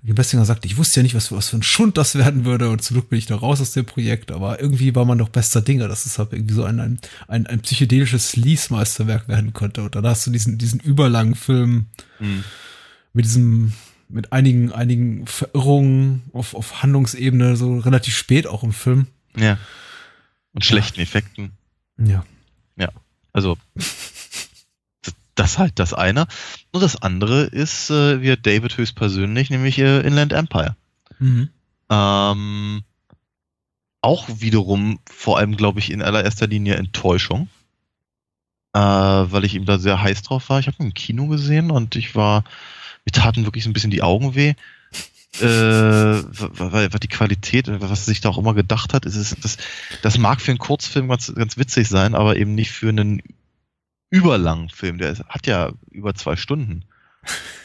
Kim 0.06 0.14
Bessinger 0.14 0.44
sagte, 0.44 0.68
ich 0.68 0.76
wusste 0.76 1.00
ja 1.00 1.02
nicht, 1.02 1.16
was, 1.16 1.32
was 1.32 1.48
für 1.48 1.56
ein 1.56 1.64
Schund 1.64 1.98
das 1.98 2.14
werden 2.14 2.44
würde 2.44 2.68
und 2.70 2.84
zum 2.84 2.94
Glück 2.94 3.08
bin 3.08 3.18
ich 3.18 3.26
da 3.26 3.34
raus 3.34 3.60
aus 3.60 3.72
dem 3.72 3.84
Projekt, 3.84 4.30
aber 4.30 4.60
irgendwie 4.60 4.94
war 4.94 5.04
man 5.04 5.18
doch 5.18 5.28
bester 5.28 5.60
Dinge, 5.60 5.88
dass 5.88 6.06
es 6.06 6.20
halt 6.20 6.32
irgendwie 6.32 6.54
so 6.54 6.62
ein, 6.62 6.78
ein, 6.78 7.00
ein, 7.26 7.48
ein 7.48 7.60
psychedelisches 7.62 8.28
Sleaze-Meisterwerk 8.28 9.26
werden 9.26 9.52
könnte 9.54 9.82
und 9.82 9.96
dann 9.96 10.06
hast 10.06 10.24
du 10.24 10.30
diesen, 10.30 10.56
diesen 10.56 10.78
überlangen 10.78 11.34
Film 11.34 11.86
mhm. 12.20 12.44
mit 13.12 13.24
diesem 13.24 13.72
mit 14.08 14.32
einigen, 14.32 14.72
einigen 14.72 15.26
Verirrungen 15.26 16.22
auf, 16.32 16.54
auf 16.54 16.82
Handlungsebene, 16.82 17.56
so 17.56 17.78
relativ 17.78 18.16
spät 18.16 18.46
auch 18.46 18.62
im 18.62 18.72
Film. 18.72 19.08
Ja. 19.36 19.58
Und 20.58 20.64
schlechten 20.64 20.98
ja. 20.98 21.04
Effekten. 21.04 21.52
Ja. 21.98 22.24
Ja. 22.74 22.88
Also, 23.32 23.56
das 25.36 25.56
halt 25.56 25.78
das 25.78 25.94
eine. 25.94 26.26
Und 26.72 26.82
das 26.82 27.00
andere 27.00 27.42
ist, 27.42 27.90
äh, 27.90 28.20
wie 28.20 28.36
David 28.36 28.76
höchstpersönlich, 28.76 29.50
nämlich 29.50 29.78
äh, 29.78 30.00
Inland 30.00 30.32
Empire. 30.32 30.74
Mhm. 31.20 31.50
Ähm, 31.90 32.82
auch 34.00 34.28
wiederum, 34.28 34.98
vor 35.08 35.38
allem, 35.38 35.56
glaube 35.56 35.78
ich, 35.78 35.92
in 35.92 36.02
allererster 36.02 36.48
Linie 36.48 36.74
Enttäuschung. 36.74 37.48
Äh, 38.72 38.80
weil 38.80 39.44
ich 39.44 39.54
ihm 39.54 39.64
da 39.64 39.78
sehr 39.78 40.02
heiß 40.02 40.22
drauf 40.22 40.48
war. 40.48 40.58
Ich 40.58 40.66
habe 40.66 40.78
ihn 40.80 40.86
im 40.86 40.94
Kino 40.94 41.28
gesehen 41.28 41.70
und 41.70 41.94
ich 41.94 42.16
war, 42.16 42.42
mir 43.04 43.12
taten 43.12 43.44
wirklich 43.44 43.62
so 43.62 43.70
ein 43.70 43.74
bisschen 43.74 43.92
die 43.92 44.02
Augen 44.02 44.34
weh 44.34 44.54
äh, 45.36 45.44
weil, 45.44 46.92
weil 46.92 47.00
die 47.00 47.08
Qualität, 47.08 47.68
was 47.68 48.06
sich 48.06 48.20
da 48.20 48.30
auch 48.30 48.38
immer 48.38 48.54
gedacht 48.54 48.94
hat, 48.94 49.04
ist 49.04 49.14
es, 49.14 49.36
das, 49.40 49.56
das 50.02 50.18
mag 50.18 50.40
für 50.40 50.50
einen 50.50 50.58
Kurzfilm 50.58 51.08
ganz, 51.08 51.32
ganz 51.34 51.56
witzig 51.56 51.88
sein, 51.88 52.14
aber 52.14 52.36
eben 52.36 52.54
nicht 52.54 52.72
für 52.72 52.88
einen 52.88 53.22
überlangen 54.10 54.68
Film. 54.68 54.98
Der 54.98 55.16
hat 55.28 55.46
ja 55.46 55.72
über 55.90 56.14
zwei 56.14 56.36
Stunden. 56.36 56.84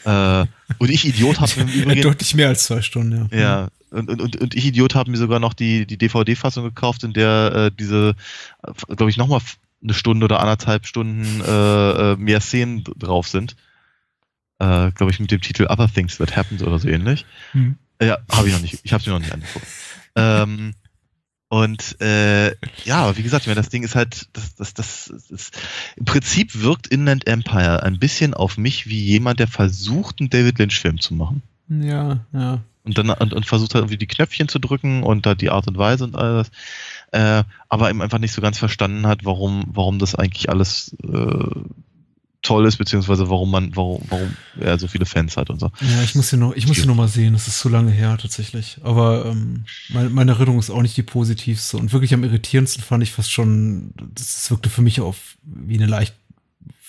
äh, 0.04 0.46
und 0.78 0.90
ich 0.90 1.04
Idiot 1.04 1.40
habe 1.40 1.52
mir 1.64 1.72
übrigens, 1.72 2.02
deutlich 2.02 2.34
mehr 2.34 2.48
als 2.48 2.66
zwei 2.66 2.82
Stunden, 2.82 3.28
ja. 3.32 3.38
Ja, 3.38 3.68
und, 3.90 4.08
und, 4.08 4.36
und 4.40 4.54
ich 4.54 4.66
Idiot 4.66 4.94
habe 4.94 5.10
mir 5.10 5.16
sogar 5.16 5.40
noch 5.40 5.54
die, 5.54 5.86
die 5.86 5.98
DVD-Fassung 5.98 6.64
gekauft, 6.64 7.02
in 7.02 7.12
der 7.12 7.52
äh, 7.54 7.70
diese, 7.76 8.14
glaube 8.88 9.10
ich, 9.10 9.16
nochmal 9.16 9.40
eine 9.82 9.94
Stunde 9.94 10.24
oder 10.24 10.40
anderthalb 10.40 10.86
Stunden 10.86 11.40
äh, 11.40 12.12
äh, 12.12 12.16
mehr 12.16 12.40
Szenen 12.40 12.84
drauf 12.98 13.26
sind 13.28 13.56
äh, 14.58 14.90
glaube 14.92 15.10
ich, 15.10 15.20
mit 15.20 15.30
dem 15.30 15.40
Titel 15.40 15.66
Other 15.68 15.88
Things 15.92 16.18
That 16.18 16.36
Happened 16.36 16.62
oder 16.62 16.78
so 16.78 16.88
ähnlich. 16.88 17.26
Hm. 17.52 17.76
Ja, 18.00 18.18
habe 18.30 18.48
ich 18.48 18.54
noch 18.54 18.60
nicht. 18.60 18.80
Ich 18.82 18.92
habe 18.92 19.02
mir 19.06 19.12
noch 19.12 19.20
nicht 19.20 19.32
angeguckt. 19.32 19.66
ähm, 20.16 20.74
und 21.48 22.00
äh, 22.00 22.48
ja, 22.84 23.16
wie 23.16 23.22
gesagt, 23.22 23.46
das 23.46 23.68
Ding 23.68 23.84
ist 23.84 23.94
halt, 23.94 24.28
das, 24.32 24.56
das, 24.56 24.74
das, 24.74 25.12
das, 25.28 25.50
im 25.94 26.04
Prinzip 26.04 26.60
wirkt 26.60 26.88
Inland 26.88 27.28
Empire 27.28 27.82
ein 27.84 27.98
bisschen 27.98 28.34
auf 28.34 28.58
mich 28.58 28.88
wie 28.88 29.00
jemand, 29.00 29.38
der 29.38 29.46
versucht, 29.46 30.18
einen 30.18 30.30
David 30.30 30.58
Lynch-Film 30.58 31.00
zu 31.00 31.14
machen. 31.14 31.42
Ja, 31.68 32.20
ja. 32.32 32.58
Und 32.82 32.98
dann 32.98 33.08
und, 33.08 33.32
und 33.32 33.46
versucht 33.46 33.74
halt 33.74 33.82
irgendwie 33.82 33.98
die 33.98 34.06
Knöpfchen 34.06 34.48
zu 34.48 34.58
drücken 34.58 35.04
und 35.04 35.26
da 35.26 35.34
die 35.34 35.50
Art 35.50 35.68
und 35.68 35.78
Weise 35.78 36.04
und 36.04 36.16
alles. 36.16 36.50
Äh, 37.12 37.44
aber 37.68 37.88
eben 37.88 38.02
einfach 38.02 38.18
nicht 38.18 38.32
so 38.32 38.42
ganz 38.42 38.58
verstanden 38.58 39.06
hat, 39.06 39.24
warum, 39.24 39.64
warum 39.68 39.98
das 39.98 40.14
eigentlich 40.14 40.50
alles 40.50 40.96
äh, 41.02 41.46
toll 42.44 42.66
ist, 42.66 42.76
beziehungsweise 42.76 43.28
warum 43.28 43.50
man, 43.50 43.74
warum, 43.74 44.04
warum 44.08 44.36
er 44.60 44.78
so 44.78 44.86
viele 44.86 45.06
Fans 45.06 45.36
hat 45.36 45.50
und 45.50 45.58
so. 45.58 45.72
Ja, 45.80 46.02
ich 46.02 46.14
muss 46.14 46.30
hier 46.30 46.38
noch, 46.38 46.54
ich 46.54 46.68
muss 46.68 46.76
hier 46.76 46.86
noch 46.86 46.94
mal 46.94 47.08
sehen, 47.08 47.32
das 47.32 47.48
ist 47.48 47.58
zu 47.58 47.68
lange 47.68 47.90
her 47.90 48.16
tatsächlich. 48.20 48.78
Aber 48.82 49.26
ähm, 49.26 49.64
meine, 49.88 50.10
meine 50.10 50.32
Erinnerung 50.32 50.58
ist 50.58 50.70
auch 50.70 50.82
nicht 50.82 50.96
die 50.96 51.02
positivste 51.02 51.78
und 51.78 51.92
wirklich 51.92 52.14
am 52.14 52.22
irritierendsten 52.22 52.84
fand 52.84 53.02
ich 53.02 53.12
fast 53.12 53.32
schon, 53.32 53.92
das 54.14 54.50
wirkte 54.50 54.68
für 54.68 54.82
mich 54.82 55.00
auf 55.00 55.36
wie 55.42 55.76
eine 55.76 55.86
leicht 55.86 56.14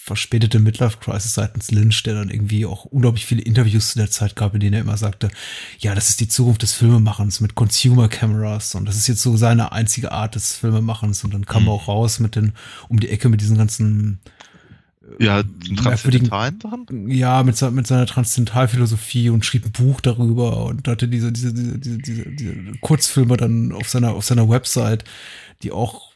verspätete 0.06 0.60
Midlife-Crisis 0.60 1.34
seitens 1.34 1.72
Lynch, 1.72 2.04
der 2.04 2.14
dann 2.14 2.30
irgendwie 2.30 2.68
auch 2.68 2.86
unglaublich 2.86 3.26
viele 3.26 3.42
Interviews 3.42 3.94
zu 3.94 3.98
der 3.98 4.12
Zeit 4.12 4.36
gab, 4.36 4.54
in 4.54 4.60
denen 4.60 4.76
er 4.76 4.82
immer 4.82 4.98
sagte, 4.98 5.32
ja, 5.80 5.96
das 5.96 6.10
ist 6.10 6.20
die 6.20 6.28
Zukunft 6.28 6.62
des 6.62 6.74
Filmemachens 6.74 7.40
mit 7.40 7.56
Consumer 7.56 8.08
Cameras 8.08 8.76
und 8.76 8.86
das 8.86 8.98
ist 8.98 9.08
jetzt 9.08 9.24
so 9.24 9.36
seine 9.36 9.72
einzige 9.72 10.12
Art 10.12 10.36
des 10.36 10.54
Filmemachens 10.54 11.24
und 11.24 11.34
dann 11.34 11.48
kam 11.48 11.64
mhm. 11.64 11.70
er 11.70 11.72
auch 11.72 11.88
raus 11.88 12.20
mit 12.20 12.36
den, 12.36 12.54
um 12.88 13.00
die 13.00 13.10
Ecke 13.10 13.30
mit 13.30 13.42
diesen 13.42 13.58
ganzen 13.58 14.20
ja, 15.20 15.44
transzendentalen 15.78 16.60
Sachen? 16.62 17.10
Ja, 17.10 17.44
mit, 17.44 17.60
mit 17.72 17.88
seiner 17.88 18.06
Transzendentalphilosophie 18.06 19.30
und 19.30 19.46
schrieb 19.46 19.66
ein 19.66 19.72
Buch 19.72 20.02
darüber 20.02 20.66
und 20.66 20.88
hatte 20.88 21.08
diese, 21.08 21.32
diese, 21.32 21.54
diese, 21.54 21.98
diese, 21.98 22.30
diese, 22.30 22.54
Kurzfilme 22.82 23.38
dann 23.38 23.72
auf 23.72 23.90
seiner, 23.90 24.14
auf 24.14 24.26
seiner 24.26 24.50
Website, 24.50 25.04
die 25.64 25.72
auch, 25.72 26.12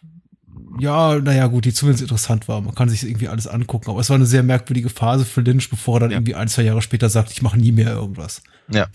ja, 0.80 1.17
naja, 1.19 1.47
gut, 1.47 1.65
die 1.65 1.73
zumindest 1.73 2.03
interessant 2.03 2.47
waren. 2.47 2.65
Man 2.65 2.76
kann 2.76 2.89
sich 2.89 3.03
irgendwie 3.03 3.27
alles 3.27 3.47
angucken, 3.47 3.89
aber 3.89 3.99
es 3.99 4.09
war 4.09 4.15
eine 4.15 4.26
sehr 4.26 4.43
merkwürdige 4.43 4.89
Phase 4.89 5.26
für 5.26 5.41
Lynch, 5.41 5.69
bevor 5.69 5.97
er 5.97 5.99
dann 6.01 6.11
ja. 6.11 6.17
irgendwie 6.17 6.35
ein, 6.35 6.47
zwei 6.47 6.63
Jahre 6.63 6.81
später 6.81 7.09
sagt, 7.09 7.31
ich 7.31 7.41
mache 7.41 7.57
nie 7.57 7.71
mehr 7.71 7.93
irgendwas. 7.93 8.41
Ja. 8.71 8.88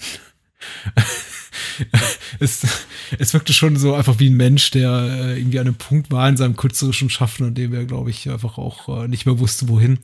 es, 2.41 2.67
es 3.19 3.35
wirkte 3.35 3.53
schon 3.53 3.77
so 3.77 3.95
einfach 3.95 4.19
wie 4.19 4.31
ein 4.31 4.37
Mensch, 4.37 4.71
der 4.71 4.91
äh, 4.91 5.39
irgendwie 5.39 5.59
an 5.59 5.67
einem 5.67 5.77
Punkt 5.77 6.11
war 6.11 6.29
in 6.29 6.37
seinem 6.37 6.57
künstlerischen 6.57 7.11
Schaffen, 7.11 7.47
an 7.47 7.55
dem 7.55 7.75
er, 7.75 7.85
glaube 7.85 8.11
ich, 8.11 8.31
einfach 8.31 8.59
auch 8.59 9.05
äh, 9.05 9.09
nicht 9.09 9.27
mehr 9.27 9.39
wusste, 9.39 9.69
wohin. 9.69 9.99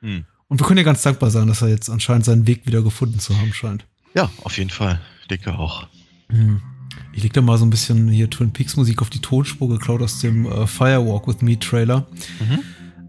Hm. 0.00 0.24
Und 0.48 0.60
wir 0.60 0.66
können 0.66 0.78
ja 0.78 0.84
ganz 0.84 1.02
dankbar 1.02 1.30
sein, 1.30 1.46
dass 1.46 1.62
er 1.62 1.68
jetzt 1.68 1.90
anscheinend 1.90 2.24
seinen 2.24 2.46
Weg 2.46 2.66
wieder 2.66 2.82
gefunden 2.82 3.18
zu 3.18 3.38
haben 3.38 3.52
scheint. 3.52 3.84
Ja, 4.14 4.30
auf 4.42 4.56
jeden 4.56 4.70
Fall. 4.70 5.00
Ich 5.22 5.28
denke 5.28 5.58
auch. 5.58 5.86
Hm. 6.30 6.62
Ich 7.12 7.22
leg 7.22 7.32
da 7.32 7.42
mal 7.42 7.58
so 7.58 7.66
ein 7.66 7.70
bisschen 7.70 8.08
hier 8.08 8.30
Twin 8.30 8.52
Peaks 8.52 8.76
Musik 8.76 9.02
auf 9.02 9.10
die 9.10 9.20
Tonspur 9.20 9.68
geklaut 9.68 10.02
aus 10.02 10.20
dem 10.20 10.46
äh, 10.46 10.66
Firewalk 10.66 11.26
with 11.26 11.42
Me 11.42 11.58
Trailer. 11.58 12.06
Mhm. 12.40 12.60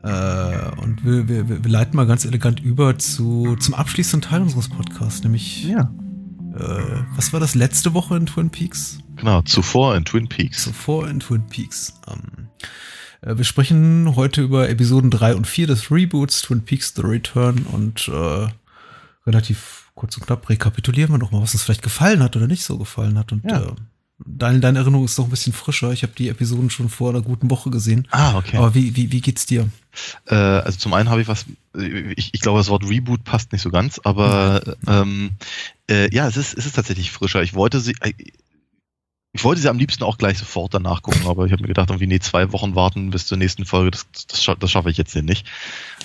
Äh, 0.04 0.82
und 0.82 1.04
wir, 1.04 1.28
wir, 1.28 1.64
wir 1.64 1.72
leiten 1.72 1.96
mal 1.96 2.08
ganz 2.08 2.26
elegant 2.26 2.60
über 2.60 2.98
zu, 2.98 3.56
zum 3.60 3.74
abschließenden 3.74 4.30
Teil 4.30 4.42
unseres 4.42 4.70
Podcasts, 4.70 5.24
nämlich 5.24 5.66
ja 5.66 5.92
was 7.16 7.32
war 7.34 7.40
das 7.40 7.56
letzte 7.56 7.94
Woche 7.94 8.16
in 8.18 8.26
Twin 8.26 8.50
Peaks? 8.50 9.00
Genau, 9.16 9.42
zuvor 9.44 9.96
in 9.96 10.06
Twin 10.06 10.28
Peaks. 10.28 10.64
Zuvor 10.64 11.08
in 11.08 11.20
Twin 11.20 11.46
Peaks. 11.48 11.94
Ähm, 12.08 12.50
äh, 13.22 13.38
wir 13.38 13.44
sprechen 13.44 14.16
heute 14.16 14.42
über 14.42 14.70
Episoden 14.70 15.12
3 15.12 15.36
und 15.36 15.48
4 15.48 15.68
des 15.68 15.92
Reboots 15.92 16.42
Twin 16.42 16.64
Peaks 16.64 16.94
The 16.96 17.02
Return 17.02 17.66
und 17.72 18.08
äh, 18.08 18.48
relativ 19.26 19.92
kurz 19.96 20.16
und 20.18 20.26
knapp 20.26 20.50
rekapitulieren 20.50 21.14
wir 21.14 21.20
doch 21.20 21.32
mal, 21.32 21.42
was 21.42 21.54
uns 21.54 21.64
vielleicht 21.64 21.82
gefallen 21.82 22.24
hat 22.24 22.36
oder 22.36 22.48
nicht 22.48 22.64
so 22.64 22.78
gefallen 22.78 23.18
hat. 23.18 23.32
Und 23.32 23.44
ja. 23.44 23.62
äh, 23.62 23.72
deine, 24.26 24.60
deine 24.60 24.80
Erinnerung 24.80 25.06
ist 25.06 25.20
doch 25.20 25.26
ein 25.26 25.30
bisschen 25.30 25.54
frischer. 25.54 25.92
Ich 25.92 26.04
habe 26.04 26.14
die 26.18 26.30
Episoden 26.30 26.70
schon 26.70 26.90
vor 26.90 27.10
einer 27.10 27.22
guten 27.22 27.50
Woche 27.50 27.70
gesehen. 27.70 28.08
Ah, 28.12 28.38
okay. 28.38 28.58
Aber 28.58 28.74
wie, 28.76 28.96
wie, 28.96 29.12
wie 29.12 29.22
geht's 29.22 29.46
dir? 29.46 29.70
Äh, 30.28 30.36
also 30.36 30.78
zum 30.78 30.94
einen 30.94 31.10
habe 31.10 31.22
ich 31.22 31.28
was, 31.28 31.46
ich, 32.16 32.34
ich 32.34 32.42
glaube, 32.42 32.60
das 32.60 32.70
Wort 32.70 32.88
Reboot 32.88 33.26
passt 33.26 33.52
nicht 33.52 33.62
so 33.62 33.70
ganz, 33.70 34.00
aber 34.04 34.62
mhm. 34.66 34.88
ähm, 34.88 35.32
äh, 35.90 36.14
ja, 36.14 36.28
es 36.28 36.38
ist, 36.38 36.58
es 36.58 36.66
ist 36.66 36.76
tatsächlich 36.76 37.12
frischer. 37.12 37.42
Ich 37.42 37.54
wollte 37.54 37.80
sie, 37.80 37.96
äh, 38.02 38.14
ich 39.32 39.44
wollte 39.44 39.62
sie 39.62 39.70
am 39.70 39.78
liebsten 39.78 40.04
auch 40.04 40.18
gleich 40.18 40.38
sofort 40.38 40.74
danach 40.74 41.02
gucken, 41.02 41.28
aber 41.28 41.46
ich 41.46 41.52
habe 41.52 41.62
mir 41.62 41.68
gedacht, 41.68 41.90
irgendwie 41.90 42.08
nee, 42.08 42.20
zwei 42.20 42.52
Wochen 42.52 42.76
warten 42.76 43.12
bis 43.12 43.28
zur 43.28 43.38
nächsten 43.38 43.66
Folge, 43.66 43.92
das, 43.92 44.08
das, 44.28 44.58
das 44.60 44.72
schaffe 44.72 44.90
ich 44.90 44.98
jetzt 44.98 45.14
hier 45.14 45.22
nicht. 45.22 45.48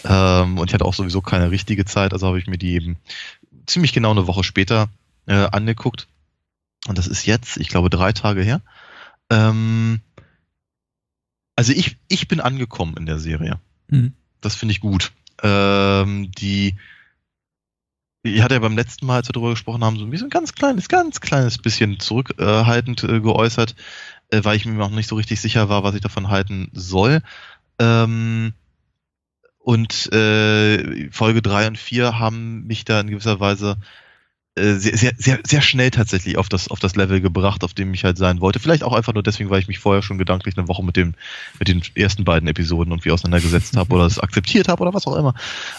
Ähm, 0.04 0.58
und 0.58 0.68
ich 0.68 0.74
hatte 0.74 0.84
auch 0.84 0.94
sowieso 0.94 1.20
keine 1.20 1.50
richtige 1.50 1.84
Zeit, 1.84 2.12
also 2.12 2.26
habe 2.26 2.38
ich 2.38 2.46
mir 2.46 2.58
die 2.58 2.74
eben 2.74 2.96
ziemlich 3.66 3.92
genau 3.92 4.10
eine 4.10 4.26
Woche 4.26 4.44
später 4.44 4.88
äh, 5.26 5.34
angeguckt. 5.34 6.06
Und 6.86 6.98
das 6.98 7.06
ist 7.06 7.24
jetzt, 7.24 7.56
ich 7.56 7.68
glaube, 7.68 7.88
drei 7.88 8.12
Tage 8.12 8.42
her. 8.42 8.60
Ähm, 9.30 10.00
also 11.56 11.72
ich, 11.72 11.96
ich 12.08 12.28
bin 12.28 12.40
angekommen 12.40 12.96
in 12.98 13.06
der 13.06 13.18
Serie. 13.18 13.58
Mhm. 13.88 14.12
Das 14.42 14.54
finde 14.54 14.72
ich 14.72 14.80
gut. 14.80 15.12
Ähm, 15.42 16.30
die, 16.32 16.76
ich 18.24 18.42
hatte 18.42 18.54
ja 18.54 18.60
beim 18.60 18.76
letzten 18.76 19.06
Mal, 19.06 19.16
als 19.16 19.28
wir 19.28 19.34
darüber 19.34 19.50
gesprochen 19.50 19.84
haben, 19.84 19.98
so 19.98 20.04
ein 20.04 20.30
ganz 20.30 20.54
kleines, 20.54 20.88
ganz 20.88 21.20
kleines 21.20 21.58
bisschen 21.58 22.00
zurückhaltend 22.00 23.04
äh, 23.04 23.20
geäußert, 23.20 23.74
äh, 24.30 24.40
weil 24.42 24.56
ich 24.56 24.64
mir 24.64 24.72
noch 24.72 24.90
nicht 24.90 25.08
so 25.08 25.16
richtig 25.16 25.40
sicher 25.40 25.68
war, 25.68 25.84
was 25.84 25.94
ich 25.94 26.00
davon 26.00 26.28
halten 26.28 26.70
soll. 26.72 27.20
Ähm, 27.78 28.54
und 29.58 30.12
äh, 30.12 31.10
Folge 31.10 31.42
3 31.42 31.68
und 31.68 31.78
4 31.78 32.18
haben 32.18 32.66
mich 32.66 32.84
da 32.84 33.00
in 33.00 33.08
gewisser 33.08 33.40
Weise 33.40 33.76
äh, 34.56 34.74
sehr, 34.74 34.96
sehr, 34.96 35.12
sehr, 35.16 35.40
sehr 35.44 35.60
schnell 35.60 35.90
tatsächlich 35.90 36.38
auf 36.38 36.48
das, 36.48 36.68
auf 36.68 36.78
das 36.78 36.96
Level 36.96 37.20
gebracht, 37.20 37.64
auf 37.64 37.74
dem 37.74 37.92
ich 37.92 38.04
halt 38.04 38.16
sein 38.16 38.40
wollte. 38.40 38.58
Vielleicht 38.58 38.84
auch 38.84 38.92
einfach 38.92 39.12
nur 39.12 39.22
deswegen, 39.22 39.50
weil 39.50 39.60
ich 39.60 39.68
mich 39.68 39.80
vorher 39.80 40.02
schon 40.02 40.16
gedanklich 40.16 40.56
eine 40.56 40.68
Woche 40.68 40.84
mit 40.84 40.96
dem, 40.96 41.14
mit 41.58 41.68
den 41.68 41.82
ersten 41.94 42.24
beiden 42.24 42.48
Episoden 42.48 42.92
irgendwie 42.92 43.10
auseinandergesetzt 43.10 43.76
habe 43.76 43.94
oder 43.94 44.06
es 44.06 44.18
akzeptiert 44.20 44.68
habe 44.68 44.82
oder 44.82 44.94
was 44.94 45.06
auch 45.06 45.16
immer. 45.16 45.34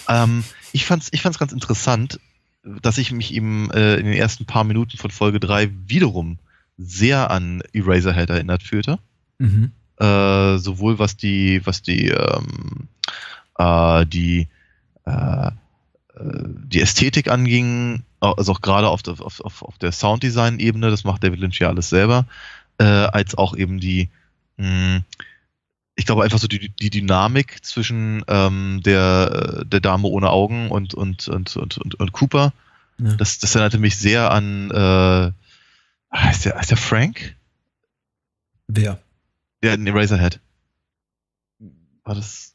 Ähm, 0.09 0.43
ich 0.73 0.85
fand's, 0.85 1.07
ich 1.11 1.21
fand's 1.21 1.39
ganz 1.39 1.53
interessant, 1.53 2.19
dass 2.65 2.97
ich 2.97 3.11
mich 3.11 3.33
eben 3.33 3.69
äh, 3.71 3.95
in 3.95 4.05
den 4.05 4.13
ersten 4.13 4.45
paar 4.45 4.63
Minuten 4.63 4.97
von 4.97 5.11
Folge 5.11 5.39
3 5.39 5.69
wiederum 5.87 6.39
sehr 6.77 7.31
an 7.31 7.61
Eraserhead 7.73 8.29
erinnert 8.29 8.63
fühlte. 8.63 8.99
Mhm. 9.37 9.71
Äh, 9.97 10.57
sowohl 10.57 10.99
was 10.99 11.15
die, 11.15 11.61
was 11.65 11.81
die, 11.81 12.09
ähm, 12.09 12.89
äh, 13.57 14.05
die, 14.05 14.47
äh, 15.05 15.51
die 16.19 16.81
Ästhetik 16.81 17.29
anging, 17.29 18.03
also 18.19 18.53
auch 18.53 18.61
gerade 18.61 18.89
auf 18.89 19.03
der, 19.03 19.21
auf, 19.21 19.41
auf 19.41 19.77
der 19.79 19.91
Sounddesign-Ebene, 19.91 20.89
das 20.89 21.03
macht 21.03 21.23
David 21.23 21.39
Lynch 21.39 21.59
ja 21.59 21.69
alles 21.69 21.89
selber, 21.89 22.25
äh, 22.77 22.83
als 22.83 23.35
auch 23.35 23.55
eben 23.55 23.79
die, 23.79 24.09
mh, 24.57 25.01
ich 25.95 26.05
glaube 26.05 26.23
einfach 26.23 26.39
so 26.39 26.47
die, 26.47 26.69
die 26.69 26.89
Dynamik 26.89 27.63
zwischen 27.63 28.23
ähm, 28.27 28.81
der, 28.83 29.63
der 29.65 29.79
Dame 29.79 30.07
ohne 30.07 30.29
Augen 30.29 30.69
und, 30.69 30.93
und, 30.93 31.27
und, 31.27 31.55
und, 31.55 31.77
und, 31.77 31.95
und 31.95 32.11
Cooper. 32.11 32.53
Ja. 32.97 33.13
Das, 33.15 33.39
das 33.39 33.55
erinnerte 33.55 33.77
mich 33.77 33.97
sehr 33.97 34.31
an, 34.31 34.71
äh, 34.71 35.31
heißt 36.15 36.45
der, 36.45 36.55
heißt 36.55 36.71
der 36.71 36.77
Frank? 36.77 37.35
Wer? 38.67 38.99
Der 39.63 39.73
in 39.75 39.87
Eraserhead. 39.87 40.39
War 42.03 42.15
das? 42.15 42.53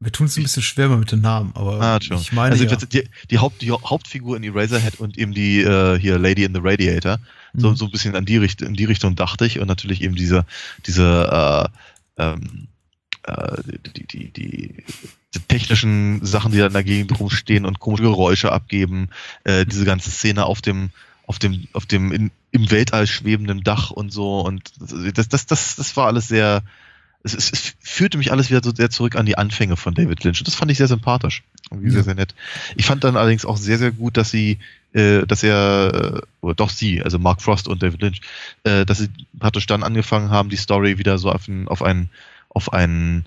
Wir 0.00 0.12
tun 0.12 0.26
es 0.26 0.36
ein 0.36 0.42
bisschen 0.42 0.62
schwer 0.62 0.88
mit 0.88 1.12
den 1.12 1.20
Namen, 1.20 1.52
aber 1.54 1.80
ah, 1.80 1.98
ich 2.00 2.32
meine. 2.32 2.52
Also 2.52 2.64
ja. 2.64 2.76
die, 2.76 3.08
die, 3.30 3.38
Haupt, 3.38 3.60
die 3.60 3.70
Hauptfigur 3.70 4.36
in 4.36 4.42
Eraserhead 4.42 4.98
und 4.98 5.18
eben 5.18 5.34
die 5.34 5.60
äh, 5.60 5.98
hier 5.98 6.18
Lady 6.18 6.44
in 6.44 6.54
the 6.54 6.60
Radiator, 6.62 7.18
mhm. 7.52 7.60
so, 7.60 7.74
so 7.74 7.84
ein 7.84 7.90
bisschen 7.90 8.16
an 8.16 8.24
die 8.24 8.38
Richtung, 8.38 8.68
in 8.68 8.74
die 8.74 8.86
Richtung 8.86 9.14
dachte 9.14 9.44
ich 9.44 9.58
und 9.58 9.68
natürlich 9.68 10.00
eben 10.02 10.14
diese, 10.14 10.46
diese 10.86 11.68
äh, 11.70 11.78
ähm, 12.20 12.68
äh, 13.24 13.62
die, 13.96 14.06
die, 14.06 14.32
die, 14.32 14.84
die, 15.34 15.40
technischen 15.48 16.24
Sachen, 16.24 16.52
die 16.52 16.58
dann 16.58 16.72
dagegen 16.72 17.12
rumstehen 17.14 17.64
und 17.64 17.78
komische 17.78 18.02
Geräusche 18.04 18.52
abgeben, 18.52 19.10
äh, 19.44 19.64
diese 19.64 19.84
ganze 19.84 20.10
Szene 20.10 20.44
auf 20.46 20.60
dem, 20.60 20.90
auf 21.26 21.38
dem, 21.38 21.68
auf 21.72 21.86
dem 21.86 22.12
in, 22.12 22.30
im 22.50 22.70
Weltall 22.70 23.06
schwebenden 23.06 23.62
Dach 23.62 23.90
und 23.90 24.12
so. 24.12 24.40
Und 24.40 24.72
das, 25.14 25.28
das, 25.28 25.46
das, 25.46 25.76
das 25.76 25.96
war 25.96 26.06
alles 26.06 26.28
sehr, 26.28 26.62
es, 27.22 27.34
es, 27.34 27.52
es, 27.52 27.74
führte 27.80 28.18
mich 28.18 28.32
alles 28.32 28.50
wieder 28.50 28.62
so 28.62 28.72
sehr 28.74 28.90
zurück 28.90 29.16
an 29.16 29.26
die 29.26 29.36
Anfänge 29.36 29.76
von 29.76 29.94
David 29.94 30.24
Lynch. 30.24 30.40
Und 30.40 30.46
das 30.46 30.54
fand 30.54 30.70
ich 30.70 30.78
sehr 30.78 30.88
sympathisch. 30.88 31.42
Irgendwie 31.70 31.90
sehr, 31.90 32.02
sehr 32.02 32.14
nett. 32.14 32.34
Ich 32.76 32.86
fand 32.86 33.04
dann 33.04 33.16
allerdings 33.16 33.44
auch 33.44 33.56
sehr, 33.56 33.78
sehr 33.78 33.92
gut, 33.92 34.16
dass 34.16 34.30
sie, 34.30 34.58
äh, 34.92 35.26
dass 35.26 35.42
er, 35.42 35.92
äh, 35.92 36.20
oder 36.40 36.54
doch 36.54 36.70
sie, 36.70 37.02
also 37.02 37.18
Mark 37.18 37.42
Frost 37.42 37.68
und 37.68 37.82
David 37.82 38.00
Lynch, 38.00 38.20
äh, 38.64 38.86
dass 38.86 38.98
sie 38.98 39.08
praktisch 39.38 39.66
dann 39.66 39.82
angefangen 39.82 40.30
haben, 40.30 40.48
die 40.48 40.56
Story 40.56 40.98
wieder 40.98 41.18
so 41.18 41.30
auf, 41.30 41.46
ein, 41.46 41.68
auf 41.68 41.82
einen, 41.82 42.10
auf 42.48 42.72
einen 42.72 43.26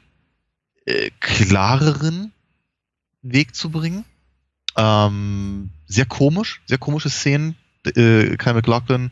äh, 0.86 1.12
klareren 1.20 2.32
Weg 3.22 3.56
zu 3.56 3.70
bringen. 3.70 4.06
Ähm, 4.76 5.70
sehr 5.86 6.06
komisch, 6.06 6.62
sehr 6.66 6.80
komische 6.80 7.10
Szenen. 7.10 7.56
Äh, 7.86 8.38
Kyle 8.38 8.56
McLaughlin 8.56 9.12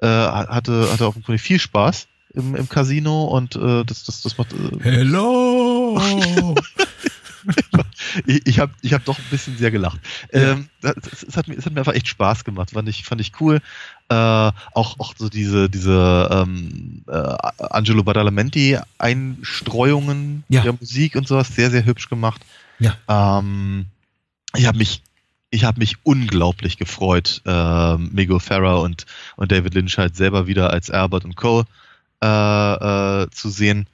äh, 0.00 0.06
hatte, 0.06 0.90
hatte 0.92 1.12
Fall 1.22 1.38
viel 1.38 1.60
Spaß 1.60 2.08
im, 2.34 2.54
im 2.54 2.68
Casino 2.68 3.24
und 3.24 3.56
äh, 3.56 3.84
das, 3.84 4.04
das, 4.04 4.22
das 4.22 4.38
macht. 4.38 4.52
Äh, 4.52 4.80
Hello! 4.82 6.00
ich 8.26 8.46
ich 8.46 8.58
habe 8.58 8.72
ich 8.82 8.92
hab 8.92 9.04
doch 9.04 9.18
ein 9.18 9.24
bisschen 9.30 9.56
sehr 9.56 9.70
gelacht. 9.70 10.00
Ähm, 10.32 10.68
es, 10.82 11.36
hat 11.36 11.48
mir, 11.48 11.56
es 11.56 11.64
hat 11.64 11.72
mir 11.72 11.80
einfach 11.80 11.94
echt 11.94 12.08
Spaß 12.08 12.44
gemacht, 12.44 12.70
fand 12.70 12.88
ich, 12.88 13.04
fand 13.04 13.20
ich 13.20 13.32
cool. 13.40 13.60
Äh, 14.08 14.14
auch, 14.14 14.98
auch 14.98 15.14
so 15.16 15.28
diese, 15.28 15.70
diese 15.70 16.28
ähm, 16.30 17.02
äh, 17.08 17.36
Angelo 17.70 18.02
Badalamenti 18.02 18.78
Einstreuungen 18.98 20.44
ja. 20.48 20.62
der 20.62 20.74
Musik 20.74 21.16
und 21.16 21.26
sowas, 21.26 21.48
sehr, 21.48 21.70
sehr 21.70 21.84
hübsch 21.84 22.08
gemacht. 22.08 22.42
Ja. 22.78 22.96
Ähm, 23.08 23.86
ich 24.56 24.66
habe 24.66 24.78
mich 24.78 25.02
ich 25.50 25.62
habe 25.62 25.78
mich 25.78 25.98
unglaublich 26.02 26.78
gefreut, 26.78 27.40
äh, 27.46 27.96
Miguel 27.96 28.40
Ferrer 28.40 28.80
und, 28.80 29.06
und 29.36 29.52
David 29.52 29.74
Lynch 29.74 29.98
halt 29.98 30.16
selber 30.16 30.48
wieder 30.48 30.70
als 30.70 30.90
Albert 30.90 31.24
und 31.24 31.36
Cole 31.36 31.64
äh, 32.22 32.26
äh, 33.22 33.30
zu 33.30 33.50
sehen. 33.50 33.86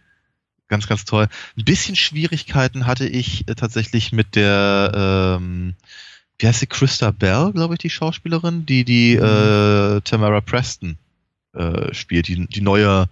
Ganz, 0.69 0.87
ganz 0.87 1.05
toll. 1.05 1.29
Ein 1.57 1.65
bisschen 1.65 1.97
Schwierigkeiten 1.97 2.87
hatte 2.87 3.07
ich 3.07 3.49
äh, 3.49 3.55
tatsächlich 3.55 4.13
mit 4.13 4.37
der, 4.37 5.39
ähm, 5.41 5.75
wie 6.39 6.47
heißt 6.47 6.61
sie, 6.61 6.67
Christa 6.67 7.11
Bell, 7.11 7.53
glaube 7.53 7.75
ich, 7.75 7.79
die 7.79 7.91
Schauspielerin, 7.91 8.67
die 8.67 8.85
die 8.85 9.17
mhm. 9.17 9.25
äh, 9.25 10.01
Tamara 10.03 10.41
Preston 10.41 10.97
äh, 11.55 11.93
spielt, 11.93 12.29
die, 12.29 12.47
die 12.47 12.61
neue, 12.61 13.09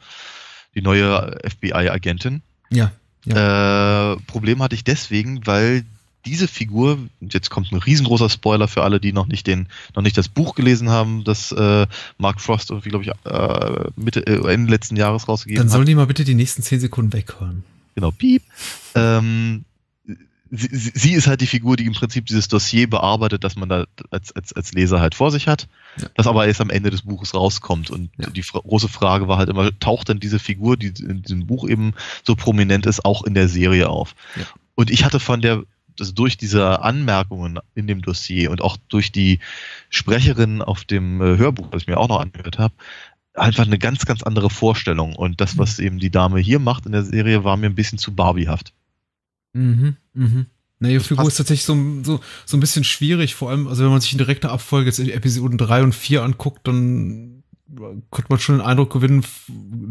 die 0.75 0.83
neue 0.83 1.37
FBI-Agentin. 1.45 2.43
Ja. 2.71 2.93
ja. 3.25 4.13
Äh, 4.13 4.17
Problem 4.27 4.63
hatte 4.63 4.77
ich 4.77 4.85
deswegen, 4.85 5.45
weil 5.47 5.85
diese 6.29 6.47
Figur, 6.47 6.99
jetzt 7.21 7.49
kommt 7.49 7.73
ein 7.73 7.79
riesengroßer 7.79 8.29
Spoiler 8.29 8.69
für 8.69 8.83
alle, 8.83 9.01
die 9.01 9.15
noch 9.15 9.27
nicht 9.27 9.47
den, 9.47 9.69
noch 9.97 10.03
nicht 10.03 10.19
das 10.19 10.29
Buch 10.29 10.55
gelesen 10.55 10.91
haben, 10.91 11.25
das 11.25 11.53
äh, 11.53 11.87
Mark 12.19 12.41
Frost 12.43 12.71
irgendwie, 12.71 12.91
glaube 12.91 13.05
ich, 13.05 13.11
äh, 13.25 13.91
Mitte, 13.97 14.27
äh, 14.27 14.53
Ende 14.53 14.71
letzten 14.71 14.97
Jahres 14.97 15.27
rausgegeben 15.27 15.61
hat. 15.61 15.65
Dann 15.65 15.73
sollen 15.73 15.87
die 15.87 15.95
mal 15.95 16.07
bitte 16.07 16.25
die 16.25 16.35
nächsten 16.35 16.63
zehn 16.63 16.81
Sekunden 16.81 17.15
weghören. 17.15 17.65
Genau, 17.95 18.11
piep. 18.11 18.43
Ähm, 18.95 19.65
sie, 20.51 20.69
sie, 20.95 21.13
ist 21.15 21.27
halt 21.27 21.41
die 21.41 21.47
Figur, 21.47 21.77
die 21.79 21.87
im 21.87 21.95
Prinzip 21.95 22.27
dieses 22.27 22.49
Dossier 22.49 22.91
bearbeitet, 22.91 23.43
das 23.43 23.57
man 23.57 23.71
da 23.71 23.87
als, 24.11 24.31
als, 24.33 24.53
als 24.53 24.73
Leser 24.75 25.01
halt 25.01 25.15
vor 25.15 25.31
sich 25.31 25.49
hat, 25.49 25.67
ja. 25.99 26.09
das 26.15 26.27
aber 26.27 26.47
erst 26.47 26.61
am 26.61 26.71
Ende 26.71 26.91
des 26.91 27.03
Buches 27.03 27.35
rauskommt. 27.35 27.91
Und 27.91 28.11
ja. 28.19 28.29
die 28.29 28.43
große 28.43 28.89
Frage 28.89 29.29
war 29.29 29.39
halt 29.39 29.49
immer, 29.49 29.77
taucht 29.79 30.11
denn 30.11 30.21
diese 30.21 30.39
Figur, 30.39 30.77
die 30.77 30.89
in 30.89 31.23
diesem 31.23 31.47
Buch 31.47 31.67
eben 31.67 31.95
so 32.23 32.37
prominent 32.37 32.85
ist, 32.85 33.05
auch 33.05 33.25
in 33.25 33.33
der 33.33 33.49
Serie 33.49 33.89
auf? 33.89 34.15
Ja. 34.37 34.43
Und 34.75 34.91
ich 34.91 35.05
hatte 35.05 35.19
von 35.19 35.41
der 35.41 35.65
also 36.01 36.13
durch 36.13 36.37
diese 36.37 36.83
Anmerkungen 36.83 37.59
in 37.75 37.87
dem 37.87 38.03
Dossier 38.03 38.51
und 38.51 38.63
auch 38.63 38.77
durch 38.89 39.13
die 39.13 39.41
Sprecherin 39.91 40.63
auf 40.63 40.85
dem 40.85 41.21
äh, 41.21 41.37
Hörbuch, 41.37 41.69
das 41.71 41.83
ich 41.83 41.89
mir 41.89 41.99
auch 41.99 42.09
noch 42.09 42.21
angehört 42.21 42.59
habe, 42.59 42.75
einfach 43.35 43.67
eine 43.67 43.79
ganz, 43.79 44.05
ganz 44.05 44.23
andere 44.23 44.51
Vorstellung. 44.51 45.15
Und 45.17 45.41
das, 45.41 45.59
was 45.59 45.79
mhm. 45.79 45.85
eben 45.85 45.99
die 45.99 46.11
Dame 46.11 46.41
hier 46.41 46.59
macht 46.59 46.87
in 46.87 46.93
der 46.93 47.05
Serie, 47.05 47.45
war 47.45 47.57
mir 47.57 47.67
ein 47.67 47.75
bisschen 47.75 47.99
zu 47.99 48.15
Barbiehaft. 48.15 48.73
Mhm, 49.53 49.97
mhm. 50.15 50.47
Na, 50.81 50.89
ihre 50.89 51.03
Figur 51.03 51.27
ist 51.27 51.37
tatsächlich 51.37 51.65
so, 51.65 51.77
so, 52.05 52.21
so 52.45 52.57
ein 52.57 52.61
bisschen 52.61 52.85
schwierig, 52.85 53.35
vor 53.35 53.51
allem, 53.51 53.67
also 53.67 53.83
wenn 53.83 53.91
man 53.91 54.01
sich 54.01 54.13
in 54.13 54.19
direkter 54.19 54.53
Abfolge 54.53 54.87
jetzt 54.87 55.01
in 55.01 55.11
Episoden 55.11 55.59
3 55.59 55.83
und 55.83 55.95
4 55.95 56.23
anguckt, 56.23 56.69
dann 56.69 57.43
könnte 58.11 58.31
man 58.31 58.39
schon 58.39 58.59
den 58.59 58.67
Eindruck 58.67 58.93
gewinnen, 58.93 59.25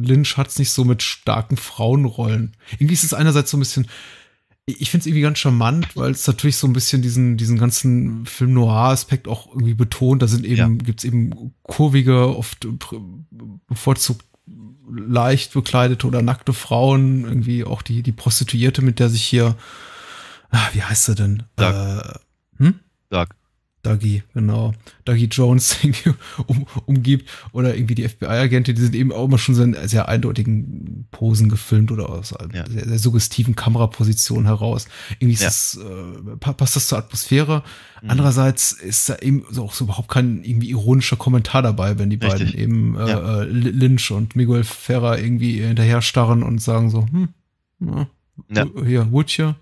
Lynch 0.02 0.38
hat 0.38 0.48
es 0.48 0.60
nicht 0.60 0.72
so 0.72 0.84
mit 0.84 1.04
starken 1.04 1.58
Frauenrollen. 1.58 2.56
Irgendwie 2.72 2.94
ist 2.94 3.04
es 3.04 3.14
einerseits 3.14 3.52
so 3.52 3.58
ein 3.58 3.60
bisschen 3.60 3.88
ich 4.70 4.92
finde 4.92 5.02
es 5.02 5.08
irgendwie 5.08 5.22
ganz 5.22 5.40
charmant, 5.40 5.96
weil 5.96 6.12
es 6.12 6.28
natürlich 6.28 6.58
so 6.58 6.68
ein 6.68 6.74
bisschen 6.74 7.02
diesen, 7.02 7.38
diesen 7.38 7.58
ganzen 7.58 8.26
Film 8.26 8.54
Noir-Aspekt 8.54 9.30
auch 9.30 9.48
irgendwie 9.48 9.74
betont. 9.74 10.22
Da 10.22 10.28
sind 10.28 10.46
eben, 10.46 10.58
ja. 10.58 10.68
gibt's 10.68 11.06
eben 11.06 11.54
kurvige, 11.64 12.36
oft 12.36 12.68
bevorzugt 13.68 14.26
leicht 14.90 15.54
bekleidete 15.54 16.06
oder 16.08 16.22
nackte 16.22 16.54
Frauen, 16.54 17.24
irgendwie 17.24 17.64
auch 17.64 17.82
die, 17.82 18.04
die 18.04 18.12
Prostituierte, 18.12 18.82
mit 18.82 19.00
der 19.00 19.10
sich 19.10 19.24
hier, 19.24 19.56
ah, 20.50 20.68
wie 20.74 20.84
heißt 20.84 21.06
sie 21.06 21.16
denn? 21.16 21.44
Doug. 21.56 21.74
Äh, 21.74 22.64
hm? 22.64 22.80
Doug. 23.10 23.28
Dougie, 23.88 24.24
genau, 24.34 24.74
Dougie 25.06 25.30
Jones 25.32 25.78
um, 26.48 26.68
umgibt 26.86 27.30
oder 27.54 27.76
irgendwie 27.76 27.96
die 27.96 28.08
FBI-Agente, 28.08 28.74
die 28.74 28.82
sind 28.82 28.96
eben 28.96 29.14
auch 29.14 29.26
immer 29.26 29.38
schon 29.38 29.56
so 29.56 29.64
in 29.64 29.76
sehr 29.88 30.10
eindeutigen 30.10 31.08
Posen 31.12 31.48
gefilmt 31.48 31.92
oder 31.92 32.10
aus 32.10 32.34
ja. 32.54 32.68
sehr, 32.70 32.88
sehr 32.88 33.00
suggestiven 33.00 33.56
Kamerapositionen 33.56 34.46
heraus. 34.46 34.88
Irgendwie 35.20 35.42
ja. 35.42 35.46
das, 35.46 35.80
äh, 35.82 36.36
passt 36.38 36.76
das 36.76 36.88
zur 36.88 36.98
Atmosphäre. 36.98 37.64
Mhm. 38.02 38.10
Andererseits 38.10 38.74
ist 38.74 39.08
da 39.10 39.18
eben 39.20 39.46
auch 39.58 39.74
so 39.74 39.86
überhaupt 39.86 40.10
kein 40.10 40.44
irgendwie 40.44 40.70
ironischer 40.72 41.16
Kommentar 41.16 41.62
dabei, 41.62 41.98
wenn 41.98 42.10
die 42.10 42.18
Richtig. 42.18 42.52
beiden 42.52 42.60
eben 42.60 42.98
äh, 42.98 43.10
ja. 43.10 43.42
Äh, 43.42 43.46
Lynch 43.46 44.12
und 44.12 44.36
Miguel 44.36 44.66
Ferrer 44.66 45.18
irgendwie 45.18 45.62
hinterher 45.62 46.02
starren 46.02 46.44
und 46.44 46.62
sagen 46.62 46.90
so, 46.90 47.06
hm, 47.10 47.30
na, 48.50 48.68
hier, 48.86 49.12
Wutje, 49.12 49.56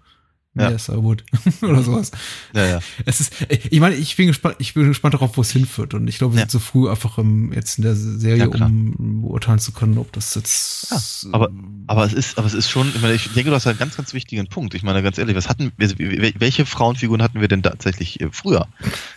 ja. 0.58 0.72
Yes, 0.72 0.88
I 0.88 0.94
would. 0.94 1.24
Oder 1.62 1.84
sowas. 1.84 2.12
Ja, 2.54 2.66
ja. 2.66 2.80
Es 3.06 3.20
ist, 3.20 3.34
ich 3.50 3.80
meine, 3.82 3.96
ich 3.96 4.16
bin 4.16 4.28
gespannt, 4.28 4.56
ich 4.60 4.74
bin 4.74 4.88
gespannt 4.88 5.14
darauf, 5.14 5.36
wo 5.36 5.42
es 5.42 5.52
hinführt. 5.52 5.94
Und 5.94 6.08
ich 6.08 6.18
glaube, 6.18 6.34
wir 6.34 6.40
ja. 6.40 6.44
sind 6.44 6.52
zu 6.52 6.60
früh 6.60 6.90
einfach 6.90 7.18
im, 7.18 7.52
jetzt 7.52 7.78
in 7.78 7.84
der 7.84 7.96
Serie, 7.96 8.50
ja, 8.50 8.66
um 8.66 9.22
beurteilen 9.22 9.60
zu 9.60 9.74
können, 9.74 9.98
ob 9.98 10.14
das 10.14 10.34
jetzt. 10.34 10.92
Ja, 10.92 11.30
aber, 11.34 11.50
aber 11.88 12.06
es 12.06 12.14
ist, 12.14 12.38
aber 12.38 12.48
es 12.48 12.54
ist 12.54 12.70
schon, 12.70 12.88
ich 12.88 13.02
meine, 13.02 13.16
ich 13.16 13.34
denke, 13.34 13.50
du 13.50 13.56
hast 13.56 13.68
einen 13.68 13.78
ganz, 13.78 13.98
ganz 13.98 14.14
wichtigen 14.14 14.48
Punkt. 14.48 14.74
Ich 14.76 14.84
meine, 14.84 15.04
ganz 15.04 15.18
ehrlich, 15.18 15.36
was 15.36 15.50
hatten, 15.50 15.74
welche 15.78 16.66
Frauenfiguren 16.66 17.22
hatten 17.22 17.42
wir 17.42 17.50
denn 17.50 17.62
tatsächlich 17.62 18.22
äh, 18.22 18.30
früher? 18.32 18.68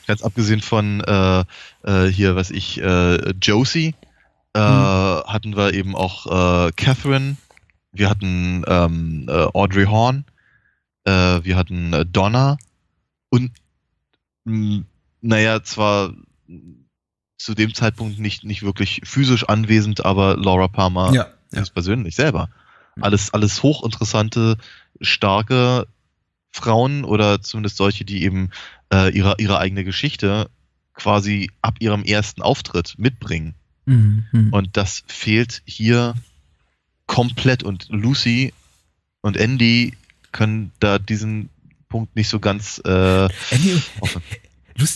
Ganz 0.09 0.23
abgesehen 0.23 0.61
von, 0.61 1.01
äh, 1.03 1.45
äh, 1.85 2.07
hier, 2.07 2.35
was 2.35 2.51
ich, 2.51 2.81
äh, 2.81 3.31
Josie, 3.41 3.95
äh, 4.55 4.59
hm. 4.59 5.23
hatten 5.25 5.57
wir 5.57 5.73
eben 5.73 5.95
auch, 5.95 6.67
äh, 6.67 6.73
Catherine, 6.73 7.37
wir 7.93 8.11
hatten, 8.11 8.65
ähm, 8.67 9.27
äh, 9.29 9.47
Audrey 9.55 9.85
Horn, 9.85 10.25
äh, 11.09 11.45
wir 11.45 11.57
hatten 11.57 11.93
äh, 11.93 12.07
Donna 12.07 12.59
und 13.31 13.51
mh, 14.45 14.85
naja, 15.21 15.63
zwar 15.63 16.13
zu 17.39 17.55
dem 17.55 17.73
Zeitpunkt 17.73 18.19
nicht, 18.19 18.45
nicht 18.45 18.63
wirklich 18.63 19.01
physisch 19.05 19.45
anwesend, 19.45 20.05
aber 20.05 20.37
Laura 20.37 20.69
Palmer 20.69 21.13
ja, 21.13 21.29
ja. 21.53 21.65
persönlich 21.73 22.15
selber. 22.15 22.51
Alles, 23.01 23.33
alles 23.33 23.63
hochinteressante, 23.63 24.57
starke 25.01 25.87
Frauen 26.51 27.05
oder 27.05 27.41
zumindest 27.41 27.77
solche, 27.77 28.05
die 28.05 28.25
eben 28.25 28.51
äh, 28.93 29.17
ihre, 29.17 29.37
ihre 29.39 29.61
eigene 29.61 29.85
Geschichte 29.85 30.51
quasi 30.95 31.49
ab 31.63 31.77
ihrem 31.79 32.03
ersten 32.03 32.43
Auftritt 32.43 32.97
mitbringen. 32.99 33.55
Mhm, 33.87 34.25
mhm. 34.33 34.53
Und 34.53 34.77
das 34.77 35.05
fehlt 35.07 35.63
hier 35.65 36.15
komplett. 37.07 37.63
Und 37.63 37.87
Lucy 37.89 38.53
und 39.21 39.37
Andy 39.37 39.95
können 40.33 40.73
da 40.81 40.99
diesen 40.99 41.49
Punkt 41.89 42.15
nicht 42.17 42.29
so 42.29 42.39
ganz 42.41 42.81
äh, 42.85 43.29
Andy, 43.51 43.81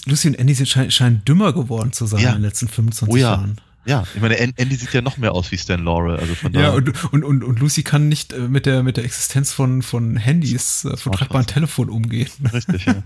Lucy 0.06 0.28
und 0.28 0.34
Andy 0.34 0.54
sind, 0.54 0.68
scheinen, 0.68 0.90
scheinen 0.90 1.24
dümmer 1.24 1.52
geworden 1.52 1.92
zu 1.92 2.06
sein 2.06 2.20
Ja. 2.20 2.28
in 2.30 2.36
den 2.36 2.42
letzten 2.42 2.68
25 2.68 3.12
Oh 3.12 3.16
ja. 3.16 3.32
Jahren. 3.32 3.60
Ja, 3.84 4.04
ich 4.14 4.20
meine, 4.20 4.38
An- 4.38 4.52
Andy 4.54 4.76
sieht 4.76 4.92
ja 4.92 5.00
noch 5.02 5.16
mehr 5.16 5.32
aus 5.32 5.50
wie 5.50 5.59
Stan 5.59 5.82
Laurel, 5.82 6.16
also 6.16 6.36
von 6.36 6.52
daher. 6.52 6.68
Ja, 6.68 6.74
und, 6.74 7.12
und, 7.12 7.24
und, 7.24 7.42
und 7.42 7.59
Lucy 7.59 7.82
kann 7.82 8.09
nicht 8.09 8.32
äh, 8.32 8.38
mit 8.38 8.64
der, 8.64 8.84
mit 8.84 8.96
der 8.96 9.04
Existenz 9.04 9.52
von, 9.52 9.82
von 9.82 10.16
Handys, 10.16 10.84
äh, 10.84 10.96
von 10.96 11.10
tragbaren 11.10 11.48
Telefon 11.48 11.90
umgehen. 11.90 12.28
Richtig, 12.52 12.84
ja. 12.84 13.02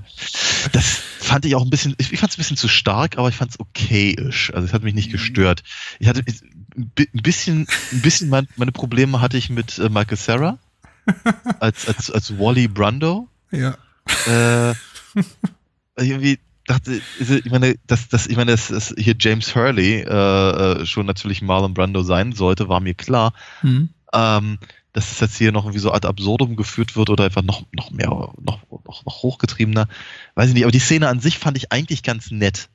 Das 0.73 0.85
fand 1.19 1.47
ich 1.47 1.55
auch 1.55 1.63
ein 1.63 1.71
bisschen, 1.71 1.95
ich, 1.97 2.13
ich 2.13 2.21
fand 2.21 2.31
es 2.33 2.37
ein 2.37 2.41
bisschen 2.43 2.59
zu 2.59 2.69
stark, 2.69 3.17
aber 3.17 3.31
ich 3.31 3.37
fand 3.37 3.53
es 3.53 3.59
okayisch. 3.61 4.53
Also 4.53 4.67
es 4.67 4.75
hat 4.75 4.83
mich 4.83 4.93
nicht 4.95 5.11
gestört. 5.11 5.63
Ich 5.99 6.09
hatte 6.09 6.23
ich- 6.27 6.43
ein 6.77 6.91
bisschen, 7.23 7.67
ein 7.93 8.03
bisschen 8.03 8.29
mein, 8.29 8.47
meine 8.57 8.73
Probleme 8.73 9.23
hatte 9.23 9.39
ich 9.39 9.49
mit 9.49 9.79
äh, 9.79 9.89
Michael 9.89 10.19
Sarah 10.19 10.59
als, 11.61 11.89
als, 11.89 12.11
als 12.11 12.39
Wally 12.39 12.69
Brando. 12.69 13.29
Ja. 13.51 13.77
Äh, 14.27 14.75
irgendwie 15.97 16.39
dachte, 16.67 17.01
ich 17.21 17.51
meine, 17.51 17.77
dass, 17.87 18.09
dass, 18.09 18.27
ich 18.27 18.37
meine, 18.37 18.53
dass, 18.53 18.69
dass 18.69 18.95
hier 18.99 19.15
James 19.19 19.55
Hurley 19.55 20.03
äh, 20.03 20.81
äh, 20.81 20.87
schon 20.87 21.07
natürlich 21.07 21.43
Marlon 21.43 21.75
Brando 21.75 22.03
sein 22.03 22.33
sollte, 22.33 22.69
war 22.69 22.81
mir 22.81 22.95
klar. 22.95 23.33
Hm. 23.61 23.91
Ähm, 24.13 24.59
dass 24.93 25.13
es 25.13 25.21
jetzt 25.21 25.37
hier 25.37 25.53
noch 25.53 25.65
irgendwie 25.65 25.81
so 25.81 25.93
ad 25.93 26.09
absurdum 26.09 26.57
geführt 26.57 26.97
wird 26.97 27.11
oder 27.11 27.25
einfach 27.25 27.43
noch, 27.43 27.65
noch 27.73 27.91
mehr, 27.91 28.09
noch, 28.09 28.35
noch, 28.71 29.05
noch 29.05 29.23
hochgetriebener. 29.23 29.89
Weiß 30.35 30.49
ich 30.49 30.55
nicht, 30.55 30.65
aber 30.65 30.73
die 30.73 30.79
Szene 30.79 31.09
an 31.09 31.21
sich 31.21 31.39
fand 31.39 31.57
ich 31.57 31.71
eigentlich 31.71 32.03
ganz 32.03 32.31
nett, 32.31 32.69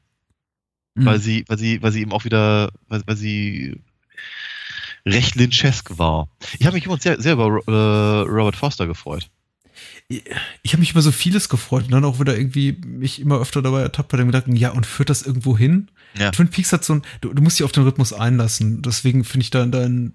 Hm. 0.95 1.05
weil 1.05 1.19
sie, 1.19 1.45
weil 1.47 1.57
sie, 1.57 1.81
weil 1.81 1.91
sie 1.91 2.01
eben 2.01 2.11
auch 2.11 2.25
wieder, 2.25 2.71
weil, 2.87 3.01
weil 3.05 3.15
sie 3.15 3.81
recht 5.05 5.35
lynchesk 5.35 5.97
war. 5.97 6.29
Ich 6.59 6.65
habe 6.65 6.75
mich 6.75 6.85
übrigens 6.85 7.03
sehr, 7.03 7.21
sehr 7.21 7.33
über 7.33 7.47
äh, 7.67 8.29
Robert 8.29 8.55
Foster 8.55 8.87
gefreut. 8.87 9.29
ich 10.09 10.73
habe 10.73 10.79
mich 10.79 10.91
über 10.91 11.01
so 11.01 11.11
vieles 11.11 11.49
gefreut 11.49 11.85
und 11.85 11.91
dann 11.91 12.05
auch 12.05 12.19
wieder 12.19 12.37
irgendwie 12.37 12.73
mich 12.85 13.19
immer 13.19 13.39
öfter 13.39 13.61
dabei 13.61 13.81
ertappt 13.81 14.09
bei 14.09 14.17
dem 14.17 14.27
Gedanken, 14.27 14.55
ja, 14.55 14.69
und 14.69 14.85
führt 14.85 15.09
das 15.09 15.21
irgendwo 15.21 15.57
hin? 15.57 15.89
Ja. 16.17 16.31
Twin 16.31 16.49
Peaks 16.49 16.73
hat 16.73 16.83
so 16.83 16.95
ein, 16.95 17.01
du, 17.21 17.33
du 17.33 17.41
musst 17.41 17.59
dich 17.59 17.63
auf 17.63 17.71
den 17.71 17.83
Rhythmus 17.83 18.13
einlassen. 18.13 18.81
Deswegen 18.81 19.23
finde 19.23 19.43
ich 19.43 19.49
dein, 19.49 19.71
dein, 19.71 20.13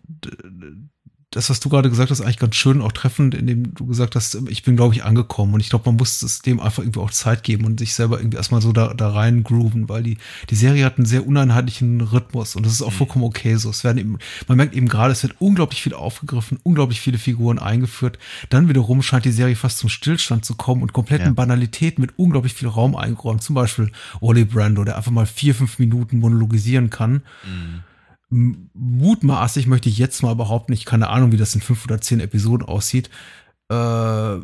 das, 1.37 1.51
was 1.51 1.61
du 1.61 1.69
gerade 1.69 1.91
gesagt 1.91 2.11
hast, 2.11 2.21
eigentlich 2.23 2.39
ganz 2.39 2.57
schön 2.57 2.81
auch 2.81 2.93
treffend, 2.93 3.35
indem 3.35 3.75
du 3.75 3.87
gesagt 3.87 4.17
hast, 4.17 4.39
ich 4.49 4.63
bin, 4.63 4.75
glaube 4.75 4.95
ich, 4.95 5.05
angekommen. 5.05 5.55
Und 5.55 5.61
ich 5.61 5.69
glaube, 5.69 5.85
man 5.87 5.97
muss 5.97 6.23
es 6.23 6.41
dem 6.41 6.59
einfach 6.61 6.83
irgendwie 6.83 7.01
auch 7.01 7.11
Zeit 7.11 7.43
geben 7.43 7.65
und 7.67 7.79
sich 7.79 7.95
selber 7.95 8.19
irgendwie 8.19 8.39
erstmal 8.39 8.63
so 8.63 8.73
da, 8.73 8.95
da 8.95 9.11
rein 9.11 9.45
grooven, 9.45 9.89
weil 9.89 10.03
die, 10.03 10.17
die 10.51 10.55
Serie 10.55 10.85
hat 10.85 10.97
einen 10.97 11.07
sehr 11.07 11.27
uneinheitlichen 11.27 12.01
Rhythmus 12.01 12.57
und 12.57 12.65
das 12.67 12.73
ist 12.73 12.83
auch 12.83 12.91
Mhm. 12.91 12.97
vollkommen 12.97 13.25
okay 13.27 13.55
so. 13.57 13.71
Es 13.71 13.85
werden 13.85 13.99
eben, 13.99 14.19
man 14.49 14.57
merkt 14.57 14.75
eben 14.75 14.89
gerade, 14.89 15.13
es 15.13 15.23
wird 15.23 15.35
unglaublich 15.39 15.83
viel 15.83 15.95
aufgegriffen, 15.95 16.59
unglaublich 16.63 17.01
viele 17.01 17.19
Figuren 17.19 17.59
eingeführt. 17.59 18.19
Dann 18.49 18.69
wiederum 18.69 19.03
scheint 19.03 19.25
die 19.27 19.31
Serie 19.33 19.57
fast 19.57 19.79
zum 19.79 19.91
Stillstand 19.91 20.45
zu 20.45 20.55
kommen 20.55 20.83
und 20.83 20.93
kompletten 20.93 21.27
Ja. 21.29 21.33
Banalitäten 21.35 22.01
mit 22.01 22.13
unglaublich 22.17 22.55
viel 22.55 22.69
Raum 22.69 22.97
eingeräumt. 22.97 23.43
Zum 23.43 23.55
Beispiel 23.55 23.91
Wally 24.21 24.45
Brando, 24.47 24.85
der 24.85 24.97
einfach 24.97 25.13
mal 25.13 25.27
vier, 25.27 25.55
fünf 25.55 25.79
Minuten 25.79 26.19
monologisieren 26.19 26.89
kann. 26.91 27.23
Mhm. 27.45 27.83
Mutmaßlich 28.29 29.67
möchte 29.67 29.89
ich 29.89 29.99
jetzt 29.99 30.23
mal 30.23 30.35
behaupten, 30.35 30.73
ich 30.73 30.85
keine 30.85 31.09
Ahnung, 31.09 31.33
wie 31.33 31.37
das 31.37 31.55
in 31.55 31.61
fünf 31.61 31.85
oder 31.85 32.01
zehn 32.01 32.21
Episoden 32.21 32.67
aussieht, 32.67 33.09
äh, 33.69 34.37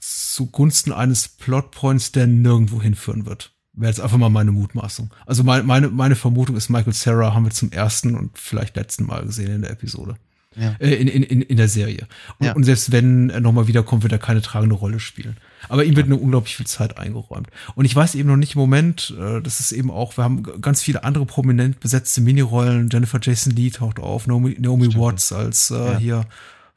zugunsten 0.00 0.92
eines 0.92 1.28
Plotpoints, 1.28 2.12
der 2.12 2.26
nirgendwo 2.26 2.80
hinführen 2.80 3.26
wird. 3.26 3.52
Wäre 3.72 3.90
jetzt 3.90 4.00
einfach 4.00 4.18
mal 4.18 4.28
meine 4.30 4.52
Mutmaßung. 4.52 5.10
Also 5.26 5.42
meine, 5.44 5.62
meine, 5.62 5.88
meine 5.88 6.16
Vermutung 6.16 6.56
ist, 6.56 6.68
Michael 6.68 6.92
Sarah 6.92 7.34
haben 7.34 7.44
wir 7.44 7.50
zum 7.52 7.72
ersten 7.72 8.14
und 8.14 8.36
vielleicht 8.36 8.76
letzten 8.76 9.06
Mal 9.06 9.24
gesehen 9.24 9.52
in 9.52 9.62
der 9.62 9.70
Episode. 9.70 10.16
Ja. 10.56 10.74
Äh, 10.80 10.94
in, 10.94 11.08
in, 11.08 11.22
in, 11.22 11.42
in 11.42 11.56
der 11.56 11.68
Serie. 11.68 12.06
Und, 12.38 12.46
Ja. 12.46 12.52
und 12.54 12.64
selbst 12.64 12.92
wenn 12.92 13.30
er 13.30 13.40
nochmal 13.40 13.68
wiederkommt, 13.68 14.02
wird 14.02 14.12
er 14.12 14.18
keine 14.18 14.42
tragende 14.42 14.74
Rolle 14.74 15.00
spielen. 15.00 15.36
Aber 15.68 15.84
ihm 15.84 15.94
wird 15.96 16.06
eine 16.06 16.16
unglaublich 16.16 16.56
viel 16.56 16.66
Zeit 16.66 16.98
eingeräumt. 16.98 17.48
Und 17.74 17.84
ich 17.84 17.94
weiß 17.94 18.14
eben 18.14 18.28
noch 18.28 18.36
nicht 18.36 18.54
im 18.54 18.60
Moment, 18.60 19.14
äh, 19.20 19.40
das 19.42 19.60
ist 19.60 19.72
eben 19.72 19.90
auch, 19.90 20.16
wir 20.16 20.24
haben 20.24 20.42
ganz 20.60 20.82
viele 20.82 21.04
andere 21.04 21.26
prominent 21.26 21.80
besetzte 21.80 22.20
Minirollen. 22.20 22.88
Jennifer 22.90 23.18
Jason 23.22 23.52
Lee 23.54 23.70
taucht 23.70 23.98
auf, 24.00 24.26
Naomi, 24.26 24.56
Naomi. 24.58 24.94
Watts 24.94 25.32
als 25.32 25.70
äh, 25.70 25.74
Ja. 25.74 25.98
hier 25.98 26.24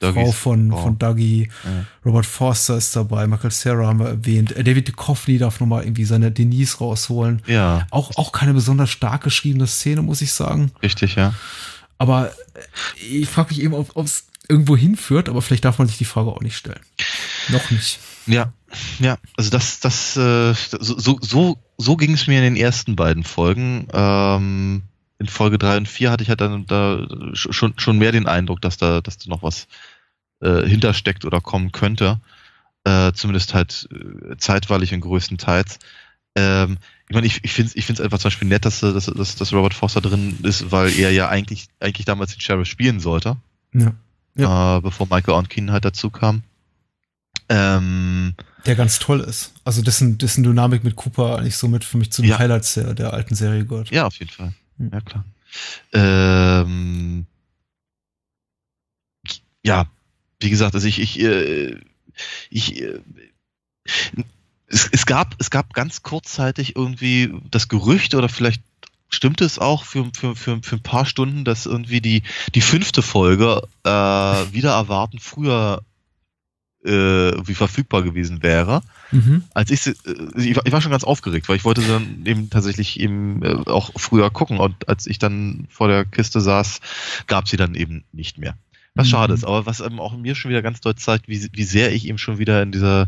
Frau 0.01 0.11
Dougies 0.11 0.35
von, 0.35 0.69
Frau. 0.69 0.81
von 0.81 0.99
Dougie. 0.99 1.49
Ja. 1.64 1.85
Robert 2.05 2.26
Forster 2.26 2.76
ist 2.76 2.93
dabei, 2.93 3.26
Michael 3.26 3.51
Sarah 3.51 3.88
haben 3.88 3.99
wir 3.99 4.07
erwähnt. 4.07 4.51
Äh, 4.53 4.64
David 4.65 4.89
Duchovny 4.89 5.38
darf 5.38 5.61
nochmal 5.61 5.84
irgendwie 5.85 6.03
seine 6.03 6.30
Denise 6.30 6.77
rausholen. 6.80 7.41
Ja, 7.47 7.88
Auch, 7.89 8.11
auch 8.18 8.34
keine 8.34 8.53
besonders 8.53 8.89
stark 8.89 9.23
geschriebene 9.23 9.65
Szene, 9.65 10.01
muss 10.01 10.22
ich 10.22 10.34
sagen. 10.34 10.72
richtig, 10.81 11.15
ja. 11.15 11.34
Aber 11.99 12.31
äh, 12.31 13.22
ich 13.22 13.30
frage 13.30 13.53
mich 13.53 13.61
eben, 13.64 13.73
ob 13.73 13.95
es 14.05 14.26
irgendwo 14.49 14.76
hinführt, 14.76 15.30
aber 15.30 15.41
vielleicht 15.41 15.64
darf 15.64 15.77
man 15.80 15.88
sich 15.88 15.97
die 15.97 16.03
Frage 16.05 16.30
auch 16.31 16.41
nicht 16.41 16.57
stellen. 16.57 16.81
Noch 17.47 17.72
nicht. 17.72 17.99
Ja, 18.26 18.54
ja, 19.00 19.18
also 19.38 19.50
das, 19.50 19.80
das, 19.80 20.18
äh, 20.18 20.54
so, 20.54 21.18
so, 21.22 21.58
so, 21.78 21.95
ging 21.95 22.14
es 22.14 22.28
mir 22.28 22.38
in 22.38 22.44
den 22.44 22.56
ersten 22.56 22.95
beiden 22.95 23.24
Folgen. 23.24 23.88
Ähm, 23.94 24.84
in 25.20 25.28
Folge 25.28 25.58
drei 25.58 25.78
und 25.78 25.88
vier 25.88 26.12
hatte 26.12 26.24
ich 26.24 26.30
halt 26.30 26.41
dann 26.41 26.66
da 26.66 27.06
schon, 27.34 27.74
schon 27.78 27.98
mehr 27.98 28.12
den 28.12 28.28
Eindruck, 28.28 28.62
dass 28.62 28.78
da, 28.78 29.02
dass 29.02 29.18
da 29.18 29.30
noch 29.30 29.44
was 29.44 29.68
äh, 30.41 30.68
hintersteckt 30.68 31.26
oder 31.26 31.40
kommen 31.40 31.72
könnte. 31.72 32.20
Äh, 32.84 33.14
zumindest 33.14 33.54
halt 33.54 33.88
äh, 33.91 34.36
zeitweilig 34.38 34.94
und 34.94 35.02
größtenteils. 35.02 35.80
Ähm, 36.36 36.78
ich 37.08 37.16
meine, 37.16 37.28
ich, 37.28 37.44
ich 37.44 37.54
finde 37.54 37.70
es 37.70 37.76
ich 37.76 37.86
find's 37.86 38.02
einfach 38.02 38.18
zum 38.18 38.30
Beispiel 38.30 38.48
nett, 38.48 38.66
dass, 38.66 38.80
dass, 38.80 39.06
dass, 39.06 39.36
dass 39.36 39.54
Robert 39.54 39.74
Foster 39.74 40.02
drin 40.02 40.40
ist, 40.44 40.72
weil 40.72 40.91
er 40.98 41.12
ja 41.12 41.30
eigentlich, 41.30 41.68
eigentlich 41.80 42.06
damals 42.06 42.34
den 42.34 42.41
Sheriff 42.41 42.68
spielen 42.68 43.00
sollte 43.00 43.38
Ja. 44.36 44.78
äh, 44.78 44.82
bevor 44.82 45.08
Michael 45.10 45.36
Onkin 45.36 45.72
halt 45.72 45.86
dazu 45.86 46.10
kam. 46.10 46.44
Ähm, 47.49 48.36
Der 48.65 48.76
ganz 48.76 48.99
toll 48.99 49.20
ist. 49.22 49.53
Also 49.64 49.82
dessen, 49.82 50.18
dessen 50.18 50.44
Dynamik 50.44 50.84
mit 50.84 50.95
Cooper 50.95 51.38
eigentlich 51.38 51.57
so 51.57 51.68
mit 51.68 51.84
für 51.84 51.98
mich 51.98 52.11
zu 52.11 52.22
den 52.22 52.32
Ja. 52.32 52.40
Highlights 52.40 52.74
der, 52.76 52.94
der 52.94 53.14
alten 53.14 53.36
Serie 53.36 53.65
gehört. 53.65 53.90
ja, 53.91 54.06
auf 54.07 54.15
jeden 54.20 54.32
Fall. 54.32 54.53
Hm. 54.78 54.90
Ja, 54.91 55.02
klar. 55.02 55.26
Ähm, 55.94 57.26
ja, 59.64 59.86
wie 60.40 60.49
gesagt, 60.49 60.76
also 60.76 60.88
ich, 60.88 60.99
ich, 60.99 61.20
äh, 61.22 61.78
ich, 62.49 62.82
äh, 62.82 62.99
es, 64.68 64.90
es 64.91 65.06
gab, 65.06 65.36
es 65.40 65.49
gab 65.49 65.74
ganz 65.74 66.03
kurzzeitig 66.03 66.76
irgendwie 66.76 67.34
das 67.52 67.68
Gerücht 67.70 68.15
oder 68.15 68.30
vielleicht 68.30 68.61
stimmte 69.10 69.45
es 69.45 69.60
auch 69.60 69.84
für, 69.86 70.10
für, 70.15 70.36
für, 70.36 70.60
für 70.64 70.76
ein 70.76 70.82
paar 70.84 71.06
Stunden, 71.06 71.45
dass 71.45 71.65
irgendwie 71.68 72.02
die, 72.02 72.24
die 72.56 72.61
fünfte 72.61 73.02
Folge 73.03 73.61
äh, 73.84 73.90
wieder 73.90 74.72
erwarten 74.74 75.20
früher 75.20 75.84
wie 77.45 77.53
verfügbar 77.55 78.03
gewesen 78.03 78.43
wäre. 78.43 78.81
Mhm. 79.11 79.43
Als 79.53 79.72
ich, 79.72 79.81
sie- 79.81 79.91
äh, 80.05 80.41
ich, 80.41 80.55
war, 80.55 80.65
ich 80.65 80.72
war 80.72 80.81
schon 80.81 80.91
ganz 80.91 81.03
aufgeregt, 81.03 81.47
weil 81.49 81.55
ich 81.55 81.64
wollte 81.65 81.81
sie 81.81 81.88
dann 81.88 82.26
eben 82.26 82.49
tatsächlich 82.49 82.99
eben 82.99 83.41
äh, 83.43 83.55
auch 83.69 83.91
früher 83.95 84.30
gucken 84.30 84.57
und 84.57 84.88
als 84.89 85.07
ich 85.07 85.19
dann 85.19 85.65
vor 85.69 85.88
der 85.88 86.03
Kiste 86.05 86.41
saß, 86.41 86.81
gab 87.27 87.47
sie 87.47 87.57
dann 87.57 87.76
eben 87.76 88.03
nicht 88.11 88.38
mehr. 88.38 88.55
Was 88.95 89.07
Mhm. 89.07 89.11
schade 89.11 89.34
ist, 89.34 89.43
aber 89.45 89.65
was 89.65 89.80
eben 89.80 89.99
auch 89.99 90.15
mir 90.18 90.35
schon 90.35 90.49
wieder 90.49 90.61
ganz 90.61 90.81
deutlich 90.81 91.03
zeigt, 91.03 91.27
wie, 91.27 91.47
wie 91.53 91.64
sehr 91.64 91.93
ich 91.93 92.07
eben 92.07 92.18
schon 92.18 92.38
wieder 92.38 92.61
in 92.61 92.72
dieser, 92.72 93.07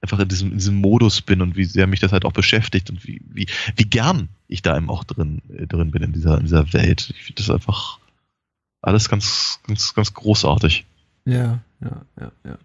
einfach 0.00 0.18
in 0.20 0.28
diesem, 0.28 0.52
in 0.52 0.58
diesem 0.58 0.76
Modus 0.76 1.20
bin 1.20 1.42
und 1.42 1.56
wie 1.56 1.64
sehr 1.64 1.86
mich 1.86 2.00
das 2.00 2.12
halt 2.12 2.24
auch 2.24 2.32
beschäftigt 2.32 2.88
und 2.90 3.06
wie, 3.06 3.20
wie, 3.32 3.46
wie 3.76 3.84
gern 3.84 4.28
ich 4.48 4.62
da 4.62 4.76
eben 4.76 4.88
auch 4.88 5.04
drin, 5.04 5.42
äh, 5.54 5.66
drin 5.66 5.90
bin 5.90 6.02
in 6.02 6.12
dieser, 6.12 6.36
in 6.38 6.44
dieser 6.44 6.72
Welt. 6.72 7.12
Ich 7.16 7.24
finde 7.24 7.42
das 7.42 7.50
einfach 7.50 7.98
alles 8.82 9.08
ganz, 9.08 9.58
ganz, 9.66 9.92
ganz 9.94 10.14
großartig. 10.14 10.84
Ja, 11.24 11.58
ja, 11.82 12.02
ja, 12.20 12.32
ja. 12.44 12.58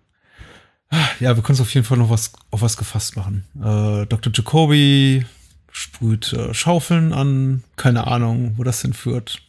Ja, 1.20 1.36
wir 1.36 1.44
können 1.44 1.54
uns 1.58 1.62
auf 1.62 1.74
jeden 1.74 1.86
Fall 1.86 1.98
noch 1.98 2.10
was 2.10 2.34
auf 2.52 2.62
was 2.62 2.78
gefasst 2.78 3.16
machen. 3.16 3.46
Äh, 3.58 4.06
Dr. 4.08 4.32
Jacoby 4.36 5.26
sprüht 5.72 6.34
äh, 6.34 6.54
Schaufeln 6.54 7.14
an, 7.14 7.64
keine 7.78 8.08
Ahnung, 8.08 8.54
wo 8.58 8.64
das 8.64 8.82
hinführt. 8.82 9.42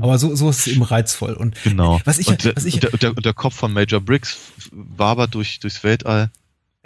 Aber 0.00 0.18
so, 0.18 0.34
so 0.34 0.48
ist 0.48 0.60
es 0.60 0.66
eben 0.68 0.82
reizvoll. 0.82 1.34
Und 1.34 1.62
Genau. 1.62 2.00
Was 2.06 2.18
ich- 2.18 2.28
und, 2.28 2.42
der, 2.44 2.56
was 2.56 2.64
ich- 2.64 2.74
und, 2.74 2.82
der, 2.84 2.92
und, 2.94 3.02
der, 3.02 3.16
und 3.16 3.26
der 3.26 3.34
Kopf 3.34 3.54
von 3.56 3.72
Major 3.72 4.00
Briggs 4.00 4.38
wabert 4.72 5.34
durch, 5.34 5.60
durchs 5.60 5.84
Weltall. 5.84 6.30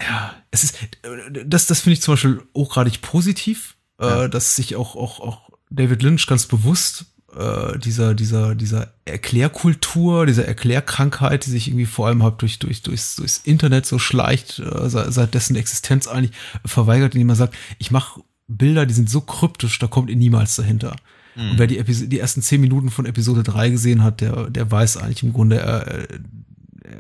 ja, 0.00 0.34
es 0.50 0.64
ist, 0.64 0.82
äh, 0.82 1.44
das, 1.44 1.66
das 1.66 1.80
finde 1.80 1.92
ich 1.94 2.02
zum 2.02 2.14
Beispiel 2.14 2.42
hochgradig 2.56 3.02
positiv, 3.02 3.76
Ja. 4.00 4.24
äh, 4.24 4.30
dass 4.30 4.56
sich 4.56 4.74
auch, 4.74 4.96
auch, 4.96 5.20
auch 5.20 5.50
David 5.70 6.02
Lynch 6.02 6.26
ganz 6.26 6.46
bewusst 6.46 7.04
äh, 7.36 7.78
dieser, 7.78 8.14
dieser, 8.14 8.54
dieser 8.54 8.92
Erklärkultur, 9.04 10.26
dieser 10.26 10.46
Erklärkrankheit, 10.46 11.46
die 11.46 11.50
sich 11.50 11.68
irgendwie 11.68 11.86
vor 11.86 12.06
allem 12.06 12.22
halt 12.22 12.40
durch, 12.40 12.58
durch, 12.58 12.82
durchs, 12.82 13.16
durchs 13.16 13.38
Internet 13.38 13.86
so 13.86 13.98
schleicht, 13.98 14.58
äh, 14.58 14.88
seit, 14.88 15.34
dessen 15.34 15.56
Existenz 15.56 16.06
eigentlich 16.08 16.32
verweigert, 16.64 17.14
indem 17.14 17.28
man 17.28 17.36
sagt, 17.36 17.54
ich 17.78 17.90
mache 17.90 18.20
Bilder, 18.48 18.86
die 18.86 18.94
sind 18.94 19.10
so 19.10 19.20
kryptisch, 19.20 19.78
da 19.78 19.86
kommt 19.86 20.08
ihr 20.08 20.16
niemals 20.16 20.56
dahinter. 20.56 20.96
Mhm. 21.34 21.50
Und 21.50 21.58
wer 21.58 21.66
die, 21.66 21.78
Episo 21.78 22.06
die 22.06 22.18
ersten 22.18 22.42
zehn 22.42 22.60
Minuten 22.60 22.90
von 22.90 23.06
Episode 23.06 23.42
3 23.42 23.70
gesehen 23.70 24.02
hat, 24.02 24.20
der, 24.20 24.48
der 24.50 24.70
weiß 24.70 24.96
eigentlich 24.96 25.22
im 25.22 25.32
Grunde, 25.32 25.58
er, 25.58 26.08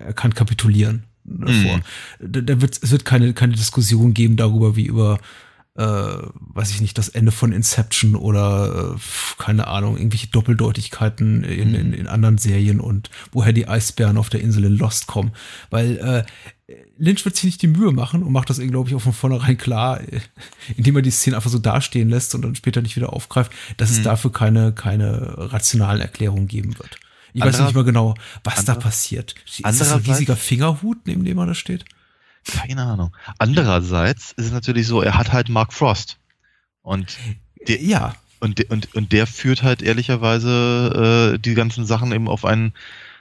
er 0.06 0.12
kann 0.12 0.34
kapitulieren 0.34 1.04
davor. 1.24 1.80
Da, 2.20 2.40
da 2.40 2.60
wird, 2.60 2.78
es 2.82 2.90
wird 2.90 3.04
keine, 3.04 3.32
keine 3.32 3.54
Diskussion 3.54 4.14
geben 4.14 4.36
darüber, 4.36 4.76
wie 4.76 4.86
über, 4.86 5.18
äh, 5.76 5.82
weiß 5.82 6.70
ich 6.70 6.80
nicht, 6.80 6.96
das 6.98 7.08
Ende 7.08 7.32
von 7.32 7.52
Inception 7.52 8.14
oder, 8.16 8.94
äh, 8.96 9.42
keine 9.42 9.66
Ahnung, 9.68 9.96
irgendwelche 9.96 10.28
Doppeldeutigkeiten 10.28 11.44
in, 11.44 11.74
in, 11.74 11.92
in 11.92 12.06
anderen 12.06 12.38
Serien 12.38 12.80
und 12.80 13.10
woher 13.32 13.52
die 13.52 13.68
Eisbären 13.68 14.16
auf 14.16 14.28
der 14.30 14.40
Insel 14.40 14.64
in 14.64 14.78
Lost 14.78 15.06
kommen. 15.06 15.32
Weil 15.70 16.24
äh, 16.68 16.72
Lynch 16.98 17.24
wird 17.24 17.36
sich 17.36 17.44
nicht 17.44 17.62
die 17.62 17.66
Mühe 17.68 17.92
machen 17.92 18.22
und 18.22 18.32
macht 18.32 18.48
das, 18.50 18.58
glaube 18.58 18.88
ich, 18.88 18.94
auch 18.94 19.00
von 19.02 19.12
vornherein 19.12 19.56
klar, 19.58 20.00
äh, 20.00 20.20
indem 20.76 20.96
er 20.96 21.02
die 21.02 21.10
Szene 21.10 21.36
einfach 21.36 21.50
so 21.50 21.58
dastehen 21.58 22.08
lässt 22.08 22.34
und 22.34 22.42
dann 22.42 22.54
später 22.54 22.82
nicht 22.82 22.96
wieder 22.96 23.12
aufgreift, 23.12 23.52
dass 23.76 23.90
es 23.90 23.98
Hm. 23.98 24.04
dafür 24.04 24.32
keine, 24.32 24.72
keine 24.72 25.34
rationalen 25.52 26.00
Erklärungen 26.00 26.48
geben 26.48 26.78
wird. 26.78 26.98
Ich 27.34 27.42
weiß 27.42 27.48
Anderer- 27.56 27.64
nicht 27.66 27.74
mal 27.74 27.84
genau, 27.84 28.14
was 28.44 28.64
da 28.64 28.72
anderer- 28.72 28.80
passiert. 28.88 29.34
Ist 29.46 29.62
das 29.80 29.92
ein 29.92 30.00
riesiger 30.00 30.36
Fingerhut, 30.36 30.98
neben 31.06 31.24
dem 31.24 31.36
er 31.38 31.46
da 31.46 31.54
steht? 31.54 31.84
Keine 32.46 32.82
Ahnung. 32.84 33.14
Andererseits 33.38 34.32
ist 34.32 34.46
es 34.46 34.52
natürlich 34.52 34.86
so, 34.86 35.02
er 35.02 35.16
hat 35.18 35.32
halt 35.32 35.48
Mark 35.48 35.72
Frost. 35.72 36.18
Und 36.82 37.16
Der- 37.66 37.82
ja, 37.82 38.14
Und, 38.38 38.58
de- 38.58 38.68
und, 38.68 38.94
und 38.94 39.12
der 39.12 39.26
führt 39.26 39.62
halt 39.62 39.82
ehrlicherweise 39.82 41.34
äh, 41.34 41.38
die 41.38 41.54
ganzen 41.54 41.86
Sachen 41.86 42.12
eben 42.12 42.28
auf 42.28 42.44
einen, 42.44 42.72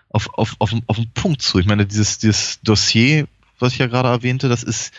auf, 0.09 0.29
auf, 0.37 0.55
auf, 0.59 0.71
auf 0.87 0.97
einen 0.97 1.09
Punkt 1.13 1.41
zu. 1.41 1.57
Ich 1.59 1.65
meine, 1.65 1.85
dieses, 1.85 2.19
dieses 2.19 2.59
Dossier, 2.61 3.27
was 3.59 3.73
ich 3.73 3.79
ja 3.79 3.87
gerade 3.87 4.09
erwähnte, 4.09 4.49
das 4.49 4.61
ist 4.61 4.93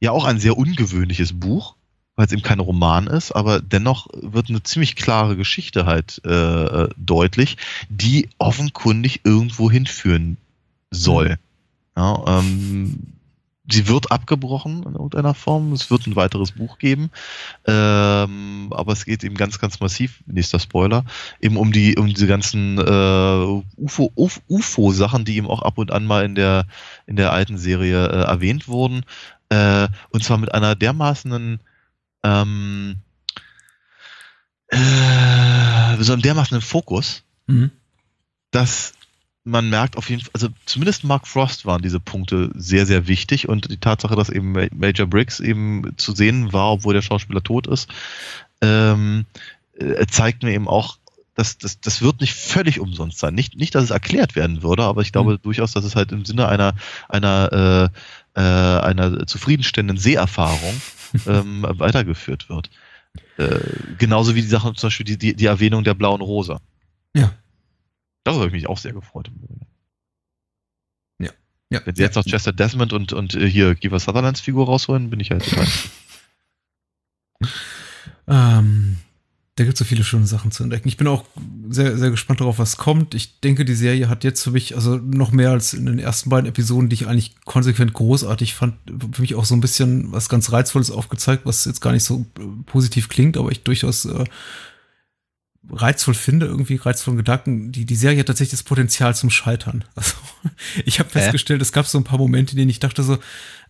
ja 0.00 0.12
auch 0.12 0.24
ein 0.24 0.38
sehr 0.38 0.56
ungewöhnliches 0.56 1.32
Buch, 1.38 1.74
weil 2.14 2.26
es 2.26 2.32
eben 2.32 2.42
kein 2.42 2.60
Roman 2.60 3.08
ist, 3.08 3.32
aber 3.32 3.60
dennoch 3.60 4.06
wird 4.14 4.48
eine 4.48 4.62
ziemlich 4.62 4.96
klare 4.96 5.36
Geschichte 5.36 5.84
halt 5.86 6.20
äh, 6.24 6.30
äh, 6.30 6.88
deutlich, 6.96 7.56
die 7.90 8.28
offenkundig 8.38 9.20
irgendwo 9.24 9.70
hinführen 9.70 10.36
soll. 10.90 11.36
Ja, 11.96 12.38
ähm, 12.38 12.98
sie 13.70 13.88
wird 13.88 14.10
abgebrochen 14.10 14.82
in 14.84 14.94
irgendeiner 14.94 15.34
Form. 15.34 15.72
Es 15.72 15.90
wird 15.90 16.06
ein 16.06 16.16
weiteres 16.16 16.52
Buch 16.52 16.78
geben. 16.78 17.10
Ähm, 17.66 18.68
aber 18.70 18.92
es 18.92 19.04
geht 19.04 19.24
eben 19.24 19.36
ganz, 19.36 19.58
ganz 19.58 19.80
massiv, 19.80 20.22
nächster 20.26 20.58
Spoiler, 20.58 21.04
eben 21.40 21.56
um 21.56 21.72
die, 21.72 21.96
um 21.96 22.06
diese 22.06 22.26
ganzen 22.26 22.78
äh, 22.78 23.62
UFO, 23.76 24.12
Uf- 24.16 24.42
UFO-Sachen, 24.48 25.24
die 25.24 25.36
eben 25.36 25.46
auch 25.48 25.62
ab 25.62 25.78
und 25.78 25.92
an 25.92 26.06
mal 26.06 26.24
in 26.24 26.34
der, 26.34 26.66
in 27.06 27.16
der 27.16 27.32
alten 27.32 27.58
Serie 27.58 28.06
äh, 28.06 28.22
erwähnt 28.22 28.68
wurden. 28.68 29.04
Äh, 29.50 29.88
und 30.10 30.24
zwar 30.24 30.38
mit 30.38 30.52
einer 30.54 30.74
dermaßenen 30.74 31.60
ähm, 32.24 32.96
äh, 34.68 36.02
so 36.02 36.12
einem 36.12 36.22
dermaßenen 36.22 36.60
Fokus, 36.60 37.24
mhm. 37.46 37.70
dass 38.50 38.92
man 39.48 39.70
merkt 39.70 39.96
auf 39.96 40.10
jeden 40.10 40.22
Fall, 40.22 40.30
also 40.34 40.48
zumindest 40.66 41.04
Mark 41.04 41.26
Frost 41.26 41.66
waren 41.66 41.82
diese 41.82 42.00
Punkte 42.00 42.50
sehr, 42.54 42.86
sehr 42.86 43.06
wichtig 43.08 43.48
und 43.48 43.70
die 43.70 43.78
Tatsache, 43.78 44.14
dass 44.16 44.28
eben 44.28 44.52
Ma- 44.52 44.68
Major 44.74 45.06
Briggs 45.06 45.40
eben 45.40 45.92
zu 45.96 46.14
sehen 46.14 46.52
war, 46.52 46.72
obwohl 46.72 46.94
der 46.94 47.02
Schauspieler 47.02 47.42
tot 47.42 47.66
ist, 47.66 47.88
ähm, 48.60 49.24
äh, 49.78 50.06
zeigt 50.06 50.42
mir 50.42 50.52
eben 50.52 50.68
auch, 50.68 50.98
dass 51.34 51.56
das, 51.56 51.80
das 51.80 52.02
wird 52.02 52.20
nicht 52.20 52.34
völlig 52.34 52.80
umsonst 52.80 53.18
sein. 53.20 53.34
Nicht, 53.34 53.56
nicht, 53.56 53.74
dass 53.74 53.84
es 53.84 53.90
erklärt 53.90 54.34
werden 54.34 54.62
würde, 54.62 54.82
aber 54.82 55.02
ich 55.02 55.12
glaube 55.12 55.38
durchaus, 55.38 55.72
dass 55.72 55.84
es 55.84 55.94
halt 55.94 56.10
im 56.10 56.24
Sinne 56.24 56.48
einer, 56.48 56.74
einer, 57.08 57.90
äh, 58.34 58.40
äh, 58.40 58.80
einer 58.80 59.26
zufriedenstellenden 59.26 59.98
Seherfahrung 59.98 60.80
ähm, 61.26 61.64
weitergeführt 61.68 62.48
wird. 62.48 62.70
Äh, 63.36 63.60
genauso 63.98 64.34
wie 64.34 64.42
die 64.42 64.48
Sache, 64.48 64.72
zum 64.74 64.88
Beispiel 64.88 65.06
die, 65.06 65.16
die, 65.16 65.34
die 65.34 65.46
Erwähnung 65.46 65.84
der 65.84 65.94
blauen 65.94 66.20
Rosa. 66.20 66.60
Ja. 67.14 67.32
Darüber 68.28 68.42
habe 68.42 68.48
ich 68.48 68.62
mich 68.62 68.68
auch 68.68 68.76
sehr 68.76 68.92
gefreut. 68.92 69.28
Im 69.28 69.36
Übrigen. 69.42 69.66
ja. 71.70 71.80
Wenn 71.86 71.94
sie 71.94 72.02
jetzt 72.02 72.14
noch 72.14 72.26
Chester 72.26 72.52
Desmond 72.52 72.92
und, 72.92 73.14
und 73.14 73.34
äh, 73.34 73.48
hier 73.48 73.74
Giver 73.74 73.98
Sutherlands 73.98 74.42
Figur 74.42 74.66
rausholen, 74.66 75.08
bin 75.08 75.18
ich 75.18 75.30
halt 75.30 75.48
total. 75.48 75.66
Ähm, 78.30 78.98
da 79.54 79.64
gibt 79.64 79.74
es 79.74 79.78
so 79.78 79.86
viele 79.86 80.04
schöne 80.04 80.26
Sachen 80.26 80.50
zu 80.50 80.62
entdecken. 80.62 80.86
Ich 80.88 80.98
bin 80.98 81.06
auch 81.06 81.24
sehr, 81.70 81.96
sehr 81.96 82.10
gespannt 82.10 82.40
darauf, 82.40 82.58
was 82.58 82.76
kommt. 82.76 83.14
Ich 83.14 83.40
denke, 83.40 83.64
die 83.64 83.74
Serie 83.74 84.10
hat 84.10 84.22
jetzt 84.22 84.42
für 84.42 84.50
mich, 84.50 84.74
also 84.74 84.96
noch 84.96 85.32
mehr 85.32 85.50
als 85.50 85.72
in 85.72 85.86
den 85.86 85.98
ersten 85.98 86.28
beiden 86.28 86.48
Episoden, 86.48 86.90
die 86.90 86.94
ich 86.94 87.06
eigentlich 87.06 87.36
konsequent 87.46 87.94
großartig 87.94 88.54
fand, 88.54 88.74
für 89.12 89.22
mich 89.22 89.34
auch 89.34 89.46
so 89.46 89.54
ein 89.54 89.62
bisschen 89.62 90.12
was 90.12 90.28
ganz 90.28 90.52
Reizvolles 90.52 90.90
aufgezeigt, 90.90 91.46
was 91.46 91.64
jetzt 91.64 91.80
gar 91.80 91.92
nicht 91.92 92.04
so 92.04 92.26
positiv 92.66 93.08
klingt, 93.08 93.38
aber 93.38 93.50
ich 93.50 93.62
durchaus 93.62 94.04
äh, 94.04 94.24
reizvoll 95.70 96.14
finde, 96.14 96.46
irgendwie 96.46 96.76
reizvollen 96.76 97.16
Gedanken. 97.18 97.72
Die, 97.72 97.84
die 97.84 97.96
Serie 97.96 98.20
hat 98.20 98.26
tatsächlich 98.26 98.52
das 98.58 98.62
Potenzial 98.62 99.14
zum 99.14 99.30
Scheitern. 99.30 99.84
Also, 99.94 100.14
ich 100.84 101.00
habe 101.00 101.10
festgestellt, 101.10 101.60
es 101.60 101.72
gab 101.72 101.86
so 101.86 101.98
ein 101.98 102.04
paar 102.04 102.18
Momente, 102.18 102.52
in 102.52 102.58
denen 102.58 102.70
ich 102.70 102.78
dachte 102.78 103.02
so, 103.02 103.18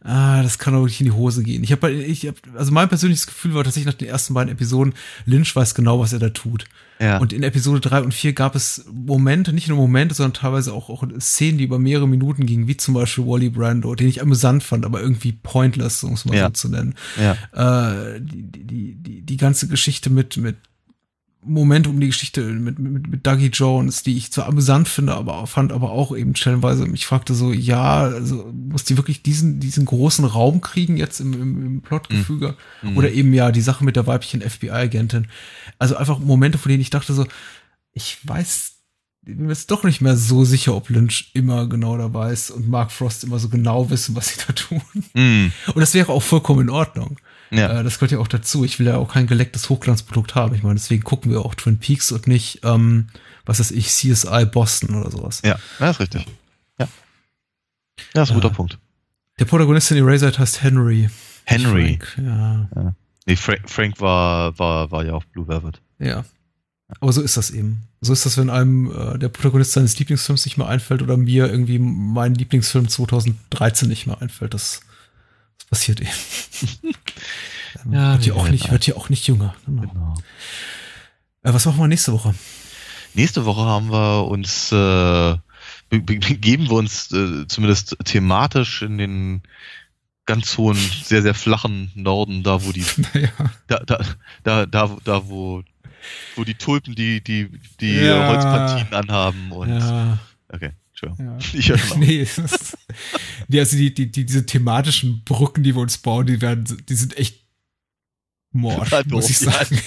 ah, 0.05 0.43
das 0.43 0.59
kann 0.59 0.75
doch 0.75 0.81
wirklich 0.81 1.01
in 1.01 1.07
die 1.07 1.13
Hose 1.13 1.43
gehen. 1.43 1.65
Ich 1.65 1.73
habe, 1.73 1.91
ich 1.91 2.27
hab, 2.27 2.35
also 2.55 2.71
mein 2.73 2.89
persönliches 2.91 3.27
Gefühl 3.27 3.55
war 3.55 3.65
tatsächlich 3.65 3.87
nach 3.93 3.99
den 3.99 4.09
ersten 4.09 4.35
beiden 4.35 4.53
Episoden, 4.53 4.93
Lynch 5.25 5.57
weiß 5.57 5.75
genau, 5.75 5.99
was 5.99 6.13
er 6.13 6.19
da 6.19 6.29
tut. 6.29 6.67
Ja. 7.01 7.19
Und 7.19 7.33
in 7.33 7.43
Episode 7.43 7.81
3 7.81 8.03
und 8.03 8.13
4 8.13 8.33
gab 8.35 8.55
es 8.55 8.85
Momente, 8.93 9.53
nicht 9.55 9.69
nur 9.69 9.79
Momente, 9.79 10.15
sondern 10.15 10.35
teilweise 10.35 10.73
auch, 10.75 10.91
auch 10.91 11.05
Szenen, 11.21 11.57
die 11.57 11.65
über 11.65 11.79
mehrere 11.79 12.07
Minuten 12.07 12.45
gingen, 12.45 12.69
wie 12.69 12.77
zum 12.77 12.95
Beispiel 12.95 13.25
Wally 13.27 13.49
Brando, 13.51 13.95
den 13.95 14.09
ich 14.09 14.21
amüsant 14.21 14.63
fand, 14.63 14.85
aber 14.85 15.01
irgendwie 15.01 15.33
pointless, 15.33 16.05
um 16.05 16.13
es 16.15 16.27
mal 16.27 16.37
Ja. 16.37 16.47
so 16.47 16.51
zu 16.53 16.69
nennen. 16.69 16.95
ja. 17.17 17.33
Äh, 18.13 18.21
die, 18.21 18.43
die, 18.43 18.65
die, 18.65 18.95
die, 18.97 19.23
die 19.23 19.37
ganze 19.39 19.69
Geschichte 19.69 20.11
mit, 20.11 20.37
mit 20.37 20.57
Momente 21.45 21.89
um 21.89 22.01
die 22.01 22.09
Geschichte 22.09 22.43
mit, 22.43 22.79
mit, 22.79 23.09
mit 23.09 23.27
Dougie 23.27 23.51
Jones, 23.53 24.03
die 24.03 24.17
ich 24.17 24.33
zwar 24.33 24.47
amüsant 24.47 24.89
finde, 24.89 25.15
aber 25.15 25.47
fand 25.47 25.73
aber 25.73 25.93
auch 25.93 26.17
eben 26.17 26.35
stellenweise, 26.35 26.87
ich 26.93 27.07
fragte 27.07 27.35
so, 27.35 27.53
ja, 27.53 28.01
also 28.01 28.53
muss 28.53 28.85
die 28.85 28.97
wirklich 28.97 29.23
diesen, 29.23 29.61
diesen 29.61 29.85
großen 29.85 30.25
Raum 30.25 30.61
kriegen 30.61 30.97
jetzt 30.97 31.21
im, 31.21 31.33
im, 31.35 31.67
im 31.67 31.81
Plotgefüge? 31.81 32.57
Mhm. 32.83 32.97
Oder 32.97 33.13
eben 33.13 33.33
ja, 33.33 33.53
die 33.53 33.61
Sache 33.61 33.85
mit 33.85 33.97
der 33.97 34.07
weiblichen 34.07 34.41
FBI-Agentin. 34.41 35.29
Also 35.79 35.97
einfach 35.97 36.19
Momente, 36.19 36.59
von 36.59 36.71
denen 36.71 36.83
ich 36.83 36.91
dachte 36.91 37.15
so, 37.15 37.25
ich 37.93 38.19
weiß, 38.25 38.73
ich 39.27 39.37
bin 39.37 39.47
mir 39.47 39.53
jetzt 39.53 39.71
doch 39.71 39.85
nicht 39.85 40.01
mehr 40.01 40.17
so 40.17 40.45
sicher, 40.45 40.75
ob 40.75 40.89
Lynch 40.89 41.31
immer 41.35 41.69
genau 41.69 41.97
dabei 41.97 42.33
ist 42.33 42.51
und 42.51 42.69
Mark 42.69 42.91
Frost 42.91 43.25
immer 43.25 43.39
so 43.39 43.49
genau 43.49 43.91
wissen, 43.91 44.17
was 44.17 44.29
sie 44.29 44.41
da 44.47 44.53
tun. 44.53 44.83
Mhm. 45.15 45.53
Und 45.69 45.81
das 45.81 45.95
wäre 45.95 46.13
auch 46.13 46.23
vollkommen 46.23 46.63
in 46.63 46.71
Ordnung. 46.71 47.19
Ja. 47.51 47.81
Äh, 47.81 47.85
das 47.85 47.95
gehört 47.99 48.13
ja 48.13 48.19
auch 48.19 48.29
dazu. 48.29 48.65
Ich 48.65 48.79
will 48.79 48.87
ja 48.87 48.97
auch 48.97 49.13
kein 49.13 49.27
gelecktes 49.27 49.69
Hochglanzprodukt 49.69 50.35
haben. 50.35 50.55
Ich 50.55 50.63
meine, 50.63 50.75
deswegen 50.77 51.05
gucken 51.05 51.31
wir 51.33 51.45
auch 51.45 51.55
Twin 51.55 51.79
Peaks 51.79 52.13
und 52.13 52.27
nicht, 52.27 52.61
ähm, 52.65 53.09
was 53.47 53.61
weiß 53.61 53.71
ich, 53.73 53.89
CSI 53.89 54.45
Boston 54.47 54.95
oder 54.95 55.11
sowas. 55.11 55.41
ja, 55.45 55.59
ja, 55.81 55.91
ist 55.91 56.01
richtig. 56.01 56.27
Ja. 56.79 56.89
Ja, 58.15 58.23
ist 58.23 58.31
ein 58.31 58.35
guter 58.35 58.49
Ja. 58.49 58.55
Punkt. 58.55 58.79
Der 59.39 59.45
Protagonist 59.45 59.91
in 59.91 59.99
Eraser 59.99 60.33
heißt 60.37 60.63
Henry. 60.63 61.09
Henry. 61.45 61.99
Frank, 62.15 62.19
ja, 62.27 62.95
Nee, 63.27 63.37
Frank, 63.37 63.61
Frank 63.69 64.01
war, 64.01 64.59
war, 64.59 64.91
war 64.91 65.05
ja 65.05 65.13
auf 65.13 65.27
Blue 65.29 65.47
Velvet. 65.49 65.81
ja. 65.99 66.25
Aber 67.01 67.13
so 67.13 67.21
ist 67.21 67.37
das 67.37 67.51
eben. 67.51 67.83
So 68.01 68.15
ist 68.15 68.25
das, 68.25 68.39
wenn 68.39 68.49
einem 68.49 68.91
äh, 68.91 69.19
der 69.19 69.29
Protagonist 69.29 69.73
seines 69.73 69.99
Lieblingsfilms 69.99 70.47
nicht 70.47 70.57
mehr 70.57 70.69
einfällt 70.69 71.03
oder 71.03 71.19
mir 71.19 71.47
irgendwie 71.51 71.79
mein 71.79 72.35
Lieblingsfilm 72.35 72.89
2013 72.89 73.91
nicht 73.91 74.07
mehr 74.07 74.23
einfällt. 74.23 74.55
Das, 74.55 74.81
das 74.81 74.88
passiert 75.69 76.01
eben. 76.01 76.11
Ja, 77.91 78.13
wird 78.15 78.27
wir 78.27 78.35
ja 78.35 78.41
auch 78.41 78.49
nicht, 78.49 78.71
wird 78.71 78.87
ja 78.87 78.97
auch 78.97 79.09
nicht 79.09 79.27
jünger. 79.29 79.55
Genau. 79.65 79.83
Genau. 79.83 80.15
Äh, 81.43 81.53
was 81.55 81.65
machen 81.65 81.79
wir 81.79 81.87
nächste 81.87 82.13
Woche? 82.13 82.35
Nächste 83.15 83.45
Woche 83.45 83.61
haben 83.63 83.91
wir 83.91 84.27
uns, 84.27 84.73
äh, 84.73 85.37
be- 85.89 86.01
be- 86.01 86.19
begeben 86.19 86.65
wir 86.69 86.73
uns 86.77 87.11
äh, 87.13 87.47
zumindest 87.47 87.97
thematisch 88.05 88.83
in 88.83 88.99
den 88.99 89.43
ganz 90.27 90.59
hohen, 90.59 90.77
sehr, 91.05 91.23
sehr 91.23 91.35
flachen 91.35 91.91
Norden, 91.95 92.43
da 92.43 92.65
wo 92.65 92.73
die, 92.73 92.85
naja. 93.15 93.29
da, 93.69 93.79
da, 93.87 93.99
da, 94.45 94.67
da, 94.67 94.97
da 95.05 95.29
wo, 95.29 95.63
wo 96.37 96.45
die 96.45 96.55
Tulpen 96.55 96.95
die, 96.95 97.23
die, 97.23 97.49
die 97.81 97.93
Ja. 97.95 98.29
Holzpantinen 98.29 98.93
anhaben 98.95 99.53
und, 99.53 99.69
Ja. 99.71 100.19
okay, 100.49 100.73
Entschuldigung. 100.91 101.39
Ja. 101.39 101.59
Ich 101.59 101.69
höre 101.69 101.79
schon 101.79 101.93
auf. 101.93 101.99
nee, 102.07 102.27
die, 103.49 103.59
also 103.59 103.77
die, 103.77 103.93
die, 103.93 104.11
die, 104.11 104.25
diese 104.25 104.47
thematischen 104.47 105.25
Brücken, 105.25 105.63
die 105.63 105.75
wir 105.75 105.83
uns 105.83 105.99
bauen, 105.99 106.27
die 106.27 106.41
werden, 106.41 106.65
die 106.89 106.95
sind 106.95 107.17
echt 107.19 107.45
morsch, 108.53 108.91
Total 108.91 109.05
muss 109.09 109.27
doof, 109.27 109.31
ich 109.31 109.41
ja, 109.41 109.53
sagen. 109.53 109.81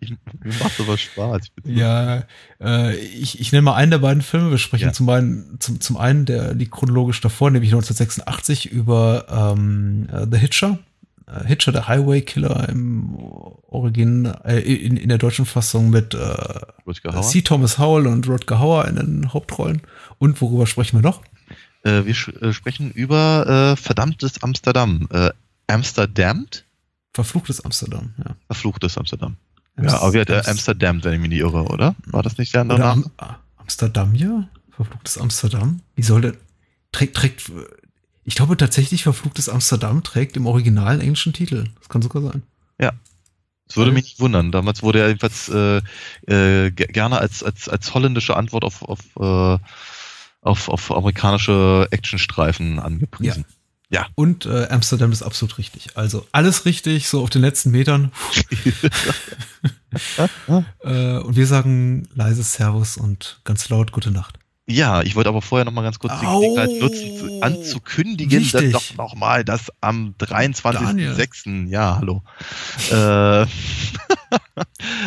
Ich, 0.00 0.10
mir 0.10 0.52
macht 0.60 0.80
aber 0.80 0.98
Spaß. 0.98 1.42
Ja, 1.64 2.24
äh, 2.60 2.96
ich, 2.96 3.40
ich 3.40 3.52
nenne 3.52 3.62
mal 3.62 3.74
einen 3.74 3.92
der 3.92 3.98
beiden 3.98 4.22
Filme. 4.22 4.50
Wir 4.50 4.58
sprechen 4.58 4.86
Ja. 4.86 4.92
zum, 4.92 5.08
einen, 5.08 5.56
zum, 5.60 5.80
zum 5.80 5.96
einen, 5.96 6.24
der 6.26 6.52
liegt 6.54 6.72
chronologisch 6.72 7.20
davor, 7.20 7.50
nämlich 7.50 7.70
1986 7.70 8.66
über 8.72 9.26
ähm, 9.30 10.08
äh, 10.12 10.26
The 10.30 10.36
Hitcher. 10.36 10.78
Äh, 11.26 11.46
Hitcher, 11.46 11.70
der 11.70 11.86
Highway 11.86 12.22
Killer 12.22 12.68
im 12.68 13.14
Origin, 13.68 14.26
äh, 14.44 14.58
in, 14.58 14.96
in 14.96 15.08
der 15.08 15.18
deutschen 15.18 15.46
Fassung 15.46 15.90
mit 15.90 16.14
äh. 16.14 17.22
C. 17.22 17.42
Thomas 17.42 17.78
Howell 17.78 18.08
und 18.08 18.26
Rodger 18.28 18.58
Hauer 18.58 18.88
in 18.88 18.96
den 18.96 19.32
Hauptrollen. 19.32 19.82
Und 20.18 20.40
worüber 20.40 20.66
sprechen 20.66 20.98
wir 20.98 21.02
noch? 21.02 21.22
Äh, 21.82 22.04
wir 22.04 22.14
äh, 22.42 22.52
sprechen 22.52 22.90
über 22.90 23.72
äh, 23.72 23.76
verdammtes 23.76 24.42
Amsterdam. 24.42 25.08
Äh, 25.10 25.30
Amsterdam? 25.66 26.46
Verfluchtes 27.12 27.60
Amsterdam, 27.64 28.14
ja. 28.18 28.36
Verfluchtes 28.46 28.98
Amsterdam. 28.98 29.36
Ja, 29.80 30.00
aber 30.00 30.12
wir 30.12 30.20
hat 30.22 30.30
äh, 30.30 30.42
Amsterdam, 30.46 31.02
wenn 31.04 31.14
ich 31.14 31.20
mich 31.20 31.30
nicht 31.30 31.40
irre, 31.40 31.64
oder? 31.64 31.94
War 32.06 32.22
das 32.22 32.38
nicht 32.38 32.52
der 32.54 32.62
andere 32.62 32.78
Name? 32.78 33.10
Am, 33.16 33.36
Amsterdam 33.56 34.12
hier? 34.12 34.48
Verfluchtes 34.70 35.18
Amsterdam? 35.18 35.80
Wie 35.94 36.02
soll 36.02 36.20
der. 36.20 36.34
Trägt, 36.92 37.16
trägt. 37.16 37.52
Ich 38.24 38.34
glaube 38.34 38.56
tatsächlich, 38.56 39.04
Verfluchtes 39.04 39.48
Amsterdam 39.48 40.02
trägt 40.02 40.36
im 40.36 40.46
Original 40.46 40.88
einen 40.88 41.00
englischen 41.00 41.32
Titel. 41.32 41.66
Das 41.78 41.88
kann 41.88 42.02
sogar 42.02 42.22
sein. 42.22 42.42
Das 43.66 43.76
würde 43.76 43.92
mich 43.92 44.02
nicht 44.02 44.18
wundern. 44.18 44.50
Damals 44.50 44.82
wurde 44.82 44.98
er 44.98 45.06
jedenfalls 45.06 45.48
äh, 45.48 45.76
äh, 46.26 46.72
ge- 46.72 46.88
gerne 46.88 47.18
als, 47.18 47.44
als, 47.44 47.68
als 47.68 47.94
holländische 47.94 48.36
Antwort 48.36 48.64
auf, 48.64 48.82
auf, 48.82 48.98
äh, 49.16 49.62
auf, 50.42 50.68
auf 50.68 50.90
amerikanische 50.90 51.88
Actionstreifen 51.90 52.78
angepriesen. 52.78 53.44
Ja. 53.90 54.06
Und 54.14 54.46
äh, 54.46 54.68
Amsterdam 54.70 55.10
ist 55.12 55.22
absolut 55.22 55.58
richtig. 55.58 55.96
Also 55.96 56.26
alles 56.32 56.64
richtig, 56.64 57.08
so 57.08 57.22
auf 57.22 57.30
den 57.30 57.42
letzten 57.42 57.72
Metern. 57.72 58.12
äh, 60.84 61.18
und 61.18 61.36
wir 61.36 61.46
sagen 61.46 62.08
leise 62.14 62.42
Servus 62.42 62.96
und 62.96 63.40
ganz 63.44 63.68
laut 63.68 63.92
Gute 63.92 64.10
Nacht. 64.10 64.39
Ja, 64.70 65.02
ich 65.02 65.16
wollte 65.16 65.28
aber 65.28 65.42
vorher 65.42 65.64
noch 65.64 65.72
mal 65.72 65.82
ganz 65.82 65.98
kurz 65.98 66.12
die 66.20 66.26
Gelegenheit 66.26 66.70
nutzen, 66.80 67.42
anzukündigen, 67.42 68.40
Wichtig. 68.40 68.72
dass 68.72 68.88
doch 68.88 68.96
noch 68.96 69.14
mal, 69.16 69.44
dass 69.44 69.72
am 69.80 70.14
23.06. 70.20 71.68
Ja, 71.68 71.96
hallo. 71.96 72.22
äh, 72.90 72.94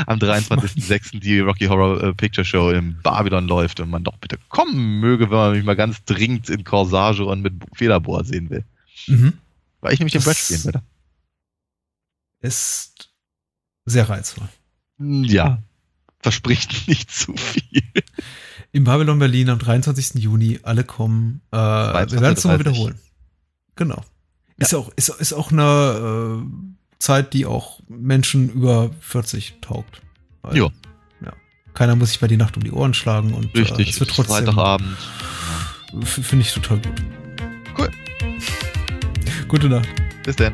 am 0.05 0.19
23.06. 0.19 1.19
die 1.21 1.39
Rocky 1.39 1.67
Horror 1.67 2.03
äh, 2.03 2.13
Picture 2.13 2.43
Show 2.43 2.71
im 2.71 3.01
Babylon 3.03 3.47
läuft 3.47 3.79
und 3.79 3.89
man 3.89 4.03
doch 4.03 4.17
bitte 4.17 4.37
kommen 4.49 4.99
möge, 4.99 5.31
wenn 5.31 5.37
man 5.37 5.51
mich 5.53 5.63
mal 5.63 5.77
ganz 5.77 6.03
dringend 6.03 6.49
in 6.49 6.65
Corsage 6.65 7.23
und 7.23 7.41
mit 7.41 7.53
Federbohr 7.73 8.25
sehen 8.25 8.49
will. 8.49 8.65
Mhm. 9.07 9.37
Weil 9.79 9.93
ich 9.93 9.99
nämlich 9.99 10.13
den 10.13 10.23
Brett 10.23 10.37
spielen 10.37 10.65
würde. 10.65 10.81
Ist 12.41 13.09
sehr 13.85 14.09
reizvoll. 14.09 14.49
Ja, 14.97 15.59
verspricht 16.19 16.87
nicht 16.89 17.11
zu 17.11 17.33
viel. 17.37 17.83
Im 18.73 18.83
Babylon 18.83 19.19
Berlin 19.19 19.49
am 19.49 19.59
23. 19.59 20.21
Juni, 20.21 20.59
alle 20.63 20.83
kommen. 20.83 21.41
Äh, 21.51 21.57
wir 21.57 22.21
werden 22.21 22.33
es 22.33 22.43
nochmal 22.43 22.59
wiederholen. 22.59 22.99
Genau. 23.75 24.03
Ist 24.57 24.71
ja. 24.71 24.79
auch, 24.79 24.91
ist, 24.95 25.09
ist 25.09 25.33
auch 25.33 25.51
eine 25.51 26.41
äh, 26.43 26.45
Zeit, 26.99 27.33
die 27.33 27.45
auch 27.45 27.79
Menschen 27.87 28.49
über 28.49 28.91
40 28.99 29.59
taugt. 29.61 30.01
Weil, 30.41 30.57
ja. 30.57 30.69
Keiner 31.73 31.95
muss 31.95 32.09
sich 32.09 32.19
bei 32.19 32.27
die 32.27 32.37
Nacht 32.37 32.55
um 32.55 32.63
die 32.63 32.71
Ohren 32.71 32.93
schlagen 32.93 33.33
und 33.33 33.55
Richtig, 33.55 33.87
äh, 33.87 33.89
es 33.89 33.99
wird 33.99 34.11
trotzdem. 34.11 34.45
Freitagabend. 34.45 34.97
Finde 36.03 36.45
ich 36.45 36.53
total 36.53 36.79
gut. 36.79 37.03
Cool. 37.77 37.89
Gute 39.47 39.69
Nacht. 39.69 39.89
Bis 40.23 40.35
dann. 40.35 40.53